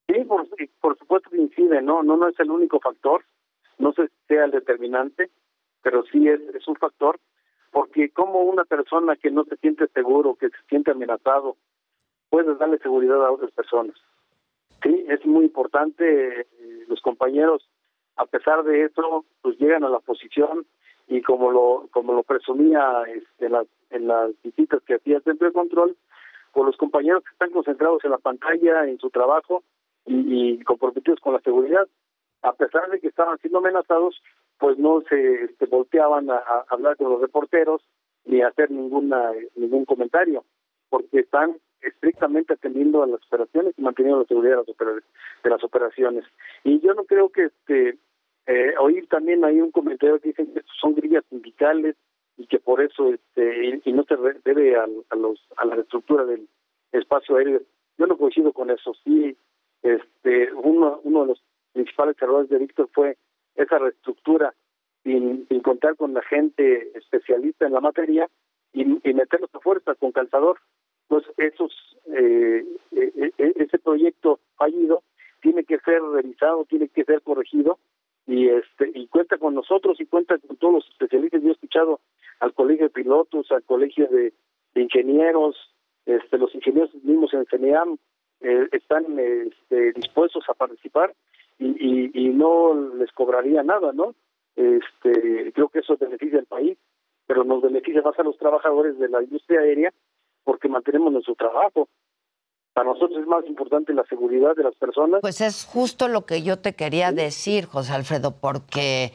Sí, 0.08 0.24
por, 0.26 0.47
por 0.80 0.97
supuesto 0.97 1.30
que 1.30 1.38
incide, 1.38 1.82
¿no? 1.82 2.04
No, 2.04 2.18
no 2.18 2.28
es 2.28 2.39
el 2.39 2.52
único 2.52 2.80
factor, 2.80 3.24
no 3.78 3.93
sé 3.93 4.08
si 4.08 4.14
sea 4.28 4.45
el 4.45 4.52
determinante, 4.52 5.30
pero 5.82 6.04
sí 6.12 6.28
es, 6.28 6.39
es 6.54 6.68
un 6.68 6.76
factor, 6.76 7.20
porque 7.72 8.10
como 8.10 8.41
una 8.41 8.64
persona 8.64 9.16
que 9.16 9.32
no 9.32 9.43
se 9.45 9.56
siente 9.58 9.88
seguro, 9.88 10.36
que 10.36 10.50
se 10.50 10.58
siente 10.68 10.91
amenazado, 10.91 11.56
puede 12.30 12.56
darle 12.56 12.78
seguridad 12.80 13.26
a 13.26 13.32
otras 13.32 13.52
personas. 13.52 13.95
Sí, 14.84 15.06
es 15.10 15.26
muy 15.26 15.45
importante, 15.45 16.41
eh, 16.41 16.47
los 16.88 17.02
compañeros, 17.02 17.68
a 18.16 18.26
pesar 18.26 18.64
de 18.64 18.86
eso, 18.86 19.26
pues 19.41 19.58
llegan 19.60 19.84
a 19.84 19.89
la 19.89 20.00
posición 20.00 20.66
y 21.08 21.22
como 21.22 21.52
lo 21.52 21.88
como 21.91 22.14
lo 22.14 22.24
presumía 22.24 23.04
este, 23.08 23.50
las, 23.50 23.66
en 23.92 24.08
las 24.08 24.32
visitas 24.44 24.82
que 24.84 24.96
hacía 24.96 25.18
el 25.18 25.24
centro 25.24 25.48
de 25.48 25.54
control, 25.54 25.96
por 26.54 26.66
los 26.66 26.78
compañeros 26.78 27.24
que 27.24 27.32
están 27.32 27.52
concentrados 27.52 28.04
en 28.04 28.12
la 28.12 28.18
pantalla, 28.18 28.86
en 28.86 29.00
su 29.00 29.10
trabajo 29.10 29.64
y, 30.06 30.60
comprometidos 30.64 31.20
con 31.20 31.34
la 31.34 31.42
seguridad, 31.42 31.88
a 32.42 32.54
pesar 32.54 32.90
de 32.90 33.00
que 33.00 33.08
estaban 33.08 33.38
siendo 33.40 33.60
amenazados, 33.60 34.22
pues 34.58 34.78
no 34.78 35.02
se, 35.10 35.48
se 35.56 35.66
volteaban 35.68 36.30
a, 36.30 36.42
hablar 36.70 36.98
con 36.98 37.10
los 37.12 37.22
reporteros 37.22 37.82
ni 38.26 38.42
hacer 38.42 38.72
ninguna 38.72 39.32
ningún 39.56 39.86
comentario, 39.86 40.44
porque 40.90 41.20
están 41.20 41.58
estrictamente 41.82 42.54
atendiendo 42.54 43.04
a 43.04 43.08
las 43.08 43.26
operaciones 43.28 43.74
y 43.78 43.82
manteniendo 43.82 44.22
la 44.22 44.28
seguridad 44.28 44.52
de 44.54 44.58
las, 44.58 44.70
opera- 44.70 45.04
de 45.44 45.50
las 45.50 45.64
operaciones. 45.64 46.26
Y 46.64 46.80
yo 46.80 46.94
no 46.94 47.06
creo 47.06 47.30
que 47.30 47.46
este 47.46 47.98
eh, 48.48 48.74
oír 48.80 49.08
también 49.08 49.46
hay 49.46 49.62
un 49.62 49.72
comentario 49.72 50.20
que 50.20 50.30
dicen 50.30 50.54
que 50.54 50.62
son 50.82 50.96
grillas 50.96 51.24
sindicales 51.30 51.96
y 52.40 52.48
que 52.48 52.58
por 52.60 52.82
eso 52.82 53.14
este 53.14 53.82
y, 53.86 53.92
no 53.94 54.04
se 54.06 54.16
debe 54.44 54.76
al- 54.76 55.04
a, 55.12 55.16
los 55.16 55.40
a 55.58 55.66
la 55.66 55.76
estructura 55.76 56.26
del 56.26 56.48
espacio 56.92 57.36
aéreo. 57.36 57.62
Yo 57.98 58.08
no 58.08 58.18
coincido 58.18 58.52
con 58.54 58.72
eso. 58.72 58.94
Sí, 59.04 59.38
este 59.84 60.52
uno 60.54 61.00
uno 61.04 61.22
de 61.22 61.28
los 61.28 61.44
principales 61.74 62.16
errores 62.22 62.50
de 62.50 62.58
Víctor 62.58 62.90
fue 62.94 63.18
esa 63.56 63.78
reestructura 63.78 64.54
sin, 65.04 65.46
sin 65.48 65.60
contar 65.62 65.96
con 65.96 66.14
la 66.14 66.22
gente 66.24 66.98
especialista 66.98 67.66
en 67.68 67.74
la 67.74 67.82
materia 67.82 68.28
y, 68.74 68.82
y 69.08 69.14
meterlos 69.14 69.54
a 69.54 69.60
fuerza 69.60 69.94
con 69.96 70.12
calzador. 70.12 70.58
Entonces, 71.10 71.34
esos, 71.38 71.72
eh, 72.16 72.66
eh, 72.92 73.32
eh, 73.38 73.54
ese 73.58 73.80
proyecto 73.80 74.40
fallido 74.56 75.04
tiene 75.42 75.64
que 75.64 75.80
ser 75.80 76.02
revisado, 76.02 76.66
tiene 76.66 76.88
que 76.90 77.04
ser 77.04 77.22
corregido 77.22 77.80
y 78.30 78.48
este 78.48 78.92
y 78.94 79.08
cuenta 79.08 79.40
con 79.40 79.56
nosotros 79.56 80.00
y 80.00 80.06
cuenta 80.06 80.38
con 80.38 80.56
todos 80.58 80.74
los 80.76 80.88
especialistas. 80.90 81.42
Yo 81.42 81.50
he 81.50 81.54
escuchado 81.54 82.00
al 82.40 82.54
colegio 82.54 82.86
de 82.86 82.92
pilotos, 82.92 83.52
al 83.52 83.64
colegio 83.64 84.08
de, 84.08 84.34
ingenieros, 84.76 85.56
este, 86.06 86.38
los 86.38 86.54
ingenieros 86.54 86.94
mismos 87.04 87.34
en 87.34 87.46
CENEAM 87.48 87.98
eh, 88.42 88.68
están 88.72 89.18
este, 89.18 89.94
dispuestos 89.94 90.44
a 90.48 90.54
participar 90.54 91.14
y, 91.58 91.66
y, 91.66 92.12
y 92.14 92.30
no 92.30 92.74
les 92.96 93.12
cobraría 93.12 93.64
nada, 93.64 93.92
¿no? 93.94 94.14
Este, 94.56 95.52
creo 95.52 95.70
que 95.70 95.80
eso 95.80 95.98
beneficia 95.98 96.38
al 96.38 96.46
país, 96.46 96.78
pero 97.26 97.44
nos 97.44 97.64
beneficia 97.64 98.04
más 98.04 98.18
a 98.20 98.24
los 98.24 98.38
trabajadores 98.38 99.00
de 99.00 99.10
la 99.10 99.24
industria 99.24 99.62
aérea 99.62 99.92
porque 100.44 100.70
mantenemos 100.70 101.12
nuestro 101.12 101.34
trabajo. 101.34 101.90
Para 102.74 102.90
nosotros 102.90 103.20
es 103.20 103.28
más 103.28 103.46
importante 103.46 103.94
la 103.94 104.06
seguridad 104.06 104.56
de 104.56 104.64
las 104.64 104.76
personas. 104.76 105.22
Pues 105.22 105.42
es 105.42 105.66
justo 105.66 106.08
lo 106.08 106.26
que 106.26 106.44
yo 106.44 106.60
te 106.60 106.74
quería 106.74 107.12
decir, 107.12 107.66
José 107.66 107.94
Alfredo, 107.94 108.36
porque 108.40 109.12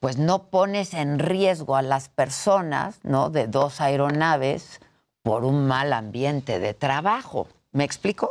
pues 0.00 0.18
no 0.18 0.50
pones 0.50 0.94
en 0.94 1.18
riesgo 1.18 1.76
a 1.76 1.82
las 1.82 2.08
personas, 2.08 3.02
¿no? 3.04 3.30
De 3.30 3.46
dos 3.46 3.80
aeronaves 3.80 4.80
por 5.22 5.44
un 5.44 5.66
mal 5.66 5.92
ambiente 5.92 6.58
de 6.58 6.74
trabajo. 6.74 7.48
¿Me 7.72 7.84
explico? 7.84 8.28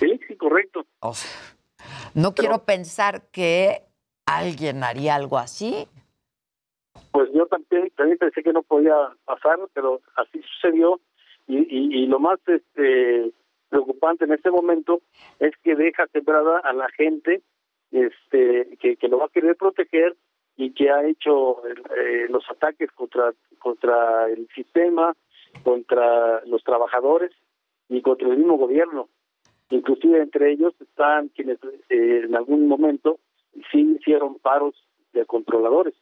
Sí, 0.00 0.18
sí, 0.26 0.36
correcto. 0.36 0.84
O 1.00 1.14
sea, 1.14 1.30
no 2.14 2.34
quiero 2.34 2.64
pensar 2.64 3.22
que 3.30 3.82
alguien 4.26 4.82
haría 4.82 5.14
algo 5.14 5.38
así. 5.38 5.86
Pues 7.12 7.30
yo 7.32 7.46
también, 7.46 7.90
también 7.96 8.18
pensé 8.18 8.42
que 8.42 8.52
no 8.52 8.62
podía 8.62 8.94
pasar, 9.24 9.58
pero 9.72 10.00
así 10.16 10.40
sucedió 10.54 11.00
y, 11.46 11.58
y, 11.58 12.02
y 12.02 12.06
lo 12.06 12.18
más 12.18 12.40
este 12.46 13.32
preocupante 13.74 14.24
en 14.24 14.32
este 14.32 14.52
momento 14.52 15.00
es 15.40 15.52
que 15.64 15.74
deja 15.74 16.06
sembrada 16.12 16.60
a 16.60 16.72
la 16.72 16.88
gente 16.90 17.42
este 17.90 18.76
que, 18.78 18.96
que 18.96 19.08
lo 19.08 19.18
va 19.18 19.26
a 19.26 19.34
querer 19.34 19.56
proteger 19.56 20.14
y 20.56 20.70
que 20.74 20.90
ha 20.90 21.04
hecho 21.04 21.66
eh, 21.66 22.26
los 22.28 22.48
ataques 22.48 22.92
contra 22.92 23.32
contra 23.58 24.28
el 24.30 24.46
sistema, 24.54 25.16
contra 25.64 26.44
los 26.46 26.62
trabajadores 26.62 27.32
y 27.88 28.00
contra 28.00 28.28
el 28.28 28.36
mismo 28.36 28.58
gobierno. 28.58 29.08
Inclusive 29.70 30.22
entre 30.22 30.52
ellos 30.52 30.72
están 30.80 31.28
quienes 31.30 31.58
eh, 31.88 32.22
en 32.26 32.36
algún 32.36 32.68
momento 32.68 33.18
sí 33.72 33.96
hicieron 33.98 34.38
paros 34.38 34.76
de 35.12 35.26
controladores. 35.26 35.94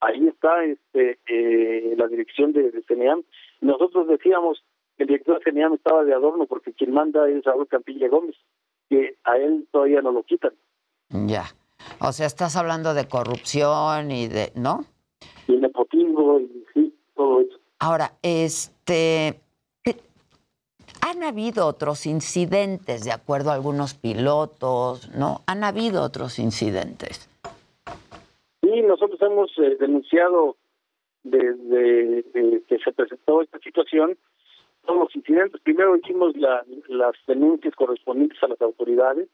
Ahí 0.00 0.26
está 0.26 0.64
este 0.64 1.20
eh, 1.28 1.94
la 1.96 2.08
dirección 2.08 2.52
de, 2.52 2.72
de 2.72 2.82
CENEAM. 2.82 3.22
Nosotros 3.60 4.08
decíamos 4.08 4.64
el 4.98 5.06
director 5.06 5.40
CENEAM 5.42 5.74
estaba 5.74 6.04
de 6.04 6.14
adorno 6.14 6.46
porque 6.46 6.72
quien 6.72 6.92
manda 6.92 7.28
es 7.28 7.44
Raúl 7.44 7.66
Campilla 7.68 8.08
Gómez, 8.08 8.36
que 8.88 9.16
a 9.24 9.36
él 9.36 9.66
todavía 9.70 10.02
no 10.02 10.12
lo 10.12 10.22
quitan. 10.22 10.52
Ya. 11.10 11.44
O 12.00 12.12
sea, 12.12 12.26
estás 12.26 12.56
hablando 12.56 12.94
de 12.94 13.08
corrupción 13.08 14.10
y 14.10 14.28
de, 14.28 14.52
¿no? 14.54 14.84
Y 15.48 15.56
nepotismo 15.56 16.38
y 16.40 16.64
sí, 16.72 16.94
todo 17.14 17.40
eso. 17.40 17.58
Ahora, 17.78 18.12
este 18.22 19.40
han 21.02 21.24
habido 21.24 21.66
otros 21.66 22.06
incidentes, 22.06 23.04
de 23.04 23.12
acuerdo 23.12 23.50
a 23.50 23.54
algunos 23.54 23.94
pilotos, 23.94 25.10
¿no? 25.16 25.40
Han 25.46 25.64
habido 25.64 26.02
otros 26.02 26.38
incidentes. 26.38 27.28
Sí, 28.62 28.82
nosotros 28.82 29.20
hemos 29.20 29.50
eh, 29.58 29.76
denunciado 29.80 30.56
desde 31.24 32.24
que 32.68 32.78
se 32.78 32.92
presentó 32.92 33.42
esta 33.42 33.58
situación 33.58 34.16
todos 34.84 34.98
los 35.00 35.16
incidentes. 35.16 35.60
Primero 35.62 35.96
hicimos 35.96 36.36
la- 36.36 36.64
las 36.88 37.14
denuncias 37.26 37.74
correspondientes 37.74 38.42
a 38.42 38.48
las 38.48 38.60
autoridades, 38.60 39.28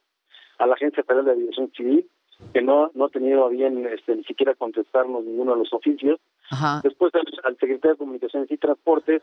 a 0.59 0.67
la 0.67 0.75
Agencia 0.75 1.03
Federal 1.05 1.25
de 1.27 1.33
Aviación 1.33 1.71
Civil, 1.73 2.07
que 2.53 2.63
no, 2.63 2.91
no 2.95 3.07
ha 3.07 3.09
tenido 3.09 3.45
a 3.45 3.49
bien 3.49 3.85
este, 3.87 4.15
ni 4.15 4.25
siquiera 4.25 4.55
contestarnos 4.55 5.25
ninguno 5.25 5.53
de 5.53 5.59
los 5.59 5.73
oficios. 5.73 6.21
Ajá. 6.51 6.81
Después 6.85 7.13
al, 7.15 7.25
al 7.45 7.57
secretario 7.59 7.93
de 7.95 7.99
Comunicaciones 7.99 8.51
y 8.51 8.57
Transportes, 8.57 9.23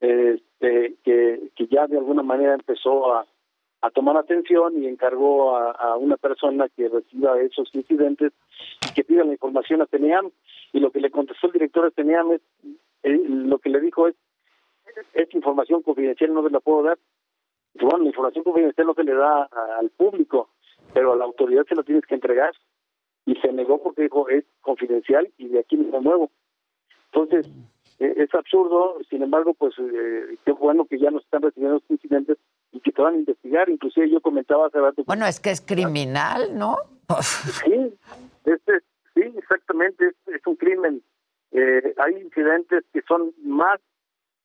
este, 0.00 0.96
que, 1.04 1.50
que 1.56 1.66
ya 1.66 1.86
de 1.86 1.98
alguna 1.98 2.22
manera 2.22 2.54
empezó 2.54 3.12
a, 3.14 3.26
a 3.80 3.90
tomar 3.90 4.16
atención 4.16 4.82
y 4.82 4.86
encargó 4.86 5.56
a, 5.56 5.70
a 5.72 5.96
una 5.96 6.16
persona 6.16 6.68
que 6.76 6.88
reciba 6.88 7.40
esos 7.40 7.74
incidentes 7.74 8.32
y 8.88 8.94
que 8.94 9.04
pida 9.04 9.24
la 9.24 9.32
información 9.32 9.82
a 9.82 9.86
TENEAM. 9.86 10.30
Y 10.72 10.80
lo 10.80 10.90
que 10.90 11.00
le 11.00 11.10
contestó 11.10 11.46
el 11.48 11.52
director 11.54 11.84
de 11.84 11.90
TENEAM 11.92 12.32
es, 12.32 12.40
eh, 13.04 13.20
lo 13.28 13.58
que 13.58 13.70
le 13.70 13.80
dijo 13.80 14.08
es, 14.08 14.14
esta 15.12 15.36
información 15.36 15.82
confidencial 15.82 16.32
no 16.32 16.42
se 16.42 16.50
la 16.50 16.60
puedo 16.60 16.82
dar. 16.82 16.98
Bueno, 17.74 17.98
la 17.98 18.08
información 18.08 18.44
confidencial 18.44 18.86
no 18.86 18.94
se 18.94 19.04
le 19.04 19.14
da 19.14 19.48
al 19.78 19.90
público, 19.90 20.50
pero 20.92 21.12
a 21.12 21.16
la 21.16 21.24
autoridad 21.24 21.64
se 21.68 21.74
la 21.74 21.82
tienes 21.82 22.04
que 22.06 22.14
entregar. 22.14 22.52
Y 23.26 23.34
se 23.36 23.52
negó 23.52 23.82
porque 23.82 24.02
dijo, 24.02 24.28
es 24.28 24.44
confidencial 24.60 25.30
y 25.38 25.48
de 25.48 25.60
aquí 25.60 25.76
me 25.76 25.98
muevo. 25.98 26.30
Entonces, 27.12 27.50
eh, 27.98 28.14
es 28.16 28.34
absurdo, 28.34 28.98
sin 29.08 29.22
embargo, 29.22 29.54
pues 29.54 29.74
eh, 29.78 30.36
qué 30.44 30.52
bueno 30.52 30.84
que 30.84 30.98
ya 30.98 31.10
nos 31.10 31.24
están 31.24 31.42
recibiendo 31.42 31.78
estos 31.78 31.90
incidentes 31.92 32.38
y 32.72 32.80
que 32.80 32.92
te 32.92 33.02
van 33.02 33.14
a 33.14 33.18
investigar. 33.18 33.68
Inclusive 33.70 34.10
yo 34.10 34.20
comentaba 34.20 34.66
hace 34.66 34.80
rato... 34.80 35.04
Bueno, 35.04 35.26
es 35.26 35.40
que 35.40 35.50
es 35.50 35.60
criminal, 35.60 36.56
¿no? 36.56 36.76
Sí, 37.20 37.94
este, 38.44 38.80
sí, 39.14 39.22
exactamente, 39.36 40.08
es, 40.08 40.34
es 40.34 40.46
un 40.46 40.56
crimen. 40.56 41.02
Eh, 41.52 41.94
hay 41.98 42.14
incidentes 42.14 42.84
que 42.92 43.00
son 43.02 43.32
más 43.42 43.80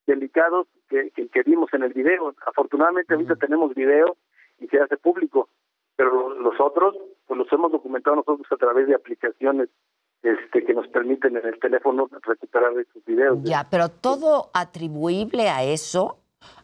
delicados 0.09 0.67
que, 0.89 1.11
que, 1.11 1.27
que 1.27 1.43
vimos 1.43 1.73
en 1.73 1.83
el 1.83 1.93
video. 1.93 2.33
Afortunadamente 2.45 3.13
ahorita 3.13 3.35
tenemos 3.35 3.73
video 3.75 4.17
y 4.59 4.67
se 4.67 4.79
hace 4.79 4.97
público, 4.97 5.49
pero 5.95 6.33
los 6.35 6.59
otros 6.59 6.95
pues 7.27 7.37
los 7.37 7.51
hemos 7.53 7.71
documentado 7.71 8.15
nosotros 8.15 8.47
a 8.51 8.57
través 8.57 8.87
de 8.87 8.95
aplicaciones 8.95 9.69
este 10.23 10.65
que 10.65 10.73
nos 10.73 10.87
permiten 10.87 11.37
en 11.37 11.45
el 11.45 11.59
teléfono 11.59 12.09
recuperar 12.23 12.73
estos 12.77 13.05
videos. 13.05 13.37
Ya, 13.43 13.67
pero 13.69 13.89
todo 13.89 14.49
atribuible 14.53 15.49
a 15.49 15.63
eso, 15.63 16.17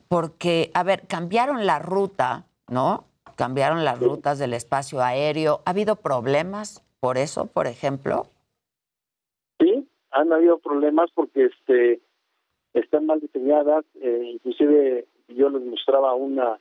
porque, 0.09 0.71
a 0.73 0.83
ver, 0.83 1.07
cambiaron 1.07 1.65
la 1.65 1.79
ruta, 1.79 2.45
¿no? 2.67 3.05
Cambiaron 3.37 3.85
las 3.85 3.99
rutas 3.99 4.39
del 4.39 4.53
espacio 4.53 5.01
aéreo. 5.01 5.61
¿Ha 5.65 5.69
habido 5.69 5.95
problemas 5.95 6.83
por 6.99 7.17
eso, 7.17 7.45
por 7.47 7.67
ejemplo? 7.67 8.27
Sí, 9.59 9.87
han 10.11 10.33
habido 10.33 10.57
problemas 10.59 11.09
porque 11.13 11.45
este 11.45 12.01
están 12.75 13.05
mal 13.05 13.19
diseñadas, 13.19 13.85
eh, 14.01 14.31
inclusive 14.33 15.05
yo 15.29 15.49
les 15.49 15.65
mostraba 15.65 16.13
una 16.13 16.59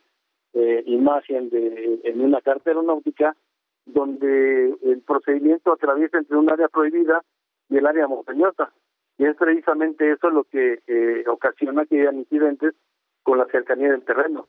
eh, 0.52 0.82
imagen 0.86 1.50
de 1.50 2.00
en 2.04 2.20
una 2.20 2.40
carta 2.40 2.70
aeronáutica 2.70 3.36
donde 3.84 4.74
el 4.82 5.02
procedimiento 5.06 5.72
atraviesa 5.72 6.18
entre 6.18 6.36
un 6.36 6.50
área 6.50 6.68
prohibida 6.68 7.22
y 7.68 7.76
el 7.76 7.86
área 7.86 8.06
montañosa. 8.06 8.72
Y 9.18 9.26
es 9.26 9.36
precisamente 9.36 10.10
eso 10.10 10.30
lo 10.30 10.44
que 10.44 10.80
eh, 10.86 11.24
ocasiona 11.28 11.84
que 11.84 12.00
hayan 12.00 12.18
incidentes 12.18 12.74
con 13.22 13.38
la 13.38 13.46
cercanía 13.46 13.90
del 13.90 14.04
terreno. 14.04 14.46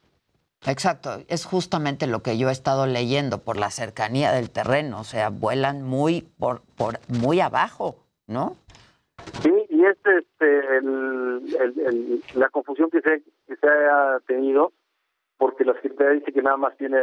Exacto, 0.67 1.09
es 1.27 1.45
justamente 1.45 2.07
lo 2.07 2.21
que 2.21 2.37
yo 2.37 2.49
he 2.49 2.51
estado 2.51 2.87
leyendo 2.87 3.39
por 3.43 3.57
la 3.57 3.69
cercanía 3.69 4.31
del 4.31 4.49
terreno, 4.49 4.99
o 4.99 5.03
sea, 5.03 5.29
vuelan 5.29 5.83
muy 5.83 6.21
por, 6.39 6.61
por 6.75 6.95
muy 7.07 7.39
abajo, 7.39 7.97
¿no? 8.25 8.55
Sí, 9.43 9.53
y 9.69 9.85
es 9.85 9.97
este, 9.97 10.25
el, 10.45 11.41
el- 11.59 11.79
el- 11.79 12.21
la 12.35 12.49
confusión 12.49 12.89
que 12.89 13.01
se, 13.01 13.23
que 13.47 13.55
se 13.55 13.67
ha 13.67 14.19
tenido, 14.27 14.73
porque 15.37 15.65
la 15.65 15.73
Secretaría 15.75 16.19
dice 16.19 16.31
que 16.33 16.41
nada 16.41 16.57
más 16.57 16.75
tiene 16.77 16.97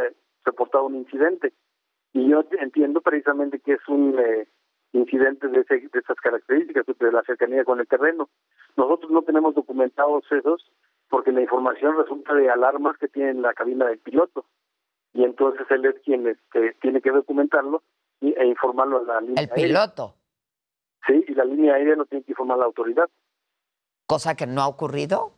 reportado 0.45 0.85
un 0.85 0.95
incidente. 0.95 1.53
Y 2.13 2.29
yo 2.29 2.43
entiendo 2.59 3.01
precisamente 3.01 3.59
que 3.59 3.73
es 3.73 3.87
un 3.87 4.17
eh, 4.19 4.47
incidente 4.91 5.47
de, 5.47 5.61
ese- 5.61 5.89
de 5.91 5.99
esas 5.99 6.17
características, 6.17 6.85
de 6.85 7.11
la 7.11 7.23
cercanía 7.23 7.63
con 7.63 7.79
el 7.79 7.87
terreno. 7.87 8.29
Nosotros 8.75 9.11
no 9.11 9.21
tenemos 9.23 9.55
documentados 9.55 10.23
esos, 10.31 10.71
porque 11.09 11.31
la 11.31 11.41
información 11.41 11.95
resulta 11.97 12.33
de 12.33 12.49
alarmas 12.49 12.97
que 12.97 13.07
tiene 13.07 13.29
en 13.31 13.41
la 13.41 13.53
cabina 13.53 13.87
del 13.87 13.99
piloto. 13.99 14.45
Y 15.13 15.23
entonces 15.23 15.65
él 15.69 15.85
es 15.85 15.95
quien 16.03 16.27
este, 16.27 16.75
tiene 16.81 17.01
que 17.01 17.11
documentarlo 17.11 17.83
y, 18.19 18.33
e 18.33 18.45
informarlo 18.47 18.97
a 18.99 19.03
la 19.03 19.21
línea 19.21 19.43
El 19.43 19.49
aérea. 19.51 19.65
piloto, 19.67 20.15
Sí, 21.05 21.25
y 21.27 21.33
la 21.33 21.43
línea 21.43 21.73
aérea 21.75 21.95
no 21.97 22.05
tiene 22.05 22.23
que 22.23 22.31
informar 22.31 22.55
a 22.55 22.59
la 22.61 22.65
autoridad. 22.65 23.09
Cosa 24.05 24.35
que 24.35 24.45
no 24.47 24.61
ha 24.61 24.67
ocurrido. 24.67 25.31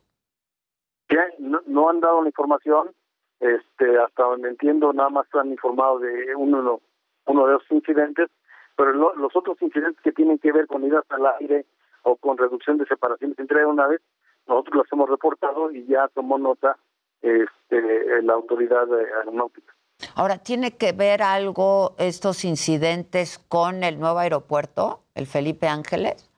que 1.07 1.17
no, 1.39 1.61
no 1.67 1.89
han 1.89 1.99
dado 1.99 2.21
la 2.23 2.29
información, 2.29 2.91
este, 3.39 3.99
hasta 3.99 4.23
donde 4.23 4.49
entiendo, 4.49 4.91
nada 4.91 5.09
más 5.09 5.27
han 5.33 5.51
informado 5.51 5.99
de 5.99 6.35
uno, 6.35 6.81
uno 7.27 7.45
de 7.45 7.53
los 7.53 7.63
incidentes, 7.71 8.29
pero 8.75 8.91
lo- 8.93 9.13
los 9.15 9.35
otros 9.35 9.61
incidentes 9.61 10.01
que 10.03 10.11
tienen 10.11 10.39
que 10.39 10.51
ver 10.51 10.65
con 10.67 10.83
idas 10.83 11.03
al 11.09 11.25
aire 11.39 11.65
o 12.03 12.15
con 12.15 12.37
reducción 12.37 12.77
de 12.79 12.85
separaciones 12.87 13.37
entre 13.37 13.59
aeronaves, 13.59 14.01
nosotros 14.47 14.75
los 14.77 14.91
hemos 14.91 15.09
reportado 15.09 15.71
y 15.71 15.85
ya 15.85 16.07
tomó 16.09 16.37
nota 16.39 16.77
este, 17.21 18.21
la 18.23 18.33
autoridad 18.33 18.87
eh, 18.99 19.05
aeronáutica. 19.19 19.73
Ahora, 20.15 20.37
¿tiene 20.39 20.75
que 20.75 20.91
ver 20.91 21.21
algo 21.21 21.95
estos 21.97 22.43
incidentes 22.45 23.37
con 23.47 23.83
el 23.83 23.99
nuevo 23.99 24.19
aeropuerto, 24.19 25.01
el 25.13 25.25
Felipe 25.27 25.67
Ángeles? 25.67 26.29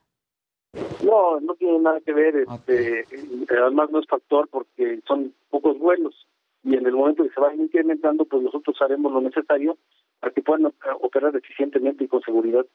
No, 1.03 1.39
no 1.39 1.55
tiene 1.55 1.80
nada 1.80 1.99
que 2.01 2.13
ver, 2.13 2.36
este, 2.36 3.05
además 3.49 3.89
no 3.91 3.99
es 3.99 4.07
factor 4.07 4.47
porque 4.49 4.99
son 5.07 5.34
pocos 5.49 5.78
vuelos 5.80 6.28
y 6.63 6.75
en 6.75 6.86
el 6.86 6.93
momento 6.93 7.23
que 7.23 7.30
se 7.30 7.39
vayan 7.39 7.61
incrementando, 7.61 8.25
pues 8.25 8.43
nosotros 8.43 8.75
haremos 8.82 9.11
lo 9.13 9.21
necesario 9.21 9.78
para 10.19 10.34
que 10.34 10.41
puedan 10.41 10.65
eh, 10.65 10.71
operar 11.01 11.36
eficientemente 11.36 12.03
y 12.03 12.07
con 12.07 12.21
seguridad. 12.21 12.65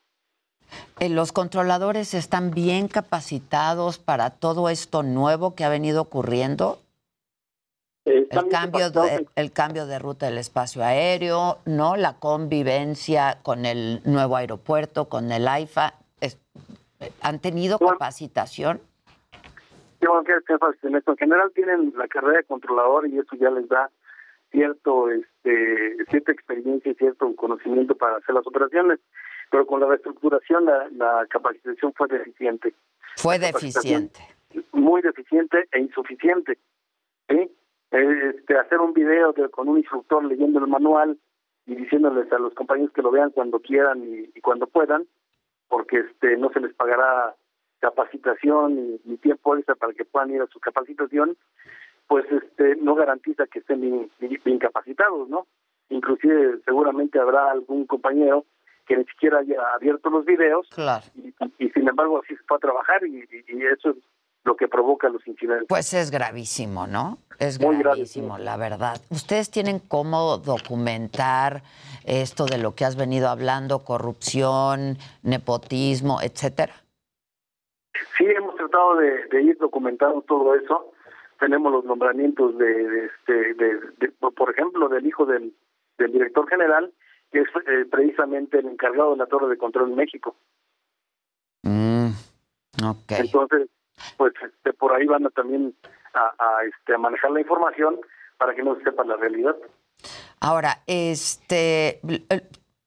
Eh, 0.99 1.11
¿Los 1.11 1.33
controladores 1.33 2.15
están 2.15 2.53
bien 2.53 2.89
capacitados 2.89 3.99
para 3.99 4.31
todo 4.31 4.71
esto 4.71 5.03
nuevo 5.03 5.55
que 5.55 5.65
ha 5.65 5.69
venido 5.69 6.01
ocurriendo? 6.01 6.79
Eh, 8.07 8.27
El 8.31 8.49
cambio, 8.49 8.91
de, 8.91 9.27
el 9.37 9.53
cambio 9.53 9.87
de 9.87 9.99
ruta 9.99 10.27
del 10.27 10.39
espacio 10.39 10.83
aéreo, 10.83 11.59
¿no? 11.67 11.97
La 11.97 12.15
convivencia 12.15 13.39
con 13.43 13.67
el 13.67 14.01
nuevo 14.05 14.37
aeropuerto, 14.37 15.09
con 15.09 15.31
el 15.31 15.47
AIFA. 15.47 15.95
¿Han 17.23 17.39
tenido 17.41 17.79
capacitación? 17.79 18.81
Bueno, 20.01 20.25
que- 20.25 20.33
en 20.89 20.97
esto. 20.97 21.13
En 21.13 21.17
general 21.19 21.51
tienen 21.55 21.93
la 21.97 22.09
carrera 22.09 22.39
de 22.39 22.45
controlador 22.45 23.07
y 23.07 23.19
eso 23.19 23.37
ya 23.37 23.51
les 23.51 23.69
da 23.69 23.91
cierto, 24.51 25.09
este, 25.11 25.97
cierta 26.11 26.33
experiencia 26.33 26.91
y 26.93 26.95
cierto 26.97 27.35
conocimiento 27.37 27.95
para 27.97 28.17
hacer 28.17 28.35
las 28.35 28.47
operaciones, 28.47 28.99
pero 29.51 29.67
con 29.67 29.81
la 29.81 29.87
reestructuración 29.87 30.65
la, 30.67 30.89
la 30.91 31.27
capacitación 31.31 31.93
fue 31.95 32.09
deficiente. 32.09 32.75
Fue 33.17 33.39
deficiente. 33.39 34.21
Muy 34.73 35.01
deficiente 35.03 35.69
e 35.73 35.81
insuficiente. 35.81 36.59
¿sí? 37.29 37.51
Este, 37.91 38.59
hacer 38.59 38.79
un 38.81 38.93
video 38.93 39.33
de- 39.33 39.49
con 39.51 39.69
un 39.69 39.79
instructor 39.79 40.25
leyendo 40.25 40.59
el 40.59 40.67
manual 40.67 41.19
y 41.67 41.75
diciéndoles 41.77 42.31
a 42.33 42.39
los 42.39 42.53
compañeros 42.55 42.93
que 42.93 43.03
lo 43.03 43.11
vean 43.11 43.31
cuando 43.31 43.61
quieran 43.61 44.03
y, 44.03 44.31
y 44.35 44.41
cuando 44.41 44.67
puedan, 44.67 45.07
porque 45.73 46.01
este 46.01 46.37
no 46.37 46.51
se 46.53 46.61
les 46.61 46.75
pagará 46.75 47.35
capacitación 47.81 48.99
ni, 49.07 49.17
tiempo 49.17 49.57
extra 49.57 49.75
para 49.75 49.95
que 49.95 50.05
puedan 50.05 50.31
ir 50.31 50.43
a 50.43 50.47
su 50.49 50.61
capacitación, 50.61 51.35
pues 52.09 52.27
este 52.31 52.77
no 52.77 52.95
garantiza 52.95 53.47
que 53.47 53.61
estén 53.61 53.81
bien, 53.81 54.11
bien- 54.21 54.41
bien 54.45 54.59
capacitados, 54.59 55.31
¿no? 55.31 55.47
Inclusive 55.89 56.61
seguramente 56.67 57.19
habrá 57.19 57.51
algún 57.51 57.87
compañero 57.87 58.45
que 58.87 58.99
ni 58.99 59.05
siquiera 59.07 59.39
haya 59.39 59.57
abierto 59.75 60.11
los 60.11 60.27
videos 60.27 60.69
Claro. 60.75 61.05
y, 61.15 61.33
y 61.59 61.71
sin 61.71 61.89
embargo 61.89 62.21
así 62.23 62.37
se 62.37 62.43
puede 62.45 62.61
trabajar 62.61 63.07
y, 63.07 63.21
y- 63.21 63.45
y 63.57 63.63
eso 63.67 63.91
es 63.91 63.97
lo 64.45 64.57
que 64.57 64.69
provoca 64.69 65.09
los 65.09 65.27
incidentes. 65.27 65.67
Pues 65.69 65.95
es 65.95 66.11
gravísimo, 66.11 66.87
¿no? 66.87 67.19
Es 67.39 67.61
Muy 67.61 67.77
grave, 67.77 67.97
gravísimo, 67.97 68.39
la 68.39 68.57
verdad. 68.57 69.01
¿Ustedes 69.11 69.51
tienen 69.51 69.79
cómo 69.79 70.39
documentar 70.39 71.63
esto 72.05 72.47
de 72.47 72.59
lo 72.59 72.75
que 72.75 72.85
has 72.85 72.97
venido 72.97 73.29
hablando, 73.29 73.85
corrupción, 73.85 74.97
nepotismo, 75.23 76.21
etcétera? 76.23 76.75
Sí, 78.17 78.25
hemos 78.25 78.57
tratado 78.57 78.97
de, 78.97 79.27
de 79.31 79.43
ir 79.43 79.59
documentando 79.59 80.23
todo 80.23 80.55
eso. 80.55 80.93
Tenemos 81.39 81.73
los 81.73 81.85
nombramientos 81.85 82.57
de, 82.59 82.65
de, 82.67 83.07
este, 83.07 83.55
de- 83.55 84.13
por 84.37 84.51
ejemplo, 84.51 84.89
del 84.89 85.07
hijo 85.07 85.27
del, 85.27 85.53
del 85.99 86.13
director 86.13 86.49
general, 86.49 86.93
que 87.31 87.41
es 87.41 87.49
eh, 87.67 87.85
precisamente 87.91 88.59
el 88.59 88.67
encargado 88.67 89.13
de 89.13 89.17
la 89.19 89.27
torre 89.27 89.49
de 89.49 89.57
control 89.59 89.91
en 89.91 89.97
México. 89.97 90.37
Mm, 91.63 92.09
ok. 92.85 93.13
Entonces, 93.19 93.69
pues 94.17 94.33
este, 94.43 94.73
por 94.73 94.93
ahí 94.93 95.07
van 95.07 95.27
a 95.27 95.31
también 95.31 95.75
a, 96.15 96.33
a, 96.39 96.65
este, 96.65 96.95
a 96.95 96.99
manejar 96.99 97.31
la 97.31 97.41
información 97.41 97.99
para 98.39 98.55
que 98.55 98.63
no 98.63 98.77
se 98.77 98.85
sepa 98.85 99.05
la 99.05 99.17
realidad. 99.17 99.57
Ahora, 100.41 100.83
este, 100.87 102.01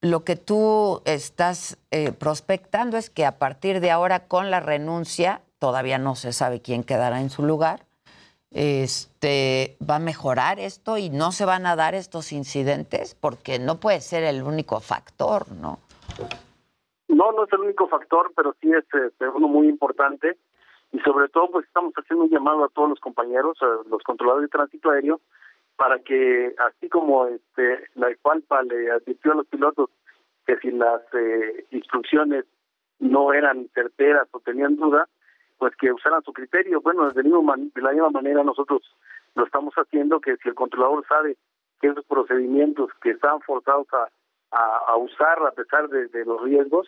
lo 0.02 0.24
que 0.24 0.36
tú 0.36 1.02
estás 1.06 1.78
eh, 1.92 2.12
prospectando 2.12 2.98
es 2.98 3.10
que 3.10 3.26
a 3.26 3.40
partir 3.40 3.80
de 3.80 3.92
ahora, 3.92 4.28
con 4.28 4.52
la 4.52 4.60
renuncia, 4.60 5.42
todavía 5.60 5.98
no 5.98 6.16
se 6.16 6.34
sabe 6.34 6.62
quién 6.62 6.84
quedará 6.84 7.22
en 7.22 7.30
su 7.30 7.44
lugar. 7.44 7.86
Este, 8.52 9.78
va 9.88 9.96
a 9.96 10.00
mejorar 10.00 10.60
esto 10.60 10.98
y 10.98 11.10
no 11.10 11.32
se 11.32 11.46
van 11.46 11.66
a 11.66 11.76
dar 11.76 11.96
estos 11.96 12.32
incidentes 12.32 13.16
porque 13.16 13.60
no 13.60 13.80
puede 13.80 14.00
ser 14.02 14.24
el 14.24 14.44
único 14.44 14.80
factor, 14.80 15.52
¿no? 15.52 15.80
No, 17.08 17.32
no 17.32 17.46
es 17.46 17.54
el 17.54 17.62
único 17.62 17.88
factor, 17.88 18.32
pero 18.36 18.54
sí 18.62 18.72
es 18.72 18.86
este, 18.94 19.28
uno 19.30 19.48
muy 19.48 19.68
importante. 19.68 20.38
Y 20.96 21.00
sobre 21.02 21.28
todo, 21.28 21.50
pues 21.52 21.66
estamos 21.66 21.94
haciendo 21.94 22.24
un 22.24 22.32
llamado 22.32 22.64
a 22.64 22.70
todos 22.70 22.88
los 22.88 23.00
compañeros, 23.02 23.58
a 23.62 23.66
los 23.90 24.02
controladores 24.04 24.50
de 24.50 24.58
tránsito 24.58 24.92
aéreo, 24.92 25.20
para 25.76 26.00
que, 26.00 26.56
así 26.58 26.88
como 26.88 27.28
este, 27.28 27.90
la 27.96 28.12
IPALPA 28.12 28.64
le 28.64 28.92
advirtió 28.92 29.34
a 29.34 29.36
los 29.36 29.48
pilotos 29.48 29.90
que 30.48 30.56
si 30.60 30.72
las 30.72 31.02
eh, 31.14 31.66
instrucciones 31.72 32.46
no 33.00 33.34
eran 33.34 33.68
certeras 33.74 34.30
o 34.32 34.40
tenían 34.40 34.78
duda, 34.78 35.10
pues 35.58 35.76
que 35.76 35.92
usaran 35.92 36.24
su 36.24 36.32
criterio. 36.32 36.80
Bueno, 36.80 37.08
desde 37.08 37.24
mismo 37.24 37.42
de 37.54 37.82
la 37.82 37.92
misma 37.92 38.12
manera 38.12 38.42
nosotros 38.44 38.82
lo 39.36 39.46
estamos 39.46 39.74
haciendo, 39.74 40.22
que 40.22 40.38
si 40.38 40.48
el 40.48 40.56
controlador 40.56 41.06
sabe 41.08 41.36
que 41.82 41.88
esos 41.88 42.06
procedimientos 42.06 42.90
que 43.02 43.10
están 43.12 43.42
forzados 43.42 43.88
a, 43.92 44.08
a, 44.52 44.96
usar 44.96 45.40
a 45.46 45.52
pesar 45.52 45.90
de, 45.90 46.24
los 46.24 46.42
riesgos, 46.42 46.88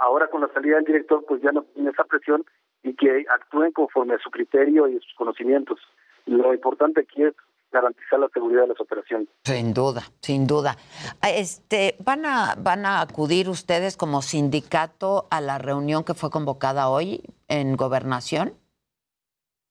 ahora 0.00 0.26
con 0.26 0.40
la 0.40 0.48
salida 0.48 0.76
del 0.76 0.84
director 0.84 1.24
pues 1.28 1.40
ya 1.42 1.52
no 1.52 1.62
tiene 1.62 1.90
esa 1.90 2.02
presión 2.02 2.44
y 2.82 2.94
que 2.94 3.24
actúen 3.28 3.72
conforme 3.72 4.14
a 4.14 4.18
su 4.18 4.30
criterio 4.30 4.88
y 4.88 4.96
a 4.96 5.00
sus 5.00 5.14
conocimientos. 5.14 5.78
Lo 6.26 6.52
importante 6.54 7.00
aquí 7.00 7.22
es 7.22 7.34
garantizar 7.70 8.18
la 8.18 8.28
seguridad 8.28 8.62
de 8.62 8.68
las 8.68 8.80
operaciones. 8.80 9.28
Sin 9.44 9.72
duda, 9.72 10.02
sin 10.20 10.46
duda. 10.46 10.76
Este, 11.22 11.96
¿van 12.04 12.26
a, 12.26 12.54
¿Van 12.58 12.84
a 12.84 13.00
acudir 13.00 13.48
ustedes 13.48 13.96
como 13.96 14.22
sindicato 14.22 15.26
a 15.30 15.40
la 15.40 15.58
reunión 15.58 16.04
que 16.04 16.14
fue 16.14 16.30
convocada 16.30 16.88
hoy 16.88 17.22
en 17.48 17.76
Gobernación? 17.76 18.54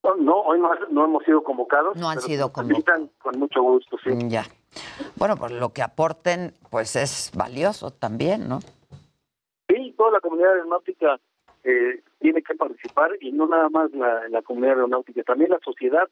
No, 0.03 0.15
no, 0.15 0.39
hoy 0.41 0.59
no, 0.59 0.69
no 0.91 1.05
hemos 1.05 1.25
sido 1.25 1.43
convocados. 1.43 1.97
No 1.97 2.09
han 2.09 2.21
sido 2.21 2.51
invitan, 2.61 3.09
Con 3.21 3.37
mucho 3.37 3.61
gusto, 3.61 3.97
sí. 4.01 4.11
Ya. 4.29 4.45
Bueno, 5.17 5.35
pues 5.35 5.51
lo 5.51 5.73
que 5.73 5.81
aporten, 5.81 6.53
pues 6.69 6.95
es 6.95 7.31
valioso 7.35 7.91
también, 7.91 8.47
¿no? 8.47 8.59
Sí, 9.67 9.93
toda 9.97 10.11
la 10.11 10.19
comunidad 10.21 10.53
aeronáutica 10.53 11.19
eh, 11.63 12.01
tiene 12.19 12.41
que 12.41 12.55
participar 12.55 13.11
y 13.21 13.31
no 13.31 13.47
nada 13.47 13.69
más 13.69 13.91
la, 13.91 14.27
la 14.29 14.41
comunidad 14.41 14.75
aeronáutica, 14.75 15.23
también 15.23 15.51
la 15.51 15.59
sociedad. 15.63 16.07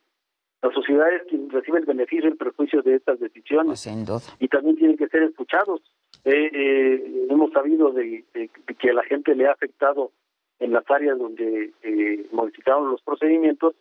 La 0.61 0.71
sociedad 0.71 1.13
es 1.13 1.21
quien 1.29 1.49
recibe 1.51 1.77
el 1.79 1.85
beneficio 1.85 2.25
y 2.25 2.31
el 2.31 2.37
perjuicio 2.37 2.81
de 2.81 2.95
estas 2.95 3.19
decisiones. 3.19 3.67
Pues 3.67 3.79
sin 3.81 4.05
duda. 4.05 4.21
Y 4.39 4.47
también 4.47 4.75
tienen 4.75 4.97
que 4.97 5.07
ser 5.07 5.21
escuchados. 5.23 5.81
Eh, 6.25 6.49
eh, 6.51 7.27
hemos 7.29 7.51
sabido 7.51 7.91
de, 7.91 8.23
de- 8.33 8.49
de 8.67 8.75
que 8.75 8.89
a 8.89 8.93
la 8.93 9.03
gente 9.03 9.35
le 9.35 9.47
ha 9.47 9.51
afectado 9.51 10.11
en 10.59 10.73
las 10.73 10.83
áreas 10.89 11.19
donde 11.19 11.71
eh, 11.83 12.25
modificaron 12.31 12.89
los 12.89 13.01
procedimientos 13.03 13.75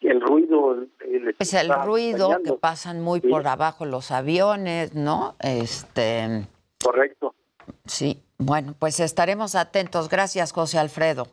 el 0.00 0.20
ruido. 0.20 0.84
Pues 1.38 1.54
el 1.54 1.62
está 1.70 1.84
ruido 1.84 2.30
que 2.44 2.52
pasan 2.52 3.00
muy 3.00 3.20
Sí. 3.20 3.28
por 3.28 3.46
abajo 3.48 3.86
los 3.86 4.10
aviones, 4.10 4.94
¿no? 4.94 5.34
Este, 5.40 6.44
Correcto. 6.84 7.34
sí. 7.86 8.18
Bueno, 8.40 8.74
pues 8.78 9.00
estaremos 9.00 9.54
atentos. 9.56 10.08
Gracias, 10.08 10.52
José 10.52 10.78
Alfredo. 10.78 11.26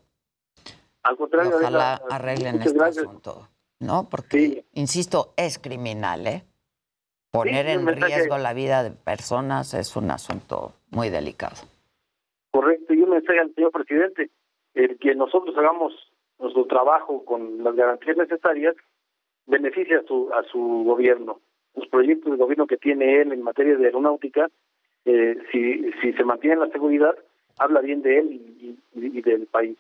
Al 1.06 1.18
contrario, 1.18 1.52
ojalá 1.58 1.94
Adela, 1.94 2.02
arreglen 2.16 2.56
este 2.62 2.74
gracias. 2.74 3.06
asunto, 3.06 3.48
¿no? 3.80 4.10
Porque, 4.10 4.66
insisto, 4.74 5.34
es 5.38 5.60
criminal, 5.60 6.26
¿eh? 6.28 6.44
Poner 7.32 7.66
Sí, 7.68 7.72
en 7.74 7.88
riesgo 7.88 8.38
la 8.38 8.54
vida 8.54 8.84
de 8.84 8.92
personas 8.92 9.74
es 9.74 9.96
un 9.96 10.10
asunto 10.10 10.74
muy 10.90 11.10
delicado. 11.10 11.56
Correcto, 12.52 12.94
y 12.94 13.02
un 13.02 13.10
mensaje 13.12 13.40
al 13.40 13.54
señor 13.54 13.72
presidente, 13.72 14.30
el 14.74 14.98
que 14.98 15.14
nosotros 15.16 15.56
hagamos 15.58 15.94
nuestro 16.40 16.66
trabajo 16.66 17.24
con 17.24 17.64
las 17.64 17.76
garantías 17.76 18.18
necesarias 18.18 18.76
beneficia 19.46 20.00
a 20.00 20.04
su, 20.08 20.30
a 20.34 20.44
su 20.52 20.84
gobierno. 20.86 21.40
Los 21.76 21.88
proyectos 21.88 22.32
de 22.32 22.38
gobierno 22.38 22.66
que 22.68 22.78
tiene 22.78 23.22
él 23.22 23.32
en 23.32 23.42
materia 23.44 23.76
de 23.76 23.86
aeronáutica, 23.86 24.50
eh, 25.06 25.38
si, 25.52 25.92
si 26.02 26.14
se 26.14 26.24
mantiene 26.24 26.56
la 26.56 26.70
seguridad, 26.72 27.16
habla 27.60 27.82
bien 27.82 28.02
de 28.02 28.18
él 28.20 28.32
y, 28.32 28.80
y- 29.00 29.18
y 29.18 29.22
del 29.22 29.46
país. 29.48 29.78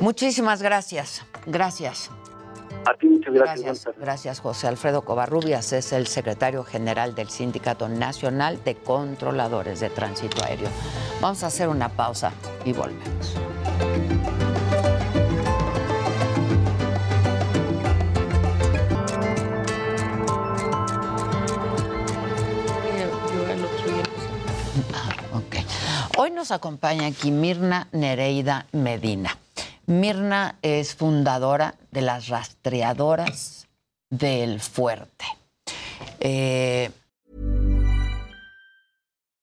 Muchísimas 0.00 0.62
gracias. 0.62 1.22
Gracias. 1.46 2.10
A 2.86 2.94
ti 2.94 3.08
muchas 3.08 3.34
gracias. 3.34 3.60
Gracias, 3.64 3.96
gracias 3.98 4.40
José 4.40 4.66
Alfredo 4.66 5.02
Covarrubias, 5.02 5.72
es 5.72 5.92
el 5.92 6.06
secretario 6.06 6.64
general 6.64 7.14
del 7.14 7.28
Sindicato 7.28 7.88
Nacional 7.88 8.62
de 8.64 8.76
Controladores 8.76 9.80
de 9.80 9.90
Tránsito 9.90 10.42
Aéreo. 10.44 10.68
Vamos 11.20 11.42
a 11.42 11.48
hacer 11.48 11.68
una 11.68 11.88
pausa 11.90 12.32
y 12.64 12.72
volvemos. 12.72 13.34
Ah. 24.94 25.40
Hoy 26.16 26.30
nos 26.30 26.50
acompaña 26.50 27.08
aquí 27.08 27.30
Mirna 27.30 27.88
Nereida 27.92 28.66
Medina. 28.72 29.36
Mirna 29.90 30.56
es 30.62 30.94
fundadora 30.94 31.74
de 31.90 32.00
las 32.00 32.28
rastreadoras 32.28 33.66
del 34.08 34.60
fuerte. 34.60 35.24
Eh, 36.20 36.88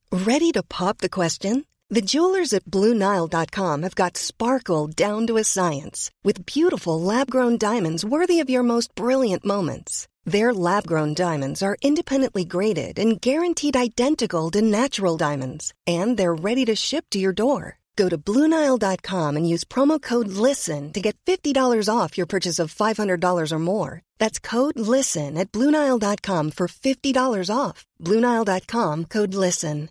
Ready 0.10 0.52
to 0.54 0.64
pop 0.64 1.00
the 1.00 1.10
question? 1.10 1.66
The 1.90 2.02
jewelers 2.02 2.54
at 2.54 2.64
BlueNile.com 2.64 3.84
have 3.84 3.96
got 3.96 4.16
sparkle 4.16 4.88
down 4.88 5.28
to 5.28 5.36
a 5.36 5.44
science 5.44 6.12
with 6.24 6.46
beautiful 6.46 7.02
lab 7.02 7.30
grown 7.30 7.58
diamonds 7.58 8.06
worthy 8.06 8.40
of 8.40 8.50
your 8.50 8.64
most 8.64 8.96
brilliant 8.96 9.44
moments. 9.44 10.08
Their 10.24 10.54
lab 10.54 10.88
grown 10.88 11.14
diamonds 11.14 11.62
are 11.62 11.76
independently 11.82 12.46
graded 12.46 12.98
and 12.98 13.20
guaranteed 13.20 13.76
identical 13.76 14.50
to 14.52 14.62
natural 14.62 15.18
diamonds, 15.18 15.74
and 15.86 16.16
they're 16.16 16.34
ready 16.34 16.64
to 16.66 16.76
ship 16.76 17.04
to 17.12 17.20
your 17.20 17.34
door. 17.34 17.80
Go 17.98 18.08
to 18.08 18.18
BlueNile.com 18.18 19.36
and 19.36 19.50
use 19.54 19.66
promo 19.66 20.00
code 20.00 20.30
LISTEN 20.30 20.94
to 20.94 21.02
get 21.02 21.18
$50 21.26 21.90
off 21.90 22.18
your 22.18 22.28
purchase 22.28 22.60
of 22.60 22.74
$500 22.74 23.52
or 23.52 23.60
more. 23.60 24.02
That's 24.20 24.40
code 24.40 24.80
LISTEN 24.80 25.38
at 25.38 25.52
BlueNile.com 25.52 26.52
for 26.52 26.68
$50 26.68 27.50
off. 27.50 27.86
BlueNile.com 28.00 29.06
code 29.06 29.34
LISTEN. 29.34 29.90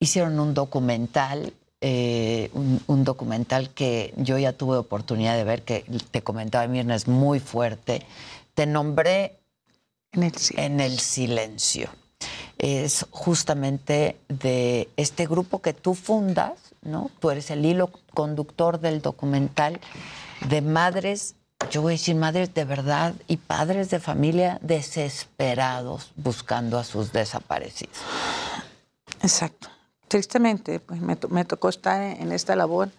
hicieron 0.00 0.38
un 0.38 0.54
documental, 0.54 1.52
eh, 1.80 2.50
un, 2.54 2.80
un 2.86 3.04
documental 3.04 3.70
que 3.70 4.14
yo 4.16 4.38
ya 4.38 4.52
tuve 4.52 4.76
oportunidad 4.76 5.36
de 5.36 5.44
ver, 5.44 5.62
que 5.62 5.84
te 6.10 6.22
comentaba 6.22 6.66
Mirna, 6.68 6.94
es 6.94 7.08
muy 7.08 7.40
fuerte. 7.40 8.06
Te 8.54 8.66
nombré 8.66 9.38
en 10.12 10.80
el 10.80 10.98
silencio. 10.98 11.90
Es 12.58 13.06
justamente 13.10 14.18
de 14.28 14.88
este 14.96 15.26
grupo 15.26 15.60
que 15.62 15.72
tú 15.74 15.94
fundas, 15.94 16.52
¿no? 16.82 17.10
Tú 17.20 17.30
eres 17.30 17.50
el 17.50 17.64
hilo 17.64 17.90
conductor 18.14 18.80
del 18.80 19.00
documental 19.00 19.80
de 20.48 20.60
madres, 20.62 21.34
yo 21.70 21.82
voy 21.82 21.92
a 21.92 21.94
decir 21.94 22.14
madres 22.16 22.54
de 22.54 22.64
verdad 22.64 23.14
y 23.26 23.36
padres 23.36 23.90
de 23.90 23.98
familia 24.00 24.58
desesperados 24.62 26.12
buscando 26.16 26.78
a 26.78 26.84
sus 26.84 27.12
desaparecidos. 27.12 27.96
Exacto. 29.22 29.68
Tristemente, 30.08 30.80
pues 30.80 31.00
me, 31.00 31.16
to- 31.16 31.28
me 31.28 31.44
tocó 31.44 31.68
estar 31.68 32.00
en 32.02 32.32
esta 32.32 32.56
labor, 32.56 32.90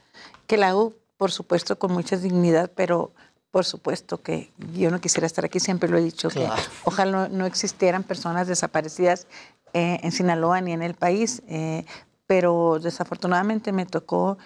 que 0.47 0.57
la 0.57 0.70
hago, 0.70 0.93
por 1.17 1.32
supuesto, 1.32 1.80
con 1.80 1.91
mucha 1.91 2.17
dignidad, 2.17 2.70
pero 2.76 3.13
por 3.51 3.65
supuesto 3.65 4.21
que 4.21 4.51
yo 4.73 4.91
no 4.91 4.99
quisiera 5.01 5.25
estar 5.27 5.45
aquí, 5.45 5.59
siempre 5.59 5.89
lo 5.89 5.97
he 5.97 6.03
dicho, 6.03 6.29
Claro. 6.29 6.55
que 6.55 6.61
ojalá 6.83 7.11
no, 7.11 7.29
no 7.29 7.45
existieran 7.45 8.03
personas 8.03 8.47
desaparecidas 8.47 9.27
eh, 9.73 9.99
en 10.03 10.11
Sinaloa 10.11 10.61
ni 10.61 10.71
en 10.73 10.81
el 10.83 10.93
país, 10.93 11.41
eh, 11.47 11.85
pero 12.27 12.79
desafortunadamente 12.81 13.71
me 13.71 13.85
tocó 13.85 14.37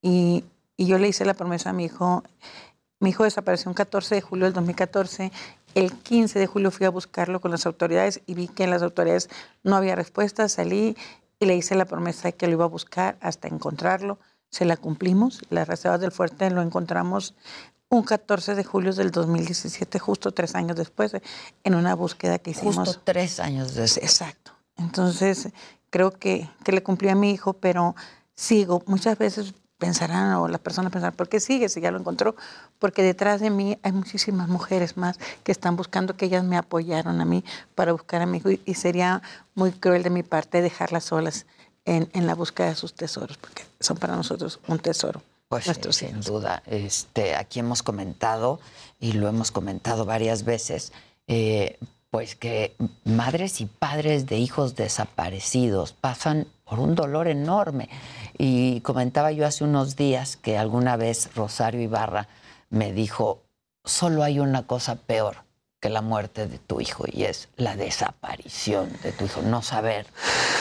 y, 0.00 0.44
y 0.76 0.86
yo 0.86 0.98
le 0.98 1.08
hice 1.08 1.24
la 1.24 1.34
promesa 1.34 1.70
a 1.70 1.72
mi 1.72 1.84
hijo. 1.84 2.22
Mi 3.00 3.10
hijo 3.10 3.24
desapareció 3.24 3.68
un 3.68 3.74
14 3.74 4.14
de 4.14 4.20
julio 4.20 4.44
del 4.44 4.54
2014. 4.54 5.32
El 5.74 5.92
15 5.92 6.38
de 6.38 6.46
julio 6.46 6.70
fui 6.70 6.86
a 6.86 6.90
buscarlo 6.90 7.40
con 7.40 7.50
las 7.50 7.66
autoridades 7.66 8.20
y 8.26 8.34
vi 8.34 8.46
que 8.46 8.62
en 8.64 8.70
las 8.70 8.82
autoridades 8.82 9.28
no 9.64 9.74
había 9.76 9.96
respuesta. 9.96 10.48
Salí 10.48 10.96
y 11.40 11.46
le 11.46 11.56
hice 11.56 11.74
la 11.74 11.84
promesa 11.84 12.28
de 12.28 12.34
que 12.34 12.46
lo 12.46 12.52
iba 12.52 12.64
a 12.64 12.68
buscar 12.68 13.16
hasta 13.20 13.48
encontrarlo. 13.48 14.18
Se 14.50 14.64
la 14.64 14.76
cumplimos. 14.76 15.42
Las 15.50 15.66
reservas 15.66 16.00
del 16.00 16.12
fuerte 16.12 16.48
lo 16.50 16.62
encontramos 16.62 17.34
un 17.92 18.02
14 18.02 18.54
de 18.54 18.64
julio 18.64 18.94
del 18.94 19.10
2017, 19.10 19.98
justo 19.98 20.32
tres 20.32 20.54
años 20.54 20.76
después, 20.78 21.12
en 21.62 21.74
una 21.74 21.94
búsqueda 21.94 22.38
que 22.38 22.52
hicimos. 22.52 22.76
Justo 22.76 23.02
tres 23.04 23.38
años 23.38 23.74
después. 23.74 24.02
Exacto. 24.02 24.52
Entonces, 24.78 25.50
creo 25.90 26.10
que, 26.10 26.48
que 26.64 26.72
le 26.72 26.82
cumplí 26.82 27.10
a 27.10 27.14
mi 27.14 27.30
hijo, 27.30 27.52
pero 27.52 27.94
sigo. 28.34 28.82
Muchas 28.86 29.18
veces 29.18 29.52
pensarán, 29.76 30.32
o 30.36 30.48
las 30.48 30.60
personas 30.60 30.90
pensarán, 30.90 31.14
¿por 31.14 31.28
qué 31.28 31.38
sigue 31.38 31.68
si 31.68 31.82
ya 31.82 31.90
lo 31.90 31.98
encontró? 31.98 32.34
Porque 32.78 33.02
detrás 33.02 33.42
de 33.42 33.50
mí 33.50 33.78
hay 33.82 33.92
muchísimas 33.92 34.48
mujeres 34.48 34.96
más 34.96 35.18
que 35.44 35.52
están 35.52 35.76
buscando, 35.76 36.16
que 36.16 36.24
ellas 36.24 36.44
me 36.44 36.56
apoyaron 36.56 37.20
a 37.20 37.26
mí 37.26 37.44
para 37.74 37.92
buscar 37.92 38.22
a 38.22 38.26
mi 38.26 38.38
hijo. 38.38 38.50
Y, 38.50 38.62
y 38.64 38.72
sería 38.72 39.20
muy 39.54 39.70
cruel 39.70 40.02
de 40.02 40.08
mi 40.08 40.22
parte 40.22 40.62
dejarlas 40.62 41.04
solas 41.04 41.44
en, 41.84 42.08
en 42.14 42.26
la 42.26 42.34
búsqueda 42.34 42.68
de 42.68 42.74
sus 42.74 42.94
tesoros, 42.94 43.36
porque 43.36 43.66
son 43.80 43.98
para 43.98 44.16
nosotros 44.16 44.60
un 44.66 44.78
tesoro. 44.78 45.20
Pues 45.52 45.66
nuestros 45.66 45.96
sin 45.96 46.08
hijos. 46.08 46.24
duda. 46.24 46.62
Este, 46.64 47.36
aquí 47.36 47.60
hemos 47.60 47.82
comentado, 47.82 48.58
y 48.98 49.12
lo 49.12 49.28
hemos 49.28 49.50
comentado 49.50 50.06
varias 50.06 50.44
veces, 50.44 50.94
eh, 51.26 51.78
pues 52.10 52.36
que 52.36 52.74
madres 53.04 53.60
y 53.60 53.66
padres 53.66 54.24
de 54.24 54.38
hijos 54.38 54.76
desaparecidos 54.76 55.92
pasan 55.92 56.46
por 56.64 56.80
un 56.80 56.94
dolor 56.94 57.28
enorme. 57.28 57.90
Y 58.38 58.80
comentaba 58.80 59.30
yo 59.30 59.46
hace 59.46 59.64
unos 59.64 59.94
días 59.94 60.38
que 60.38 60.56
alguna 60.56 60.96
vez 60.96 61.34
Rosario 61.34 61.82
Ibarra 61.82 62.28
me 62.70 62.94
dijo, 62.94 63.42
solo 63.84 64.22
hay 64.22 64.40
una 64.40 64.66
cosa 64.66 64.94
peor 64.94 65.44
que 65.80 65.90
la 65.90 66.00
muerte 66.00 66.48
de 66.48 66.58
tu 66.60 66.80
hijo 66.80 67.04
y 67.06 67.24
es 67.24 67.50
la 67.56 67.76
desaparición 67.76 68.90
de 69.02 69.12
tu 69.12 69.26
hijo, 69.26 69.42
no 69.42 69.60
saber 69.60 70.06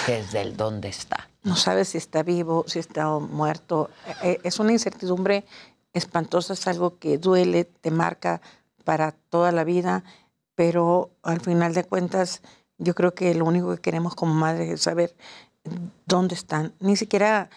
qué 0.05 0.19
es 0.19 0.33
del 0.33 0.57
dónde 0.57 0.89
está. 0.89 1.30
No 1.43 1.55
sabes 1.55 1.89
si 1.89 1.97
está 1.97 2.23
vivo, 2.23 2.65
si 2.67 2.79
está 2.79 3.07
muerto. 3.09 3.89
Eh, 4.23 4.39
Es 4.43 4.59
una 4.59 4.71
incertidumbre 4.71 5.45
espantosa, 5.93 6.53
es 6.53 6.67
algo 6.67 6.97
que 6.99 7.17
duele, 7.17 7.65
te 7.65 7.91
marca 7.91 8.41
para 8.83 9.11
toda 9.11 9.51
la 9.51 9.63
vida, 9.63 10.03
pero 10.55 11.11
al 11.23 11.41
final 11.41 11.73
de 11.73 11.83
cuentas 11.83 12.41
yo 12.77 12.95
creo 12.95 13.13
que 13.13 13.33
lo 13.35 13.45
único 13.45 13.75
que 13.75 13.81
queremos 13.81 14.15
como 14.15 14.33
madres 14.33 14.69
es 14.69 14.81
saber 14.81 15.15
dónde 16.05 16.35
están. 16.35 16.73
Ni 16.79 16.95
siquiera 16.95 17.49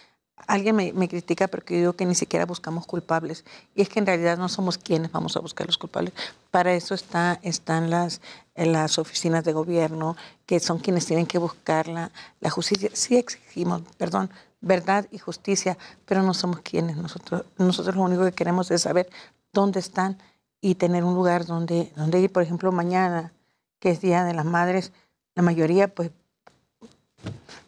alguien 0.47 0.75
me, 0.75 1.07
critica 1.07 1.47
porque 1.47 1.75
yo 1.75 1.79
digo 1.79 1.93
que 1.93 2.05
ni 2.05 2.15
siquiera 2.15 2.45
buscamos 2.45 2.85
culpables. 2.85 3.45
Y 3.73 3.81
es 3.81 3.89
que 3.89 3.99
en 3.99 4.05
realidad 4.05 4.37
no 4.37 4.49
somos 4.49 4.77
quienes 4.77 5.11
vamos 5.11 5.35
a 5.37 5.39
buscar 5.39 5.67
los 5.67 5.77
culpables. 5.77 6.13
Para 6.51 6.73
eso 6.73 6.93
está, 6.93 7.39
están 7.41 7.89
las, 7.89 8.21
las 8.55 8.99
oficinas 8.99 9.43
de 9.43 9.53
gobierno, 9.53 10.15
que 10.45 10.59
son 10.59 10.79
quienes 10.79 11.05
tienen 11.05 11.25
que 11.25 11.37
buscar 11.37 11.87
la, 11.87 12.11
justicia. 12.49 12.89
Sí 12.93 13.17
exigimos, 13.17 13.81
perdón, 13.97 14.29
verdad 14.61 15.07
y 15.11 15.17
justicia, 15.17 15.77
pero 16.05 16.23
no 16.23 16.33
somos 16.33 16.59
quienes. 16.61 16.97
Nosotros, 16.97 17.43
nosotros 17.57 17.95
lo 17.95 18.03
único 18.03 18.23
que 18.23 18.31
queremos 18.31 18.71
es 18.71 18.81
saber 18.81 19.09
dónde 19.51 19.79
están 19.79 20.17
y 20.61 20.75
tener 20.75 21.03
un 21.03 21.15
lugar 21.15 21.45
donde, 21.45 21.91
donde. 21.95 22.29
Por 22.29 22.43
ejemplo, 22.43 22.71
mañana, 22.71 23.33
que 23.79 23.91
es 23.91 24.01
Día 24.01 24.23
de 24.23 24.33
las 24.33 24.45
Madres, 24.45 24.91
la 25.35 25.43
mayoría 25.43 25.87
pues 25.87 26.11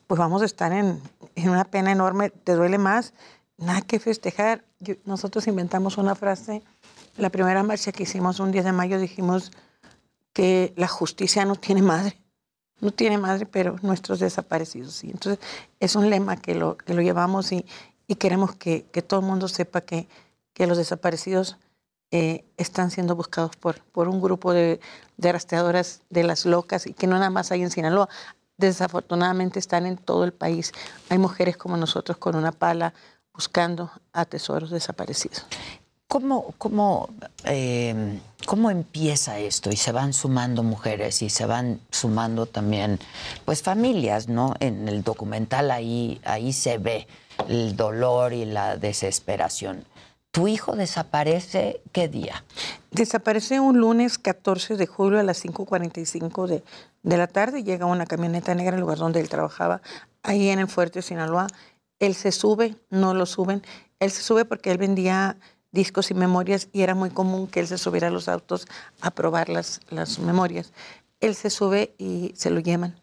pues 0.08 0.18
vamos 0.18 0.42
a 0.42 0.46
estar 0.46 0.72
en, 0.72 1.02
en 1.38 1.50
una 1.50 1.66
pena 1.66 1.92
enorme, 1.92 2.32
te 2.32 2.54
duele 2.54 2.80
más, 2.80 3.14
nada 3.58 3.82
que 3.82 4.00
festejar. 4.00 4.66
Nosotros 5.06 5.48
inventamos 5.48 5.98
una 5.98 6.16
frase, 6.16 6.64
la 7.16 7.30
primera 7.30 7.62
marcha 7.62 7.92
que 7.92 8.04
hicimos 8.04 8.40
un 8.40 8.52
10 8.52 8.66
de 8.66 8.72
mayo 8.72 9.00
dijimos 9.00 9.52
que 10.34 10.74
la 10.76 10.88
justicia 10.88 11.46
no 11.46 11.56
tiene 11.56 11.84
madre, 11.84 12.18
no 12.80 12.92
tiene 12.92 13.20
madre, 13.20 13.46
pero 13.46 13.76
nuestros 13.84 14.20
desaparecidos 14.20 14.94
sí. 14.94 15.12
Entonces 15.12 15.40
es 15.80 15.96
un 15.96 16.10
lema 16.10 16.38
que 16.38 16.56
lo, 16.56 16.76
que 16.76 16.96
lo 16.96 17.02
llevamos 17.02 17.52
y, 17.52 17.66
y 18.08 18.16
queremos 18.16 18.56
que, 18.56 18.86
que 18.92 19.04
todo 19.04 19.20
el 19.20 19.26
mundo 19.28 19.48
sepa 19.48 19.82
que, 19.82 20.08
que 20.54 20.66
los 20.66 20.78
desaparecidos 20.78 21.58
eh, 22.10 22.46
están 22.58 22.90
siendo 22.90 23.16
buscados 23.16 23.56
por, 23.58 23.80
por 23.92 24.08
un 24.08 24.22
grupo 24.22 24.54
de, 24.54 24.80
de 25.18 25.32
rastreadoras 25.32 26.02
de 26.10 26.24
las 26.24 26.46
locas 26.46 26.88
y 26.88 26.94
que 26.94 27.06
no 27.06 27.16
nada 27.16 27.30
más 27.30 27.52
hay 27.52 27.62
en 27.62 27.70
Sinaloa, 27.70 28.10
desafortunadamente 28.58 29.60
están 29.60 29.86
en 29.86 29.98
todo 29.98 30.24
el 30.24 30.34
país. 30.34 30.72
Hay 31.10 31.18
mujeres 31.18 31.58
como 31.58 31.78
nosotros 31.78 32.18
con 32.18 32.36
una 32.36 32.52
pala 32.52 32.94
buscando 33.34 33.92
a 34.14 34.26
tesoros 34.26 34.72
desaparecidos. 34.72 35.46
¿Cómo, 36.08 36.54
cómo, 36.58 37.10
eh, 37.44 38.20
¿Cómo 38.46 38.72
empieza 38.72 39.40
esto? 39.40 39.70
Y 39.72 39.76
se 39.76 39.92
van 39.92 40.14
sumando 40.14 40.64
mujeres 40.64 41.22
y 41.22 41.30
se 41.30 41.46
van 41.46 41.82
sumando 41.92 42.46
también, 42.46 42.98
pues, 43.44 43.62
familias, 43.62 44.30
¿no? 44.30 44.54
En 44.62 44.88
el 44.88 45.04
documental 45.04 45.70
ahí, 45.70 46.22
ahí 46.24 46.54
se 46.54 46.78
ve 46.78 47.08
el 47.50 47.76
dolor 47.76 48.32
y 48.32 48.46
la 48.46 48.78
desesperación. 48.78 49.84
¿Tu 50.38 50.48
hijo 50.48 50.76
desaparece 50.76 51.82
qué 51.92 52.08
día? 52.08 52.44
Desaparece 52.92 53.60
un 53.60 53.80
lunes 53.80 54.20
14 54.20 54.78
de 54.78 54.86
julio 54.86 55.20
a 55.20 55.24
las 55.24 55.44
5.45 55.44 56.46
de, 56.46 56.64
de 57.02 57.18
la 57.18 57.26
tarde. 57.26 57.64
Llega 57.64 57.88
una 57.88 58.06
camioneta 58.06 58.54
negra 58.54 58.76
al 58.76 58.82
lugar 58.82 59.00
donde 59.00 59.20
él 59.20 59.30
trabajaba, 59.30 59.82
ahí 60.22 60.50
en 60.50 60.60
el 60.60 60.68
Fuerte 60.68 61.02
Sinaloa. 61.02 61.48
Él 61.98 62.14
se 62.14 62.32
sube, 62.32 62.76
no 62.92 63.16
lo 63.16 63.26
suben. 63.26 63.64
Él 64.00 64.12
se 64.12 64.22
sube 64.22 64.46
porque 64.46 64.70
él 64.70 64.78
vendía 64.78 65.38
discos 65.72 66.12
y 66.12 66.14
memorias 66.14 66.70
y 66.72 66.84
era 66.84 66.94
muy 66.94 67.10
común 67.10 67.48
que 67.48 67.60
él 67.60 67.68
se 67.68 67.80
subiera 67.80 68.10
a 68.10 68.12
los 68.12 68.28
autos 68.28 68.68
a 69.02 69.10
probar 69.10 69.50
las, 69.50 69.80
las 69.90 70.20
memorias. 70.20 70.72
Él 71.20 71.34
se 71.34 71.50
sube 71.50 71.96
y 71.98 72.32
se 72.36 72.52
lo 72.52 72.60
llevan, 72.60 72.96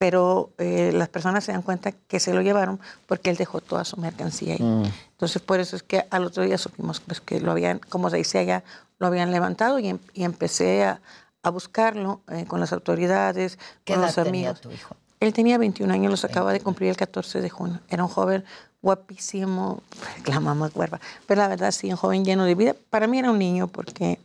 pero 0.00 0.48
eh, 0.56 0.92
las 0.94 1.10
personas 1.10 1.44
se 1.44 1.52
dan 1.52 1.60
cuenta 1.60 1.92
que 1.92 2.20
se 2.20 2.32
lo 2.32 2.40
llevaron 2.40 2.80
porque 3.06 3.28
él 3.28 3.36
dejó 3.36 3.60
toda 3.60 3.84
su 3.84 3.98
mercancía 3.98 4.54
ahí. 4.54 4.62
Mm. 4.62 4.84
Entonces 5.10 5.42
por 5.42 5.60
eso 5.60 5.76
es 5.76 5.82
que 5.82 6.06
al 6.08 6.24
otro 6.24 6.42
día 6.42 6.56
supimos 6.56 7.00
pues, 7.00 7.20
que 7.20 7.38
lo 7.38 7.50
habían, 7.52 7.80
como 7.80 8.08
se 8.08 8.16
dice 8.16 8.38
allá, 8.38 8.64
lo 8.98 9.06
habían 9.08 9.30
levantado 9.30 9.78
y, 9.78 9.88
em- 9.88 9.98
y 10.14 10.24
empecé 10.24 10.84
a, 10.84 11.02
a 11.42 11.50
buscarlo 11.50 12.22
eh, 12.28 12.46
con 12.46 12.60
las 12.60 12.72
autoridades, 12.72 13.58
¿Qué 13.84 13.92
con 13.92 14.02
edad 14.02 14.14
los 14.16 14.24
tenía 14.24 14.48
amigos. 14.48 14.60
tu 14.62 14.70
hijo? 14.70 14.96
Él 15.20 15.34
tenía 15.34 15.58
21 15.58 15.92
años, 15.92 16.10
los 16.10 16.24
acaba 16.24 16.54
de 16.54 16.60
cumplir 16.60 16.88
el 16.88 16.96
14 16.96 17.42
de 17.42 17.50
junio. 17.50 17.80
Era 17.90 18.02
un 18.02 18.08
joven 18.08 18.42
guapísimo, 18.80 19.82
la 20.24 20.40
mamá 20.40 20.70
cuerva, 20.70 20.98
pero 21.26 21.42
la 21.42 21.48
verdad 21.48 21.72
sí, 21.72 21.90
un 21.90 21.96
joven 21.96 22.24
lleno 22.24 22.46
de 22.46 22.54
vida. 22.54 22.74
Para 22.88 23.06
mí 23.06 23.18
era 23.18 23.30
un 23.30 23.38
niño 23.38 23.68
porque 23.68 24.18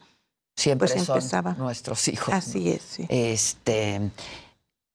Siempre 0.55 0.87
pues 0.87 1.03
son 1.05 1.17
empezaba. 1.17 1.53
nuestros 1.55 2.07
hijos. 2.07 2.33
Así 2.33 2.71
es, 2.71 2.81
sí. 2.81 3.05
Este, 3.09 4.09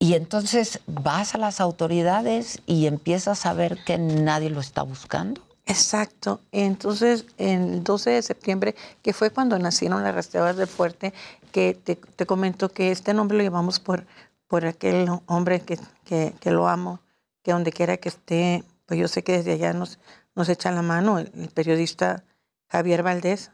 y 0.02 0.14
entonces 0.14 0.80
vas 0.86 1.34
a 1.34 1.38
las 1.38 1.60
autoridades 1.60 2.62
y 2.64 2.86
empiezas 2.86 3.44
a 3.44 3.52
ver 3.52 3.78
que 3.84 3.98
nadie 3.98 4.48
lo 4.48 4.60
está 4.60 4.82
buscando. 4.82 5.42
Exacto. 5.66 6.40
Entonces, 6.52 7.26
el 7.36 7.84
12 7.84 8.10
de 8.10 8.22
septiembre, 8.22 8.74
que 9.02 9.12
fue 9.12 9.30
cuando 9.30 9.58
nacieron 9.58 10.02
las 10.02 10.14
rastreadoras 10.14 10.56
del 10.56 10.66
fuerte, 10.68 11.12
que 11.52 11.74
te, 11.74 11.96
te 11.96 12.24
comento 12.24 12.70
que 12.70 12.90
este 12.90 13.12
nombre 13.12 13.36
lo 13.36 13.44
llevamos 13.44 13.78
por, 13.78 14.06
por 14.48 14.64
aquel 14.64 15.06
hombre 15.26 15.60
que, 15.60 15.78
que, 16.06 16.50
lo 16.50 16.66
amo, 16.66 17.00
que 17.42 17.52
donde 17.52 17.70
quiera 17.70 17.98
que 17.98 18.08
esté, 18.08 18.64
pues 18.86 18.98
yo 18.98 19.06
sé 19.06 19.22
que 19.22 19.32
desde 19.32 19.52
allá 19.52 19.74
nos, 19.74 19.98
nos 20.34 20.48
echa 20.48 20.72
la 20.72 20.82
mano, 20.82 21.18
el, 21.18 21.30
el 21.34 21.50
periodista 21.50 22.24
Javier 22.70 23.02
Valdés, 23.02 23.50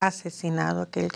asesinado 0.00 0.80
aquel 0.80 1.10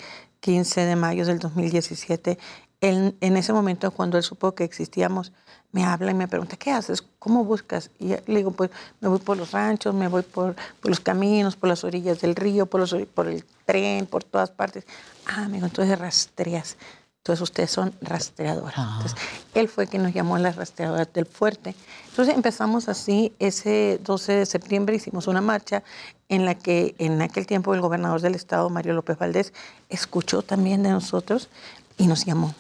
15 0.45 0.83
de 0.83 0.95
mayo 0.95 1.25
del 1.25 1.39
2017. 1.39 2.39
Él, 2.85 3.17
en 3.21 3.37
ese 3.37 3.53
momento, 3.53 3.91
cuando 3.91 4.19
él 4.19 4.23
supo 4.23 4.55
que 4.55 4.63
existíamos, 4.63 5.33
me 5.73 5.85
habla 5.85 6.11
y 6.11 6.15
me 6.15 6.29
pregunta, 6.29 6.57
¿qué 6.57 6.71
haces? 6.71 7.03
¿Cómo 7.19 7.45
buscas? 7.45 7.91
Y 7.99 8.09
le 8.09 8.23
digo, 8.27 8.51
pues 8.51 8.71
me 9.01 9.09
voy 9.09 9.19
por 9.19 9.39
los 9.39 9.53
ranchos, 9.53 9.95
me 9.95 10.07
voy 10.07 10.23
por, 10.23 10.55
por 10.55 10.91
los 10.91 11.01
caminos, 11.01 11.57
por 11.57 11.71
las 11.71 11.83
orillas 11.83 12.21
del 12.21 12.37
río, 12.37 12.67
por, 12.67 12.81
los, 12.81 12.95
por 13.15 13.27
el 13.27 13.45
tren, 13.65 14.05
por 14.05 14.23
todas 14.23 14.51
partes. 14.51 14.85
Ah, 15.27 15.45
amigo, 15.45 15.65
entonces 15.65 15.99
rastreas. 15.99 16.77
Entonces 17.23 17.41
ustedes 17.41 17.71
son 17.71 17.95
rastreadoras. 18.03 18.77
Entonces, 18.77 19.15
él 19.55 19.69
fue 19.71 19.87
quien 19.87 20.03
nos 20.03 20.13
llamó 20.13 20.37
las 20.37 20.57
rastreadoras 20.57 21.11
del 21.15 21.25
fuerte. 21.25 21.75
Entonces 22.11 22.35
empezamos 22.35 22.91
así, 22.91 23.33
ese 23.39 23.99
12 24.05 24.33
de 24.33 24.47
septiembre 24.47 24.97
hicimos 24.97 25.27
una 25.27 25.41
marcha 25.41 25.83
en 26.29 26.45
la 26.45 26.55
que 26.55 26.95
en 26.99 27.23
aquel 27.23 27.47
tiempo 27.47 27.73
el 27.73 27.81
gobernador 27.81 28.21
del 28.21 28.35
estado, 28.35 28.69
Mario 28.69 28.93
López 28.93 29.17
Valdés, 29.17 29.55
escuchó 29.89 30.43
también 30.43 30.83
de 30.83 30.91
nosotros 30.91 31.49
y 31.97 32.07
nos 32.09 32.27
llamó. 32.27 32.55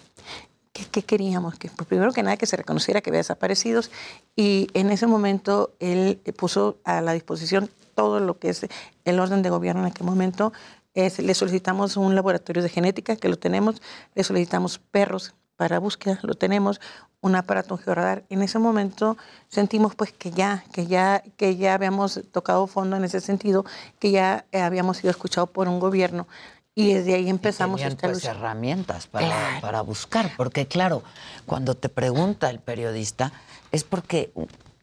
¿Qué, 0.75 1.03
queríamos? 1.05 1.55
Que, 1.55 1.71
pues, 1.71 1.87
primero 1.87 2.13
que 2.13 2.25
nada 2.25 2.37
que 2.37 2.47
se 2.47 2.57
reconociera 2.57 3.01
que 3.01 3.11
había 3.11 3.21
desaparecidos 3.21 3.93
y 4.35 4.67
en 4.75 4.91
ese 4.91 5.07
momento 5.07 5.73
él 5.79 6.21
puso 6.37 6.79
a 6.83 7.01
la 7.01 7.13
disposición 7.13 7.71
todo 7.95 8.19
lo 8.19 8.41
que 8.41 8.49
es 8.49 8.67
el 9.05 9.21
orden 9.21 9.43
de 9.43 9.51
gobierno 9.51 9.83
en 9.83 9.87
aquel 9.87 10.05
momento. 10.05 10.53
Le 10.95 11.35
solicitamos 11.35 11.97
un 11.97 12.17
laboratorio 12.17 12.61
de 12.61 12.69
genética, 12.69 13.15
que 13.15 13.29
lo 13.29 13.39
tenemos, 13.39 13.81
le 14.17 14.25
solicitamos 14.25 14.79
perros 14.79 15.35
para 15.57 15.79
búsqueda, 15.79 16.19
lo 16.23 16.35
tenemos, 16.35 16.81
un 17.21 17.37
aparato 17.37 17.79
georradar. 17.79 18.25
En 18.29 18.43
ese 18.43 18.59
momento 18.59 19.17
sentimos 19.49 19.95
pues 19.95 20.13
que 20.13 20.33
ya, 20.33 20.65
que 20.73 20.87
ya, 20.87 21.23
que 21.37 21.57
ya 21.57 21.75
habíamos 21.75 22.21
tocado 22.33 22.67
fondo 22.67 22.97
en 22.97 23.05
ese 23.05 23.21
sentido, 23.21 23.65
que 24.01 24.11
ya 24.11 24.45
eh, 24.51 24.61
habíamos 24.61 24.97
sido 24.97 25.11
escuchados 25.11 25.51
por 25.51 25.69
un 25.69 25.79
gobierno 25.79 26.27
y 26.75 26.93
desde 26.95 27.15
ahí 27.15 27.29
empezamos 27.31 27.77
Tenían, 27.79 27.93
esta 27.93 28.09
pues, 28.09 28.17
lucha. 28.19 28.31
herramientas 28.33 29.07
para, 29.07 29.27
Claro. 29.27 29.61
para 29.61 29.81
buscar, 29.83 30.33
porque 30.37 30.67
claro, 30.67 31.03
cuando 31.47 31.75
te 31.75 31.89
pregunta 31.89 32.51
el 32.51 32.59
periodista 32.59 33.33
es 33.73 33.85
porque 33.85 34.33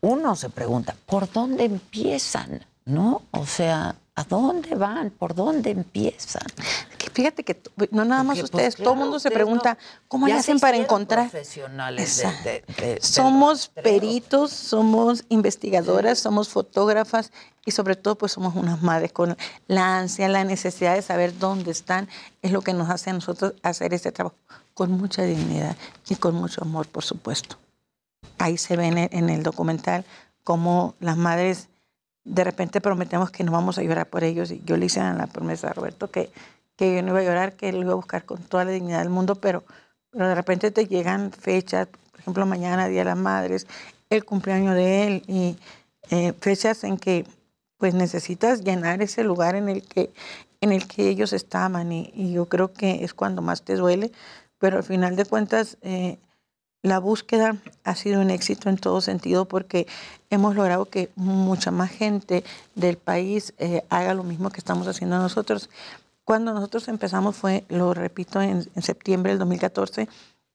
uno 0.01 0.35
se 0.35 0.49
pregunta, 0.49 0.95
¿por 1.05 1.31
dónde 1.31 1.65
empiezan? 1.65 2.65
¿No? 2.85 3.21
O 3.31 3.45
sea, 3.45 3.95
¿a 4.15 4.23
dónde 4.23 4.75
van? 4.75 5.11
¿Por 5.11 5.35
dónde 5.35 5.69
empiezan? 5.71 6.41
Fíjate 7.13 7.43
que 7.43 7.61
no 7.91 8.05
nada 8.05 8.23
más 8.23 8.37
Porque, 8.39 8.51
pues, 8.51 8.67
ustedes, 8.67 8.75
todo 8.83 8.93
el 8.93 8.99
mundo 8.99 9.19
se 9.19 9.31
pregunta, 9.31 9.73
no- 9.73 10.01
¿cómo 10.07 10.27
le 10.27 10.33
hacen 10.33 10.59
para 10.59 10.77
encontrar? 10.77 11.29
profesionales 11.29 12.17
de- 12.17 12.23
Exacto. 12.23 12.43
de- 12.49 12.63
de- 12.85 12.87
del 12.93 13.01
somos 13.01 13.67
peritos, 13.69 14.51
somos 14.51 15.23
investigadoras, 15.29 16.19
somos 16.19 16.49
fotógrafas 16.49 17.31
y 17.65 17.71
sobre 17.71 17.95
todo 17.95 18.15
pues 18.17 18.31
somos 18.31 18.55
unas 18.55 18.81
madres 18.81 19.11
con 19.11 19.37
la 19.67 19.97
ansia, 19.99 20.27
la 20.29 20.43
necesidad 20.43 20.95
de 20.95 21.01
saber 21.01 21.37
dónde 21.37 21.71
están, 21.71 22.07
es 22.41 22.51
lo 22.51 22.61
que 22.61 22.73
nos 22.73 22.89
hace 22.89 23.09
a 23.09 23.13
nosotros 23.13 23.53
hacer 23.63 23.93
este 23.93 24.11
trabajo 24.11 24.35
con 24.73 24.91
mucha 24.91 25.23
dignidad 25.23 25.75
y 26.09 26.15
con 26.15 26.33
mucho 26.35 26.61
amor, 26.63 26.87
por 26.87 27.03
supuesto. 27.03 27.57
Ahí 28.39 28.57
se 28.57 28.75
ve 28.77 28.87
en 28.87 28.97
el, 28.97 29.09
en 29.11 29.29
el 29.29 29.43
documental 29.43 30.05
cómo 30.43 30.95
las 30.99 31.17
madres 31.17 31.67
de 32.23 32.43
repente 32.43 32.81
prometemos 32.81 33.31
que 33.31 33.43
no 33.43 33.51
vamos 33.51 33.77
a 33.77 33.83
llorar 33.83 34.07
por 34.07 34.23
ellos 34.23 34.49
y 34.51 34.61
yo 34.65 34.77
le 34.77 34.85
hice 34.85 34.99
la 35.01 35.27
promesa 35.27 35.69
a 35.69 35.73
Roberto 35.73 36.09
que, 36.09 36.31
que 36.81 36.95
yo 36.95 37.03
no 37.03 37.09
iba 37.09 37.19
a 37.19 37.23
llorar, 37.23 37.53
que 37.53 37.71
lo 37.71 37.81
iba 37.81 37.91
a 37.91 37.95
buscar 37.95 38.25
con 38.25 38.39
toda 38.41 38.65
la 38.65 38.71
dignidad 38.71 39.01
del 39.01 39.11
mundo, 39.11 39.35
pero, 39.35 39.63
pero 40.09 40.27
de 40.27 40.33
repente 40.33 40.71
te 40.71 40.87
llegan 40.87 41.31
fechas, 41.31 41.87
por 41.87 42.19
ejemplo, 42.19 42.43
mañana, 42.47 42.87
Día 42.87 43.01
de 43.01 43.05
las 43.05 43.17
Madres, 43.19 43.67
el 44.09 44.25
cumpleaños 44.25 44.73
de 44.73 45.05
él 45.05 45.23
y 45.27 45.59
eh, 46.09 46.33
fechas 46.41 46.83
en 46.83 46.97
que 46.97 47.27
pues 47.77 47.93
necesitas 47.93 48.63
llenar 48.63 49.03
ese 49.03 49.23
lugar 49.23 49.53
en 49.53 49.69
el 49.69 49.83
que, 49.83 50.11
en 50.59 50.71
el 50.71 50.87
que 50.87 51.07
ellos 51.07 51.33
estaban 51.33 51.91
y, 51.91 52.33
yo 52.33 52.47
creo 52.47 52.73
que 52.73 53.03
es 53.03 53.13
cuando 53.13 53.43
más 53.43 53.61
te 53.61 53.75
duele, 53.75 54.11
pero 54.57 54.77
al 54.77 54.83
final 54.83 55.15
de 55.15 55.25
cuentas 55.25 55.77
eh, 55.83 56.17
la 56.81 56.97
búsqueda 56.97 57.57
ha 57.83 57.93
sido 57.93 58.21
un 58.21 58.31
éxito 58.31 58.69
en 58.69 58.77
todo 58.77 59.01
sentido 59.01 59.45
porque 59.45 59.85
hemos 60.31 60.55
logrado 60.55 60.85
que 60.85 61.11
mucha 61.15 61.69
más 61.69 61.91
gente 61.91 62.43
del 62.73 62.97
país 62.97 63.53
eh, 63.59 63.83
haga 63.89 64.15
lo 64.15 64.23
mismo 64.23 64.49
que 64.49 64.57
estamos 64.57 64.87
haciendo 64.87 65.19
nosotros. 65.19 65.69
Cuando 66.23 66.53
nosotros 66.53 66.87
empezamos 66.87 67.35
fue, 67.35 67.65
lo 67.69 67.93
repito, 67.93 68.41
en, 68.41 68.69
en 68.75 68.81
septiembre 68.81 69.31
del 69.31 69.39
2014 69.39 70.07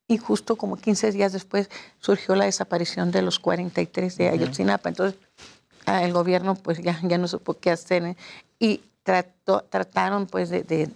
y 0.08 0.18
justo 0.18 0.56
como 0.56 0.76
15 0.76 1.12
días 1.12 1.32
después 1.32 1.68
surgió 1.98 2.36
la 2.36 2.44
desaparición 2.44 3.10
de 3.10 3.22
los 3.22 3.38
43 3.38 4.16
de. 4.16 4.28
Ayotzinapa. 4.28 4.88
Entonces 4.88 5.18
el 5.86 6.12
gobierno 6.12 6.54
pues 6.54 6.80
ya, 6.80 6.98
ya 7.02 7.18
no 7.18 7.28
supo 7.28 7.54
qué 7.54 7.70
hacer 7.70 8.04
¿eh? 8.04 8.16
y 8.58 8.80
trataron 9.06 10.26
pues 10.26 10.50
de, 10.50 10.90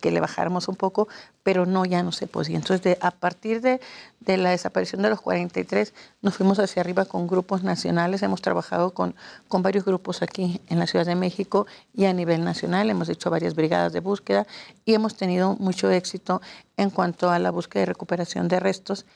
que 0.00 0.10
le 0.10 0.20
bajáramos 0.20 0.66
un 0.66 0.74
poco, 0.74 1.06
pero 1.44 1.66
no, 1.66 1.84
ya 1.84 2.02
no 2.02 2.10
se 2.10 2.26
podía. 2.26 2.56
Entonces 2.56 2.98
a 3.00 3.12
partir 3.12 3.60
de, 3.60 3.80
la 4.26 4.50
desaparición 4.50 5.00
de 5.02 5.08
los 5.08 5.20
43 5.20 5.94
nos 6.20 6.34
fuimos 6.34 6.58
hacia 6.58 6.82
arriba 6.82 7.04
con 7.04 7.28
grupos 7.28 7.62
nacionales, 7.62 8.22
hemos 8.22 8.42
trabajado 8.42 8.92
con 8.92 9.14
varios 9.62 9.84
grupos 9.84 10.20
aquí 10.20 10.60
en 10.66 10.80
la 10.80 10.88
Ciudad 10.88 11.06
de 11.06 11.14
México 11.14 11.66
y 11.94 12.06
a 12.06 12.12
nivel 12.12 12.44
nacional, 12.44 12.90
hemos 12.90 13.08
hecho 13.08 13.30
varias 13.30 13.54
brigadas 13.54 13.92
de 13.92 14.00
búsqueda 14.00 14.46
y 14.84 14.94
hemos 14.94 15.16
tenido 15.16 15.54
mucho 15.60 15.90
éxito 15.90 16.42
en 16.76 16.90
cuanto 16.90 17.30
a 17.30 17.38
la 17.38 17.50
búsqueda 17.50 17.82
y 17.82 17.86
recuperación 17.86 18.48
de 18.48 18.58
restos. 18.60 19.06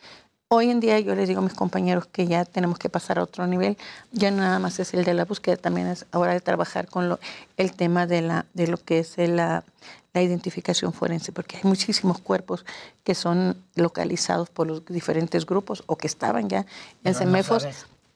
Hoy 0.54 0.68
en 0.68 0.80
día 0.80 1.00
yo 1.00 1.14
les 1.14 1.28
digo 1.28 1.40
a 1.40 1.42
mis 1.42 1.54
compañeros 1.54 2.04
que 2.12 2.26
ya 2.26 2.44
tenemos 2.44 2.78
que 2.78 2.90
pasar 2.90 3.18
a 3.18 3.22
otro 3.22 3.46
nivel. 3.46 3.78
Ya 4.12 4.30
no 4.30 4.36
nada 4.42 4.58
más 4.58 4.78
es 4.80 4.92
el 4.92 5.02
de 5.02 5.14
la 5.14 5.24
búsqueda, 5.24 5.56
también 5.56 5.86
es 5.86 6.04
ahora 6.12 6.34
de 6.34 6.40
trabajar 6.40 6.88
con 6.88 7.08
lo- 7.08 7.18
el 7.56 7.72
tema 7.72 8.06
de, 8.06 8.20
la, 8.20 8.44
de 8.52 8.66
lo 8.66 8.76
que 8.76 8.98
es 8.98 9.14
la, 9.16 9.64
la 10.12 10.20
identificación 10.20 10.92
forense, 10.92 11.32
porque 11.32 11.56
hay 11.56 11.62
muchísimos 11.64 12.18
cuerpos 12.18 12.66
que 13.02 13.14
son 13.14 13.56
localizados 13.76 14.50
por 14.50 14.66
los 14.66 14.84
diferentes 14.84 15.46
grupos 15.46 15.84
o 15.86 15.96
que 15.96 16.06
estaban 16.06 16.50
ya 16.50 16.66
en 17.02 17.12
no 17.12 17.18
CEMEFOS. 17.18 17.64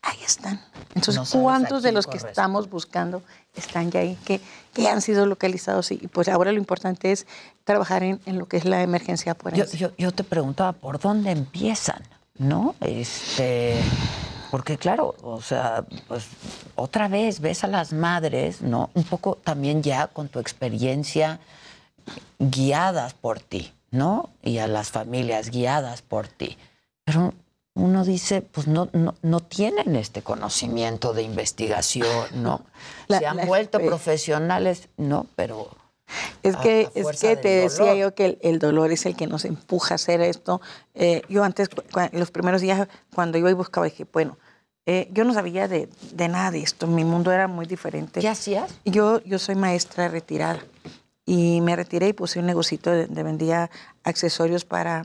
ahí 0.02 0.18
están. 0.22 0.60
Entonces, 0.94 1.34
No 1.34 1.40
¿cuántos 1.40 1.82
de 1.82 1.92
los 1.92 2.04
que 2.04 2.10
corresponde. 2.18 2.32
estamos 2.32 2.68
buscando 2.68 3.22
están 3.54 3.90
ya 3.90 4.00
ahí, 4.00 4.18
que, 4.26 4.42
que 4.74 4.86
han 4.88 5.00
sido 5.00 5.24
localizados? 5.24 5.90
Y 5.90 6.06
pues 6.08 6.28
ahora 6.28 6.52
lo 6.52 6.58
importante 6.58 7.12
es 7.12 7.26
trabajar 7.64 8.02
en, 8.02 8.20
en 8.26 8.38
lo 8.38 8.44
que 8.44 8.58
es 8.58 8.66
la 8.66 8.82
emergencia 8.82 9.32
Yo, 9.32 9.40
forense. 9.40 9.78
yo, 9.78 9.92
yo 9.96 10.12
te 10.12 10.22
preguntaba 10.22 10.72
por 10.72 11.00
dónde 11.00 11.30
empiezan, 11.30 12.02
¿no? 12.38 12.74
Este, 12.80 13.76
Porque 14.50 14.78
claro, 14.78 15.14
o 15.22 15.40
sea, 15.42 15.84
pues 16.08 16.26
otra 16.76 17.08
vez 17.08 17.40
ves 17.40 17.64
a 17.64 17.66
las 17.66 17.92
madres, 17.92 18.62
¿no? 18.62 18.90
Un 18.94 19.04
poco 19.04 19.36
también 19.42 19.82
ya 19.82 20.06
con 20.08 20.28
tu 20.28 20.38
experiencia 20.38 21.40
guiadas 22.38 23.14
por 23.14 23.40
ti, 23.40 23.72
¿no? 23.90 24.30
Y 24.42 24.58
a 24.58 24.66
las 24.68 24.90
familias 24.90 25.50
guiadas 25.50 26.02
por 26.02 26.28
ti. 26.28 26.56
Pero 27.04 27.34
uno 27.74 28.04
dice, 28.04 28.40
pues 28.42 28.66
no, 28.68 28.88
no, 28.92 29.14
no 29.22 29.40
tienen 29.40 29.96
este 29.96 30.22
conocimiento 30.22 31.12
de 31.12 31.22
investigación, 31.22 32.26
¿no? 32.42 32.62
La- 33.08 33.18
Se 33.18 33.26
han 33.26 33.36
la- 33.38 33.44
vuelto 33.46 33.78
eh, 33.80 33.86
profesionales, 33.86 34.88
¿no? 34.96 35.26
Pero 35.36 35.68
Es 36.42 36.54
a- 36.56 36.60
que, 36.60 36.88
a 36.94 36.98
es 36.98 37.20
que 37.20 37.36
te 37.36 37.48
decía 37.48 37.94
yo 37.94 38.14
que 38.14 38.24
el, 38.26 38.38
el 38.42 38.58
dolor 38.58 38.92
es 38.92 39.06
el 39.06 39.16
que 39.16 39.26
nos 39.26 39.44
empuja 39.44 39.94
a 39.94 39.96
hacer 39.96 40.20
esto. 40.20 40.60
Eh, 40.94 41.22
yo 41.28 41.42
antes, 41.44 41.68
los 42.12 42.30
primeros 42.30 42.60
días, 42.60 42.88
cuando 43.14 43.38
iba 43.38 43.50
y 43.50 43.54
buscaba, 43.54 43.86
dije, 43.86 44.06
bueno, 44.12 44.38
eh, 44.86 45.08
yo 45.12 45.24
no 45.24 45.34
sabía 45.34 45.66
de, 45.66 45.88
de 46.12 46.28
nada 46.28 46.50
de 46.52 46.60
esto. 46.60 46.86
Mi 46.86 47.04
mundo 47.04 47.32
era 47.32 47.48
muy 47.48 47.66
diferente. 47.66 48.20
¿Qué 48.20 48.28
hacías? 48.28 48.72
Yo, 48.84 49.20
yo 49.24 49.38
soy 49.38 49.56
maestra 49.56 50.08
retirada 50.08 50.60
y 51.24 51.60
me 51.60 51.74
retiré 51.74 52.08
y 52.08 52.12
puse 52.12 52.38
un 52.38 52.46
negocito 52.46 52.90
de, 52.92 53.06
de 53.08 53.22
vendía 53.24 53.68
accesorios 54.04 54.64
para, 54.64 55.04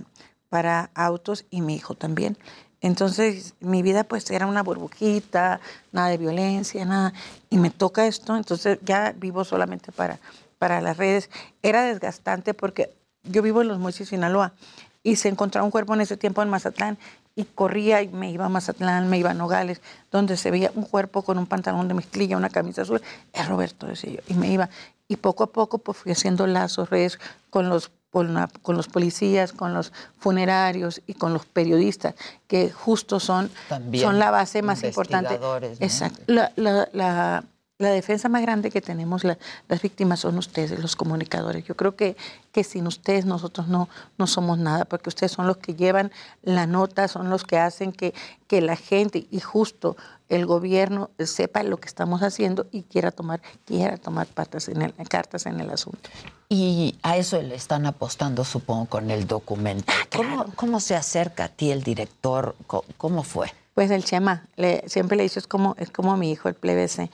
para 0.50 0.92
autos 0.94 1.46
y 1.50 1.62
mi 1.62 1.74
hijo 1.76 1.96
también. 1.96 2.38
Entonces, 2.84 3.54
mi 3.60 3.82
vida 3.84 4.04
pues 4.04 4.30
era 4.32 4.46
una 4.48 4.64
burbujita, 4.64 5.60
nada 5.92 6.10
de 6.10 6.18
violencia, 6.18 6.84
nada. 6.86 7.14
Y 7.50 7.58
me 7.58 7.70
toca 7.72 8.06
esto, 8.08 8.36
entonces 8.36 8.80
ya 8.84 9.14
vivo 9.18 9.44
solamente 9.44 9.92
para, 9.92 10.20
para 10.62 10.80
las 10.80 10.96
redes. 10.98 11.32
Era 11.64 11.82
desgastante 11.82 12.54
porque 12.54 12.94
yo 13.24 13.42
vivo 13.42 13.64
en 13.64 13.68
Los 13.68 13.80
Mochis, 13.80 14.10
Sinaloa, 14.10 14.54
y 15.02 15.16
se 15.16 15.28
encontraba 15.28 15.66
un 15.66 15.72
cuerpo 15.72 15.96
en 15.96 16.02
ese 16.02 16.18
tiempo 16.18 16.44
en 16.44 16.50
Mazatlán 16.50 17.00
y 17.36 17.46
corría 17.46 18.04
y 18.04 18.10
me 18.10 18.30
iba 18.30 18.46
a 18.46 18.50
Mazatlán, 18.50 19.10
me 19.10 19.18
iba 19.18 19.32
a 19.32 19.34
Nogales, 19.34 19.82
donde 20.12 20.38
se 20.38 20.52
veía 20.52 20.72
un 20.76 20.84
cuerpo 20.84 21.24
con 21.24 21.40
un 21.40 21.48
pantalón 21.48 21.88
de 21.88 21.96
mezclilla, 21.96 22.38
una 22.38 22.52
camisa 22.52 22.84
azul. 22.84 23.02
Es 23.34 23.48
Roberto, 23.48 23.88
decía 23.88 24.12
yo, 24.12 24.20
y 24.28 24.36
me 24.36 24.50
iba. 24.52 24.70
Y 25.08 25.16
poco 25.16 25.46
a 25.46 25.48
poco 25.52 25.80
pues 25.80 25.98
fui 25.98 26.12
haciendo 26.12 26.46
lazos, 26.46 26.92
redes 26.92 27.18
con 27.50 27.68
los 27.68 27.90
con, 28.12 28.34
la- 28.36 28.50
con 28.62 28.76
los 28.78 28.88
policías, 28.88 29.54
con 29.54 29.74
los 29.74 29.92
funerarios 30.20 31.02
y 31.08 31.14
con 31.16 31.34
los 31.34 31.46
periodistas, 31.46 32.14
que 32.46 32.70
justo 32.70 33.20
son, 33.22 33.50
También 33.70 34.04
son 34.04 34.20
la 34.20 34.30
base 34.30 34.62
más 34.62 34.84
importante. 34.84 35.40
¿no? 35.40 35.86
Exacto. 35.86 36.22
La, 36.28 36.52
la- 36.58 37.44
la- 37.82 37.90
defensa 37.92 38.30
más 38.30 38.42
grande 38.42 38.70
que 38.72 38.82
tenemos, 38.82 39.24
la- 39.24 39.38
las 39.68 39.82
víctimas 39.82 40.20
son 40.22 40.38
ustedes, 40.38 40.80
los 40.80 40.96
comunicadores. 40.96 41.64
Yo 41.66 41.76
creo 41.76 41.96
que, 41.96 42.16
que 42.52 42.64
sin 42.64 42.88
ustedes 42.88 43.26
nosotros 43.26 43.68
no, 43.68 43.90
no 44.18 44.28
somos 44.28 44.58
nada, 44.58 44.86
porque 44.86 45.10
ustedes 45.10 45.32
son 45.32 45.48
los 45.48 45.58
que 45.58 45.76
llevan 45.76 46.12
la 46.44 46.68
nota, 46.68 47.08
son 47.08 47.30
los 47.30 47.44
que 47.44 47.58
hacen 47.58 47.92
que, 47.92 48.14
que 48.48 48.62
la 48.62 48.76
gente 48.76 49.28
y 49.32 49.40
justo 49.40 49.96
el 50.30 50.46
gobierno 50.46 51.10
sepa 51.20 51.64
lo 51.64 51.78
que 51.78 51.88
estamos 51.88 52.22
haciendo 52.24 52.68
y 52.72 52.84
quiera 52.84 53.12
tomar, 53.12 53.42
quiera 53.66 53.98
tomar 53.98 54.28
patas 54.28 54.70
en 54.70 54.82
el- 54.82 54.94
cartas 55.10 55.46
en 55.46 55.60
el 55.60 55.70
asunto. 55.70 56.10
Y 56.48 56.98
a 57.04 57.18
eso 57.18 57.42
le 57.42 57.56
están 57.56 57.86
apostando, 57.86 58.44
supongo, 58.44 58.86
con 58.86 59.10
el 59.12 59.26
documental. 59.28 59.96
¿Cómo, 60.16 60.46
cómo 60.56 60.80
se 60.80 60.96
acerca 60.96 61.46
a 61.46 61.50
ti 61.50 61.72
el 61.72 61.82
director? 61.84 62.56
¿Cómo 62.98 63.24
fue? 63.24 63.54
Pues 63.74 63.90
el 63.90 64.04
Chema, 64.04 64.44
le- 64.58 64.84
siempre 64.88 65.16
le 65.16 65.24
dicho, 65.24 65.40
es 65.40 65.48
como, 65.48 65.76
es 65.80 65.90
como 65.90 66.18
mi 66.18 66.30
hijo, 66.32 66.50
el 66.50 66.56
plebese. 66.56 67.10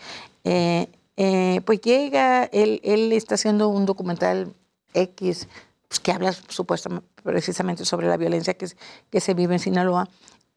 Eh, 0.50 0.88
eh, 1.18 1.62
pues 1.66 1.82
llega, 1.82 2.46
él, 2.46 2.80
él 2.84 3.12
está 3.12 3.36
haciendo 3.36 3.68
un 3.70 3.86
documental 3.86 4.54
X 4.94 5.48
pues, 5.88 6.00
que 6.00 6.12
habla 6.12 6.32
supuestamente 6.48 7.06
precisamente 7.24 7.84
sobre 7.86 8.08
la 8.08 8.16
violencia 8.18 8.54
que, 8.54 8.68
que 9.10 9.20
se 9.20 9.34
vive 9.34 9.56
en 9.56 9.60
Sinaloa 9.60 10.08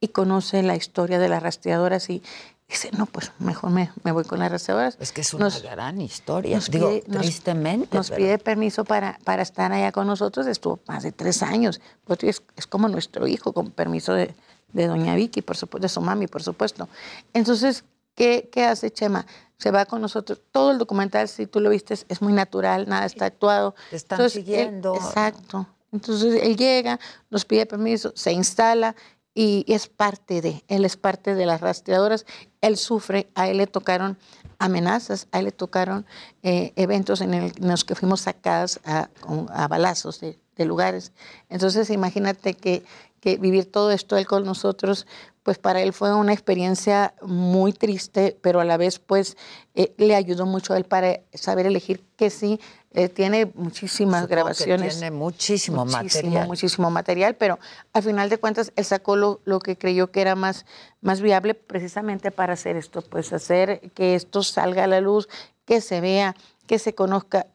y 0.01 0.09
conoce 0.09 0.63
la 0.63 0.77
historia 0.77 1.19
de 1.19 1.29
las 1.29 1.43
rastreadoras 1.43 2.09
y 2.11 2.23
dice, 2.69 2.91
no, 2.97 3.07
pues 3.07 3.33
mejor 3.41 3.71
me, 3.71 3.91
me 4.05 4.13
voy 4.13 4.23
con 4.25 4.39
las 4.39 4.53
rastreadoras. 4.53 4.97
Es 5.01 5.11
que 5.13 5.23
es 5.23 5.35
una 5.35 5.49
gran 5.51 6.01
historia. 6.01 6.57
nos 6.57 6.71
Digo, 6.71 6.91
pide- 6.91 7.05
nos- 7.09 7.23
tristemente. 7.23 7.97
Nos 7.97 8.11
pero- 8.11 8.19
pide 8.19 8.39
permiso 8.39 8.85
para, 8.85 9.19
para 9.25 9.43
estar 9.43 9.73
allá 9.73 9.91
con 9.93 10.07
nosotros, 10.07 10.47
estuvo 10.47 10.79
más 10.87 11.03
de 11.03 11.11
tres 11.11 11.43
años. 11.43 11.81
Pues 12.05 12.23
es, 12.23 12.43
es 12.57 12.67
como 12.69 12.89
nuestro 12.89 13.27
hijo, 13.27 13.53
con 13.53 13.71
permiso 13.73 14.13
de, 14.15 14.35
de 14.73 14.87
doña 14.87 15.17
Vicky, 15.17 15.43
por 15.43 15.57
supuesto, 15.57 15.83
de 15.83 15.89
su 15.89 16.01
mami, 16.01 16.29
por 16.29 16.43
supuesto. 16.45 16.89
Entonces, 17.35 17.83
¿qué, 18.21 18.51
qué 18.53 18.65
hace 18.67 18.91
Chema? 18.91 19.25
Se 19.57 19.71
va 19.71 19.87
con 19.87 20.03
nosotros. 20.03 20.43
Todo 20.53 20.73
el 20.73 20.79
documental, 20.79 21.27
si 21.27 21.47
tú 21.47 21.59
lo 21.61 21.71
viste, 21.71 21.95
es- 21.95 22.21
muy 22.21 22.35
natural, 22.35 22.87
nada 22.87 23.07
está 23.07 23.25
actuado. 23.25 23.75
Te 23.89 23.97
están 23.97 24.19
Entonces, 24.19 24.37
él- 24.41 24.45
siguiendo. 24.45 24.95
exacto. 24.95 25.67
Entonces, 25.91 26.43
él 26.43 26.55
llega, 26.57 27.01
nos 27.31 27.47
pide 27.47 27.65
permiso, 27.65 28.13
se 28.15 28.33
instala 28.33 28.95
y 29.35 29.65
es 29.69 29.87
parte 29.89 30.43
de, 30.43 30.63
él 30.69 30.85
es 30.85 30.99
parte 30.99 31.35
de 31.35 31.47
las 31.47 31.63
rastreadoras. 31.63 32.27
Él 32.61 32.77
sufre, 32.77 33.31
a 33.35 33.49
él 33.49 33.57
le 33.57 33.67
tocaron 33.67 34.19
amenazas, 34.59 35.27
a 35.33 35.39
él 35.39 35.47
le 35.47 35.53
tocaron 35.53 36.05
eh, 36.43 36.75
eventos 36.77 37.23
en, 37.23 37.33
el- 37.33 37.53
en 37.57 37.69
los 37.69 37.85
que 37.85 37.95
fuimos 37.95 38.21
sacadas 38.21 38.81
a, 38.85 39.09
a 39.49 39.67
balazos 39.69 40.21
de, 40.21 40.39
de 40.57 40.65
lugares. 40.67 41.13
Entonces, 41.49 41.89
imagínate 41.89 42.53
que, 42.53 42.83
que 43.21 43.37
vivir 43.37 43.71
todo 43.71 43.91
esto 43.91 44.17
él 44.17 44.27
con 44.27 44.45
nosotros, 44.45 45.07
pues 45.43 45.59
para 45.59 45.81
él 45.81 45.93
fue 45.93 46.15
una 46.15 46.33
experiencia 46.33 47.15
muy 47.23 47.73
triste, 47.73 48.37
pero 48.41 48.61
a 48.61 48.65
la 48.65 48.77
vez, 48.77 48.99
pues, 48.99 49.37
eh, 49.75 49.95
le 49.97 50.15
ayudó 50.15 50.47
mucho 50.47 50.75
a 50.75 50.77
él 50.77 50.85
para 50.85 51.21
saber 51.33 51.67
elegir 51.67 52.03
que 52.17 52.31
sí, 52.31 52.61
eh, 52.93 53.09
tiene 53.09 53.47
muchísimas 53.55 54.23
Supongo 54.23 54.31
grabaciones. 54.31 54.99
tiene 54.99 55.11
muchísimo 55.13 55.85
material. 55.85 56.49
Muchísimo 56.49 56.91
material, 56.91 57.37
pero 57.37 57.59
al 57.93 58.03
final 58.03 58.29
de 58.29 58.39
cuentas 58.39 58.73
él 58.75 58.85
sacó 58.85 59.17
lo, 59.17 59.41
lo 59.45 59.61
que 59.61 59.77
creyó 59.77 60.11
que 60.11 60.21
era 60.21 60.35
más, 60.35 60.67
más 61.01 61.21
viable 61.21 61.55
precisamente 61.55 62.33
para 62.33 62.55
hacer 62.55 62.77
esto, 62.77 63.01
pues 63.03 63.33
hacer 63.33 63.81
que 63.95 64.17
esto 64.17 64.43
salga 64.43 64.85
a 64.85 64.87
la 64.89 65.01
luz, 65.01 65.29
que 65.65 65.81
se 65.81 66.01
vea, 66.01 66.35
que 66.67 66.79
se 66.79 66.95
conozca. 66.95 67.47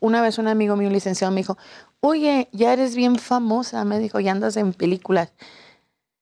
Una 0.00 0.20
vez 0.22 0.38
un 0.38 0.46
amigo 0.48 0.76
mío, 0.76 0.88
un 0.88 0.92
licenciado, 0.94 1.32
me 1.32 1.40
dijo, 1.40 1.56
oye, 2.00 2.48
ya 2.52 2.72
eres 2.72 2.94
bien 2.94 3.16
famosa, 3.16 3.84
me 3.84 3.98
dijo, 3.98 4.20
ya 4.20 4.32
andas 4.32 4.56
en 4.56 4.72
películas. 4.72 5.32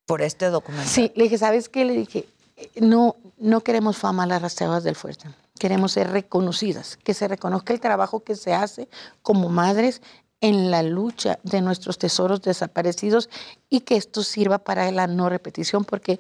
Por 0.07 0.23
este 0.23 0.47
documental. 0.47 0.89
Sí, 0.89 1.13
le 1.17 1.25
dije, 1.25 1.39
¿sabes 1.39 1.69
qué? 1.69 1.85
Le 1.85 1.93
dije, 1.95 2.29
"Eh, 2.57 2.71
no, 2.81 3.17
no 3.37 3.61
queremos 3.61 3.97
fama 3.99 4.23
a 4.23 4.27
las 4.27 4.41
rastreadoras 4.43 4.85
del 4.85 4.97
fuerte. 4.97 5.29
Queremos 5.59 5.93
ser 5.93 6.11
reconocidas, 6.11 6.97
que 6.97 7.15
se 7.15 7.29
reconozca 7.29 7.73
el 7.73 7.81
trabajo 7.81 8.21
que 8.21 8.37
se 8.37 8.55
hace 8.55 8.89
como 9.23 9.49
madres 9.49 10.01
en 10.41 10.71
la 10.71 10.83
lucha 10.85 11.41
de 11.43 11.61
nuestros 11.61 11.99
tesoros 11.99 12.43
desaparecidos 12.43 13.29
y 13.69 13.81
que 13.81 13.97
esto 13.97 14.23
sirva 14.23 14.59
para 14.59 14.91
la 14.93 15.09
no 15.09 15.29
repetición, 15.29 15.85
porque 15.85 16.19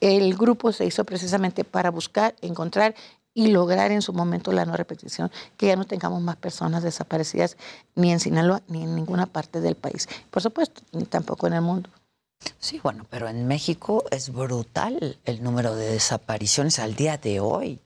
el 0.00 0.36
grupo 0.36 0.72
se 0.72 0.86
hizo 0.86 1.04
precisamente 1.04 1.64
para 1.64 1.90
buscar, 1.90 2.36
encontrar 2.42 2.94
y 3.36 3.48
lograr 3.48 3.92
en 3.92 4.00
su 4.00 4.14
momento 4.14 4.50
la 4.50 4.64
no 4.64 4.74
repetición, 4.78 5.30
que 5.58 5.66
ya 5.66 5.76
no 5.76 5.84
tengamos 5.84 6.22
más 6.22 6.36
personas 6.36 6.82
desaparecidas 6.82 7.58
ni 7.94 8.10
en 8.10 8.18
Sinaloa 8.18 8.62
ni 8.66 8.82
en 8.82 8.96
ninguna 8.96 9.26
parte 9.26 9.60
del 9.60 9.76
país. 9.76 10.08
Por 10.30 10.42
supuesto, 10.42 10.80
ni 10.92 11.04
tampoco 11.04 11.46
en 11.46 11.52
el 11.52 11.60
mundo. 11.60 11.90
Sí, 12.58 12.80
bueno, 12.82 13.04
pero 13.10 13.28
en 13.28 13.46
México 13.46 14.04
es 14.10 14.32
brutal 14.32 15.18
el 15.26 15.42
número 15.42 15.74
de 15.74 15.90
desapariciones 15.90 16.78
al 16.78 16.94
día 16.94 17.18
de 17.18 17.40
hoy. 17.40 17.78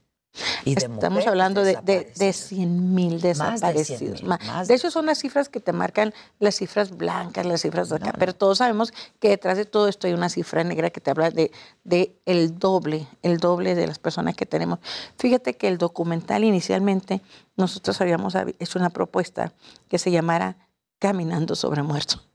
Y 0.65 0.75
de 0.77 0.81
Estamos 0.85 1.11
mujeres 1.11 1.27
hablando 1.27 1.65
de, 1.65 1.77
de, 1.83 2.13
de 2.17 2.33
100 2.33 2.95
mil 2.95 3.15
Más 3.15 3.21
de 3.23 3.35
100,000, 3.35 3.53
desaparecidos. 3.53 4.23
Más 4.23 4.69
de 4.69 4.75
hecho, 4.75 4.91
son 4.91 5.07
las 5.07 5.19
cifras 5.19 5.49
que 5.49 5.59
te 5.59 5.73
marcan 5.73 6.15
las 6.39 6.55
cifras 6.57 6.97
blancas, 6.97 7.45
las 7.47 7.63
cifras 7.63 7.89
de 7.89 7.97
acá. 7.97 8.13
Pero 8.17 8.33
todos 8.35 8.59
sabemos 8.59 8.93
que 9.19 9.29
detrás 9.31 9.57
de 9.57 9.65
todo 9.65 9.89
esto 9.89 10.07
hay 10.07 10.13
una 10.13 10.29
cifra 10.29 10.63
negra 10.63 10.91
que 10.91 11.01
te 11.01 11.11
habla 11.11 11.31
de, 11.31 11.51
de 11.83 12.15
el 12.27 12.59
doble, 12.59 13.09
el 13.23 13.39
doble 13.39 13.75
de 13.75 13.87
las 13.89 13.99
personas 13.99 14.37
que 14.37 14.47
tenemos. 14.47 14.79
Fíjate 15.19 15.57
que 15.57 15.67
el 15.67 15.79
documental 15.79 16.45
inicialmente, 16.45 17.21
nosotros 17.57 18.01
habíamos 18.01 18.35
hecho 18.61 18.79
una 18.79 18.91
propuesta 18.91 19.53
que 19.89 19.99
se 19.99 20.11
llamara 20.13 20.57
Caminando 21.01 21.57
sobre 21.57 21.83
muertos. 21.83 22.27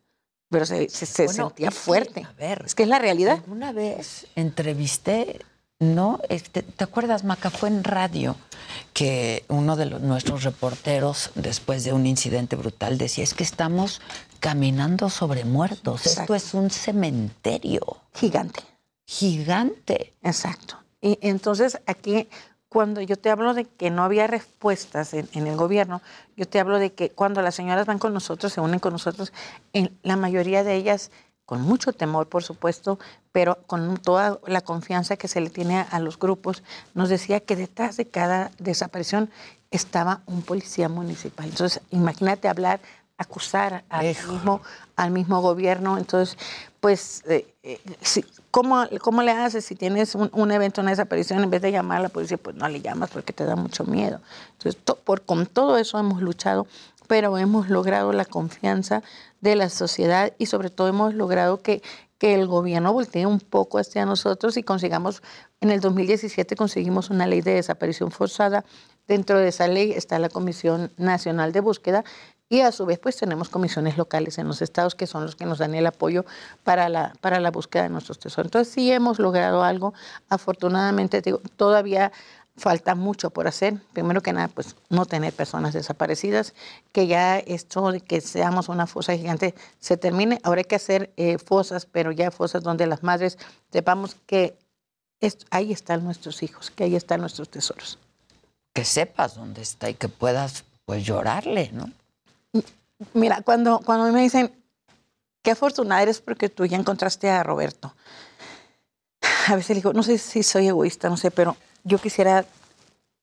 Pero 0.49 0.65
se, 0.65 0.89
se- 0.89 1.05
se 1.05 1.25
Bueno, 1.25 1.47
sentía 1.47 1.71
fuerte. 1.71 2.23
a 2.23 2.33
ver, 2.33 2.63
es 2.65 2.75
que 2.75 2.83
es 2.83 2.89
la 2.89 2.99
realidad. 2.99 3.39
Una 3.47 3.71
vez 3.71 4.27
entrevisté, 4.35 5.39
¿no? 5.80 6.19
Este, 6.30 6.61
¿Te 6.63 6.84
acuerdas, 6.84 7.23
Maca? 7.23 7.49
Fue 7.49 7.69
en 7.69 7.84
radio 7.84 8.36
que 8.93 9.43
uno 9.49 9.76
de 9.76 9.86
los- 9.88 10.01
nuestros 10.01 10.43
reporteros, 10.43 11.32
después 11.36 11.84
de 11.84 11.93
un 11.93 12.05
incidente 12.05 12.55
brutal, 12.55 12.97
decía, 12.97 13.23
es 13.23 13.34
que 13.34 13.43
estamos 13.43 14.01
caminando 14.39 15.09
sobre 15.09 15.43
muertos. 15.45 16.05
Exacto. 16.05 16.34
Esto 16.36 16.47
es 16.47 16.53
un 16.53 16.69
cementerio. 16.69 17.82
Gigante. 18.13 18.61
Gigante. 19.05 20.13
Exacto. 20.23 20.78
Y 21.01 21.19
entonces 21.21 21.80
aquí, 21.86 22.28
cuando 22.69 23.01
yo 23.01 23.17
te 23.17 23.30
hablo 23.30 23.53
de 23.53 23.65
que 23.65 23.89
no 23.91 24.03
había 24.03 24.28
respuestas 24.28 25.13
en, 25.13 25.30
en 25.34 25.47
el 25.47 25.55
gobierno, 25.55 26.01
yo 26.36 26.47
te 26.47 26.59
hablo 26.59 26.80
de 26.80 26.93
que 26.93 27.09
cuando 27.11 27.41
las 27.41 27.55
señoras 27.55 27.86
van 27.86 27.99
con 27.99 28.13
nosotros, 28.13 28.51
se 28.53 28.61
unen 28.61 28.80
con 28.80 28.93
nosotros, 28.93 29.32
en 29.73 29.97
la 30.03 30.15
mayoría 30.15 30.63
de 30.63 30.76
ellas, 30.76 31.11
con 31.45 31.61
mucho 31.61 31.93
temor, 31.93 32.27
por 32.27 32.43
supuesto, 32.43 32.99
pero 33.31 33.59
con 33.67 33.97
toda 33.97 34.39
la 34.47 34.61
confianza 34.61 35.17
que 35.17 35.27
se 35.27 35.41
le 35.41 35.49
tiene 35.49 35.85
a, 35.89 35.99
los 35.99 36.17
grupos, 36.17 36.63
nos 36.93 37.09
decía 37.09 37.39
que 37.39 37.55
detrás 37.55 37.97
de 37.97 38.07
cada 38.07 38.51
desaparición 38.57 39.29
estaba 39.71 40.21
un 40.25 40.41
policía 40.41 40.89
municipal. 40.89 41.45
Entonces, 41.47 41.81
imagínate 41.91 42.47
hablar, 42.47 42.79
acusar 43.17 43.83
al 43.89 44.05
mismo, 44.07 44.61
al 44.95 45.11
mismo 45.11 45.41
gobierno. 45.41 45.97
Entonces, 45.97 46.37
pues, 46.79 47.23
eh, 47.27 47.45
eh, 47.63 47.79
sí, 48.01 48.25
¿cómo, 48.51 48.85
¿cómo 49.01 49.21
le 49.21 49.31
haces 49.31 49.65
si 49.65 49.75
tienes 49.75 50.15
un, 50.15 50.29
un 50.33 50.51
evento, 50.51 50.81
una 50.81 50.91
desaparición, 50.91 51.43
en 51.43 51.49
vez 51.49 51.61
de 51.61 51.71
llamar 51.71 51.99
a 51.99 52.03
la 52.03 52.09
policía, 52.09 52.37
pues 52.37 52.55
no 52.55 52.67
le 52.69 52.81
llamas 52.81 53.09
porque 53.09 53.33
te 53.33 53.45
da 53.45 53.55
mucho 53.55 53.83
miedo? 53.85 54.19
Entonces, 54.53 54.81
to- 54.83 54.95
por, 54.97 55.23
con 55.23 55.45
todo 55.45 55.77
eso 55.77 55.97
hemos 55.99 56.21
luchado, 56.21 56.67
pero 57.08 57.38
hemos 57.38 57.70
logrado 57.70 58.12
la 58.14 58.26
confianza 58.26 59.03
de 59.41 59.56
la 59.56 59.70
sociedad 59.70 60.34
y 60.38 60.47
sobre 60.47 60.70
todo 60.70 60.88
hemos 60.88 61.14
logrado 61.14 61.62
que, 61.62 61.82
que 62.18 62.36
el 62.36 62.47
gobierno 62.47 62.93
voltee 62.93 63.26
un 63.26 63.39
poco 63.39 63.78
hacia 63.78 64.06
nosotros 64.06 64.58
y 64.58 64.64
consigamos, 64.64 65.22
en 65.62 65.72
el 65.72 65.82
2017 65.82 66.56
conseguimos 66.56 67.10
una 67.10 67.28
ley 67.28 67.41
de 67.41 67.56
desaparición 67.56 68.12
forzada. 68.12 68.66
Dentro 69.08 69.38
de 69.38 69.49
esa 69.49 69.68
ley 69.68 69.91
está 69.91 70.18
la 70.18 70.30
Comisión 70.30 70.91
Nacional 70.97 71.51
de 71.51 71.60
Búsqueda 71.60 72.03
y 72.47 72.62
a 72.62 72.72
su 72.72 72.86
vez 72.86 72.99
pues 72.99 73.18
tenemos 73.18 73.49
comisiones 73.49 73.97
locales 73.97 74.38
en 74.38 74.47
los 74.47 74.62
estados 74.62 74.95
que 74.95 75.08
son 75.08 75.24
los 75.24 75.36
que 75.36 75.45
nos 75.45 75.58
dan 75.58 75.74
el 75.74 75.88
apoyo 75.88 76.26
para 76.64 76.89
la, 76.89 77.14
para 77.22 77.39
la 77.39 77.51
búsqueda 77.51 77.84
de 77.84 77.89
nuestros 77.89 78.20
tesoros. 78.20 78.47
Entonces 78.47 78.74
sí 78.74 78.91
hemos 78.91 79.20
logrado 79.20 79.64
algo. 79.64 79.93
Afortunadamente 80.30 81.22
digo, 81.22 81.41
todavía 81.56 82.12
falta 82.58 82.95
mucho 82.95 83.30
por 83.30 83.47
hacer. 83.47 83.82
Primero 83.93 84.22
que 84.22 84.34
nada, 84.34 84.47
pues 84.47 84.76
no 84.89 85.06
tener 85.06 85.34
personas 85.34 85.74
desaparecidas, 85.74 86.53
que 86.91 87.08
ya 87.08 87.38
esto 87.38 87.91
de 87.91 88.01
que 88.01 88.22
seamos 88.22 88.70
una 88.70 88.88
fosa 88.88 89.16
gigante 89.16 89.56
se 89.80 89.97
termine. 89.97 90.39
Ahora 90.43 90.60
hay 90.60 90.66
que 90.66 90.76
hacer 90.76 91.14
eh, 91.18 91.38
fosas, 91.38 91.86
pero 91.86 92.12
ya 92.12 92.32
fosas 92.32 92.64
donde 92.64 92.88
las 92.88 93.03
madres 93.03 93.38
sepamos 93.72 94.16
que 94.26 94.58
ahí 95.49 95.72
están 95.72 96.03
nuestros 96.03 96.43
hijos, 96.43 96.72
que 96.72 96.86
ahí 96.86 96.95
están 96.95 97.22
nuestros 97.22 97.49
tesoros. 97.49 97.99
Que 98.74 98.86
sepas 98.86 99.36
dónde 99.36 99.62
está 99.62 99.89
y 99.89 99.93
que 99.93 100.10
puedas 100.10 100.66
pues 100.86 101.03
llorarle, 101.03 101.72
¿no? 101.74 101.91
Mira, 103.14 103.41
cuando, 103.41 103.80
cuando 103.80 104.12
me 104.12 104.22
dicen, 104.22 104.53
qué 105.41 105.51
afortunada 105.51 106.01
eres 106.01 106.22
porque 106.22 106.49
tú 106.49 106.66
ya 106.66 106.78
encontraste 106.78 107.30
a 107.30 107.43
Roberto. 107.43 107.93
A 109.47 109.56
veces 109.56 109.76
digo, 109.76 109.93
no 109.93 110.03
sé 110.03 110.18
si 110.18 110.43
soy 110.43 110.68
egoísta, 110.68 111.10
no 111.10 111.18
sé, 111.18 111.32
pero 111.32 111.58
yo 111.86 111.97
quisiera 111.99 112.43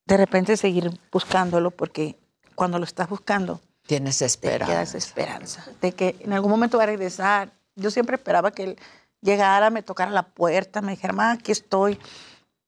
de 0.06 0.16
repente 0.16 0.56
seguir 0.56 0.98
buscándolo 1.12 1.70
porque 1.70 2.16
cuando 2.54 2.78
lo 2.78 2.84
estás 2.84 3.08
buscando, 3.10 3.60
Tienes 3.86 4.18
te 4.18 4.24
esperanza. 4.24 4.72
quedas 4.72 4.94
esperanza 4.94 5.64
de 5.82 5.92
que 5.92 6.16
en 6.20 6.32
algún 6.32 6.50
momento 6.50 6.78
va 6.78 6.84
a 6.84 6.86
regresar. 6.86 7.52
Yo 7.76 7.90
siempre 7.90 8.16
esperaba 8.16 8.50
que 8.52 8.62
él 8.64 8.78
llegara, 9.20 9.68
me 9.70 9.82
tocara 9.82 10.10
la 10.10 10.22
puerta, 10.22 10.80
me 10.80 10.92
dijera, 10.92 11.12
mamá, 11.12 11.32
aquí 11.32 11.52
estoy. 11.52 11.98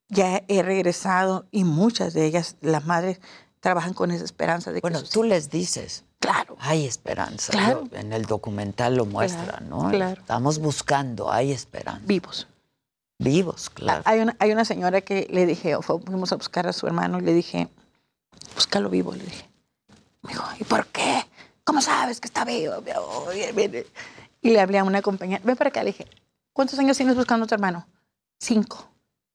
Ya 0.09 0.43
he 0.49 0.63
regresado 0.63 1.47
y 1.51 1.65
muchas 1.65 2.13
de 2.15 2.27
ellas, 2.27 2.57
las 2.61 2.85
madres, 2.85 3.21
trabajan 3.61 3.95
con 3.95 4.11
esa 4.11 4.25
esperanza 4.25 4.71
de 4.71 4.77
que 4.77 4.81
Bueno, 4.83 5.03
tú 5.03 5.23
les 5.25 5.49
dices. 5.51 6.05
Claro. 6.21 6.57
Hay 6.61 6.87
esperanza. 6.87 7.53
Claro. 7.53 7.87
Yo- 7.91 7.99
en 7.99 8.13
el 8.13 8.25
documental 8.27 8.97
lo 8.97 9.07
muestra, 9.07 9.45
Claro, 9.59 9.67
¿no? 9.67 9.91
claro. 9.91 10.21
Estamos 10.21 10.59
buscando, 10.59 11.31
hay 11.33 11.53
esperanza. 11.53 12.03
Vivos. 12.07 12.47
Vivos, 13.19 13.71
claro. 13.71 14.03
Hay 14.07 14.21
una, 14.21 14.37
hay 14.39 14.51
una 14.53 14.65
señora 14.65 15.01
que 15.01 15.27
le 15.31 15.47
dije, 15.47 15.77
fu- 15.83 16.01
fuimos 16.01 16.33
a 16.33 16.37
buscar 16.37 16.67
a 16.67 16.73
su 16.73 16.87
hermano 16.87 17.19
y 17.19 17.23
le 17.23 17.33
dije, 17.33 17.69
búscalo 18.55 18.91
vivo, 18.91 19.15
le 19.15 19.25
dije. 19.25 19.49
Me 20.23 20.31
dijo, 20.33 20.45
¿y 20.59 20.65
por 20.65 20.87
qué? 20.89 21.25
¿Cómo 21.65 21.81
sabes 21.81 22.21
que 22.21 22.27
está 22.27 22.45
vivo? 22.45 22.75
Oh. 22.99 23.27
Y 24.43 24.51
le 24.51 24.61
hablé 24.61 24.79
a 24.79 24.85
una 24.85 25.01
compañera, 25.01 25.41
ven 25.45 25.57
para 25.57 25.69
acá, 25.69 25.83
le 25.83 25.93
dije, 25.93 26.07
¿cuántos 26.53 26.79
años 26.79 26.97
tienes 26.97 27.15
buscando 27.17 27.45
a 27.45 27.47
tu 27.47 27.55
hermano? 27.55 27.87
Cinco. 28.39 28.89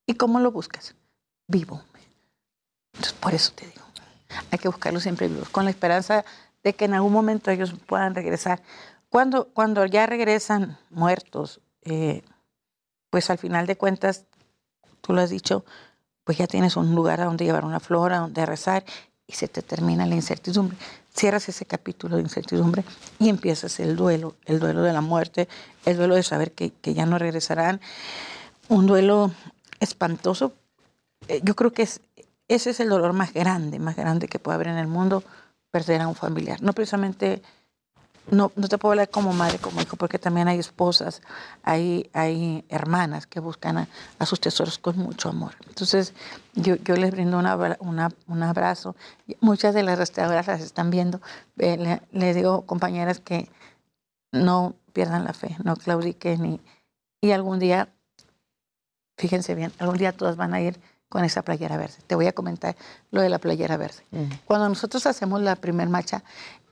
¿Y 0.05 0.15
cómo 0.15 0.39
lo 0.39 0.51
buscas? 0.51 0.93
Vivo. 1.47 1.81
Entonces, 2.93 3.13
por 3.19 3.33
eso 3.33 3.51
te 3.53 3.65
digo, 3.65 3.81
hay 4.51 4.59
que 4.59 4.67
buscarlo 4.67 4.99
siempre 4.99 5.27
vivos, 5.27 5.49
con 5.49 5.63
la 5.63 5.71
esperanza 5.71 6.25
de 6.63 6.73
que 6.73 6.85
en 6.85 6.93
algún 6.93 7.13
momento 7.13 7.49
ellos 7.49 7.73
puedan 7.87 8.13
regresar. 8.13 8.61
Cuando, 9.09 9.47
cuando 9.49 9.85
ya 9.85 10.05
regresan 10.05 10.77
muertos, 10.89 11.61
eh, 11.83 12.23
pues 13.09 13.29
al 13.29 13.37
final 13.37 13.67
de 13.67 13.75
cuentas, 13.77 14.25
tú 15.01 15.13
lo 15.13 15.21
has 15.21 15.29
dicho, 15.29 15.65
pues 16.23 16.37
ya 16.37 16.47
tienes 16.47 16.75
un 16.75 16.93
lugar 16.93 17.21
a 17.21 17.25
donde 17.25 17.45
llevar 17.45 17.65
una 17.65 17.79
flor, 17.79 18.13
a 18.13 18.19
donde 18.19 18.45
rezar, 18.45 18.83
y 19.25 19.33
se 19.33 19.47
te 19.47 19.61
termina 19.61 20.05
la 20.05 20.15
incertidumbre. 20.15 20.77
Cierras 21.15 21.49
ese 21.49 21.65
capítulo 21.65 22.15
de 22.15 22.23
incertidumbre 22.23 22.83
y 23.19 23.29
empiezas 23.29 23.79
el 23.79 23.95
duelo, 23.95 24.35
el 24.45 24.59
duelo 24.59 24.81
de 24.81 24.91
la 24.91 25.01
muerte, 25.01 25.47
el 25.85 25.97
duelo 25.97 26.15
de 26.15 26.23
saber 26.23 26.51
que, 26.51 26.71
que 26.71 26.93
ya 26.93 27.05
no 27.05 27.19
regresarán, 27.19 27.79
un 28.69 28.87
duelo 28.87 29.31
espantoso. 29.79 30.53
Eh, 31.27 31.41
Yo 31.43 31.55
creo 31.55 31.73
que 31.73 31.83
es, 31.83 32.01
ese 32.47 32.71
es 32.71 32.79
el 32.79 32.89
dolor 32.89 33.13
más 33.13 33.33
grande, 33.33 33.77
más 33.77 33.95
grande 33.95 34.27
que 34.27 34.39
puede 34.39 34.55
haber 34.55 34.67
en 34.67 34.77
el 34.77 34.87
mundo, 34.87 35.23
perder 35.71 36.01
a 36.01 36.07
un 36.07 36.15
familiar. 36.15 36.61
No 36.63 36.73
precisamente 36.73 37.43
no, 38.31 38.51
no 38.55 38.67
te 38.67 38.77
puedo 38.77 38.91
hablar 38.93 39.09
como 39.09 39.33
madre, 39.33 39.57
como 39.57 39.81
hijo, 39.81 39.95
porque 39.95 40.19
también 40.19 40.47
hay 40.47 40.59
esposas, 40.59 41.21
hay, 41.63 42.09
hay 42.13 42.65
hermanas 42.69 43.27
que 43.27 43.39
buscan 43.39 43.77
a, 43.77 43.87
a 44.19 44.25
sus 44.25 44.39
tesoros 44.39 44.77
con 44.77 44.97
mucho 44.97 45.29
amor. 45.29 45.55
Entonces, 45.67 46.13
yo, 46.53 46.75
yo 46.75 46.95
les 46.95 47.11
brindo 47.11 47.37
una 47.37 48.09
un 48.27 48.43
abrazo. 48.43 48.95
Muchas 49.41 49.73
de 49.73 49.83
las 49.83 49.97
restauradoras 49.97 50.47
las 50.47 50.61
están 50.61 50.89
viendo. 50.89 51.21
Eh, 51.57 51.77
le, 51.77 52.01
le 52.11 52.33
digo, 52.33 52.65
compañeras, 52.65 53.19
que 53.19 53.49
no 54.31 54.75
pierdan 54.93 55.23
la 55.23 55.33
fe, 55.33 55.55
no 55.63 55.75
claudiquen 55.75 56.45
y, 56.45 56.61
y 57.21 57.31
algún 57.31 57.59
día, 57.59 57.89
fíjense 59.17 59.55
bien, 59.55 59.71
algún 59.79 59.97
día 59.97 60.11
todas 60.11 60.35
van 60.35 60.53
a 60.53 60.61
ir 60.61 60.79
con 61.09 61.25
esa 61.25 61.41
playera 61.41 61.75
verde. 61.75 61.95
Te 62.05 62.15
voy 62.15 62.27
a 62.27 62.33
comentar 62.33 62.75
lo 63.09 63.21
de 63.21 63.29
la 63.29 63.39
playera 63.39 63.77
verde. 63.77 64.03
Cuando 64.45 64.69
nosotros 64.69 65.07
hacemos 65.07 65.41
la 65.41 65.55
primer 65.55 65.89
marcha, 65.89 66.23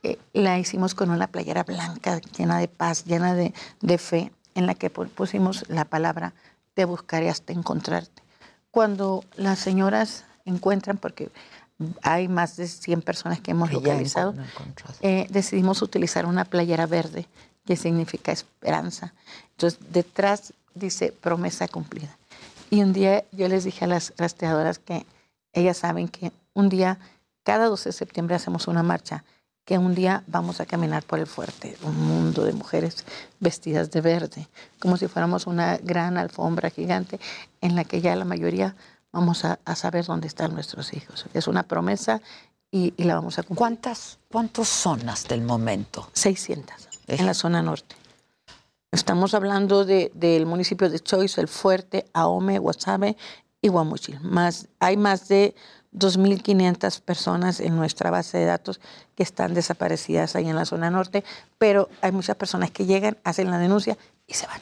eh, 0.02 0.18
la 0.32 0.58
hicimos 0.58 0.94
con 0.94 1.10
una 1.10 1.26
playera 1.26 1.64
blanca, 1.64 2.20
llena 2.36 2.58
de 2.58 2.68
paz, 2.68 3.04
llena 3.04 3.34
de, 3.34 3.52
de 3.80 3.98
fe, 3.98 4.32
en 4.54 4.66
la 4.66 4.74
que 4.74 4.92
pu- 4.92 5.08
pusimos 5.08 5.64
la 5.68 5.84
palabra 5.84 6.32
te 6.74 6.84
buscaré 6.84 7.28
hasta 7.30 7.52
encontrarte. 7.52 8.22
Cuando 8.70 9.24
las 9.36 9.58
señoras 9.58 10.24
encuentran, 10.44 10.96
porque 10.98 11.30
hay 12.02 12.28
más 12.28 12.56
de 12.56 12.66
100 12.68 13.02
personas 13.02 13.40
que 13.40 13.50
hemos 13.52 13.68
Que 13.68 13.74
localizado, 13.76 14.32
eh, 15.00 15.26
decidimos 15.30 15.82
utilizar 15.82 16.26
una 16.26 16.44
playera 16.44 16.86
verde 16.86 17.26
que 17.64 17.76
significa 17.76 18.32
esperanza. 18.32 19.12
Entonces, 19.52 19.78
detrás 19.90 20.52
dice 20.74 21.12
promesa 21.12 21.68
cumplida. 21.68 22.16
Y 22.70 22.82
un 22.82 22.92
día 22.92 23.24
yo 23.32 23.48
les 23.48 23.64
dije 23.64 23.84
a 23.84 23.88
las 23.88 24.12
rastreadoras 24.16 24.78
que 24.78 25.04
ellas 25.52 25.78
saben 25.78 26.08
que 26.08 26.32
un 26.54 26.68
día, 26.68 26.98
cada 27.42 27.66
12 27.66 27.88
de 27.88 27.92
septiembre 27.92 28.36
hacemos 28.36 28.68
una 28.68 28.82
marcha, 28.82 29.24
que 29.68 29.76
un 29.76 29.94
día 29.94 30.22
vamos 30.26 30.60
a 30.62 30.64
caminar 30.66 31.02
por 31.02 31.18
el 31.18 31.26
fuerte, 31.26 31.76
un 31.82 31.94
mundo 31.94 32.42
de 32.44 32.54
mujeres 32.54 33.04
vestidas 33.38 33.90
de 33.90 34.00
verde, 34.00 34.48
como 34.80 34.96
si 34.96 35.08
fuéramos 35.08 35.46
una 35.46 35.76
gran 35.76 36.16
alfombra 36.16 36.70
gigante 36.70 37.20
en 37.60 37.76
la 37.76 37.84
que 37.84 38.00
ya 38.00 38.16
la 38.16 38.24
mayoría 38.24 38.74
vamos 39.12 39.44
a, 39.44 39.58
a 39.66 39.76
saber 39.76 40.06
dónde 40.06 40.26
están 40.26 40.54
nuestros 40.54 40.94
hijos. 40.94 41.26
Es 41.34 41.46
una 41.48 41.64
promesa 41.64 42.22
y, 42.70 42.94
y 42.96 43.04
la 43.04 43.16
vamos 43.16 43.38
a 43.38 43.42
cumplir. 43.42 43.58
¿Cuántas, 43.58 44.18
¿Cuántos 44.32 44.68
son 44.68 45.06
hasta 45.10 45.34
el 45.34 45.42
momento? 45.42 46.08
600 46.14 46.88
en 47.06 47.26
la 47.26 47.34
zona 47.34 47.60
norte. 47.60 47.94
Estamos 48.90 49.34
hablando 49.34 49.84
de- 49.84 50.10
del 50.14 50.46
municipio 50.46 50.88
de 50.88 50.98
Choice, 50.98 51.42
El 51.42 51.48
Fuerte, 51.48 52.06
Ahome, 52.14 52.58
Guasave 52.58 53.18
y 53.60 53.68
Guamuchil. 53.68 54.20
Más, 54.20 54.68
hay 54.78 54.96
más 54.96 55.28
de 55.28 55.54
2.500 56.12 57.00
personas 57.00 57.60
en 57.60 57.76
nuestra 57.76 58.10
base 58.10 58.38
de 58.38 58.44
datos 58.44 58.80
que 59.14 59.22
están 59.22 59.54
desaparecidas 59.54 60.36
ahí 60.36 60.48
en 60.48 60.56
la 60.56 60.64
zona 60.64 60.90
norte, 60.90 61.24
pero 61.58 61.88
hay 62.00 62.12
muchas 62.12 62.36
personas 62.36 62.70
que 62.70 62.86
llegan, 62.86 63.16
hacen 63.24 63.50
la 63.50 63.58
denuncia 63.58 63.96
y 64.26 64.34
se 64.34 64.46
van. 64.46 64.60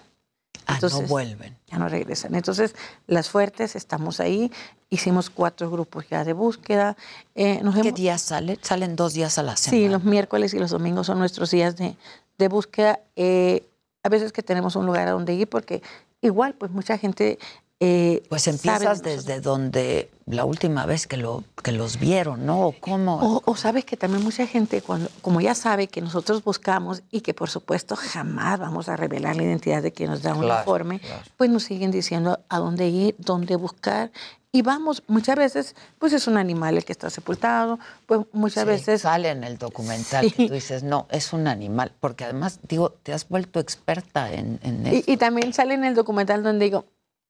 Ah, 0.69 0.79
no 0.83 1.03
vuelven. 1.03 1.57
Ya 1.69 1.79
no 1.79 1.89
regresan. 1.89 2.35
Entonces, 2.35 2.75
las 3.07 3.31
fuertes, 3.31 3.77
estamos 3.77 4.19
ahí, 4.19 4.51
hicimos 4.91 5.31
cuatro 5.31 5.71
grupos 5.71 6.09
ya 6.09 6.25
de 6.25 6.33
búsqueda. 6.33 6.97
Eh, 7.37 7.61
nos 7.63 7.75
¿Qué 7.77 7.81
hemos- 7.83 7.95
días 7.95 8.21
salen? 8.23 8.59
Salen 8.63 8.97
dos 8.97 9.13
días 9.15 9.39
a 9.39 9.45
la 9.45 9.57
semana. 9.57 9.81
Sí, 9.83 9.89
los 9.89 10.03
miércoles 10.03 10.55
y 10.55 10.59
los 10.59 10.71
domingos 10.73 11.07
son 11.07 11.21
nuestros 11.21 11.53
días 11.53 11.77
de, 11.77 11.97
de 12.39 12.49
búsqueda. 12.49 12.99
Eh, 13.15 13.65
a 14.03 14.09
veces 14.09 14.33
que 14.33 14.43
tenemos 14.43 14.75
un 14.75 14.87
lugar 14.87 15.07
a 15.07 15.13
donde 15.13 15.35
ir 15.35 15.49
porque 15.49 15.83
igual, 16.21 16.55
pues 16.55 16.71
mucha 16.73 16.99
gente... 16.99 17.39
eh, 17.81 18.22
Pues 18.29 18.47
empiezas 18.49 19.03
desde 19.03 19.41
donde 19.41 20.11
la 20.24 20.45
última 20.45 20.87
vez 20.87 21.07
que 21.07 21.16
lo 21.16 21.45
que 21.62 21.72
los 21.72 21.99
vieron, 22.01 22.47
¿no? 22.47 22.61
¿O 22.68 22.72
¿Cómo? 22.72 23.16
O, 23.20 23.43
o 23.45 23.57
sabes 23.57 23.85
que 23.85 23.97
también 23.97 24.22
mucha 24.24 24.47
gente, 24.47 24.81
cuando, 24.83 25.09
como 25.20 25.41
ya 25.41 25.55
sabe 25.55 25.87
que 25.89 26.01
nosotros 26.01 26.43
buscamos 26.43 27.03
y 27.11 27.20
que 27.20 27.35
por 27.35 27.51
supuesto 27.51 27.95
jamás 27.97 28.59
vamos 28.59 28.89
a 28.89 28.97
revelar 28.97 29.37
la 29.37 29.43
identidad 29.43 29.83
de 29.83 29.93
quien 29.93 30.11
nos 30.11 30.22
da 30.22 30.35
un 30.35 30.41
Claro, 30.43 30.61
informe, 30.61 31.01
pues 31.37 31.51
nos 31.51 31.64
siguen 31.64 31.91
diciendo 31.91 32.41
a 32.49 32.59
dónde 32.59 32.89
ir, 32.89 33.14
dónde 33.18 33.57
buscar. 33.57 34.11
Y 34.53 34.62
vamos, 34.62 35.03
muchas 35.07 35.37
veces, 35.37 35.77
pues 35.99 36.14
es 36.14 36.27
un 36.29 36.39
animal 36.39 36.79
el 36.79 36.85
que 36.87 36.93
está 36.93 37.11
sepultado, 37.11 37.79
pues 38.07 38.20
muchas 38.33 38.62
Sí, 38.64 38.68
veces... 38.70 39.03
sale 39.03 39.29
en 39.29 39.45
el 39.45 39.59
documental 39.59 40.24
Sí. 40.24 40.31
que 40.31 40.47
tú 40.49 40.55
dices, 40.55 40.83
no, 40.83 41.07
es 41.11 41.35
un 41.35 41.47
animal, 41.47 41.93
porque 42.01 42.24
además, 42.24 42.61
digo, 42.66 42.91
te 43.03 43.12
has 43.12 43.29
vuelto 43.29 43.61
experta 43.61 44.33
en, 44.33 44.59
en 44.62 44.87
Y, 44.87 44.97
eso. 44.99 45.11
y 45.12 45.16
también 45.18 45.53
sale 45.53 45.74
en 45.74 45.85
el 45.85 45.95
documental 45.95 46.43
donde 46.43 46.64
digo, 46.64 46.87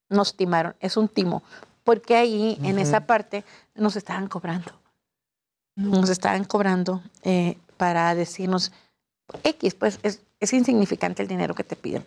nos 0.09 0.35
timaron, 0.35 0.75
es 0.79 0.97
un 0.97 1.07
timo, 1.07 1.43
porque 1.83 2.15
ahí 2.15 2.57
en 2.63 2.79
esa 2.79 3.01
parte 3.01 3.43
nos 3.75 3.95
estaban 3.95 4.27
cobrando. 4.27 4.71
Nos 5.75 6.09
estaban 6.09 6.43
cobrando 6.43 7.01
eh, 7.23 7.57
para 7.77 8.13
decirnos, 8.15 8.71
X, 9.43 9.75
pues 9.75 9.99
es, 10.03 10.21
es 10.39 10.53
insignificante 10.53 11.21
el 11.21 11.27
dinero 11.27 11.53
que 11.53 11.63
te 11.63 11.75
piden. 11.75 12.03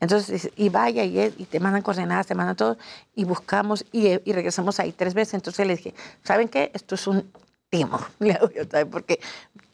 Entonces, 0.00 0.50
y 0.56 0.68
vaya 0.68 1.04
y, 1.04 1.18
y 1.36 1.44
te 1.44 1.60
mandan 1.60 1.82
coordenadas, 1.82 2.26
te 2.26 2.34
mandan 2.34 2.56
todo, 2.56 2.78
y 3.14 3.24
buscamos 3.24 3.84
y, 3.92 4.08
y 4.28 4.32
regresamos 4.32 4.80
ahí 4.80 4.92
tres 4.92 5.14
veces. 5.14 5.34
Entonces 5.34 5.66
le 5.66 5.76
dije, 5.76 5.94
¿saben 6.22 6.48
qué? 6.48 6.70
Esto 6.74 6.94
es 6.94 7.06
un 7.06 7.30
timo, 7.68 7.98
porque 8.90 9.20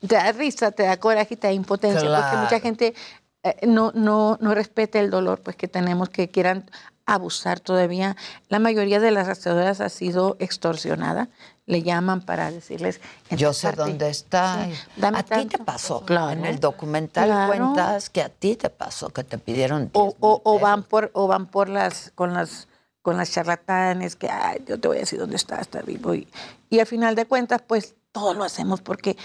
te 0.00 0.14
da 0.14 0.32
risa, 0.32 0.70
te 0.70 0.84
da 0.84 0.96
coraje 0.96 1.34
y 1.34 1.36
te 1.36 1.46
da 1.46 1.52
impotencia, 1.52 2.00
porque 2.02 2.36
mucha 2.36 2.60
gente 2.60 2.94
eh, 3.42 3.66
no, 3.66 3.92
no, 3.94 4.38
no 4.40 4.54
respeta 4.54 5.00
el 5.00 5.10
dolor 5.10 5.40
pues 5.40 5.56
que 5.56 5.68
tenemos, 5.68 6.08
que 6.08 6.28
quieran 6.28 6.70
abusar 7.06 7.60
todavía. 7.60 8.16
La 8.48 8.58
mayoría 8.58 9.00
de 9.00 9.10
las 9.10 9.26
rastreadoras 9.26 9.80
ha 9.80 9.88
sido 9.88 10.36
extorsionada. 10.38 11.28
Le 11.66 11.82
llaman 11.82 12.22
para 12.22 12.50
decirles... 12.50 13.00
Yo 13.30 13.52
sé 13.52 13.72
dónde 13.72 14.08
está. 14.10 14.66
Sí, 14.66 15.02
a 15.02 15.22
ti 15.22 15.46
te 15.46 15.58
pasó. 15.58 16.04
Claro. 16.04 16.30
En 16.30 16.44
el 16.44 16.58
documental 16.58 17.26
Claro. 17.26 17.48
cuentas 17.52 18.10
que 18.10 18.20
a 18.22 18.28
ti 18.28 18.56
te 18.56 18.68
pasó, 18.70 19.10
que 19.10 19.22
te 19.24 19.38
pidieron. 19.38 19.88
o, 19.92 20.14
o- 20.20 20.40
o 20.44 20.58
van 20.58 20.82
por 20.82 21.10
o 21.14 21.26
van 21.28 21.46
por 21.46 21.68
las 21.68 22.10
con 22.14 22.34
las 22.34 22.68
con 23.00 23.16
las 23.16 23.30
charlatanes 23.32 24.14
que 24.16 24.28
ay, 24.30 24.62
yo 24.66 24.78
te 24.78 24.86
voy 24.88 24.98
a 24.98 25.00
decir 25.00 25.18
dónde 25.18 25.34
está 25.36 25.56
está 25.60 25.82
vivo 25.82 26.14
y, 26.14 26.28
y 26.70 26.78
al 26.78 26.86
final 26.86 27.14
de 27.16 27.26
cuentas 27.26 27.60
pues 27.66 27.94
todo 28.12 28.32
lo 28.34 28.44
hacemos 28.44 28.80
porque 28.80 29.16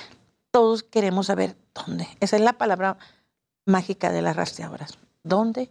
todos 0.49 0.82
queremos 0.82 1.28
saber 1.28 1.55
dónde 1.75 2.07
esa 2.19 2.38
es 2.38 2.41
la 2.41 2.53
palabra 2.53 2.97
mágica 3.65 4.11
de 4.11 4.23
las 4.23 4.36
rastreadoras 4.36 4.97
dónde 5.23 5.69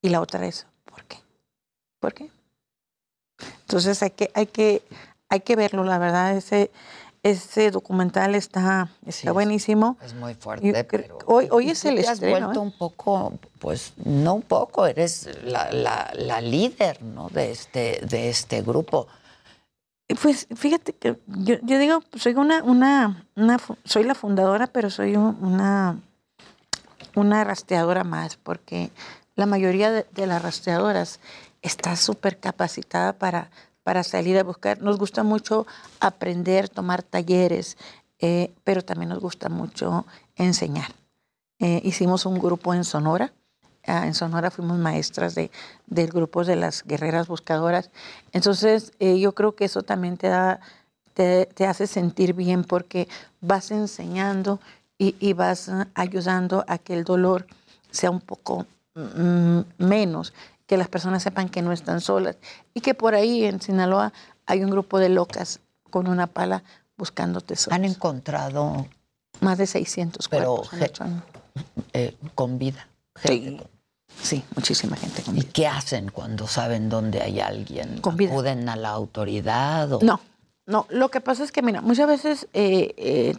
y 0.00 0.10
la 0.10 0.20
otra 0.20 0.46
es 0.46 0.66
por 2.04 2.12
qué 2.12 2.30
entonces 3.62 4.02
hay 4.02 4.10
que 4.10 4.30
hay 4.34 4.46
que 4.46 4.82
hay 5.30 5.40
que 5.40 5.56
verlo 5.56 5.84
la 5.84 5.96
verdad 5.98 6.36
ese 6.36 6.70
ese 7.22 7.70
documental 7.70 8.34
está 8.34 8.88
está 9.06 9.32
buenísimo 9.32 9.96
Es 10.04 10.12
muy 10.12 10.34
fuerte, 10.34 10.84
pero. 10.84 11.16
hoy 11.24 11.48
hoy 11.50 11.70
es 11.70 11.82
el 11.86 11.94
te 11.96 12.06
has 12.06 12.12
estreno 12.18 12.48
vuelto 12.48 12.60
¿eh? 12.60 12.62
un 12.64 12.72
poco, 12.72 13.32
pues, 13.58 13.94
no 14.04 14.34
un 14.34 14.42
poco, 14.42 14.86
eres 14.86 15.30
la, 15.44 15.72
la, 15.72 16.12
la 16.14 16.42
líder, 16.42 17.02
¿no? 17.02 17.30
De 17.30 17.50
este, 17.50 18.00
de 18.06 18.28
este 18.28 18.60
grupo. 18.60 19.06
Pues 20.20 20.46
fíjate 20.54 20.92
que 20.92 21.18
yo, 21.26 21.54
yo 21.62 21.78
digo, 21.78 22.02
soy 22.18 22.34
una, 22.34 22.62
una, 22.62 23.26
una 23.36 23.56
soy 23.84 24.04
la 24.04 24.14
fundadora, 24.14 24.66
pero 24.66 24.90
soy 24.90 25.16
un- 25.16 25.38
una, 25.40 25.98
una 27.14 27.42
rastreadora 27.44 28.04
más, 28.04 28.36
porque 28.36 28.90
la 29.34 29.46
mayoría 29.46 29.90
de, 29.90 30.06
de 30.12 30.26
las 30.26 30.42
rastreadoras 30.42 31.20
está 31.64 31.96
súper 31.96 32.38
capacitada 32.38 33.14
para, 33.14 33.50
para 33.82 34.04
salir 34.04 34.38
a 34.38 34.44
buscar. 34.44 34.80
Nos 34.80 34.98
gusta 34.98 35.22
mucho 35.22 35.66
aprender, 35.98 36.68
tomar 36.68 37.02
talleres, 37.02 37.76
eh, 38.20 38.52
pero 38.64 38.84
también 38.84 39.08
nos 39.08 39.20
gusta 39.20 39.48
mucho 39.48 40.06
enseñar. 40.36 40.92
Eh, 41.58 41.80
hicimos 41.82 42.26
un 42.26 42.38
grupo 42.38 42.74
en 42.74 42.84
Sonora. 42.84 43.32
Ah, 43.86 44.06
en 44.06 44.14
Sonora 44.14 44.50
fuimos 44.50 44.78
maestras 44.78 45.34
de, 45.34 45.50
del 45.86 46.10
grupo 46.10 46.44
de 46.44 46.56
las 46.56 46.84
guerreras 46.84 47.28
buscadoras. 47.28 47.90
Entonces, 48.32 48.92
eh, 48.98 49.18
yo 49.18 49.34
creo 49.34 49.54
que 49.54 49.64
eso 49.64 49.82
también 49.82 50.16
te, 50.18 50.28
da, 50.28 50.60
te, 51.14 51.46
te 51.46 51.66
hace 51.66 51.86
sentir 51.86 52.34
bien 52.34 52.64
porque 52.64 53.08
vas 53.40 53.70
enseñando 53.70 54.60
y, 54.98 55.16
y 55.18 55.32
vas 55.32 55.70
ah, 55.70 55.88
ayudando 55.94 56.64
a 56.68 56.76
que 56.76 56.94
el 56.94 57.04
dolor 57.04 57.46
sea 57.90 58.10
un 58.10 58.20
poco 58.20 58.66
mm, 58.94 59.60
menos, 59.78 60.34
que 60.66 60.76
las 60.76 60.88
personas 60.88 61.22
sepan 61.22 61.48
que 61.48 61.62
no 61.62 61.72
están 61.72 62.00
solas 62.00 62.36
y 62.72 62.80
que 62.80 62.94
por 62.94 63.14
ahí 63.14 63.44
en 63.44 63.60
Sinaloa 63.60 64.12
hay 64.46 64.64
un 64.64 64.70
grupo 64.70 64.98
de 64.98 65.08
locas 65.08 65.60
con 65.90 66.08
una 66.08 66.26
pala 66.26 66.62
buscando 66.96 67.40
tesoros. 67.40 67.76
Han 67.76 67.84
encontrado 67.84 68.86
más 69.40 69.58
de 69.58 69.66
600 69.66 70.28
Pero 70.28 70.56
cuerpos 70.56 71.00
en 71.00 71.22
eh, 71.92 72.16
con 72.34 72.58
vida. 72.58 72.88
Sí, 73.22 73.60
sí, 74.20 74.44
muchísima 74.56 74.96
gente 74.96 75.22
con 75.22 75.36
¿Y 75.36 75.42
qué 75.42 75.66
hacen 75.66 76.10
cuando 76.10 76.46
saben 76.46 76.88
dónde 76.88 77.22
hay 77.22 77.40
alguien? 77.40 78.00
Con 78.00 78.16
vida. 78.16 78.32
¿Acuden 78.32 78.68
a 78.68 78.76
la 78.76 78.90
autoridad? 78.90 79.92
O... 79.92 80.00
No, 80.02 80.20
no. 80.66 80.86
Lo 80.88 81.10
que 81.10 81.20
pasa 81.20 81.44
es 81.44 81.52
que, 81.52 81.62
mira, 81.62 81.80
muchas 81.80 82.08
veces 82.08 82.48
eh, 82.54 82.94
eh, 82.96 83.36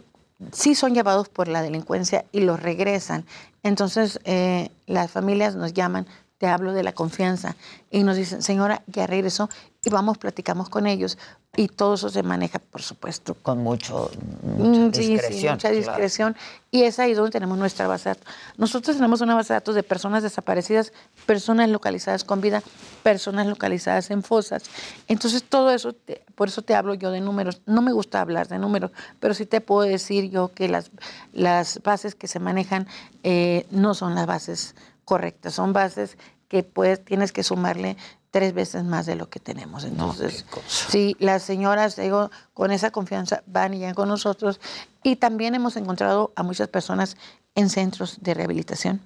sí 0.52 0.74
son 0.74 0.94
llevados 0.94 1.28
por 1.28 1.48
la 1.48 1.62
delincuencia 1.62 2.24
y 2.32 2.40
los 2.40 2.60
regresan. 2.60 3.24
Entonces, 3.62 4.20
eh, 4.24 4.70
las 4.86 5.10
familias 5.10 5.56
nos 5.56 5.74
llaman, 5.74 6.06
te 6.38 6.46
hablo 6.46 6.72
de 6.72 6.82
la 6.82 6.92
confianza, 6.92 7.56
y 7.90 8.02
nos 8.02 8.16
dicen, 8.16 8.42
señora, 8.42 8.82
ya 8.86 9.06
regresó, 9.06 9.48
y 9.82 9.88
vamos, 9.90 10.18
platicamos 10.18 10.68
con 10.68 10.86
ellos, 10.86 11.16
y 11.56 11.68
todo 11.68 11.94
eso 11.94 12.10
se 12.10 12.22
maneja, 12.22 12.58
por 12.58 12.82
supuesto. 12.82 13.34
Con 13.42 13.58
mucho, 13.62 14.10
Mm, 14.42 14.62
mucha 14.62 14.96
sí, 14.98 15.04
sí, 15.04 15.12
discreción. 15.12 15.54
mucha 15.54 15.68
claro. 15.70 15.76
discreción. 15.76 16.36
Y 16.70 16.82
es 16.82 16.98
ahí 16.98 17.14
donde 17.14 17.30
tenemos 17.30 17.56
nuestra 17.56 17.86
base 17.88 18.10
de 18.10 18.14
datos. 18.16 18.34
Nosotros 18.58 18.96
tenemos 18.96 19.22
una 19.22 19.34
base 19.34 19.54
de 19.54 19.56
datos 19.60 19.74
de 19.74 19.82
personas 19.82 20.22
desaparecidas, 20.22 20.92
personas 21.24 21.70
localizadas 21.70 22.24
con 22.24 22.42
vida, 22.42 22.62
personas 23.02 23.46
localizadas 23.46 24.10
en 24.10 24.22
fosas. 24.22 24.64
Entonces, 25.08 25.42
todo 25.44 25.70
eso, 25.70 25.94
te- 25.94 26.22
por 26.34 26.48
eso 26.48 26.60
te 26.60 26.74
hablo 26.74 26.92
yo 26.92 27.10
de 27.10 27.22
números. 27.22 27.62
No 27.64 27.80
me 27.80 27.92
gusta 27.92 28.20
hablar 28.20 28.48
de 28.48 28.58
números, 28.58 28.90
pero 29.20 29.32
sí 29.32 29.46
te 29.46 29.62
puedo 29.62 29.88
decir 29.88 30.28
yo 30.30 30.52
que 30.52 30.68
las, 30.68 30.90
las 31.32 31.80
bases 31.82 32.14
que 32.14 32.28
se 32.28 32.38
manejan 32.40 32.86
eh, 33.22 33.66
no 33.70 33.94
son 33.94 34.14
las 34.14 34.26
bases 34.26 34.74
correctas, 35.06 35.54
son 35.54 35.72
bases 35.72 36.18
que 36.48 36.62
pues 36.62 37.02
tienes 37.02 37.32
que 37.32 37.42
sumarle 37.42 37.96
tres 38.30 38.52
veces 38.52 38.84
más 38.84 39.06
de 39.06 39.14
lo 39.14 39.30
que 39.30 39.40
tenemos. 39.40 39.84
Entonces, 39.84 40.44
sí, 40.66 41.16
las 41.18 41.42
señoras, 41.42 41.96
digo, 41.96 42.30
con 42.52 42.70
esa 42.70 42.90
confianza 42.90 43.42
van 43.46 43.72
y 43.72 43.78
llegan 43.78 43.94
con 43.94 44.08
nosotros. 44.08 44.60
Y 45.02 45.16
también 45.16 45.54
hemos 45.54 45.76
encontrado 45.76 46.32
a 46.36 46.42
muchas 46.42 46.68
personas 46.68 47.16
en 47.54 47.70
centros 47.70 48.18
de 48.20 48.34
rehabilitación. 48.34 49.00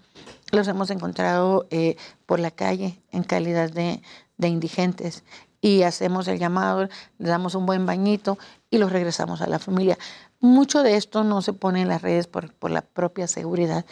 Los 0.50 0.66
hemos 0.66 0.90
encontrado 0.90 1.68
eh, 1.70 1.96
por 2.26 2.40
la 2.40 2.50
calle 2.50 3.00
en 3.12 3.22
calidad 3.22 3.70
de, 3.70 4.02
de 4.36 4.48
indigentes. 4.48 5.22
Y 5.60 5.82
hacemos 5.82 6.26
el 6.26 6.38
llamado, 6.38 6.88
les 7.18 7.28
damos 7.28 7.54
un 7.54 7.66
buen 7.66 7.86
bañito 7.86 8.38
y 8.68 8.78
los 8.78 8.90
regresamos 8.90 9.42
a 9.42 9.46
la 9.46 9.58
familia. 9.58 9.96
Mucho 10.40 10.82
de 10.82 10.96
esto 10.96 11.22
no 11.22 11.42
se 11.42 11.52
pone 11.52 11.82
en 11.82 11.88
las 11.88 12.02
redes 12.02 12.26
por, 12.26 12.52
por 12.54 12.70
la 12.70 12.80
propia 12.80 13.28
seguridad, 13.28 13.84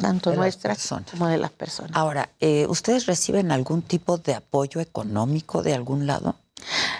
tanto 0.00 0.30
De 0.30 0.36
las 0.36 0.42
nuestra 0.44 0.74
personas. 0.74 1.10
como 1.10 1.26
de 1.28 1.38
las 1.38 1.50
personas. 1.50 1.92
Ahora, 1.94 2.28
eh, 2.40 2.66
¿ustedes 2.68 3.06
reciben 3.06 3.52
algún 3.52 3.82
tipo 3.82 4.18
de 4.18 4.34
apoyo 4.34 4.80
económico 4.80 5.62
de 5.62 5.74
algún 5.74 6.06
lado? 6.06 6.36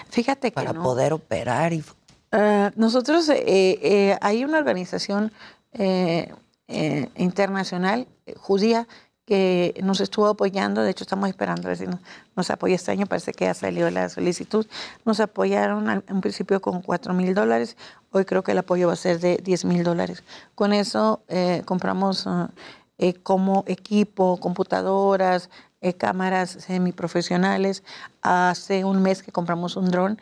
Fíjate 0.09 0.51
que 0.51 0.55
Para 0.55 0.73
no. 0.73 0.83
poder 0.83 1.13
operar 1.13 1.73
y 1.73 1.83
Ah, 2.31 2.71
nosotros, 2.75 3.27
eh, 3.29 3.43
eh, 3.47 4.17
hay 4.21 4.43
una 4.45 4.59
organización 4.59 5.31
eh, 5.73 6.31
eh, 6.67 7.09
internacional 7.17 8.07
eh, 8.27 8.35
judía 8.37 8.87
que 9.29 9.79
nos 9.83 10.01
estuvo 10.01 10.25
apoyando, 10.27 10.81
de 10.81 10.89
hecho 10.89 11.03
estamos 11.03 11.29
esperando 11.29 11.67
a 11.67 11.69
ver 11.69 11.77
si 11.77 11.85
nos, 11.85 11.99
nos 12.35 12.49
apoya 12.49 12.73
este 12.75 12.91
año, 12.91 13.05
parece 13.05 13.31
que 13.31 13.45
ya 13.45 13.53
salió 13.53 13.89
la 13.91 14.09
solicitud. 14.09 14.65
Nos 15.05 15.19
apoyaron 15.19 15.87
al- 15.87 16.03
en 16.07 16.19
principio 16.21 16.59
con 16.61 16.81
4 16.81 17.13
mil 17.13 17.33
dólares, 17.35 17.77
hoy 18.11 18.25
creo 18.25 18.43
que 18.43 18.53
el 18.53 18.57
apoyo 18.57 18.87
va 18.87 18.93
a 18.93 18.95
ser 18.97 19.19
de 19.19 19.37
10 19.37 19.63
mil 19.65 19.83
dólares. 19.83 20.23
Con 20.55 20.73
eso 20.73 21.21
eh, 21.27 21.61
compramos 21.65 22.25
ah, 22.25 22.49
eh, 22.97 23.13
como 23.13 23.63
equipo, 23.67 24.37
computadoras, 24.39 25.49
eh, 25.81 25.93
cámaras 25.93 26.49
semiprofesionales. 26.49 27.83
Hace 28.21 28.83
un 28.83 29.01
mes 29.01 29.21
que 29.23 29.31
compramos 29.31 29.75
un 29.77 29.89
dron 29.91 30.19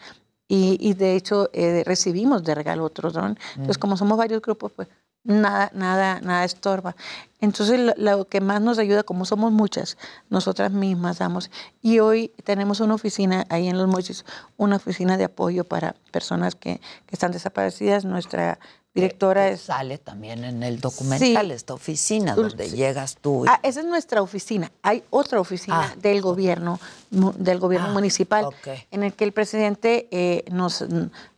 y, 0.49 0.77
y 0.79 0.93
de 0.93 1.15
hecho 1.15 1.49
eh, 1.53 1.83
recibimos 1.85 2.43
de 2.43 2.55
regalo 2.55 2.83
otro 2.83 3.09
dron. 3.11 3.37
Entonces, 3.55 3.77
Mm. 3.77 3.81
como 3.81 3.97
somos 3.97 4.17
varios 4.17 4.41
grupos, 4.41 4.71
pues 4.75 4.87
nada, 5.27 5.69
nada, 5.75 6.19
nada 6.21 6.43
estorba. 6.43 6.95
Entonces, 7.39 7.79
lo, 7.79 7.93
lo 7.97 8.25
que 8.27 8.41
más 8.41 8.61
nos 8.61 8.79
ayuda, 8.79 9.03
como 9.03 9.23
somos 9.25 9.51
muchas, 9.51 9.97
nosotras 10.31 10.71
mismas 10.71 11.19
damos. 11.19 11.51
Y 11.83 11.99
hoy 11.99 12.31
tenemos 12.43 12.79
una 12.79 12.95
oficina 12.95 13.45
ahí 13.49 13.67
en 13.67 13.77
Los 13.77 13.87
Mochis, 13.87 14.25
una 14.57 14.77
oficina 14.77 15.17
de 15.17 15.25
apoyo 15.25 15.63
para 15.63 15.95
personas 16.11 16.55
que, 16.55 16.79
que 17.05 17.11
están 17.15 17.31
desaparecidas. 17.31 18.05
Nuestra 18.05 18.57
directora 18.95 19.49
es... 19.49 19.61
sale 19.61 19.99
también 19.99 20.43
en 20.43 20.63
el 20.63 20.79
documental, 20.81 21.45
Sí. 21.47 21.51
esta 21.53 21.75
oficina 21.75 22.33
donde 22.33 22.71
llegas 22.71 23.17
tú. 23.21 23.45
y- 23.45 23.47
Ah, 23.49 23.59
esa 23.61 23.81
es 23.81 23.85
nuestra 23.85 24.23
oficina. 24.23 24.71
Hay 24.81 25.03
otra 25.11 25.39
oficina 25.39 25.91
Ah. 25.93 25.95
del 26.01 26.19
gobierno, 26.21 26.79
del 27.11 27.59
gobierno 27.59 27.89
Ah, 27.89 27.93
municipal, 27.93 28.45
ok. 28.45 28.69
en 28.89 29.03
el 29.03 29.13
que 29.13 29.25
el 29.25 29.33
presidente 29.33 30.07
eh, 30.09 30.43
nos, 30.51 30.83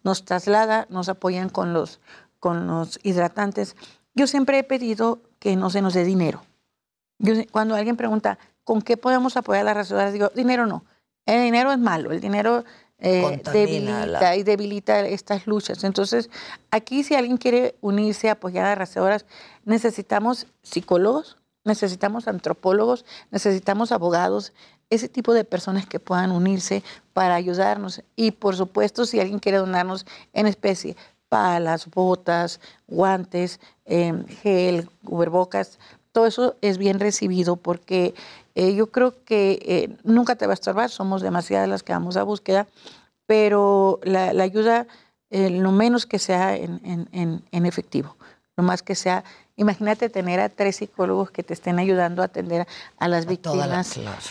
nos 0.05 0.23
traslada, 0.23 0.87
nos 0.89 1.09
apoyan 1.09 1.49
con 1.49 1.73
los, 1.73 1.99
con 2.39 2.67
los 2.67 2.99
hidratantes. 3.03 3.75
Yo 4.13 4.27
siempre 4.27 4.59
he 4.59 4.63
pedido 4.63 5.19
que 5.39 5.55
no 5.55 5.69
se 5.69 5.81
nos 5.81 5.93
dé 5.93 6.03
dinero. 6.03 6.43
Yo, 7.19 7.33
cuando 7.51 7.75
alguien 7.75 7.97
pregunta, 7.97 8.39
¿con 8.63 8.81
qué 8.81 8.97
podemos 8.97 9.35
apoyar 9.37 9.61
a 9.61 9.65
las 9.65 9.77
restauradoras? 9.77 10.13
Digo, 10.13 10.29
dinero 10.35 10.65
no. 10.65 10.83
El 11.25 11.43
dinero 11.43 11.71
es 11.71 11.77
malo. 11.79 12.11
El 12.11 12.21
dinero 12.21 12.63
eh, 12.97 13.41
debilita 13.53 14.05
la- 14.05 14.35
y 14.35 14.43
debilita 14.43 14.99
estas 15.07 15.47
luchas. 15.47 15.83
Entonces, 15.83 16.29
aquí 16.71 17.03
si 17.03 17.15
alguien 17.15 17.37
quiere 17.37 17.75
unirse 17.81 18.29
a 18.29 18.33
apoyar 18.33 18.65
a 18.65 18.69
las 18.69 18.77
restauradoras, 18.79 19.25
necesitamos 19.65 20.47
psicólogos, 20.63 21.37
necesitamos 21.63 22.27
antropólogos, 22.27 23.05
necesitamos 23.31 23.91
abogados, 23.91 24.53
ese 24.89 25.07
tipo 25.07 25.33
de 25.33 25.43
personas 25.45 25.85
que 25.85 25.99
puedan 25.99 26.31
unirse 26.31 26.83
para 27.13 27.35
ayudarnos. 27.35 28.01
Y 28.15 28.31
por 28.31 28.55
supuesto, 28.55 29.05
si 29.05 29.19
alguien 29.19 29.39
quiere 29.39 29.59
donarnos 29.59 30.05
en 30.33 30.47
especie, 30.47 30.95
palas, 31.39 31.87
botas, 31.89 32.59
guantes, 32.87 33.59
eh, 33.85 34.13
gel, 34.41 34.89
cubrebocas, 35.05 35.79
todo 36.11 36.25
eso 36.25 36.55
es 36.61 36.77
bien 36.77 36.99
recibido 36.99 37.55
porque 37.55 38.13
Eh, 38.55 38.75
yo 38.75 38.87
creo 38.91 39.23
que 39.23 39.59
eh, 39.65 39.95
nunca 40.03 40.35
te 40.35 40.45
va 40.45 40.51
a 40.51 40.55
estorbar, 40.55 40.89
somos 40.89 41.21
demasiadas 41.21 41.69
las 41.69 41.81
que 41.81 41.93
vamos 41.93 42.17
a 42.17 42.23
búsqueda, 42.23 42.67
pero 43.25 43.99
la, 44.03 44.33
la 44.33 44.43
ayuda, 44.43 44.85
eh, 45.29 45.49
lo 45.49 45.71
menos 45.71 46.05
que 46.05 46.19
sea 46.19 46.57
en, 46.57 46.81
en- 46.83 47.07
en- 47.13 47.43
en 47.51 47.65
efectivo, 47.65 48.17
lo 48.57 48.63
más 48.63 48.81
que 48.83 48.95
sea. 48.95 49.23
Imagínate 49.55 50.09
tener 50.09 50.41
a 50.41 50.49
tres 50.49 50.77
psicólogos 50.77 51.31
que 51.31 51.43
te 51.43 51.53
estén 51.53 51.79
ayudando 51.79 52.21
a 52.21 52.25
atender 52.25 52.67
a 52.97 53.07
las 53.07 53.25
víctimas 53.27 53.87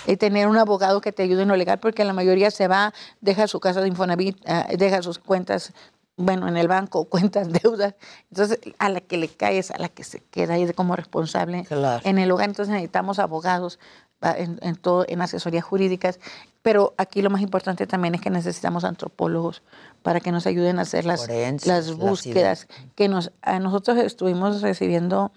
y 0.07 0.17
tener 0.17 0.47
un 0.49 0.59
abogado 0.59 1.01
que 1.01 1.13
te 1.13 1.23
ayude 1.23 1.43
en 1.43 1.49
lo 1.49 1.57
legal, 1.57 1.79
porque 1.79 2.05
la 2.05 2.13
mayoría 2.13 2.51
se 2.51 2.67
va, 2.69 2.93
deja 3.23 3.47
su 3.47 3.61
casa 3.61 3.81
de 3.81 3.89
Infonavit, 3.89 4.37
ah, 4.47 4.67
deja 4.77 5.01
sus 5.01 5.19
cuentas, 5.19 5.73
bueno, 6.19 6.49
en 6.49 6.57
el 6.57 6.69
banco, 6.69 7.05
cuentas, 7.09 7.49
deudas. 7.51 7.95
Entonces, 8.31 8.59
a 8.79 8.91
la 8.91 9.01
que 9.01 9.17
le 9.17 9.29
caes, 9.29 9.71
a 9.71 9.79
la 9.79 9.89
que 9.89 10.05
se 10.05 10.21
queda 10.21 10.55
ahí 10.55 10.71
como 10.75 10.95
responsable 10.97 11.65
en 11.71 12.19
el 12.19 12.31
hogar. 12.31 12.49
Entonces, 12.49 12.73
necesitamos 12.73 13.19
abogados 13.19 13.79
ah, 14.21 14.35
en, 14.37 14.59
en 14.63 14.77
todo, 14.77 15.07
en 15.09 15.23
asesorías 15.23 15.65
jurídicas. 15.65 16.21
Pero 16.61 16.93
aquí 16.99 17.23
lo 17.23 17.31
más 17.31 17.41
importante 17.41 17.87
también 17.87 18.15
es 18.15 18.21
que 18.21 18.31
necesitamos 18.31 18.85
antropólogos 18.85 19.63
para 20.03 20.21
que 20.21 20.33
nos 20.33 20.47
ayuden 20.47 20.79
a 20.79 20.83
hacer 20.83 21.07
las 21.07 21.27
las 21.67 21.95
búsquedas. 21.95 22.67
que 22.95 23.09
nos, 23.09 23.33
a 23.43 23.59
nosotros 23.59 23.97
estuvimos 23.99 24.61
recibiendo 24.61 25.33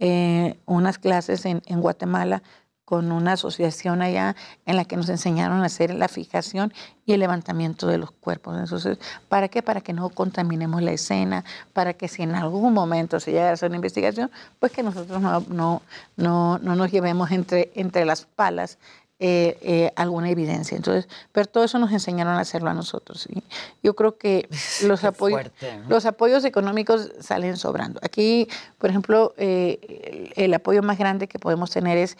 eh, 0.00 0.58
unas 0.66 0.98
clases 0.98 1.46
en, 1.46 1.62
en 1.66 1.80
Guatemala 1.80 2.42
con 2.84 3.12
una 3.12 3.32
asociación 3.32 4.02
allá 4.02 4.36
en 4.66 4.76
la 4.76 4.84
que 4.84 4.96
nos 4.96 5.08
enseñaron 5.08 5.62
a 5.62 5.66
hacer 5.66 5.94
la 5.94 6.08
fijación 6.08 6.72
y 7.06 7.12
el 7.12 7.20
levantamiento 7.20 7.86
de 7.86 7.98
los 7.98 8.10
cuerpos. 8.10 8.58
Entonces, 8.58 8.98
¿para 9.28 9.48
qué? 9.48 9.62
Para 9.62 9.80
que 9.80 9.92
no 9.92 10.08
contaminemos 10.10 10.82
la 10.82 10.92
escena, 10.92 11.44
para 11.72 11.94
que 11.94 12.08
si 12.08 12.22
en 12.22 12.34
algún 12.34 12.72
momento 12.72 13.20
se 13.20 13.32
llega 13.32 13.50
a 13.50 13.52
hacer 13.52 13.70
una 13.70 13.76
investigación, 13.76 14.30
pues 14.58 14.72
que 14.72 14.82
nosotros 14.82 15.20
no, 15.20 15.40
no, 15.48 15.82
no, 16.16 16.58
no 16.58 16.76
nos 16.76 16.90
llevemos 16.90 17.30
entre, 17.30 17.72
entre 17.74 18.04
las 18.04 18.26
palas 18.26 18.78
eh, 19.20 19.56
eh, 19.62 19.92
alguna 19.94 20.28
evidencia. 20.28 20.76
Entonces, 20.76 21.08
pero 21.32 21.46
todo 21.46 21.64
eso 21.64 21.78
nos 21.78 21.92
enseñaron 21.92 22.34
a 22.34 22.40
hacerlo 22.40 22.70
a 22.70 22.74
nosotros. 22.74 23.22
¿sí? 23.22 23.42
Yo 23.82 23.94
creo 23.94 24.18
que 24.18 24.48
los 24.84 25.04
apoyos, 25.04 25.40
fuerte, 25.40 25.76
¿no? 25.78 25.88
los 25.88 26.04
apoyos 26.04 26.44
económicos 26.44 27.12
salen 27.20 27.56
sobrando. 27.56 28.00
Aquí, 28.02 28.48
por 28.76 28.90
ejemplo, 28.90 29.32
eh, 29.36 30.32
el, 30.36 30.44
el 30.44 30.54
apoyo 30.54 30.82
más 30.82 30.98
grande 30.98 31.28
que 31.28 31.38
podemos 31.38 31.70
tener 31.70 31.96
es, 31.96 32.18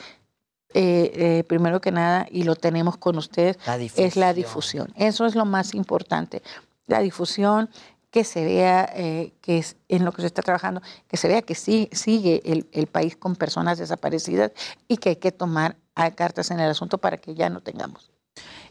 eh, 0.75 1.13
eh, 1.15 1.45
primero 1.47 1.81
que 1.81 1.93
nada, 1.93 2.27
y 2.31 2.43
lo 2.43 2.57
tenemos 2.57 2.97
con 2.99 3.17
ustedes, 3.17 3.57
La 3.67 3.77
es 3.77 4.17
la 4.17 4.33
difusión. 4.35 4.93
Eso 4.97 5.25
es 5.27 5.35
lo 5.35 5.45
más 5.45 5.73
importante. 5.75 6.43
La 6.87 7.01
difusión, 7.01 7.71
que 8.11 8.23
se 8.25 8.45
vea 8.45 8.89
eh, 8.95 9.33
que 9.41 9.59
es 9.59 9.77
en 9.89 10.05
lo 10.05 10.13
que 10.13 10.21
se 10.23 10.27
está 10.29 10.43
trabajando, 10.43 10.83
que 11.09 11.17
se 11.17 11.27
vea 11.27 11.43
que 11.43 11.55
sí, 11.57 11.89
sigue 11.93 12.43
el, 12.45 12.67
el 12.73 12.87
país 12.87 13.17
con 13.17 13.35
personas 13.35 13.79
desaparecidas 13.79 14.53
y 14.87 14.99
que 14.99 15.09
hay 15.11 15.17
que 15.17 15.33
tomar 15.33 15.77
a 15.97 16.11
cartas 16.13 16.51
en 16.53 16.61
el 16.61 16.71
asunto 16.71 16.99
para 16.99 17.17
que 17.17 17.35
ya 17.35 17.49
no 17.51 17.61
tengamos. 17.61 18.11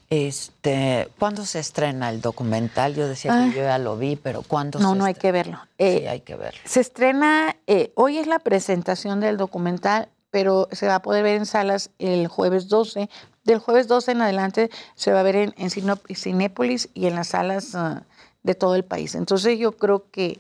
Este, 0.10 1.10
¿Cuándo 1.18 1.46
se 1.46 1.60
estrena 1.60 2.10
el 2.10 2.22
documental? 2.22 2.94
Yo 2.94 3.08
decía 3.08 3.32
Ah. 3.34 3.50
que 3.50 3.58
yo 3.58 3.64
ya 3.64 3.78
lo 3.80 3.98
vi, 3.98 4.16
pero 4.16 4.44
¿cuándo 4.44 4.80
No, 4.80 4.92
se 4.94 4.98
no 5.00 5.06
hay 5.06 5.16
que 5.16 5.32
verlo. 5.32 5.60
Eh, 5.78 6.00
Sí, 6.02 6.08
hay 6.08 6.20
que 6.22 6.36
verlo. 6.36 6.60
Se 6.66 6.82
estrena, 6.82 7.56
eh, 7.68 7.92
hoy 7.96 8.20
es 8.20 8.28
la 8.28 8.40
presentación 8.40 9.20
del 9.20 9.38
documental, 9.38 10.10
pero 10.34 10.68
se 10.72 10.88
va 10.88 10.96
a 10.96 11.02
poder 11.04 11.22
ver 11.22 11.36
en 11.36 11.46
salas 11.46 11.92
el 12.00 12.28
jueves 12.28 12.68
12. 12.68 13.08
Del 13.44 13.60
jueves 13.60 13.88
12 13.88 14.14
en 14.14 14.22
adelante 14.24 14.72
se 14.96 15.14
va 15.14 15.20
a 15.20 15.24
ver 15.24 15.36
en, 15.36 15.54
en 15.58 15.70
y 16.96 17.06
en 17.06 17.16
las 17.16 17.28
salas 17.28 17.76
ah, 17.76 18.02
de 18.42 18.56
todo 18.56 18.74
el 18.74 18.84
país. 18.84 19.14
Entonces 19.14 19.60
yo 19.60 19.74
creo 19.74 20.10
que 20.10 20.40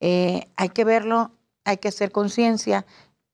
eh, 0.00 0.46
hay 0.56 0.68
que 0.68 0.84
verlo, 0.84 1.30
hay 1.64 1.78
que 1.78 1.88
hacer 1.88 2.12
conciencia 2.12 2.84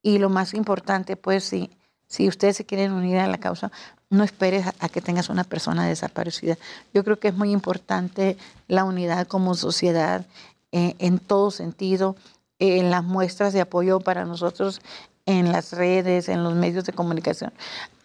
y 0.01 0.19
lo 0.19 0.29
más 0.29 0.55
importante, 0.55 1.17
pues 1.17 1.43
si, 1.43 1.71
si 2.07 2.29
ustedes 2.29 2.57
se 2.57 2.65
quieren 2.65 2.93
unir 2.93 3.19
a 3.19 3.27
la 3.27 3.39
causa, 3.39 3.73
no 4.09 4.23
esperes 4.23 4.65
a, 4.79 4.89
que 4.89 5.01
tengas 5.01 5.29
una 5.29 5.43
persona 5.43 5.89
desaparecida. 5.89 6.57
Yo 6.95 7.03
creo 7.03 7.19
que 7.19 7.29
es 7.29 7.35
muy 7.35 7.51
importante 7.51 8.37
la 8.69 8.85
unidad 8.85 9.27
como 9.27 9.57
sociedad 9.57 10.25
eh, 10.71 10.95
en 11.01 11.19
todo 11.19 11.51
sentido, 11.51 12.15
en 12.61 12.93
las 12.93 13.03
muestras 13.03 13.53
de 13.53 13.61
apoyo 13.61 13.99
para 13.99 14.25
nosotros 14.25 14.81
en 15.27 15.53
las 15.53 15.73
redes, 15.73 16.29
en 16.29 16.43
los 16.45 16.55
medios 16.55 16.85
de 16.85 16.93
comunicación, 16.93 17.53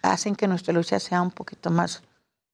hacen 0.02 0.36
que 0.36 0.48
nuestra 0.48 0.74
lucha 0.74 1.00
sea 1.00 1.22
un 1.22 1.32
poquito 1.32 1.70
más 1.70 2.02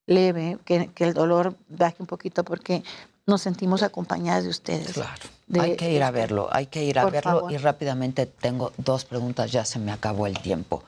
leve, 0.06 0.58
que, 0.64 0.88
que 0.94 1.04
el 1.04 1.14
dolor 1.14 1.56
baje 1.68 1.96
un 1.98 2.06
poquito 2.06 2.44
porque 2.44 2.82
nos 3.26 3.42
sentimos 3.42 3.82
acompañadas 3.82 4.44
de 4.44 4.50
ustedes. 4.50 4.92
Claro. 4.92 5.22
De- 5.46 5.60
hay 5.60 5.76
que 5.76 5.90
ir 5.92 6.02
a 6.02 6.10
verlo, 6.10 6.48
hay 6.52 6.66
que 6.66 6.84
ir 6.84 6.98
a 6.98 7.06
verlo 7.06 7.30
favor. 7.32 7.52
y 7.52 7.56
rápidamente 7.56 8.26
tengo 8.26 8.72
dos 8.76 9.04
preguntas, 9.06 9.50
ya 9.50 9.64
se 9.64 9.78
me 9.78 9.92
acabó 9.92 10.26
el 10.26 10.38
tiempo. 10.38 10.82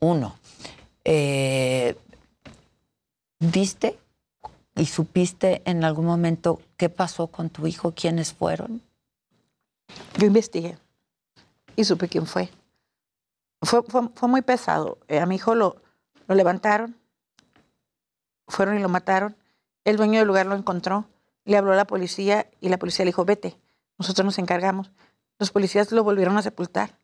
Uno, 0.00 0.36
eh, 1.04 1.96
¿viste 3.40 3.98
y 4.76 4.86
supiste 4.86 5.62
en 5.64 5.84
algún 5.84 6.06
momento 6.06 6.60
qué 6.76 6.88
pasó 6.88 7.26
con 7.28 7.50
tu 7.50 7.66
hijo? 7.66 7.92
¿Quiénes 7.92 8.32
fueron? 8.32 8.82
Yo 10.18 10.26
investigué 10.26 10.76
y 11.76 11.84
supe 11.84 12.08
quién 12.08 12.26
fue. 12.26 12.50
Fue, 13.62 13.82
fue, 13.82 14.08
fue 14.14 14.28
muy 14.28 14.42
pesado. 14.42 14.98
Eh, 15.08 15.20
a 15.20 15.26
mi 15.26 15.36
hijo 15.36 15.54
lo, 15.54 15.82
lo 16.26 16.34
levantaron, 16.34 16.96
fueron 18.48 18.78
y 18.78 18.82
lo 18.82 18.88
mataron. 18.88 19.36
El 19.84 19.96
dueño 19.96 20.18
del 20.18 20.28
lugar 20.28 20.46
lo 20.46 20.54
encontró, 20.54 21.06
le 21.44 21.56
habló 21.56 21.72
a 21.72 21.76
la 21.76 21.86
policía 21.86 22.50
y 22.60 22.68
la 22.68 22.78
policía 22.78 23.04
le 23.04 23.10
dijo, 23.10 23.24
vete, 23.24 23.58
nosotros 23.98 24.24
nos 24.24 24.38
encargamos. 24.38 24.90
Los 25.38 25.50
policías 25.50 25.90
lo 25.92 26.04
volvieron 26.04 26.36
a 26.36 26.42
sepultar. 26.42 26.96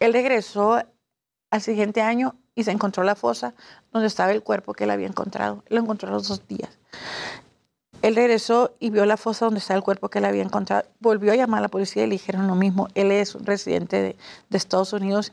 Él 0.00 0.12
regresó 0.12 0.82
al 1.50 1.60
siguiente 1.60 2.00
año 2.00 2.36
y 2.54 2.64
se 2.64 2.70
encontró 2.70 3.04
la 3.04 3.14
fosa 3.14 3.54
donde 3.92 4.08
estaba 4.08 4.32
el 4.32 4.42
cuerpo 4.42 4.72
que 4.72 4.84
él 4.84 4.90
había 4.90 5.06
encontrado. 5.06 5.62
Lo 5.68 5.80
encontró 5.80 6.08
a 6.08 6.12
los 6.12 6.28
dos 6.28 6.46
días. 6.48 6.78
Él 8.02 8.16
regresó 8.16 8.74
y 8.80 8.90
vio 8.90 9.06
la 9.06 9.16
fosa 9.16 9.44
donde 9.46 9.60
estaba 9.60 9.78
el 9.78 9.84
cuerpo 9.84 10.08
que 10.08 10.18
él 10.18 10.24
había 10.24 10.42
encontrado. 10.42 10.88
Volvió 11.00 11.32
a 11.32 11.36
llamar 11.36 11.58
a 11.58 11.62
la 11.62 11.68
policía 11.68 12.02
y 12.04 12.06
le 12.06 12.12
dijeron 12.14 12.46
lo 12.48 12.54
mismo. 12.56 12.88
Él 12.94 13.10
es 13.12 13.34
un 13.34 13.46
residente 13.46 14.02
de, 14.02 14.16
de 14.50 14.56
Estados 14.58 14.92
Unidos 14.92 15.32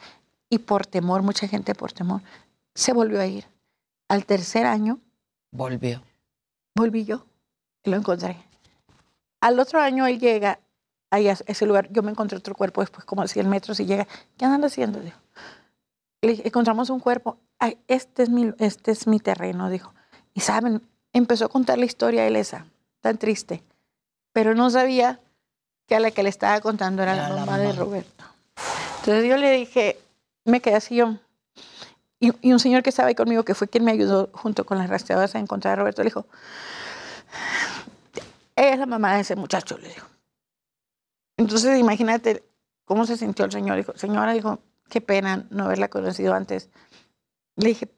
y 0.49 0.59
por 0.59 0.85
temor, 0.85 1.21
mucha 1.23 1.47
gente 1.47 1.75
por 1.75 1.91
temor, 1.91 2.21
se 2.75 2.93
volvió 2.93 3.19
a 3.19 3.25
ir. 3.25 3.45
Al 4.07 4.25
tercer 4.25 4.65
año 4.65 4.99
Volvió. 5.51 6.01
volví 6.75 7.05
yo 7.05 7.25
y 7.83 7.89
lo 7.89 7.97
encontré. 7.97 8.37
Al 9.41 9.59
otro 9.59 9.79
año 9.79 10.05
él 10.07 10.19
llega 10.19 10.59
ahí 11.11 11.27
a 11.27 11.37
ese 11.45 11.65
lugar. 11.65 11.91
Yo 11.91 12.03
me 12.03 12.11
encontré 12.11 12.37
otro 12.37 12.55
cuerpo 12.55 12.81
después 12.81 13.05
como 13.05 13.21
a 13.21 13.27
100 13.27 13.49
metros 13.49 13.79
y 13.79 13.85
llega. 13.85 14.07
¿Qué 14.37 14.45
andan 14.45 14.63
haciendo? 14.63 14.99
Dijo. 14.99 15.19
Le 16.21 16.31
dije, 16.31 16.47
encontramos 16.47 16.89
un 16.89 16.99
cuerpo. 16.99 17.37
Ay, 17.57 17.77
este 17.87 18.23
es 18.23 18.29
mi, 18.29 18.53
este 18.59 18.91
es 18.91 19.07
mi 19.07 19.19
terreno, 19.19 19.69
dijo. 19.69 19.93
Y 20.33 20.41
saben, 20.41 20.81
empezó 21.13 21.45
a 21.45 21.49
contar 21.49 21.77
la 21.77 21.85
historia 21.85 22.27
él 22.27 22.35
esa, 22.35 22.65
tan 23.01 23.17
triste. 23.17 23.63
Pero 24.33 24.55
no 24.55 24.69
sabía 24.69 25.19
que 25.87 25.95
a 25.95 25.99
la 25.99 26.11
que 26.11 26.23
le 26.23 26.29
estaba 26.29 26.61
contando 26.61 27.01
era, 27.01 27.15
la 27.15 27.29
mamá 27.29 27.57
de 27.57 27.73
Roberto. 27.73 28.23
Entonces 28.99 29.25
yo 29.27 29.37
le 29.37 29.51
dije, 29.51 29.97
me 30.45 30.61
quedé 30.61 30.75
así 30.75 30.95
yo. 30.95 31.15
Y, 32.19 32.31
y 32.41 32.53
un 32.53 32.59
señor 32.59 32.83
que 32.83 32.89
estaba 32.89 33.07
ahí 33.09 33.15
conmigo, 33.15 33.43
que 33.43 33.55
fue 33.55 33.67
quien 33.67 33.85
me 33.85 33.91
ayudó 33.91 34.29
junto 34.33 34.65
con 34.65 34.77
las 34.77 34.89
rastreadoras 34.89 35.35
a 35.35 35.39
encontrar 35.39 35.73
a 35.73 35.75
Roberto, 35.77 36.03
le 36.03 36.09
dijo, 36.09 36.25
ella 38.55 38.73
es 38.73 38.79
la 38.79 38.85
mamá 38.85 39.15
de 39.15 39.21
ese 39.21 39.35
muchacho, 39.35 39.77
le 39.77 39.87
dijo. 39.87 40.07
Entonces 41.37 41.79
imagínate 41.79 42.43
cómo 42.83 43.05
se 43.05 43.15
sintió 43.15 43.45
el 43.45 43.51
señor. 43.51 43.77
Dijo, 43.77 43.93
señora, 43.95 44.33
dijo, 44.33 44.59
qué 44.89 44.99
pena 44.99 45.47
no 45.49 45.65
haberla 45.65 45.87
conocido 45.87 46.33
antes. 46.33 46.69
Le 47.55 47.69
dije, 47.69 47.89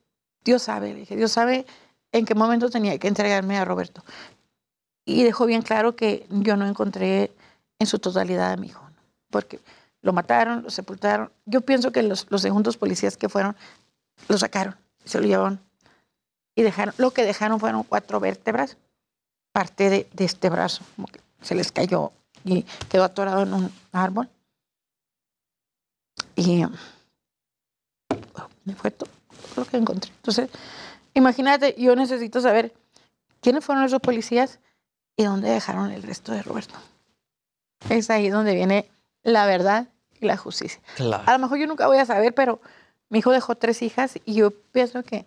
Dios 0.43 0.61
sabe, 0.61 0.93
le 0.93 0.99
dije, 0.99 1.15
Dios 1.15 1.31
sabe 1.31 1.65
en 2.11 2.25
qué 2.25 2.35
momento 2.35 2.69
tenía 2.69 2.97
que 2.97 3.07
entregarme 3.07 3.57
a 3.57 3.65
Roberto. 3.65 4.03
Y 5.05 5.23
dejó 5.23 5.45
bien 5.45 5.61
claro 5.61 5.95
que 5.95 6.25
yo 6.29 6.55
no 6.57 6.67
encontré 6.67 7.31
en 7.79 7.88
su 7.88 7.99
totalidad 7.99 8.51
a 8.51 8.57
mi 8.57 8.67
hijo, 8.67 8.83
¿no? 8.83 9.01
porque 9.29 9.59
lo 10.01 10.13
mataron, 10.13 10.63
lo 10.63 10.69
sepultaron. 10.69 11.31
Yo 11.45 11.61
pienso 11.61 11.91
que 11.91 12.03
los, 12.03 12.27
los 12.29 12.41
segundos 12.41 12.77
policías 12.77 13.17
que 13.17 13.29
fueron, 13.29 13.55
lo 14.27 14.38
sacaron, 14.38 14.75
se 15.05 15.19
lo 15.19 15.25
llevaron 15.25 15.59
y 16.55 16.63
dejaron, 16.63 16.93
lo 16.97 17.11
que 17.11 17.23
dejaron 17.23 17.59
fueron 17.59 17.83
cuatro 17.83 18.19
vértebras, 18.19 18.77
parte 19.51 19.89
de, 19.89 20.09
de 20.13 20.25
este 20.25 20.49
brazo, 20.49 20.83
como 20.95 21.07
que 21.07 21.19
se 21.41 21.55
les 21.55 21.71
cayó 21.71 22.11
y 22.43 22.63
quedó 22.89 23.03
atorado 23.03 23.43
en 23.43 23.53
un 23.53 23.71
árbol. 23.91 24.29
Y 26.35 26.63
me 28.65 28.75
fue 28.75 28.91
todo 28.91 29.09
lo 29.55 29.65
que 29.65 29.77
encontré. 29.77 30.11
Entonces, 30.11 30.49
imagínate, 31.13 31.75
yo 31.77 31.95
necesito 31.95 32.41
saber 32.41 32.73
quiénes 33.41 33.65
fueron 33.65 33.83
esos 33.83 34.01
policías 34.01 34.59
y 35.15 35.23
dónde 35.23 35.49
dejaron 35.49 35.91
el 35.91 36.03
resto 36.03 36.31
de 36.31 36.41
Roberto. 36.41 36.75
Es 37.89 38.09
ahí 38.09 38.29
donde 38.29 38.55
viene 38.55 38.89
la 39.23 39.45
verdad 39.45 39.88
y 40.19 40.25
la 40.25 40.38
justicia. 40.38 40.79
Claro. 40.95 41.23
A 41.25 41.33
lo 41.33 41.39
mejor 41.39 41.57
yo 41.57 41.67
nunca 41.67 41.88
voy 41.88 41.97
a 41.97 42.05
saber, 42.05 42.33
pero 42.33 42.61
mi 43.09 43.19
hijo 43.19 43.31
dejó 43.31 43.55
tres 43.55 43.81
hijas 43.81 44.19
y 44.25 44.35
yo 44.35 44.51
pienso 44.51 45.03
que 45.03 45.25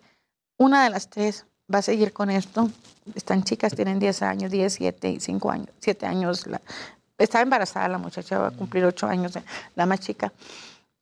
una 0.57 0.83
de 0.83 0.89
las 0.89 1.09
tres 1.09 1.45
va 1.73 1.79
a 1.79 1.81
seguir 1.81 2.13
con 2.13 2.29
esto. 2.29 2.69
Están 3.13 3.43
chicas, 3.43 3.75
tienen 3.75 3.99
10 3.99 4.21
años, 4.23 4.51
10, 4.51 4.73
7 4.73 5.09
y 5.09 5.19
5 5.19 5.51
años, 5.51 5.69
7 5.79 6.05
años. 6.05 6.47
La, 6.47 6.61
está 7.17 7.41
embarazada 7.41 7.87
la 7.87 7.97
muchacha, 7.97 8.39
va 8.39 8.47
a 8.47 8.51
cumplir 8.51 8.85
8 8.85 9.07
años, 9.07 9.33
la 9.75 9.85
más 9.85 9.99
chica. 9.99 10.31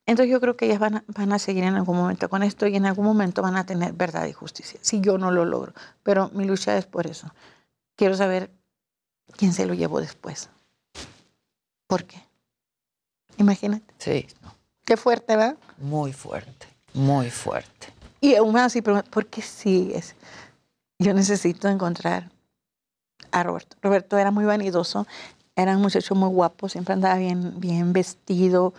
Entonces 0.06 0.32
yo 0.32 0.42
creo 0.42 0.58
que 0.58 0.66
ellas 0.66 0.80
van 0.80 0.98
a, 0.98 1.04
van 1.08 1.32
a 1.32 1.40
seguir 1.40 1.64
en 1.64 1.76
algún 1.76 1.96
momento 1.96 2.30
con 2.30 2.44
esto 2.44 2.68
y 2.68 2.76
en 2.76 2.86
algún 2.86 3.06
momento 3.06 3.42
van 3.42 3.56
a 3.56 3.66
tener 3.66 3.94
verdad 3.94 4.26
y 4.26 4.34
justicia, 4.34 4.80
si 4.82 5.00
yo 5.00 5.18
no 5.18 5.32
lo 5.32 5.46
logro. 5.46 5.74
Pero 6.04 6.30
mi 6.34 6.46
lucha 6.46 6.78
es 6.78 6.86
por 6.86 7.08
eso. 7.08 7.34
Quiero 7.96 8.16
saber 8.16 8.52
quién 9.38 9.54
se 9.54 9.66
lo 9.66 9.74
llevó 9.74 10.02
después. 10.02 10.50
¿Por 11.88 12.04
qué? 12.04 12.22
Imagínate. 13.38 13.94
Sí. 13.98 14.28
Qué 14.86 14.98
fuerte, 14.98 15.36
¿verdad? 15.36 15.58
Muy 15.78 16.12
fuerte, 16.12 16.68
muy 16.94 17.30
fuerte. 17.30 17.88
Y 18.20 18.36
aún 18.36 18.58
así, 18.58 18.82
¿por 18.82 19.26
qué 19.28 19.42
sigues? 19.42 20.16
Yo 21.00 21.14
necesito 21.14 21.68
encontrar 21.68 22.30
a 23.32 23.44
Roberto. 23.44 23.78
Roberto 23.82 24.18
era 24.18 24.32
muy 24.32 24.46
vanidoso, 24.46 25.08
era 25.56 25.76
un 25.76 25.82
muchacho 25.82 26.16
muy 26.16 26.30
guapo, 26.30 26.70
siempre 26.70 26.94
andaba 26.94 27.16
bien, 27.16 27.60
bien 27.60 27.94
vestido, 27.94 28.74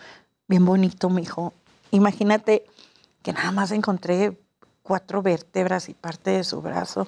bien 0.47 0.65
bonito, 0.65 1.09
mi 1.09 1.23
hijo. 1.23 1.53
Imagínate 1.91 2.65
que 3.21 3.33
nada 3.33 3.51
más 3.51 3.71
encontré 3.71 4.37
cuatro 4.83 5.21
vértebras 5.21 5.89
y 5.89 5.93
parte 5.93 6.31
de 6.31 6.43
su 6.43 6.61
brazo. 6.61 7.07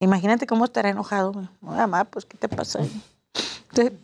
Imagínate 0.00 0.46
cómo 0.46 0.64
estará 0.64 0.90
enojado. 0.90 1.32
Mamá, 1.60 2.04
pues, 2.04 2.24
¿qué 2.24 2.36
te 2.36 2.48
pasa? 2.48 2.80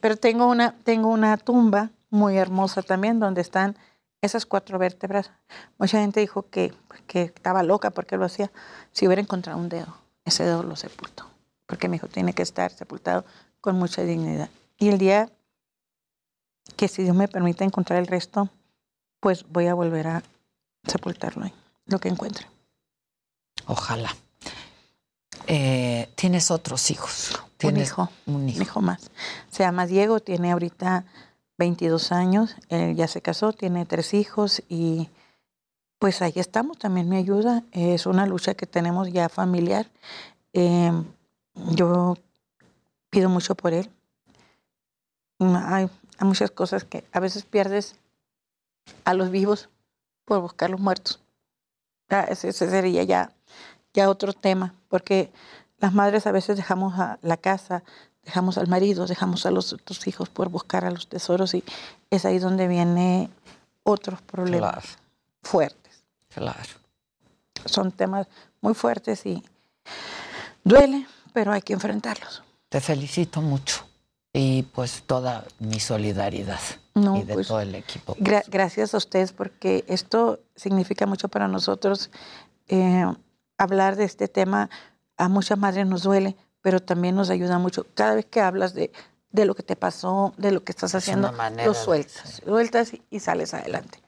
Pero 0.00 0.16
tengo 0.16 0.46
una, 0.46 0.74
tengo 0.84 1.08
una 1.08 1.36
tumba 1.36 1.90
muy 2.10 2.36
hermosa 2.36 2.82
también 2.82 3.18
donde 3.18 3.40
están 3.40 3.76
esas 4.22 4.46
cuatro 4.46 4.78
vértebras. 4.78 5.30
Mucha 5.78 6.00
gente 6.00 6.20
dijo 6.20 6.46
que, 6.48 6.72
que 7.06 7.22
estaba 7.22 7.62
loca 7.62 7.90
porque 7.90 8.16
lo 8.16 8.24
hacía. 8.24 8.50
Si 8.92 9.06
hubiera 9.06 9.20
encontrado 9.20 9.58
un 9.58 9.68
dedo, 9.68 9.96
ese 10.24 10.44
dedo 10.44 10.62
lo 10.62 10.76
sepultó. 10.76 11.26
Porque 11.66 11.88
mi 11.88 11.96
hijo 11.96 12.08
tiene 12.08 12.32
que 12.32 12.42
estar 12.42 12.70
sepultado 12.70 13.24
con 13.60 13.76
mucha 13.76 14.02
dignidad. 14.02 14.50
Y 14.78 14.88
el 14.88 14.98
día 14.98 15.30
que 16.76 16.88
si 16.88 17.02
Dios 17.02 17.16
me 17.16 17.28
permite 17.28 17.64
encontrar 17.64 17.98
el 17.98 18.06
resto, 18.06 18.48
pues 19.20 19.44
voy 19.48 19.66
a 19.66 19.74
volver 19.74 20.06
a 20.08 20.22
sepultarlo 20.86 21.44
ahí, 21.44 21.52
lo 21.86 21.98
que 21.98 22.08
encuentre. 22.08 22.46
Ojalá. 23.66 24.14
Eh, 25.46 26.08
¿Tienes 26.14 26.50
otros 26.50 26.90
hijos? 26.90 27.32
Un 27.34 27.50
¿Tienes 27.58 27.88
hijo, 27.88 28.10
un 28.26 28.48
hijo. 28.48 28.56
un 28.56 28.62
hijo 28.62 28.80
más. 28.80 29.10
Se 29.50 29.62
llama 29.62 29.86
Diego, 29.86 30.20
tiene 30.20 30.52
ahorita 30.52 31.04
22 31.58 32.12
años, 32.12 32.56
él 32.68 32.96
ya 32.96 33.08
se 33.08 33.22
casó, 33.22 33.52
tiene 33.52 33.86
tres 33.86 34.14
hijos 34.14 34.62
y 34.68 35.08
pues 35.98 36.20
ahí 36.20 36.34
estamos, 36.36 36.78
también 36.78 37.08
me 37.08 37.16
ayuda. 37.16 37.62
Es 37.72 38.06
una 38.06 38.26
lucha 38.26 38.54
que 38.54 38.66
tenemos 38.66 39.10
ya 39.10 39.28
familiar. 39.28 39.86
Eh, 40.52 40.92
yo 41.70 42.16
pido 43.10 43.28
mucho 43.28 43.54
por 43.54 43.72
él. 43.72 43.90
Mm, 45.38 45.86
Hay 46.18 46.26
muchas 46.28 46.50
cosas 46.50 46.84
que 46.84 47.04
a 47.12 47.20
veces 47.20 47.44
pierdes 47.44 47.96
a 49.04 49.14
los 49.14 49.30
vivos 49.30 49.68
por 50.24 50.40
buscar 50.40 50.70
los 50.70 50.80
muertos. 50.80 51.20
Ah, 52.10 52.26
Ese, 52.28 52.48
ese 52.48 52.68
sería 52.70 53.02
ya, 53.02 53.32
ya 53.92 54.08
otro 54.08 54.32
tema, 54.32 54.74
porque 54.88 55.32
las 55.78 55.92
madres 55.92 56.26
a 56.26 56.32
veces 56.32 56.56
dejamos 56.56 56.98
a 56.98 57.18
la 57.22 57.36
casa, 57.36 57.82
dejamos 58.22 58.56
al 58.58 58.68
marido, 58.68 59.06
dejamos 59.06 59.44
a 59.46 59.50
los 59.50 59.72
otros 59.72 60.06
hijos 60.06 60.28
por 60.28 60.48
buscar 60.48 60.84
a 60.84 60.90
los 60.90 61.08
tesoros 61.08 61.54
y 61.54 61.64
es 62.10 62.24
ahí 62.24 62.38
donde 62.38 62.68
viene 62.68 63.30
otros 63.82 64.22
problemas 64.22 64.72
Claro. 64.72 64.88
fuertes. 65.42 66.04
Claro. 66.32 66.70
Son 67.66 67.90
temas 67.92 68.26
muy 68.60 68.74
fuertes 68.74 69.24
y 69.26 69.42
duele, 70.62 71.06
pero 71.32 71.52
hay 71.52 71.62
que 71.62 71.72
enfrentarlos. 71.72 72.42
Te 72.68 72.80
felicito 72.80 73.40
mucho 73.40 73.86
y 74.34 74.64
pues 74.64 75.04
toda 75.06 75.44
mi 75.60 75.78
solidaridad 75.80 76.58
No, 76.94 77.16
y 77.16 77.22
de 77.22 77.34
pues, 77.34 77.46
todo 77.48 77.60
el 77.60 77.74
equipo. 77.74 78.14
Gra- 78.16 78.44
gracias 78.48 78.92
a 78.92 78.98
ustedes 78.98 79.32
porque 79.32 79.84
esto 79.88 80.40
significa 80.56 81.06
mucho 81.06 81.28
para 81.28 81.48
nosotros. 81.48 82.10
Eh, 82.68 83.06
hablar 83.56 83.94
de 83.96 84.04
este 84.04 84.26
tema 84.28 84.68
a 85.16 85.28
muchas 85.28 85.56
madres 85.58 85.86
nos 85.86 86.02
duele, 86.02 86.36
pero 86.60 86.80
también 86.80 87.14
nos 87.14 87.30
ayuda 87.30 87.58
mucho. 87.58 87.86
Cada 87.94 88.16
vez 88.16 88.26
que 88.26 88.40
hablas 88.40 88.74
de, 88.74 88.90
de 89.30 89.44
lo 89.44 89.54
que 89.54 89.62
te 89.62 89.76
pasó, 89.76 90.34
de 90.36 90.50
lo 90.50 90.64
que 90.64 90.72
estás 90.72 90.90
Es 90.90 90.96
haciendo, 91.04 91.30
lo 91.32 91.72
de- 91.72 91.74
sueltas, 91.74 92.42
sueltas 92.44 92.92
y, 92.94 93.02
y 93.10 93.20
sales 93.20 93.54
adelante. 93.54 93.98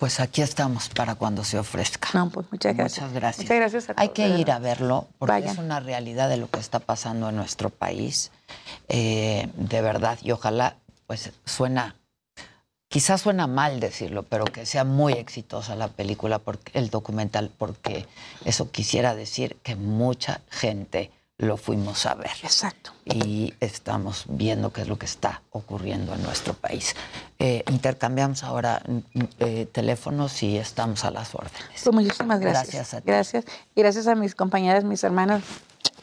Pues 0.00 0.18
aquí 0.18 0.40
estamos 0.40 0.88
para 0.88 1.14
cuando 1.14 1.44
se 1.44 1.58
ofrezca. 1.58 2.08
No, 2.14 2.30
pues 2.30 2.46
muchas 2.50 2.74
gracias. 2.74 3.02
Muchas 3.02 3.14
gracias. 3.20 3.44
Muchas 3.44 3.56
gracias 3.58 3.90
a 3.90 3.94
Hay 3.98 4.08
todos, 4.08 4.16
que 4.16 4.28
de 4.30 4.40
ir 4.40 4.50
a 4.50 4.58
verlo 4.58 5.06
porque 5.18 5.32
Vayan. 5.32 5.50
es 5.52 5.58
una 5.58 5.78
realidad 5.78 6.30
de 6.30 6.38
lo 6.38 6.48
que 6.48 6.58
está 6.58 6.78
pasando 6.78 7.28
en 7.28 7.36
nuestro 7.36 7.68
país. 7.68 8.30
Eh, 8.88 9.50
de 9.56 9.82
verdad, 9.82 10.18
y 10.22 10.30
ojalá, 10.30 10.76
pues 11.06 11.32
suena, 11.44 11.96
quizás 12.88 13.20
suena 13.20 13.46
mal 13.46 13.78
decirlo, 13.78 14.22
pero 14.22 14.46
que 14.46 14.64
sea 14.64 14.84
muy 14.84 15.12
exitosa 15.12 15.76
la 15.76 15.88
película, 15.88 16.38
porque, 16.38 16.78
el 16.78 16.88
documental, 16.88 17.50
porque 17.58 18.06
eso 18.46 18.70
quisiera 18.70 19.14
decir 19.14 19.58
que 19.62 19.76
mucha 19.76 20.40
gente 20.48 21.10
lo 21.40 21.56
fuimos 21.56 22.04
a 22.06 22.14
ver. 22.14 22.30
Exacto. 22.42 22.92
Y 23.04 23.54
estamos 23.60 24.24
viendo 24.28 24.72
qué 24.72 24.82
es 24.82 24.88
lo 24.88 24.98
que 24.98 25.06
está 25.06 25.42
ocurriendo 25.50 26.14
en 26.14 26.22
nuestro 26.22 26.52
país. 26.54 26.94
Eh, 27.38 27.64
intercambiamos 27.70 28.44
ahora 28.44 28.82
mm, 28.86 28.98
eh, 29.38 29.66
teléfonos 29.72 30.42
y 30.42 30.58
estamos 30.58 31.04
a 31.04 31.10
las 31.10 31.34
órdenes. 31.34 31.82
Pues 31.82 31.94
muchísimas 31.94 32.40
gracias. 32.40 32.66
Gracias 32.66 32.94
a 32.94 33.00
ti. 33.00 33.06
Gracias. 33.06 33.44
Y 33.74 33.80
gracias 33.80 34.06
a 34.06 34.14
mis 34.14 34.34
compañeras, 34.34 34.84
mis 34.84 35.02
hermanas. 35.02 35.42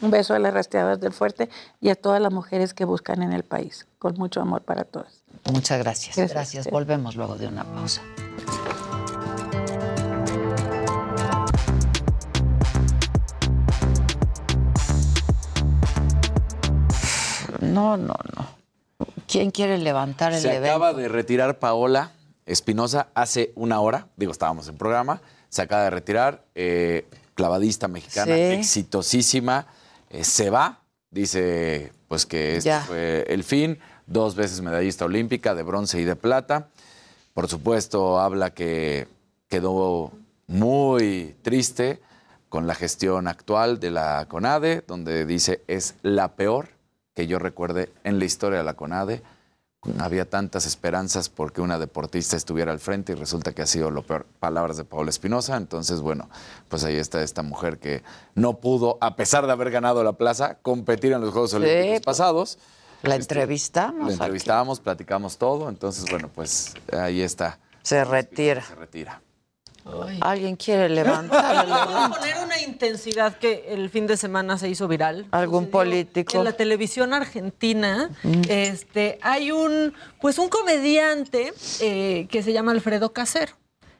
Un 0.01 0.11
beso 0.11 0.33
a 0.33 0.39
las 0.39 0.53
rastreadoras 0.53 0.99
del 0.99 1.13
fuerte 1.13 1.49
y 1.81 1.89
a 1.89 1.95
todas 1.95 2.21
las 2.21 2.31
mujeres 2.31 2.73
que 2.73 2.85
buscan 2.85 3.21
en 3.21 3.33
el 3.33 3.43
país. 3.43 3.87
Con 3.99 4.15
mucho 4.15 4.41
amor 4.41 4.63
para 4.63 4.83
todas. 4.83 5.23
Muchas 5.51 5.79
gracias. 5.79 6.15
Gracias. 6.15 6.33
Gracias. 6.33 6.69
Volvemos 6.71 7.15
luego 7.15 7.35
de 7.35 7.47
una 7.47 7.63
pausa. 7.63 8.01
No, 17.61 17.97
no, 17.97 18.15
no. 18.35 18.47
¿Quién 19.27 19.51
quiere 19.51 19.77
levantar 19.77 20.33
el 20.33 20.41
Se 20.41 20.49
evento? 20.55 20.67
acaba 20.69 20.93
de 20.93 21.07
retirar 21.07 21.59
Paola 21.59 22.11
Espinosa 22.45 23.07
hace 23.13 23.51
una 23.55 23.79
hora. 23.81 24.07
Digo, 24.15 24.31
estábamos 24.31 24.67
en 24.67 24.77
programa. 24.77 25.21
Se 25.49 25.61
acaba 25.61 25.83
de 25.83 25.89
retirar. 25.89 26.43
eh, 26.55 27.05
clavadista 27.35 27.87
mexicana, 27.87 28.33
Sí. 28.35 28.41
exitosísima. 28.41 29.67
eh, 30.09 30.23
se 30.23 30.49
va. 30.49 30.79
Dice 31.11 31.91
pues 32.07 32.25
que 32.25 32.57
este 32.57 32.69
Ya. 32.69 32.81
fue 32.81 33.25
el 33.27 33.43
fin. 33.43 33.77
Dos 34.07 34.35
veces 34.35 34.61
medallista 34.61 35.05
olímpica 35.05 35.53
de 35.53 35.63
bronce 35.63 35.99
y 35.99 36.03
de 36.05 36.15
plata. 36.15 36.69
Por 37.33 37.47
supuesto, 37.49 38.19
habla 38.19 38.51
que 38.51 39.07
quedó 39.49 40.11
muy 40.47 41.35
triste 41.43 42.01
con 42.49 42.65
la 42.65 42.73
gestión 42.73 43.27
actual 43.27 43.79
de 43.79 43.91
la 43.91 44.25
CONADE, 44.29 44.83
donde 44.87 45.25
dice 45.25 45.61
es 45.67 45.95
la 46.01 46.29
peor 46.35 46.69
que 47.17 47.25
yo 47.25 47.39
recuerde 47.39 47.91
en 48.03 48.19
la 48.19 48.25
historia 48.25 48.59
de 48.59 48.63
la 48.63 48.75
CONADE. 48.75 49.23
Había 49.99 50.29
tantas 50.29 50.67
esperanzas 50.67 51.29
porque 51.29 51.61
una 51.61 51.79
deportista 51.79 52.37
estuviera 52.37 52.71
al 52.71 52.77
frente 52.79 53.13
y 53.13 53.15
resulta 53.15 53.53
que 53.53 53.63
ha 53.63 53.65
sido 53.65 53.89
lo 53.89 54.03
peor. 54.03 54.27
Palabras 54.39 54.77
de 54.77 54.83
Paula 54.83 55.09
Espinosa. 55.09 55.57
Entonces, 55.57 56.01
bueno, 56.01 56.29
pues 56.69 56.83
ahí 56.83 56.95
está 56.97 57.23
esta 57.23 57.41
mujer 57.41 57.79
que 57.79 58.03
no 58.35 58.59
pudo, 58.59 58.99
a 59.01 59.15
pesar 59.15 59.47
de 59.47 59.51
haber 59.51 59.71
ganado 59.71 60.03
la 60.03 60.13
plaza, 60.13 60.59
competir 60.61 61.11
en 61.13 61.21
los 61.21 61.31
Juegos 61.31 61.49
Sí, 61.51 61.55
Olímpicos 61.55 61.89
pues, 61.89 62.01
pasados. 62.01 62.59
La 63.01 63.15
Estu- 63.15 63.21
entrevistamos. 63.21 63.99
La 64.01 64.05
aquí. 64.05 64.13
entrevistábamos, 64.13 64.79
platicamos 64.79 65.37
todo. 65.39 65.69
Entonces, 65.69 66.05
bueno, 66.11 66.29
pues 66.35 66.75
ahí 66.93 67.21
está. 67.21 67.57
Se 67.81 68.03
retira. 68.05 68.61
Se 68.61 68.75
retira. 68.75 69.21
¿Alguien 70.21 70.55
quiere 70.55 70.89
levantar 70.89 71.65
Voy 71.65 71.75
a 71.75 72.09
poner 72.09 72.35
una 72.43 72.59
intensidad 72.61 73.37
que 73.37 73.65
el 73.69 73.89
fin 73.89 74.07
de 74.07 74.17
semana 74.17 74.57
se 74.57 74.69
hizo 74.69 74.87
viral. 74.87 75.25
¿Algún 75.31 75.67
político? 75.69 76.37
En 76.37 76.43
la 76.43 76.53
televisión 76.53 77.13
argentina, 77.13 78.09
Mm. 78.23 78.41
este, 78.49 79.19
hay 79.21 79.51
un, 79.51 79.93
pues 80.21 80.37
un 80.39 80.49
comediante 80.49 81.53
eh, 81.81 82.27
que 82.29 82.43
se 82.43 82.53
llama 82.53 82.71
Alfredo 82.71 83.13
Casero. 83.13 83.53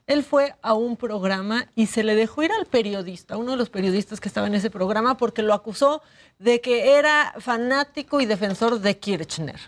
Él 0.06 0.24
fue 0.24 0.56
a 0.62 0.74
un 0.74 0.96
programa 0.96 1.68
y 1.76 1.88
se 1.88 2.02
le 2.04 2.16
dejó 2.16 2.42
ir 2.44 2.52
al 2.54 2.66
periodista, 2.66 3.36
uno 3.36 3.52
de 3.52 3.58
los 3.58 3.70
periodistas 3.70 4.22
que 4.22 4.30
estaba 4.30 4.48
en 4.48 4.56
ese 4.56 4.70
programa, 4.70 5.18
porque 5.18 5.42
lo 5.42 5.54
acusó 5.54 6.02
de 6.40 6.62
que 6.62 6.94
era 6.98 7.34
fanático 7.40 8.22
y 8.22 8.26
defensor 8.26 8.80
de 8.80 8.98
Kirchner. 8.98 9.60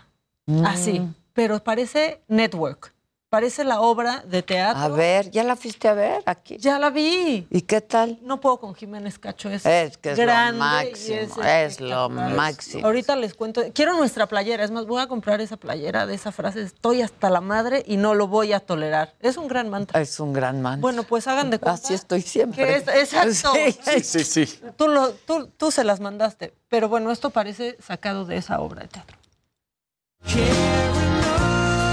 Mm. 0.46 0.64
Así, 0.64 1.02
pero 1.34 1.62
parece 1.62 2.22
network, 2.28 2.94
parece 3.30 3.62
la 3.64 3.80
obra 3.80 4.22
de 4.26 4.42
teatro. 4.42 4.82
A 4.82 4.88
ver, 4.88 5.30
¿ya 5.30 5.44
la 5.44 5.54
fuiste 5.56 5.86
a 5.88 5.94
ver 5.94 6.22
aquí? 6.26 6.58
Ya 6.58 6.78
la 6.80 6.90
vi. 6.90 7.46
¿Y 7.48 7.62
qué 7.62 7.80
tal? 7.80 8.18
No 8.22 8.40
puedo 8.40 8.58
con 8.58 8.74
Jiménez 8.74 9.18
Cacho, 9.18 9.48
es, 9.48 9.64
Es 9.64 9.96
que 9.96 10.10
es 10.10 10.18
lo 10.18 10.24
grande 10.24 10.58
máximo, 10.58 11.42
es 11.42 11.74
es 11.76 11.80
lo 11.80 12.08
máximo. 12.10 12.84
Ahorita 12.86 13.14
les 13.16 13.34
cuento, 13.34 13.62
quiero 13.72 13.96
nuestra 13.96 14.26
playera, 14.26 14.64
es 14.64 14.72
más, 14.72 14.84
voy 14.86 15.00
a 15.00 15.06
comprar 15.06 15.40
esa 15.40 15.56
playera 15.56 16.06
de 16.06 16.14
esa 16.14 16.32
frase, 16.32 16.60
estoy 16.62 17.02
hasta 17.02 17.30
la 17.30 17.40
madre 17.40 17.84
y 17.86 17.96
no 17.96 18.14
lo 18.14 18.26
voy 18.26 18.52
a 18.52 18.60
tolerar. 18.60 19.14
Es 19.20 19.36
un 19.36 19.46
gran 19.46 19.70
mantra. 19.70 20.00
Es 20.00 20.18
un 20.18 20.32
gran 20.32 20.60
man. 20.60 20.80
Bueno, 20.80 21.04
pues 21.04 21.28
hagan 21.28 21.50
de 21.50 21.58
cuenta 21.60 21.80
Así 21.82 21.94
estoy 21.94 22.22
siempre. 22.22 22.66
que 22.66 22.76
es- 22.76 22.88
exacto. 22.88 23.52
Sí. 23.60 24.02
Sí, 24.02 24.24
sí, 24.24 24.46
sí. 24.46 24.60
Tú, 24.76 24.88
lo, 24.88 25.12
tú, 25.12 25.46
tú 25.56 25.70
se 25.70 25.84
las 25.84 26.00
mandaste, 26.00 26.52
pero 26.68 26.88
bueno, 26.88 27.12
esto 27.12 27.30
parece 27.30 27.76
sacado 27.80 28.24
de 28.24 28.36
esa 28.38 28.60
obra 28.60 28.82
de 28.82 28.88
teatro. 28.88 29.16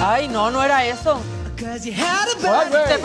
Ay, 0.10 0.30
no, 0.30 0.50
no 0.50 0.64
era 0.64 0.86
eso. 0.86 1.20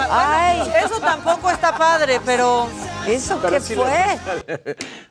Ay, 0.09 0.73
eso 0.85 1.01
tampoco 1.01 1.51
está 1.51 1.77
padre, 1.77 2.21
pero. 2.25 2.69
¿Eso 3.09 3.41
Pero 3.43 3.55
qué 3.55 3.61
fue? 3.61 4.19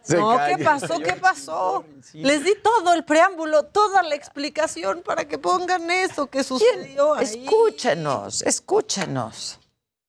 Se 0.01 0.15
no, 0.15 0.37
calla. 0.37 0.55
¿qué 0.55 0.63
pasó? 0.63 0.99
¿Qué 0.99 1.13
pasó? 1.13 1.83
Les 2.13 2.45
di 2.45 2.55
todo 2.63 2.93
el 2.93 3.03
preámbulo, 3.03 3.63
toda 3.63 4.03
la 4.03 4.15
explicación 4.15 5.01
para 5.03 5.25
que 5.27 5.37
pongan 5.37 5.91
eso 5.91 6.27
que 6.27 6.45
sucedió 6.45 7.15
ahí. 7.15 7.25
Escúchenos, 7.25 8.41
escúchenos. 8.43 9.59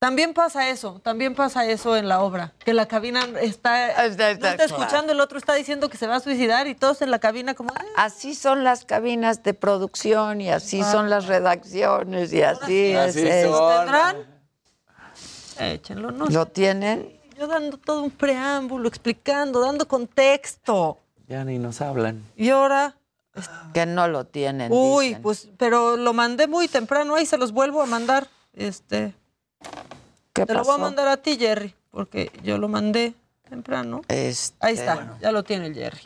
También 0.02 0.34
pasa 0.34 0.68
eso, 0.68 1.00
también 1.04 1.36
pasa 1.36 1.64
eso 1.64 1.96
en 1.96 2.08
la 2.08 2.22
obra, 2.22 2.52
que 2.64 2.74
la 2.74 2.86
cabina 2.86 3.20
está, 3.40 4.04
Está- 4.04 4.34
no 4.34 4.48
está 4.48 4.64
escuchando, 4.64 5.12
el 5.12 5.20
otro 5.20 5.38
está 5.38 5.54
diciendo 5.54 5.88
que 5.88 5.96
se 5.96 6.08
va 6.08 6.16
a 6.16 6.20
suicidar 6.20 6.66
y 6.66 6.74
todos 6.74 7.02
en 7.02 7.12
la 7.12 7.20
cabina 7.20 7.54
como, 7.54 7.70
"Ah". 7.72 7.84
Así 8.06 8.34
son 8.34 8.64
las 8.64 8.84
cabinas 8.84 9.44
de 9.44 9.54
producción 9.54 10.40
y 10.40 10.50
así 10.50 10.82
son 10.82 11.08
las 11.08 11.26
redacciones 11.26 12.32
y 12.32 12.42
así 12.42 12.86
es. 12.90 12.98
Así 13.10 13.28
es. 13.28 13.46
son. 13.48 13.76
¿tendrán? 13.78 14.16
Échenlo, 15.60 16.10
no 16.10 16.26
¿Lo 16.26 16.46
tienen? 16.46 17.20
Yo 17.38 17.46
dando 17.46 17.76
todo 17.78 18.02
un 18.02 18.10
preámbulo, 18.10 18.88
explicando, 18.88 19.60
dando 19.60 19.86
contexto. 19.86 20.98
Ya 21.28 21.44
ni 21.44 21.60
nos 21.60 21.80
hablan. 21.80 22.24
Y 22.34 22.50
ahora, 22.50 22.96
Que 23.72 23.86
no 23.86 24.08
lo 24.08 24.24
tienen. 24.24 24.72
uy, 24.72 25.06
dicen. 25.10 25.22
pues, 25.22 25.48
pero 25.58 25.96
lo 25.96 26.12
mandé 26.12 26.48
muy 26.48 26.66
temprano, 26.66 27.14
ahí 27.14 27.24
se 27.24 27.38
los 27.38 27.52
vuelvo 27.52 27.80
a 27.82 27.86
mandar. 27.86 28.26
Este, 28.52 29.14
¿Qué 30.32 30.46
te 30.46 30.54
lo 30.54 30.64
voy 30.64 30.74
a 30.74 30.78
mandar 30.78 31.08
a 31.08 31.16
ti, 31.18 31.36
Jerry, 31.38 31.74
porque 31.90 32.30
yo 32.42 32.58
lo 32.58 32.68
mandé 32.68 33.14
temprano. 33.48 34.00
Este, 34.08 34.56
Ahí 34.60 34.74
está, 34.74 35.18
ya 35.20 35.30
lo 35.30 35.42
tiene 35.44 35.66
el 35.66 35.74
Jerry. 35.74 36.00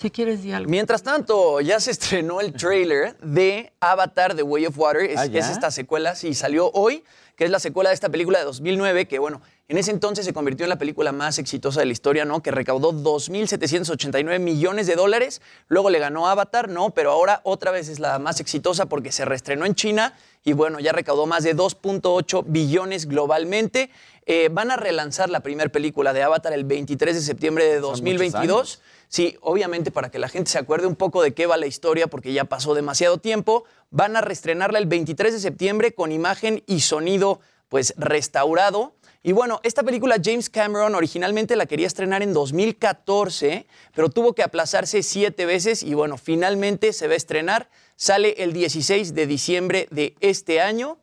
Si 0.00 0.10
quieres, 0.10 0.42
di 0.42 0.52
algo. 0.52 0.70
Mientras 0.70 1.02
tanto, 1.02 1.60
ya 1.60 1.80
se 1.80 1.90
estrenó 1.90 2.40
el 2.40 2.52
trailer 2.52 3.16
de 3.18 3.72
Avatar 3.80 4.34
The 4.34 4.42
Way 4.42 4.66
of 4.66 4.78
Water. 4.78 5.02
Es, 5.02 5.18
Ah, 5.18 5.26
es 5.26 5.48
esta 5.48 5.70
secuela, 5.70 6.14
sí, 6.14 6.34
salió 6.34 6.70
hoy, 6.72 7.04
que 7.36 7.44
es 7.44 7.50
la 7.50 7.60
secuela 7.60 7.90
de 7.90 7.94
esta 7.94 8.08
película 8.08 8.38
de 8.38 8.44
2009, 8.46 9.06
que 9.06 9.18
bueno, 9.18 9.40
en 9.68 9.78
ese 9.78 9.90
entonces 9.90 10.24
se 10.24 10.32
convirtió 10.32 10.64
en 10.64 10.70
la 10.70 10.78
película 10.78 11.10
más 11.10 11.40
exitosa 11.40 11.80
de 11.80 11.86
la 11.86 11.92
historia, 11.92 12.24
¿no? 12.24 12.40
Que 12.40 12.52
recaudó 12.52 12.92
2.789 12.92 14.38
millones 14.38 14.86
de 14.86 14.94
dólares. 14.94 15.42
Luego 15.66 15.90
le 15.90 15.98
ganó 15.98 16.28
Avatar, 16.28 16.68
¿no? 16.68 16.90
Pero 16.90 17.10
ahora 17.10 17.40
otra 17.42 17.72
vez 17.72 17.88
es 17.88 17.98
la 17.98 18.20
más 18.20 18.38
exitosa 18.38 18.86
porque 18.86 19.10
se 19.10 19.24
reestrenó 19.24 19.66
en 19.66 19.74
China 19.74 20.14
y 20.44 20.52
bueno, 20.52 20.78
ya 20.78 20.92
recaudó 20.92 21.26
más 21.26 21.42
de 21.42 21.56
2.8 21.56 22.44
billones 22.46 23.06
globalmente. 23.06 23.90
Eh, 24.24 24.48
van 24.52 24.70
a 24.70 24.76
relanzar 24.76 25.30
la 25.30 25.40
primera 25.40 25.68
película 25.70 26.12
de 26.12 26.22
Avatar 26.22 26.52
el 26.52 26.64
23 26.64 27.16
de 27.16 27.20
septiembre 27.20 27.64
de 27.64 27.80
Son 27.80 27.90
muchos 27.90 28.02
2022. 28.02 28.82
Sí, 29.08 29.36
obviamente 29.40 29.90
para 29.90 30.10
que 30.10 30.20
la 30.20 30.28
gente 30.28 30.50
se 30.50 30.58
acuerde 30.58 30.86
un 30.86 30.96
poco 30.96 31.22
de 31.22 31.34
qué 31.34 31.46
va 31.46 31.56
la 31.56 31.66
historia, 31.66 32.06
porque 32.06 32.32
ya 32.32 32.44
pasó 32.44 32.74
demasiado 32.74 33.18
tiempo, 33.18 33.64
van 33.90 34.16
a 34.16 34.20
reestrenarla 34.20 34.78
el 34.78 34.86
23 34.86 35.32
de 35.32 35.40
septiembre 35.40 35.92
con 35.92 36.12
imagen 36.12 36.62
y 36.66 36.80
sonido 36.80 37.40
pues 37.68 37.94
restaurado. 37.96 38.94
Y 39.26 39.32
bueno, 39.32 39.58
esta 39.64 39.82
película 39.82 40.18
James 40.24 40.48
Cameron 40.48 40.94
originalmente 40.94 41.56
la 41.56 41.66
quería 41.66 41.88
estrenar 41.88 42.22
en 42.22 42.32
2014, 42.32 43.66
pero 43.92 44.08
tuvo 44.08 44.34
que 44.34 44.44
aplazarse 44.44 45.02
siete 45.02 45.46
veces 45.46 45.82
y 45.82 45.94
bueno, 45.94 46.16
finalmente 46.16 46.92
se 46.92 47.08
va 47.08 47.14
a 47.14 47.16
estrenar. 47.16 47.68
Sale 47.96 48.36
el 48.38 48.52
16 48.52 49.16
de 49.16 49.26
diciembre 49.26 49.88
de 49.90 50.14
este 50.20 50.60
año 50.60 50.98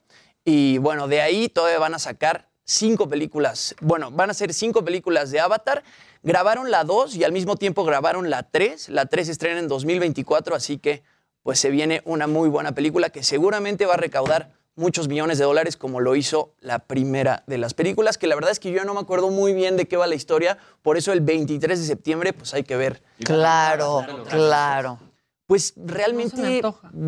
y 0.45 0.77
bueno, 0.77 1.09
de 1.09 1.19
ahí 1.19 1.49
todavía 1.49 1.79
van 1.79 1.95
a 1.95 1.99
sacar 1.99 2.47
cinco 2.63 3.09
películas. 3.09 3.75
Bueno, 3.81 4.09
van 4.09 4.29
a 4.29 4.33
ser 4.33 4.53
cinco 4.53 4.85
películas 4.85 5.29
de 5.29 5.41
Avatar. 5.41 5.83
Grabaron 6.21 6.71
la 6.71 6.85
2 6.85 7.17
y 7.17 7.25
al 7.25 7.33
mismo 7.33 7.57
tiempo 7.57 7.83
grabaron 7.83 8.29
la 8.29 8.43
3. 8.43 8.87
La 8.87 9.05
3 9.05 9.25
se 9.25 9.31
estrena 9.33 9.59
en 9.59 9.67
2024, 9.67 10.55
así 10.55 10.77
que 10.77 11.03
pues 11.41 11.59
se 11.59 11.69
viene 11.71 12.01
una 12.05 12.27
muy 12.27 12.47
buena 12.47 12.71
película 12.71 13.09
que 13.09 13.21
seguramente 13.21 13.85
va 13.85 13.95
a 13.95 13.97
recaudar 13.97 14.53
muchos 14.75 15.07
millones 15.07 15.37
de 15.37 15.45
dólares 15.45 15.77
como 15.77 15.99
lo 15.99 16.15
hizo 16.15 16.53
la 16.59 16.79
primera 16.79 17.43
de 17.47 17.57
las 17.57 17.73
películas, 17.73 18.17
que 18.17 18.27
la 18.27 18.35
verdad 18.35 18.51
es 18.51 18.59
que 18.59 18.71
yo 18.71 18.83
no 18.85 18.93
me 18.93 18.99
acuerdo 19.01 19.29
muy 19.29 19.53
bien 19.53 19.77
de 19.77 19.87
qué 19.87 19.97
va 19.97 20.07
la 20.07 20.15
historia, 20.15 20.57
por 20.81 20.97
eso 20.97 21.11
el 21.13 21.21
23 21.21 21.79
de 21.79 21.85
septiembre 21.85 22.33
pues 22.33 22.53
hay 22.53 22.63
que 22.63 22.75
ver. 22.75 23.03
Claro, 23.23 24.05
claro. 24.29 24.99
Pues 25.45 25.73
realmente... 25.75 26.61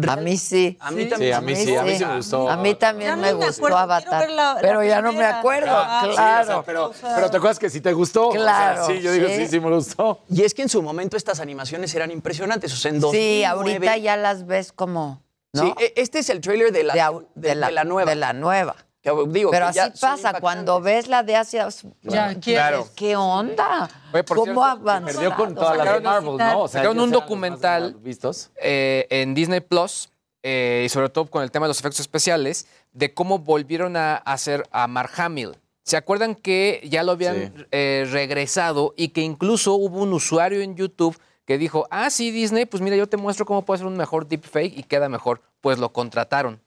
A 0.08 0.16
mí 0.18 0.38
sí. 0.38 0.78
A 0.82 0.92
mí 0.92 1.04
Sí, 1.04 1.10
también. 1.10 1.34
a 1.36 1.42
mí 1.42 1.56
sí, 1.56 1.74
a 1.76 1.84
mí 1.84 1.98
sí 1.98 2.06
me 2.06 2.18
gustó. 2.18 2.50
A 2.50 2.58
mí 2.58 2.76
también 2.76 3.16
me 3.16 3.28
me 3.28 3.34
gustó 3.34 3.50
acuerdo, 3.62 3.78
Avatar. 3.78 4.30
la 4.30 4.58
pero 4.62 4.84
ya 4.84 5.02
no 5.02 5.14
me 5.14 5.24
acuerdo, 5.24 5.72
Ah, 5.74 6.02
sí, 6.04 6.10
o 6.10 6.14
claro. 6.16 6.44
Sí, 6.46 6.52
o 6.52 6.54
sea, 6.54 6.64
pero, 6.64 6.92
pero 7.16 7.32
te 7.32 7.38
acuerdas 7.38 7.58
que 7.60 7.70
sí 7.70 7.80
te 7.80 7.94
gustó. 7.94 8.28
O 8.28 8.32
sea, 8.34 8.42
Claro, 8.42 8.88
sí, 8.88 9.00
yo 9.02 9.12
digo, 9.14 9.28
sí. 9.30 9.36
sí, 9.38 9.48
sí 9.48 9.60
me 9.60 9.70
gustó. 9.74 10.20
Y 10.30 10.44
es 10.44 10.54
que 10.54 10.62
en 10.64 10.70
su 10.70 10.82
momento 10.84 11.16
estas 11.16 11.40
animaciones 11.40 11.96
eran 11.96 12.12
impresionantes. 12.12 12.74
O 12.74 12.76
sea, 12.76 12.92
en 12.92 13.00
2009, 13.00 13.38
Sí, 13.40 13.44
ahorita 13.46 13.98
ya 13.98 14.18
las 14.18 14.46
ves 14.46 14.72
como. 14.74 15.22
¿No? 15.56 15.62
Sí, 15.64 15.74
e- 15.80 15.94
este 15.96 16.20
es 16.20 16.30
el 16.30 16.42
trailer 16.42 16.72
de 16.72 16.84
la, 16.84 16.94
de, 16.94 17.02
au- 17.02 17.26
de- 17.36 17.50
de 17.50 17.56
la, 17.56 17.68
de 17.68 17.74
la 17.74 17.84
nueva. 17.84 18.10
de 18.10 18.16
la 18.16 18.34
nueva. 18.34 18.76
Que, 19.02 19.12
digo, 19.28 19.52
Pero 19.52 19.72
que 19.72 19.80
así 19.80 20.00
pasa, 20.02 20.40
cuando 20.40 20.82
ves 20.82 21.08
la 21.08 21.22
de 21.22 21.36
hace... 21.36 21.60
Ya, 22.02 22.34
¿qué, 22.40 22.54
Claro. 22.54 22.88
¿Qué 22.96 23.16
onda? 23.16 23.88
Oye, 24.12 24.24
por 24.24 24.38
¿Cómo 24.38 24.46
cierto, 24.46 24.64
avanzó? 24.64 25.06
Perdió 25.20 25.36
con 25.36 25.54
todas 25.54 25.78
las 25.78 25.94
de 25.94 26.00
Marvel, 26.02 26.38
¿no? 26.38 26.60
O 26.62 26.68
sea, 26.68 26.82
Sacaron 26.82 27.00
un 27.00 27.12
documental 27.12 27.94
vistos. 28.00 28.50
eh, 28.60 29.06
en 29.12 29.36
Disney 29.36 29.60
Plus, 29.62 30.10
eh, 30.42 30.84
y 30.86 30.90
sobre 30.90 31.10
todo 31.10 31.26
con 31.28 31.44
el 31.44 31.52
tema 31.52 31.66
de 31.66 31.70
los 31.70 31.80
efectos 31.80 32.00
especiales, 32.00 32.68
de 32.94 33.14
cómo 33.14 33.38
volvieron 33.38 33.96
a 33.96 34.16
hacer 34.16 34.64
a 34.72 34.88
Mark 34.88 35.12
Hamill. 35.18 35.52
¿Se 35.84 35.98
acuerdan 35.98 36.34
que 36.34 36.82
ya 36.90 37.04
lo 37.04 37.12
habían 37.12 37.36
Sí. 37.56 37.66
eh, 37.72 38.08
regresado 38.10 38.96
y 38.98 39.10
que 39.10 39.22
incluso 39.22 39.74
hubo 39.76 40.02
un 40.02 40.14
usuario 40.14 40.62
en 40.62 40.76
YouTube 40.76 41.16
que 41.46 41.58
dijo, 41.58 41.88
ah, 41.92 42.10
sí, 42.10 42.32
Disney, 42.32 42.66
pues 42.66 42.82
mira, 42.82 42.96
yo 42.96 43.08
te 43.08 43.18
muestro 43.18 43.46
cómo 43.46 43.64
puede 43.64 43.78
hacer 43.78 43.88
un 43.88 43.98
mejor 43.98 44.28
deepfake 44.28 44.78
y 44.78 44.84
queda 44.84 45.10
mejor? 45.10 45.42
Pues 45.62 45.78
lo 45.80 45.94
contrataron. 45.94 46.60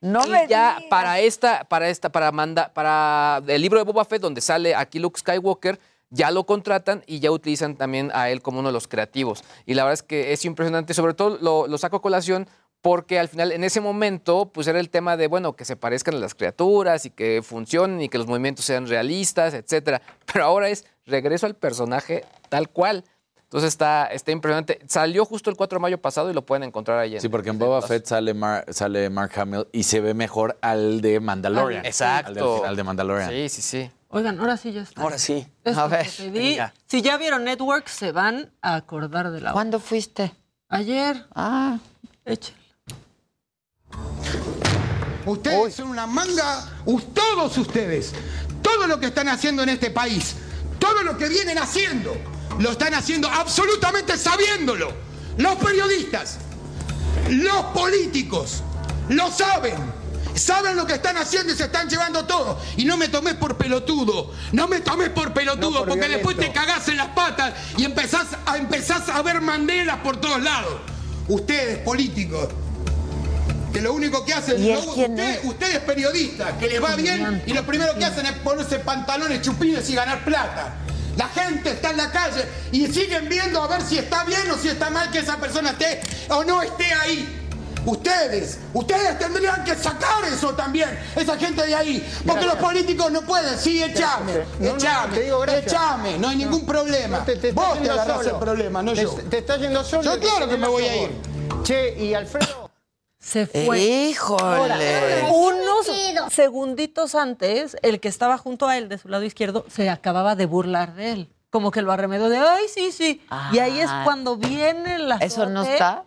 No 0.00 0.26
y 0.26 0.30
me 0.30 0.46
ya 0.46 0.76
digas. 0.76 0.90
para 0.90 1.20
esta, 1.20 1.64
para 1.64 1.88
esta, 1.88 2.10
para 2.10 2.30
manda, 2.32 2.72
para 2.74 3.42
el 3.46 3.62
libro 3.62 3.78
de 3.78 3.84
Boba 3.84 4.04
Fett, 4.04 4.20
donde 4.20 4.40
sale 4.40 4.74
aquí 4.74 4.98
Luke 4.98 5.18
Skywalker, 5.18 5.80
ya 6.10 6.30
lo 6.30 6.44
contratan 6.44 7.02
y 7.06 7.20
ya 7.20 7.30
utilizan 7.30 7.76
también 7.76 8.10
a 8.14 8.30
él 8.30 8.42
como 8.42 8.60
uno 8.60 8.68
de 8.68 8.74
los 8.74 8.88
creativos. 8.88 9.42
Y 9.64 9.74
la 9.74 9.84
verdad 9.84 9.94
es 9.94 10.02
que 10.02 10.32
es 10.32 10.44
impresionante, 10.44 10.94
sobre 10.94 11.14
todo 11.14 11.38
lo, 11.40 11.66
lo 11.66 11.78
saco 11.78 11.96
a 11.96 12.02
colación 12.02 12.46
porque 12.86 13.18
al 13.18 13.26
final, 13.26 13.50
en 13.50 13.64
ese 13.64 13.80
momento, 13.80 14.52
pues 14.52 14.68
era 14.68 14.78
el 14.78 14.90
tema 14.90 15.16
de, 15.16 15.26
bueno, 15.26 15.56
que 15.56 15.64
se 15.64 15.74
parezcan 15.74 16.14
a 16.14 16.18
las 16.18 16.36
criaturas 16.36 17.04
y 17.04 17.10
que 17.10 17.42
funcionen 17.42 18.00
y 18.00 18.08
que 18.08 18.16
los 18.16 18.28
movimientos 18.28 18.64
sean 18.64 18.86
realistas, 18.86 19.54
etcétera. 19.54 20.00
Pero 20.32 20.44
ahora 20.44 20.68
es 20.68 20.84
regreso 21.04 21.46
al 21.46 21.56
personaje 21.56 22.24
tal 22.48 22.68
cual. 22.68 23.02
Entonces 23.46 23.68
está, 23.68 24.06
está 24.06 24.32
impresionante. 24.32 24.80
Salió 24.88 25.24
justo 25.24 25.50
el 25.50 25.56
4 25.56 25.78
de 25.78 25.80
mayo 25.80 25.98
pasado 25.98 26.30
y 26.30 26.34
lo 26.34 26.44
pueden 26.44 26.64
encontrar 26.64 26.98
ahí. 26.98 27.20
Sí, 27.20 27.28
porque 27.28 27.50
en 27.50 27.58
Boba 27.58 27.80
Fett 27.80 28.04
sale, 28.04 28.34
Mar- 28.34 28.64
sale 28.70 29.08
Mark 29.08 29.30
Hamill 29.38 29.68
y 29.72 29.84
se 29.84 30.00
ve 30.00 30.14
mejor 30.14 30.58
al 30.60 31.00
de 31.00 31.20
Mandalorian. 31.20 31.80
Al- 31.80 31.86
exacto. 31.86 32.54
Al 32.54 32.60
final 32.60 32.76
de 32.76 32.82
Mandalorian. 32.84 33.30
Sí, 33.30 33.48
sí, 33.48 33.62
sí. 33.62 33.90
Oigan, 34.08 34.40
ahora 34.40 34.56
sí 34.56 34.72
ya 34.72 34.82
está. 34.82 35.00
Ahora 35.00 35.16
sí. 35.18 35.46
Esto 35.64 35.80
A 35.80 35.86
ver, 35.88 36.06
pedí. 36.16 36.58
Si 36.86 37.02
ya 37.02 37.16
vieron 37.18 37.44
Network, 37.44 37.86
se 37.88 38.10
van 38.12 38.50
a 38.62 38.74
acordar 38.74 39.30
de 39.30 39.40
la 39.40 39.52
¿Cuándo 39.52 39.78
fuiste? 39.78 40.32
Ayer, 40.68 41.24
Ah, 41.34 41.78
échale. 42.24 42.56
Ustedes 45.24 45.74
son 45.74 45.88
una 45.88 46.06
manga, 46.06 46.64
todos 47.14 47.58
ustedes, 47.58 48.12
todo 48.62 48.86
lo 48.86 49.00
que 49.00 49.06
están 49.06 49.28
haciendo 49.28 49.62
en 49.64 49.70
este 49.70 49.90
país, 49.90 50.36
todo 50.78 51.02
lo 51.02 51.16
que 51.18 51.28
vienen 51.28 51.58
haciendo, 51.58 52.16
lo 52.58 52.70
están 52.72 52.94
haciendo 52.94 53.28
absolutamente 53.28 54.16
sabiéndolo. 54.16 54.92
Los 55.36 55.56
periodistas, 55.56 56.38
los 57.28 57.64
políticos, 57.74 58.62
lo 59.08 59.30
saben. 59.30 59.74
Saben 60.34 60.76
lo 60.76 60.86
que 60.86 60.92
están 60.94 61.16
haciendo 61.16 61.52
y 61.54 61.56
se 61.56 61.64
están 61.64 61.88
llevando 61.88 62.26
todo. 62.26 62.60
Y 62.76 62.84
no 62.84 62.98
me 62.98 63.08
tomes 63.08 63.34
por 63.34 63.56
pelotudo. 63.56 64.32
No 64.52 64.68
me 64.68 64.80
tomes 64.80 65.08
por 65.08 65.32
pelotudo, 65.32 65.78
por 65.80 65.88
porque 65.88 66.08
después 66.08 66.36
te 66.36 66.52
cagás 66.52 66.86
en 66.88 66.98
las 66.98 67.08
patas 67.08 67.54
y 67.78 67.84
empezás 67.84 68.26
a, 68.44 68.58
empezás 68.58 69.08
a 69.08 69.22
ver 69.22 69.40
mandelas 69.40 69.98
por 70.00 70.18
todos 70.18 70.42
lados. 70.42 70.74
Ustedes, 71.28 71.78
políticos, 71.78 72.48
que 73.72 73.80
lo 73.80 73.94
único 73.94 74.26
que 74.26 74.34
hacen, 74.34 74.62
¿Y 74.62 74.70
él 74.72 74.84
lo- 74.84 74.92
quién 74.92 75.12
usted- 75.12 75.38
es? 75.40 75.44
ustedes 75.44 75.78
periodistas, 75.80 76.52
que 76.58 76.66
les 76.68 76.82
va 76.84 76.94
bien 76.96 77.42
y 77.46 77.52
lo 77.54 77.64
primero 77.66 77.94
que 77.98 78.04
hacen 78.04 78.26
es 78.26 78.32
ponerse 78.32 78.78
pantalones 78.80 79.40
chupines 79.40 79.88
y 79.88 79.94
ganar 79.94 80.22
plata. 80.22 80.74
La 81.16 81.28
gente 81.28 81.70
está 81.70 81.90
en 81.90 81.96
la 81.96 82.10
calle 82.12 82.44
y 82.72 82.86
siguen 82.86 83.28
viendo 83.28 83.62
a 83.62 83.66
ver 83.68 83.82
si 83.82 83.98
está 83.98 84.24
bien 84.24 84.50
o 84.50 84.56
si 84.58 84.68
está 84.68 84.90
mal 84.90 85.10
que 85.10 85.18
esa 85.20 85.36
persona 85.38 85.70
esté 85.70 86.00
o 86.28 86.44
no 86.44 86.62
esté 86.62 86.92
ahí. 86.92 87.42
Ustedes, 87.86 88.58
ustedes 88.74 89.16
tendrían 89.16 89.62
que 89.62 89.76
sacar 89.76 90.24
eso 90.24 90.52
también, 90.54 90.98
esa 91.14 91.38
gente 91.38 91.64
de 91.64 91.72
ahí. 91.74 92.00
Porque 92.26 92.42
Gracias. 92.44 92.54
los 92.54 92.70
políticos 92.72 93.12
no 93.12 93.22
pueden, 93.22 93.56
sí, 93.58 93.80
echame, 93.82 94.32
No, 94.58 94.70
no, 94.70 94.76
echame, 94.76 95.14
te 95.16 95.22
digo 95.22 95.38
gracias. 95.38 95.66
echame, 95.72 96.18
no 96.18 96.28
hay 96.28 96.36
ningún 96.36 96.66
problema. 96.66 97.24
Te, 97.24 97.36
te 97.36 97.52
Vos 97.52 97.80
te 97.80 97.88
agarrás 97.88 98.16
solo. 98.24 98.30
el 98.30 98.36
problema, 98.40 98.82
no 98.82 98.92
yo. 98.92 99.08
Te 99.30 99.38
estás 99.38 99.60
yendo 99.60 99.84
solo. 99.84 100.02
Yo 100.02 100.18
claro 100.20 100.48
que 100.48 100.56
me 100.56 100.66
voy 100.66 100.82
a 100.84 100.96
ir. 101.04 101.10
Che, 101.62 101.96
y 101.96 102.12
Alfredo. 102.12 102.65
Se 103.26 103.46
fue. 103.46 103.80
híjole. 103.80 105.24
Unos 105.32 105.90
segunditos 106.32 107.14
antes, 107.14 107.76
el 107.82 107.98
que 108.00 108.08
estaba 108.08 108.38
junto 108.38 108.68
a 108.68 108.76
él 108.78 108.88
de 108.88 108.98
su 108.98 109.08
lado 109.08 109.24
izquierdo 109.24 109.64
se 109.68 109.90
acababa 109.90 110.36
de 110.36 110.46
burlar 110.46 110.94
de 110.94 111.10
él. 111.12 111.28
Como 111.50 111.70
que 111.70 111.82
lo 111.82 111.90
arremedó 111.92 112.28
de, 112.28 112.38
ay, 112.38 112.66
sí, 112.72 112.92
sí. 112.92 113.20
y 113.52 113.58
ahí 113.58 113.80
es 113.80 113.88
Ah. 113.90 114.02
cuando 114.04 114.36
viene 114.36 114.98
la 114.98 115.16
¿Eso 115.16 115.46
no 115.46 115.62
está? 115.62 116.04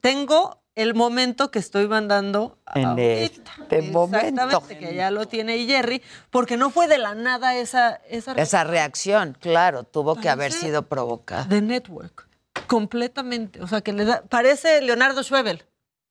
Tengo 0.00 0.58
el 0.74 0.94
momento 0.94 1.50
que 1.50 1.58
estoy 1.58 1.86
mandando 1.88 2.56
En 2.74 2.98
este 2.98 3.82
momento. 3.82 4.42
Exactamente, 4.42 4.78
que 4.78 4.94
ya 4.94 5.10
lo 5.10 5.26
tiene 5.28 5.66
Jerry, 5.66 6.02
porque 6.30 6.56
no 6.56 6.70
fue 6.70 6.88
de 6.88 6.96
la 6.98 7.14
nada 7.14 7.54
esa, 7.56 7.96
esa, 8.08 8.32
Esa 8.32 8.64
reacción, 8.64 9.36
claro, 9.38 9.84
tuvo 9.84 10.14
que 10.16 10.30
haber 10.30 10.52
sido 10.52 10.82
provocada. 10.88 11.44
de 11.44 11.60
Network. 11.60 12.26
Completamente. 12.66 13.60
O 13.62 13.66
sea, 13.66 13.80
que 13.82 13.92
le 13.92 14.04
da. 14.06 14.22
Parece 14.28 14.80
Leonardo 14.80 15.22
Schwebel. 15.22 15.64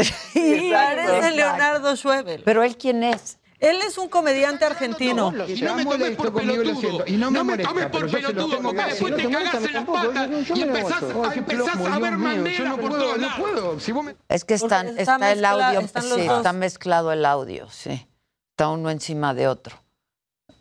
parece 0.34 0.68
exacto. 0.68 1.36
Leonardo 1.36 1.95
Schwebel. 1.95 2.44
Pero 2.44 2.64
él, 2.64 2.78
¿quién 2.78 3.03
es? 3.03 3.38
Él 3.61 3.78
es 3.86 3.99
un 3.99 4.10
comediante 4.10 4.65
argentino. 4.65 5.32
Y 5.48 5.61
no 5.61 5.76
me 5.76 5.86
tomes 5.86 6.18
por 6.18 6.34
pelotudo. 6.34 7.03
Y 7.06 7.11
no 7.18 7.30
me, 7.30 7.57
tomes 7.60 7.88
por 7.88 8.10
pelotudo, 8.10 8.60
porque 8.60 8.84
después 8.86 9.15
te 9.15 9.30
cagás 9.30 9.53
en 9.53 9.73
las 9.73 9.86
patas 9.86 10.30
y 10.56 10.61
empezás, 10.61 11.03
a- 11.03 11.99
ver 11.99 12.18
Mandela 12.18 12.76
por 12.76 12.90
todos 12.90 13.18
lados. 13.19 13.38
No 13.38 13.44
puedo, 13.44 13.80
si 13.80 13.91
vos 13.91 14.03
me... 14.03 14.15
Es 14.30 14.45
que 14.45 14.56
están, 14.56 14.88
está 14.98 15.14
está, 15.15 15.32
el 15.32 15.45
audio, 15.45 15.82
sí, 15.82 16.26
dos. 16.26 16.38
está 16.38 16.53
mezclado 16.53 17.11
el 17.11 17.23
audio, 17.23 17.69
sí. 17.69 18.07
Está 18.49 18.69
uno 18.69 18.90
encima 18.90 19.36
de 19.36 19.48
otro. 19.48 19.78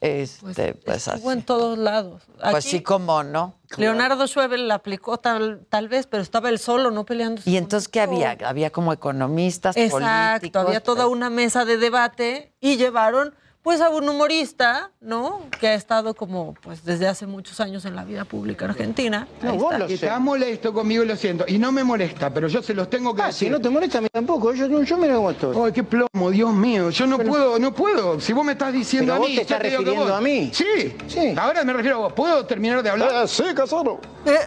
Este, 0.02 0.74
pues, 0.74 1.08
así. 1.08 1.16
Estuvo 1.16 1.32
en 1.32 1.42
todos 1.42 1.78
lados. 1.78 2.22
Pues 2.38 2.54
Aquí, 2.54 2.68
sí, 2.68 2.82
como 2.82 3.22
no. 3.22 3.54
Leonardo 3.76 4.26
Schwebel 4.26 4.68
la 4.68 4.74
aplicó 4.76 5.18
tal, 5.18 5.64
tal 5.68 5.88
vez, 5.88 6.06
pero 6.06 6.22
estaba 6.22 6.48
él 6.48 6.58
solo, 6.58 6.90
no 6.90 7.04
peleando. 7.04 7.42
Y 7.44 7.56
entonces, 7.56 7.88
¿qué 7.88 8.00
había? 8.00 8.36
Había 8.44 8.70
como 8.70 8.92
economistas, 8.92 9.76
Exacto, 9.76 10.40
políticos. 10.40 10.66
había 10.66 10.82
toda 10.82 11.06
una 11.06 11.30
mesa 11.30 11.64
de 11.64 11.76
debate 11.76 12.52
y 12.60 12.76
llevaron 12.76 13.34
pues 13.62 13.80
a 13.82 13.90
un 13.90 14.08
humorista, 14.08 14.90
¿no? 15.02 15.42
Que 15.60 15.68
ha 15.68 15.74
estado 15.74 16.14
como 16.14 16.54
pues 16.62 16.82
desde 16.84 17.06
hace 17.06 17.26
muchos 17.26 17.60
años 17.60 17.84
en 17.84 17.94
la 17.94 18.04
vida 18.04 18.24
pública 18.24 18.64
argentina. 18.64 19.28
Ahí 19.42 19.56
está. 19.56 19.86
Que 19.86 19.94
está 19.94 20.18
molesto 20.18 20.72
conmigo, 20.72 21.04
lo 21.04 21.14
siento. 21.14 21.44
Y 21.46 21.58
no 21.58 21.70
me 21.70 21.84
molesta, 21.84 22.32
pero 22.32 22.48
yo 22.48 22.62
se 22.62 22.72
los 22.72 22.88
tengo 22.88 23.14
que 23.14 23.22
Ah, 23.22 23.26
decir. 23.26 23.48
si 23.48 23.50
no 23.50 23.60
te 23.60 23.68
molesta 23.68 23.98
a 23.98 24.00
mí 24.00 24.08
tampoco, 24.10 24.54
yo, 24.54 24.66
yo 24.82 24.96
mira 24.96 25.14
cómo 25.14 25.30
estoy. 25.30 25.56
Ay, 25.62 25.72
qué 25.72 25.82
plomo, 25.82 26.30
Dios 26.30 26.52
mío. 26.54 26.88
Yo 26.90 27.06
no 27.06 27.18
puedo, 27.18 27.58
no 27.58 27.74
puedo. 27.74 28.18
Si 28.18 28.32
vos 28.32 28.44
me 28.44 28.52
estás 28.52 28.72
diciendo 28.72 29.12
Pero 29.12 29.16
a 29.16 29.18
vos 29.18 29.28
mí, 29.28 29.34
te 29.34 29.36
yo 29.36 29.42
estás 29.42 29.58
que 29.60 29.68
refiriendo 29.70 30.02
vos- 30.04 30.10
a 30.12 30.20
mí. 30.22 30.50
Sí, 30.54 30.96
sí. 31.06 31.34
Ahora 31.36 31.62
me 31.62 31.72
refiero 31.74 31.96
a 31.96 32.00
vos. 32.00 32.12
¿Puedo 32.14 32.46
terminar 32.46 32.82
de 32.82 32.90
hablar? 32.90 33.28
sí, 33.28 33.44
Casaro. 33.54 34.00
Eh, 34.24 34.38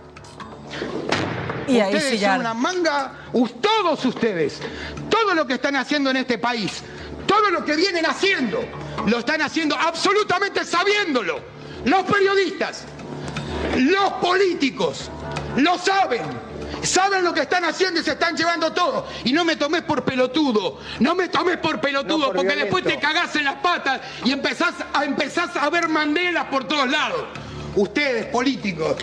Y 1.67 1.79
ahí 1.79 1.93
ustedes 1.93 2.03
sí 2.03 2.17
son 2.17 2.19
ya. 2.19 2.39
una 2.39 2.53
manga, 2.53 3.13
todos 3.61 4.03
ustedes, 4.05 4.59
todo 5.09 5.33
lo 5.33 5.47
que 5.47 5.53
están 5.53 5.75
haciendo 5.75 6.09
en 6.09 6.17
este 6.17 6.37
país, 6.37 6.83
todo 7.33 7.49
lo 7.49 7.65
que 7.65 7.75
vienen 7.75 8.05
haciendo, 8.05 8.63
lo 9.07 9.19
están 9.19 9.41
haciendo 9.41 9.75
absolutamente 9.75 10.63
sabiéndolo. 10.63 11.39
Los 11.83 12.03
periodistas, 12.03 12.85
los 13.75 14.13
políticos, 14.21 15.09
lo 15.57 15.77
saben. 15.79 16.21
Saben 16.83 17.23
lo 17.23 17.33
que 17.33 17.41
están 17.41 17.63
haciendo 17.63 18.01
y 18.01 18.03
se 18.03 18.11
están 18.11 18.35
llevando 18.35 18.71
todo. 18.73 19.07
Y 19.23 19.31
no 19.31 19.45
me 19.45 19.55
tomes 19.55 19.83
por 19.83 20.03
pelotudo. 20.03 20.79
No 20.99 21.15
me 21.15 21.29
tomes 21.29 21.57
por 21.57 21.79
pelotudo, 21.79 22.17
No 22.17 22.25
por 22.25 22.35
porque 22.35 22.55
violento. 22.55 22.75
después 22.75 22.95
te 22.95 22.99
cagás 22.99 23.35
en 23.37 23.45
las 23.45 23.55
patas 23.55 24.01
y 24.25 24.31
empezás 24.31 24.75
a, 24.93 25.05
empezás 25.05 25.55
a 25.55 25.69
ver 25.69 25.87
Mandela 25.87 26.49
por 26.49 26.65
todos 26.65 26.89
lados. 26.89 27.23
Ustedes, 27.75 28.25
políticos, 28.27 28.97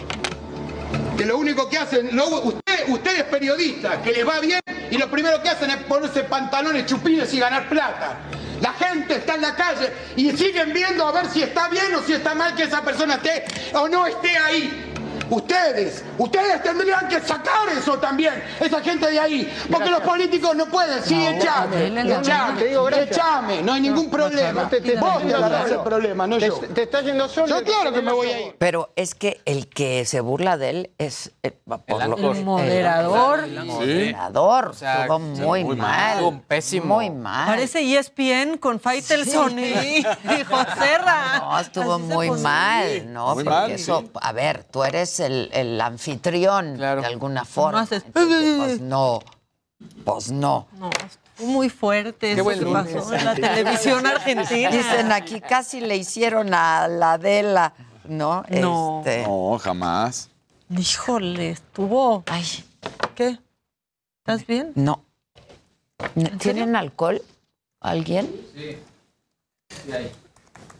que 1.17 1.25
lo 1.25 1.39
único 1.39 1.69
que 1.69 1.79
hacen, 1.79 2.15
lo- 2.17 2.43
usted, 2.43 2.89
ustedes 2.89 3.25
periodistas, 3.25 3.99
que 3.99 4.13
les 4.13 4.27
va 4.27 4.41
bien 4.41 4.61
y 4.91 4.97
lo 4.99 5.11
primero 5.11 5.43
que 5.43 5.49
hacen 5.51 5.71
es 5.71 5.77
ponerse 5.85 6.25
pantalones 6.25 6.87
chupines 6.87 7.33
y 7.35 7.39
ganar 7.41 7.69
plata. 7.69 8.19
La 8.61 8.73
gente 8.75 9.17
está 9.17 9.37
en 9.37 9.43
la 9.43 9.55
calle 9.57 9.91
y 10.17 10.31
siguen 10.33 10.73
viendo 10.73 11.07
a 11.07 11.13
ver 11.13 11.27
si 11.31 11.43
está 11.43 11.69
bien 11.69 11.95
o 11.95 12.03
si 12.03 12.13
está 12.13 12.35
mal 12.35 12.55
que 12.55 12.65
esa 12.65 12.83
persona 12.83 13.15
esté 13.15 13.45
o 13.75 13.89
no 13.89 14.07
esté 14.07 14.37
ahí. 14.37 14.90
Ustedes, 15.31 16.05
ustedes 16.19 16.63
tendrían 16.63 17.07
que 17.09 17.21
sacar 17.21 17.69
eso 17.77 17.99
también, 17.99 18.43
esa 18.59 18.81
gente 18.81 19.11
de 19.11 19.21
ahí, 19.21 19.53
porque 19.71 19.89
los 19.91 20.01
políticos 20.01 20.57
no 20.57 20.67
pueden, 20.67 21.03
sí, 21.05 21.15
No, 21.15 21.31
echame, 21.31 21.91
dale, 21.91 22.73
dale, 22.75 23.03
echame, 23.05 23.63
no 23.63 23.73
hay 23.73 23.81
ningún 23.81 24.11
problema. 24.11 24.63
no 24.65 24.69
te- 24.69 24.81
te- 24.81 24.97
Vos 24.97 25.23
te- 25.23 25.33
agarrás 25.35 25.71
el 25.71 25.81
problema, 25.81 26.27
no 26.27 26.39
te- 26.39 26.49
yo. 26.49 26.59
te 26.59 26.83
está 26.83 27.01
yendo 27.03 27.29
solo, 27.29 27.47
Yo 27.61 27.65
claro 27.65 27.93
que 27.93 28.03
me 28.03 28.13
voy 28.13 28.29
a 28.29 28.41
ir. 28.49 28.57
Pero 28.59 28.93
es 28.97 29.15
que 29.15 29.41
el 29.45 29.69
que 29.69 30.05
se 30.05 30.21
burla 30.21 30.57
de 30.59 30.71
él 30.71 30.91
es 30.99 31.33
eh, 31.43 31.53
por 31.65 32.07
lo- 32.07 32.33
El 32.33 32.45
moderador. 32.45 33.45
El 33.45 33.65
moderador. 33.65 34.75
sea, 34.75 35.07
sí, 35.07 35.13
muy, 35.43 35.65
muy 35.65 35.77
mal. 35.77 35.89
mal. 35.89 36.13
Estuvo 36.15 36.43
pésimo. 36.49 36.95
Muy 36.97 37.11
mal. 37.11 37.47
Parece 37.47 37.81
ESPN 37.83 38.59
con 38.59 38.81
Faitelson 38.81 39.59
y, 39.59 39.63
y 39.65 40.45
Joserra. 40.49 41.39
No, 41.39 41.59
estuvo 41.61 41.99
muy 41.99 42.31
mal, 42.31 43.13
¿no? 43.13 43.35
Muy 43.35 43.45
Porque 43.45 43.51
mal, 43.61 43.71
eso, 43.71 44.01
sí. 44.01 44.11
a 44.21 44.33
ver, 44.33 44.65
tú 44.65 44.83
eres 44.83 45.20
el, 45.21 45.51
el 45.53 45.81
anfitrión 45.81 46.77
de 46.77 46.87
alguna 46.87 47.45
forma. 47.45 47.83
haces- 47.83 48.05
Entonces, 48.07 48.57
pues 48.59 48.81
no, 48.81 49.21
pues 50.05 50.31
no. 50.31 50.67
No, 50.79 50.91
estuvo 50.91 51.47
muy 51.49 51.69
fuerte 51.71 52.33
eso 52.33 52.45
buen 52.45 52.59
que 52.59 52.67
pasó 52.67 53.15
en 53.15 53.25
la 53.25 53.35
televisión 53.35 54.07
argentina. 54.07 54.71
Dicen 54.71 55.13
aquí 55.13 55.41
casi 55.41 55.81
le 55.81 55.97
hicieron 55.97 56.53
a 56.55 56.89
la 56.89 57.13
Adela, 57.13 57.73
¿no? 58.05 58.45
No. 58.51 59.03
Este, 59.05 59.23
No, 59.27 59.59
jamás. 59.59 60.29
Híjole, 60.77 61.51
estuvo. 61.51 62.23
Ay, 62.27 62.45
¿Qué? 63.15 63.39
¿Estás 64.19 64.47
bien? 64.47 64.73
no. 64.75 65.05
¿Tienen 66.39 66.77
alcohol? 66.77 67.21
¿Alguien? 67.81 68.31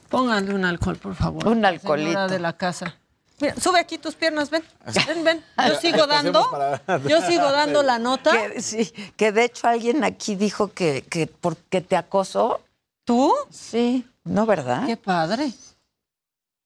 Pónganle 0.09 0.55
un 0.55 0.65
alcohol, 0.65 0.97
por 0.97 1.15
favor. 1.15 1.47
Un 1.47 1.55
señora 1.55 1.69
alcoholito. 1.69 2.29
de 2.29 2.39
la 2.41 2.53
casa. 2.57 2.97
Mira, 3.41 3.55
sube 3.61 3.79
aquí 3.81 3.99
tus 3.99 4.15
piernas, 4.15 4.51
ven. 4.51 4.63
Ven, 5.07 5.25
ven. 5.25 5.45
Yo 5.69 5.75
sigo 5.81 6.07
¿Qué 6.07 6.07
dando. 6.07 6.81
Yo 7.09 7.23
sigo 7.23 7.51
dando 7.51 7.83
la 7.83 7.99
nota. 7.99 8.33
Que, 8.33 8.61
sí, 8.61 8.93
que 9.17 9.33
de 9.33 9.45
hecho 9.45 9.67
alguien 9.67 10.05
aquí 10.05 10.35
dijo 10.37 10.73
que, 10.73 11.03
que 11.09 11.27
porque 11.27 11.81
te 11.81 11.97
acosó. 11.97 12.61
¿Tú? 13.05 13.35
Sí, 13.51 14.07
¿no, 14.25 14.47
verdad? 14.47 14.87
Qué 14.87 14.97
padre. 14.97 15.53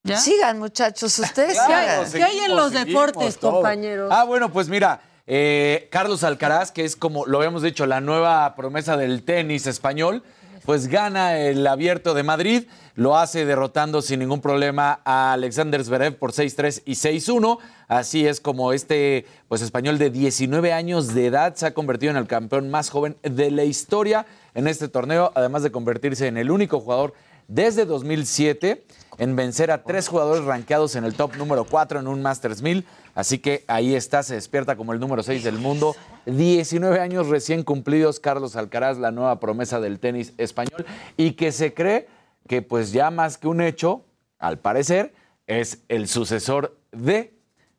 ¿Ya? 0.03 0.19
Sigan, 0.19 0.59
muchachos, 0.59 1.19
ustedes 1.19 1.55
Claro, 1.55 2.05
sigan. 2.07 2.31
¿Qué 2.31 2.39
hay 2.39 2.45
en 2.45 2.57
los 2.57 2.73
deportes, 2.73 3.39
todo. 3.39 3.53
compañeros? 3.53 4.11
Ah, 4.13 4.25
bueno, 4.25 4.53
pues 4.53 4.69
mira, 4.69 5.01
eh, 5.27 5.89
Carlos 5.91 6.23
Alcaraz, 6.25 6.71
que 6.71 6.85
es 6.85 6.97
como 6.97 7.25
lo 7.25 7.39
habíamos 7.39 7.63
dicho, 7.63 7.87
la 7.87 8.03
nueva 8.03 8.55
promesa 8.57 8.99
del 8.99 9.23
tenis 9.25 9.67
español, 9.67 10.23
pues 10.65 10.89
gana 10.89 11.39
el 11.39 11.67
abierto 11.67 12.15
de 12.15 12.23
Madrid, 12.23 12.65
lo 12.95 13.17
hace 13.17 13.45
derrotando 13.45 14.01
sin 14.01 14.21
ningún 14.21 14.41
problema 14.41 15.01
a 15.05 15.33
Alexander 15.33 15.85
Zverev 15.85 16.17
por 16.17 16.33
6-3 16.33 16.83
y 16.87 16.93
6-1. 16.93 17.59
Así 17.87 18.27
es 18.27 18.41
como 18.41 18.73
este 18.73 19.27
pues, 19.49 19.61
español 19.61 19.99
de 19.99 20.11
19 20.11 20.73
años 20.73 21.13
de 21.13 21.27
edad 21.27 21.55
se 21.55 21.67
ha 21.67 21.75
convertido 21.75 22.13
en 22.13 22.17
el 22.17 22.27
campeón 22.27 22.71
más 22.71 22.89
joven 22.89 23.17
de 23.23 23.51
la 23.51 23.65
historia 23.65 24.27
en 24.55 24.67
este 24.67 24.89
torneo, 24.89 25.33
además 25.35 25.63
de 25.63 25.71
convertirse 25.71 26.29
en 26.29 26.39
el 26.39 26.51
único 26.51 26.81
jugador 26.81 27.13
desde 27.47 27.85
2007 27.85 28.85
en 29.19 29.37
vencer 29.37 29.71
a 29.71 29.85
tres 29.85 30.09
jugadores 30.09 30.45
rankeados 30.45 30.97
en 30.97 31.05
el 31.05 31.15
top 31.15 31.37
número 31.37 31.65
4 31.65 32.01
en 32.01 32.07
un 32.07 32.23
Masters 32.23 32.63
1000. 32.63 32.85
Así 33.15 33.39
que 33.39 33.65
ahí 33.69 33.95
está, 33.95 34.23
se 34.23 34.35
despierta 34.35 34.77
como 34.77 34.93
el 34.93 35.01
número 35.01 35.23
6 35.23 35.45
del 35.45 35.59
mundo. 35.59 35.95
19 36.27 37.01
años 37.01 37.29
recién 37.29 37.63
cumplidos, 37.63 38.21
Carlos 38.21 38.57
Alcaraz, 38.57 38.99
la 38.99 39.11
nueva 39.11 39.41
promesa 39.41 39.81
del 39.81 40.01
tenis 40.01 40.33
español, 40.39 40.85
y 41.17 41.33
que 41.33 41.53
se 41.53 41.75
cree 41.75 42.09
que 42.49 42.63
pues 42.63 42.93
ya 42.93 43.11
más 43.11 43.39
que 43.39 43.49
un 43.49 43.61
hecho, 43.61 44.05
al 44.39 44.59
parecer, 44.59 45.15
es 45.47 45.83
el 45.89 46.09
sucesor 46.09 46.77
de 46.93 47.35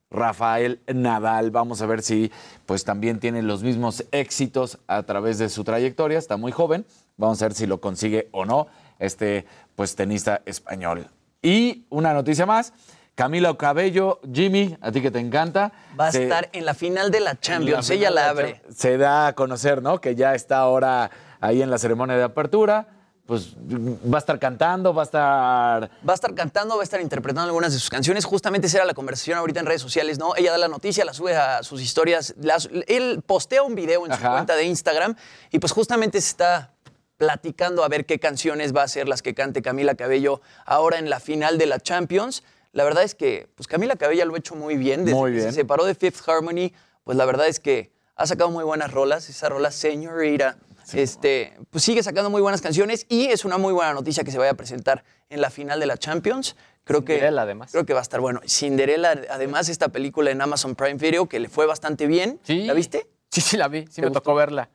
Rafael 0.09 0.81
Nadal. 0.87 1.51
Vamos 1.51 1.81
a 1.81 1.85
ver 1.85 2.01
si 2.01 2.31
pues 2.65 2.83
también 2.83 3.19
tiene 3.19 3.41
los 3.41 3.63
mismos 3.63 4.05
éxitos 4.11 4.79
a 4.87 5.03
través 5.03 5.37
de 5.37 5.49
su 5.49 5.63
trayectoria. 5.63 6.17
Está 6.17 6.37
muy 6.37 6.51
joven. 6.51 6.85
Vamos 7.17 7.41
a 7.41 7.45
ver 7.45 7.53
si 7.53 7.65
lo 7.65 7.81
consigue 7.81 8.29
o 8.31 8.45
no 8.45 8.67
este 8.99 9.45
pues 9.75 9.95
tenista 9.95 10.41
español. 10.45 11.09
Y 11.45 11.85
una 11.89 12.13
noticia 12.13 12.45
más. 12.45 12.73
Camila 13.13 13.55
Cabello, 13.55 14.19
Jimmy, 14.33 14.75
a 14.81 14.91
ti 14.91 15.01
que 15.01 15.09
te 15.11 15.19
encanta. 15.19 15.71
Va 15.97 16.07
a 16.07 16.11
se- 16.11 16.23
estar 16.23 16.49
en 16.51 16.65
la 16.65 16.73
final 16.73 17.11
de 17.11 17.21
la 17.21 17.39
Champions. 17.39 17.87
la 17.87 17.95
Ella 17.95 18.09
la 18.11 18.29
abre. 18.29 18.61
Se 18.75 18.97
da 18.97 19.27
a 19.27 19.33
conocer, 19.33 19.81
¿no? 19.81 20.01
Que 20.01 20.15
ya 20.15 20.35
está 20.35 20.57
ahora 20.57 21.09
ahí 21.39 21.61
en 21.61 21.69
la 21.69 21.77
ceremonia 21.77 22.17
de 22.17 22.23
apertura. 22.23 22.87
Pues 23.25 23.55
va 23.57 24.17
a 24.17 24.19
estar 24.19 24.37
cantando, 24.37 24.93
va 24.93 25.01
a 25.01 25.05
estar 25.05 25.89
Va 26.07 26.11
a 26.11 26.13
estar 26.13 26.35
cantando, 26.35 26.75
va 26.75 26.81
a 26.81 26.83
estar 26.83 27.01
interpretando 27.01 27.47
algunas 27.47 27.73
de 27.73 27.79
sus 27.79 27.89
canciones. 27.89 28.23
Justamente 28.25 28.67
esa 28.67 28.77
era 28.79 28.85
la 28.85 28.93
conversación 28.93 29.37
ahorita 29.39 29.61
en 29.61 29.65
redes 29.65 29.81
sociales, 29.81 30.19
¿no? 30.19 30.35
Ella 30.35 30.51
da 30.51 30.57
la 30.59 30.67
noticia, 30.67 31.03
la 31.05 31.13
sube 31.13 31.35
a 31.35 31.63
sus 31.63 31.81
historias. 31.81 32.35
las- 32.39 32.69
él 32.87 33.23
postea 33.25 33.63
un 33.63 33.73
video 33.75 34.05
en 34.05 34.13
su 34.13 34.21
cuenta 34.21 34.55
de 34.55 34.65
Instagram 34.65 35.15
y 35.51 35.57
pues 35.59 35.71
justamente 35.71 36.19
se 36.21 36.27
está 36.29 36.74
platicando 37.17 37.83
a 37.83 37.87
ver 37.87 38.05
qué 38.05 38.19
canciones 38.19 38.75
va 38.75 38.83
a 38.83 38.87
ser 38.87 39.07
las 39.07 39.21
que 39.21 39.33
cante 39.33 39.61
Camila 39.61 39.95
Cabello 39.95 40.41
ahora 40.65 40.99
en 40.99 41.09
la 41.09 41.19
final 41.19 41.57
de 41.57 41.65
la 41.65 41.79
Champions. 41.79 42.43
La 42.71 42.83
verdad 42.83 43.03
es 43.03 43.15
que 43.15 43.47
pues 43.55 43.67
Camila 43.67 43.95
Cabello 43.95 44.25
lo 44.25 44.35
ha 44.35 44.37
hecho 44.37 44.55
muy 44.55 44.75
bien. 44.77 45.05
Desde 45.05 45.17
Muy 45.17 45.31
que 45.31 45.37
bien. 45.37 45.49
se 45.49 45.55
separó 45.61 45.85
de 45.85 45.95
Fifth 45.95 46.27
Harmony, 46.27 46.73
pues 47.03 47.17
la 47.17 47.25
verdad 47.25 47.47
es 47.47 47.59
que 47.59 47.91
ha 48.15 48.25
sacado 48.27 48.49
muy 48.49 48.63
buenas 48.63 48.91
rolas. 48.91 49.29
Esa 49.29 49.47
rola 49.49 49.71
Señorita, 49.71 50.57
este, 50.93 51.57
pues 51.69 51.83
sigue 51.83 52.03
sacando 52.03 52.29
muy 52.29 52.41
buenas 52.41 52.61
canciones 52.61 53.05
y 53.09 53.27
es 53.27 53.45
una 53.45 53.57
muy 53.57 53.71
buena 53.73 53.93
noticia 53.93 54.23
que 54.23 54.31
se 54.31 54.37
vaya 54.37 54.51
a 54.51 54.55
presentar 54.55 55.03
en 55.29 55.41
la 55.41 55.49
final 55.49 55.79
de 55.79 55.85
la 55.85 55.97
Champions. 55.97 56.55
Creo 56.83 57.03
que, 57.03 57.13
Cinderella, 57.13 57.41
además. 57.43 57.71
Creo 57.71 57.85
que 57.85 57.93
va 57.93 57.99
a 57.99 58.03
estar 58.03 58.19
bueno. 58.19 58.41
Cinderella, 58.47 59.19
además, 59.31 59.69
esta 59.69 59.87
película 59.89 60.29
en 60.31 60.39
Amazon 60.41 60.75
Prime 60.75 60.95
Video 60.95 61.27
que 61.27 61.39
le 61.39 61.49
fue 61.49 61.65
bastante 61.65 62.05
bien. 62.07 62.39
Sí. 62.43 62.65
¿La 62.65 62.73
viste? 62.73 63.07
Sí, 63.31 63.41
sí, 63.41 63.57
la 63.57 63.67
vi. 63.69 63.87
Sí, 63.87 63.95
¿Te 63.95 64.01
me 64.01 64.07
gustó? 64.09 64.21
tocó 64.21 64.35
verla. 64.35 64.69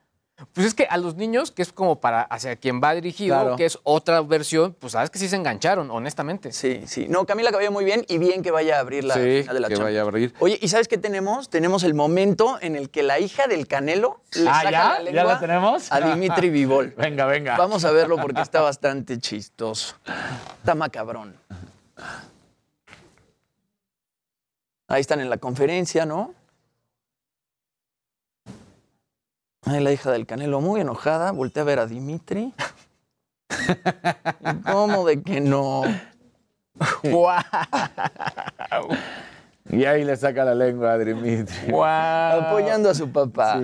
Pues 0.53 0.67
es 0.67 0.73
que 0.73 0.85
a 0.85 0.97
los 0.97 1.15
niños, 1.15 1.51
que 1.51 1.61
es 1.61 1.71
como 1.71 1.99
para 1.99 2.21
hacia 2.23 2.55
quien 2.55 2.81
va 2.83 2.93
dirigido, 2.93 3.35
Claro. 3.39 3.55
que 3.55 3.65
es 3.65 3.77
otra 3.83 4.21
versión, 4.21 4.75
pues 4.79 4.93
sabes 4.93 5.09
que 5.09 5.19
sí 5.19 5.27
se 5.29 5.35
engancharon, 5.35 5.89
honestamente. 5.91 6.51
Sí, 6.51 6.81
sí. 6.87 7.07
No, 7.09 7.25
Camila 7.25 7.51
Cabello 7.51 7.71
muy 7.71 7.85
bien 7.85 8.05
y 8.07 8.17
bien 8.17 8.41
que 8.41 8.51
vaya 8.51 8.77
a 8.77 8.79
abrir 8.79 9.03
la 9.03 9.13
Sí, 9.15 9.41
final 9.41 9.53
de 9.55 9.59
la 9.59 9.67
que 9.67 9.73
Champions. 9.75 9.83
vaya 9.83 9.99
a 9.99 10.03
abrir. 10.03 10.33
Oye, 10.39 10.57
¿y 10.61 10.67
sabes 10.67 10.87
qué 10.87 10.97
tenemos? 10.97 11.49
Tenemos 11.49 11.83
el 11.83 11.93
momento 11.93 12.57
en 12.61 12.75
el 12.75 12.89
que 12.89 13.03
la 13.03 13.19
hija 13.19 13.47
del 13.47 13.67
Canelo 13.67 14.21
le 14.33 14.49
Ah, 14.49 14.53
saca 14.55 14.71
¿ya? 14.71 14.87
la 14.89 14.97
¿Ya 14.97 15.01
lengua 15.03 15.23
la 15.33 15.39
tenemos? 15.39 15.91
a 15.91 16.01
Dimitri 16.01 16.49
Vivol. 16.51 16.93
Venga, 16.97 17.25
venga. 17.25 17.57
Vamos 17.57 17.85
a 17.85 17.91
verlo 17.91 18.17
porque 18.17 18.41
está 18.41 18.61
bastante 18.61 19.19
chistoso. 19.19 19.95
Está 20.59 20.75
macabrón. 20.75 21.35
Ahí 24.87 25.01
están 25.01 25.21
en 25.21 25.29
la 25.29 25.37
conferencia, 25.37 26.05
¿no? 26.05 26.33
La 29.79 29.91
hija 29.91 30.11
del 30.11 30.25
Canelo 30.25 30.59
muy 30.61 30.81
enojada, 30.81 31.31
voltea 31.31 31.63
a 31.63 31.65
ver 31.65 31.79
a 31.79 31.85
Dimitri. 31.85 32.53
¿Cómo 34.71 35.05
de 35.05 35.21
que 35.21 35.39
no? 35.41 35.83
Y 39.69 39.85
ahí 39.85 40.03
le 40.03 40.17
saca 40.17 40.43
la 40.43 40.55
lengua 40.55 40.93
a 40.93 40.97
Dimitri. 40.97 41.73
Apoyando 41.73 42.89
a 42.89 42.95
su 42.95 43.09
papá. 43.09 43.61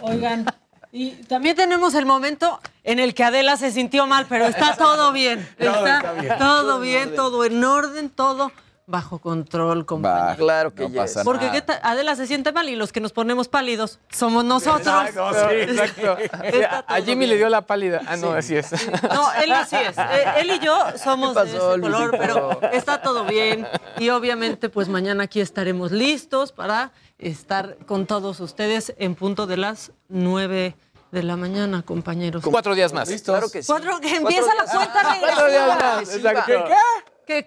Oigan, 0.00 0.46
y 0.90 1.10
también 1.24 1.54
tenemos 1.54 1.94
el 1.94 2.06
momento 2.06 2.60
en 2.84 2.98
el 2.98 3.14
que 3.14 3.24
Adela 3.24 3.56
se 3.56 3.72
sintió 3.72 4.06
mal, 4.06 4.26
pero 4.28 4.46
está 4.46 4.74
todo 4.76 5.12
bien. 5.12 5.46
Todo 5.58 5.68
Está, 5.68 5.96
está 5.96 6.12
bien. 6.12 6.38
todo 6.38 6.62
Todo 6.62 6.76
en 6.76 6.82
bien, 6.82 7.14
todo 7.14 7.44
en 7.44 7.64
orden, 7.64 8.10
todo 8.10 8.52
bajo 8.88 9.18
control, 9.18 9.84
compañero. 9.84 10.36
Claro 10.36 10.74
que 10.74 10.82
no 10.84 10.88
yes. 10.88 10.96
pasa 10.96 11.24
Porque 11.24 11.46
nada. 11.46 11.52
¿qué 11.52 11.62
tal? 11.62 11.80
Adela 11.82 12.16
se 12.16 12.26
siente 12.26 12.52
mal 12.52 12.68
y 12.70 12.74
los 12.74 12.90
que 12.90 13.00
nos 13.00 13.12
ponemos 13.12 13.46
pálidos 13.46 14.00
somos 14.10 14.44
nosotros. 14.44 14.86
Exacto, 14.86 15.30
sí, 15.34 15.54
exacto. 15.56 16.18
Está 16.42 16.84
a 16.88 16.96
Jimmy 16.96 17.16
bien. 17.18 17.30
le 17.30 17.36
dio 17.36 17.48
la 17.50 17.66
pálida. 17.66 18.00
Ah, 18.06 18.16
no, 18.16 18.32
así 18.32 18.56
es. 18.56 18.72
No, 19.02 19.30
él 19.34 19.52
sí 19.68 19.76
es. 19.76 19.96
Eh, 20.08 20.24
Él 20.38 20.50
y 20.52 20.58
yo 20.64 20.74
somos 20.96 21.34
¿Qué 21.36 21.44
de 21.44 21.52
pasó, 21.52 21.72
ese 21.72 21.80
color, 21.82 22.16
pero 22.18 22.60
está 22.72 23.02
todo 23.02 23.24
bien. 23.26 23.66
Y 23.98 24.08
obviamente, 24.08 24.70
pues 24.70 24.88
mañana 24.88 25.24
aquí 25.24 25.40
estaremos 25.40 25.92
listos 25.92 26.52
para 26.52 26.92
estar 27.18 27.76
con 27.86 28.06
todos 28.06 28.40
ustedes 28.40 28.94
en 28.98 29.14
punto 29.14 29.46
de 29.46 29.58
las 29.58 29.92
nueve 30.08 30.76
de 31.10 31.22
la 31.22 31.36
mañana, 31.36 31.82
compañeros. 31.82 32.42
Cuatro 32.42 32.74
días 32.74 32.92
más. 32.94 33.10
Claro 33.22 33.50
que 33.50 33.62
sí. 33.62 33.66
Cuatro, 33.66 34.00
que 34.00 34.16
empieza 34.16 34.54
la 34.54 34.64
cuenta 34.64 35.16
Cuatro 35.20 35.48
días 35.48 35.68
más. 35.68 36.14
Exacto. 36.14 36.64
¿Qué 36.66 36.74
qué? 37.28 37.46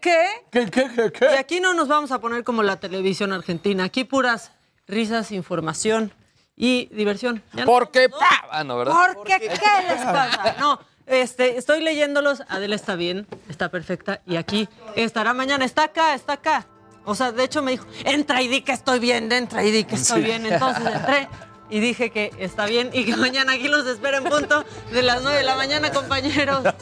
¿Qué, 0.51 0.69
qué, 0.69 0.89
qué, 0.95 1.11
qué? 1.11 1.25
Y 1.33 1.37
aquí 1.37 1.59
no 1.59 1.73
nos 1.73 1.87
vamos 1.87 2.11
a 2.11 2.19
poner 2.19 2.43
como 2.43 2.63
la 2.63 2.79
televisión 2.79 3.33
argentina. 3.33 3.83
Aquí 3.85 4.03
puras 4.03 4.51
risas, 4.87 5.31
información 5.31 6.13
y 6.55 6.87
diversión. 6.93 7.43
¿Ya 7.53 7.65
no? 7.65 7.71
Porque. 7.71 8.09
¡pa! 8.09 8.47
Ah, 8.51 8.63
no, 8.63 8.77
¿verdad? 8.77 8.93
Porque, 9.13 9.39
¿qué 9.39 9.47
les 9.47 10.03
pasa? 10.03 10.55
No, 10.59 10.79
este, 11.07 11.57
estoy 11.57 11.81
leyéndolos. 11.81 12.43
Adela 12.47 12.75
está 12.75 12.95
bien, 12.95 13.27
está 13.49 13.69
perfecta. 13.69 14.21
Y 14.25 14.35
aquí 14.35 14.69
estará 14.95 15.33
mañana. 15.33 15.65
Está 15.65 15.85
acá, 15.85 16.13
está 16.13 16.33
acá. 16.33 16.67
O 17.03 17.15
sea, 17.15 17.31
de 17.31 17.43
hecho 17.43 17.63
me 17.63 17.71
dijo, 17.71 17.87
entra 18.05 18.41
y 18.41 18.47
di 18.47 18.61
que 18.61 18.73
estoy 18.73 18.99
bien, 18.99 19.31
entra 19.31 19.63
y 19.63 19.71
di 19.71 19.83
que 19.85 19.95
estoy 19.95 20.21
bien. 20.21 20.45
Entonces 20.45 20.85
entré 20.85 21.27
y 21.71 21.79
dije 21.79 22.11
que 22.11 22.31
está 22.37 22.65
bien 22.65 22.89
y 22.93 23.05
que 23.05 23.15
mañana 23.15 23.53
aquí 23.53 23.67
los 23.67 23.87
espero 23.87 24.17
en 24.17 24.25
punto 24.25 24.63
de 24.91 25.01
las 25.01 25.23
9 25.23 25.37
de 25.39 25.43
la 25.43 25.55
mañana, 25.55 25.91
compañeros. 25.91 26.63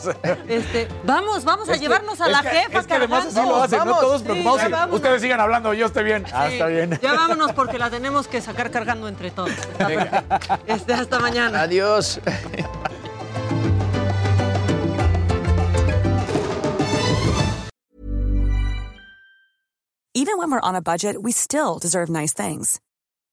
Este, 0.50 0.88
vamos, 1.06 1.46
vamos 1.46 1.70
a 1.70 1.76
llevarnos 1.76 2.20
a 2.20 2.26
Es 2.26 2.32
la 2.32 2.42
que- 2.42 2.50
jefa 2.50 2.80
Es 2.80 2.88
que 2.88 2.94
además 2.96 3.26
así 3.28 3.36
lo 3.48 3.62
hacen, 3.64 3.80
¿no? 3.80 3.86
Vamos, 3.86 4.02
Todos 4.02 4.22
sí, 4.22 4.28
preocupados. 4.28 4.94
Ustedes 4.96 5.22
sigan 5.22 5.40
hablando, 5.40 5.74
yo 5.74 5.86
estoy 5.86 6.04
bien. 6.04 6.26
Ah, 6.34 6.48
Sí, 6.48 6.54
está 6.54 6.66
bien. 6.68 7.00
Ya 7.02 7.14
vámonos 7.14 7.54
porque 7.54 7.78
la 7.78 7.90
tenemos 7.90 8.28
que 8.28 8.42
sacar 8.42 8.72
cargando 8.72 9.08
entre 9.08 9.32
todos. 9.32 9.52
Este, 10.68 10.94
hasta 10.94 11.20
mañana. 11.20 11.62
Adiós. 11.62 12.20
Even 20.16 20.38
when 20.38 20.52
we're 20.52 20.60
on 20.62 20.76
a 20.76 20.82
budget, 20.82 21.22
we 21.22 21.32
still 21.32 21.80
deserve 21.80 22.10
nice 22.10 22.34
things. 22.34 22.80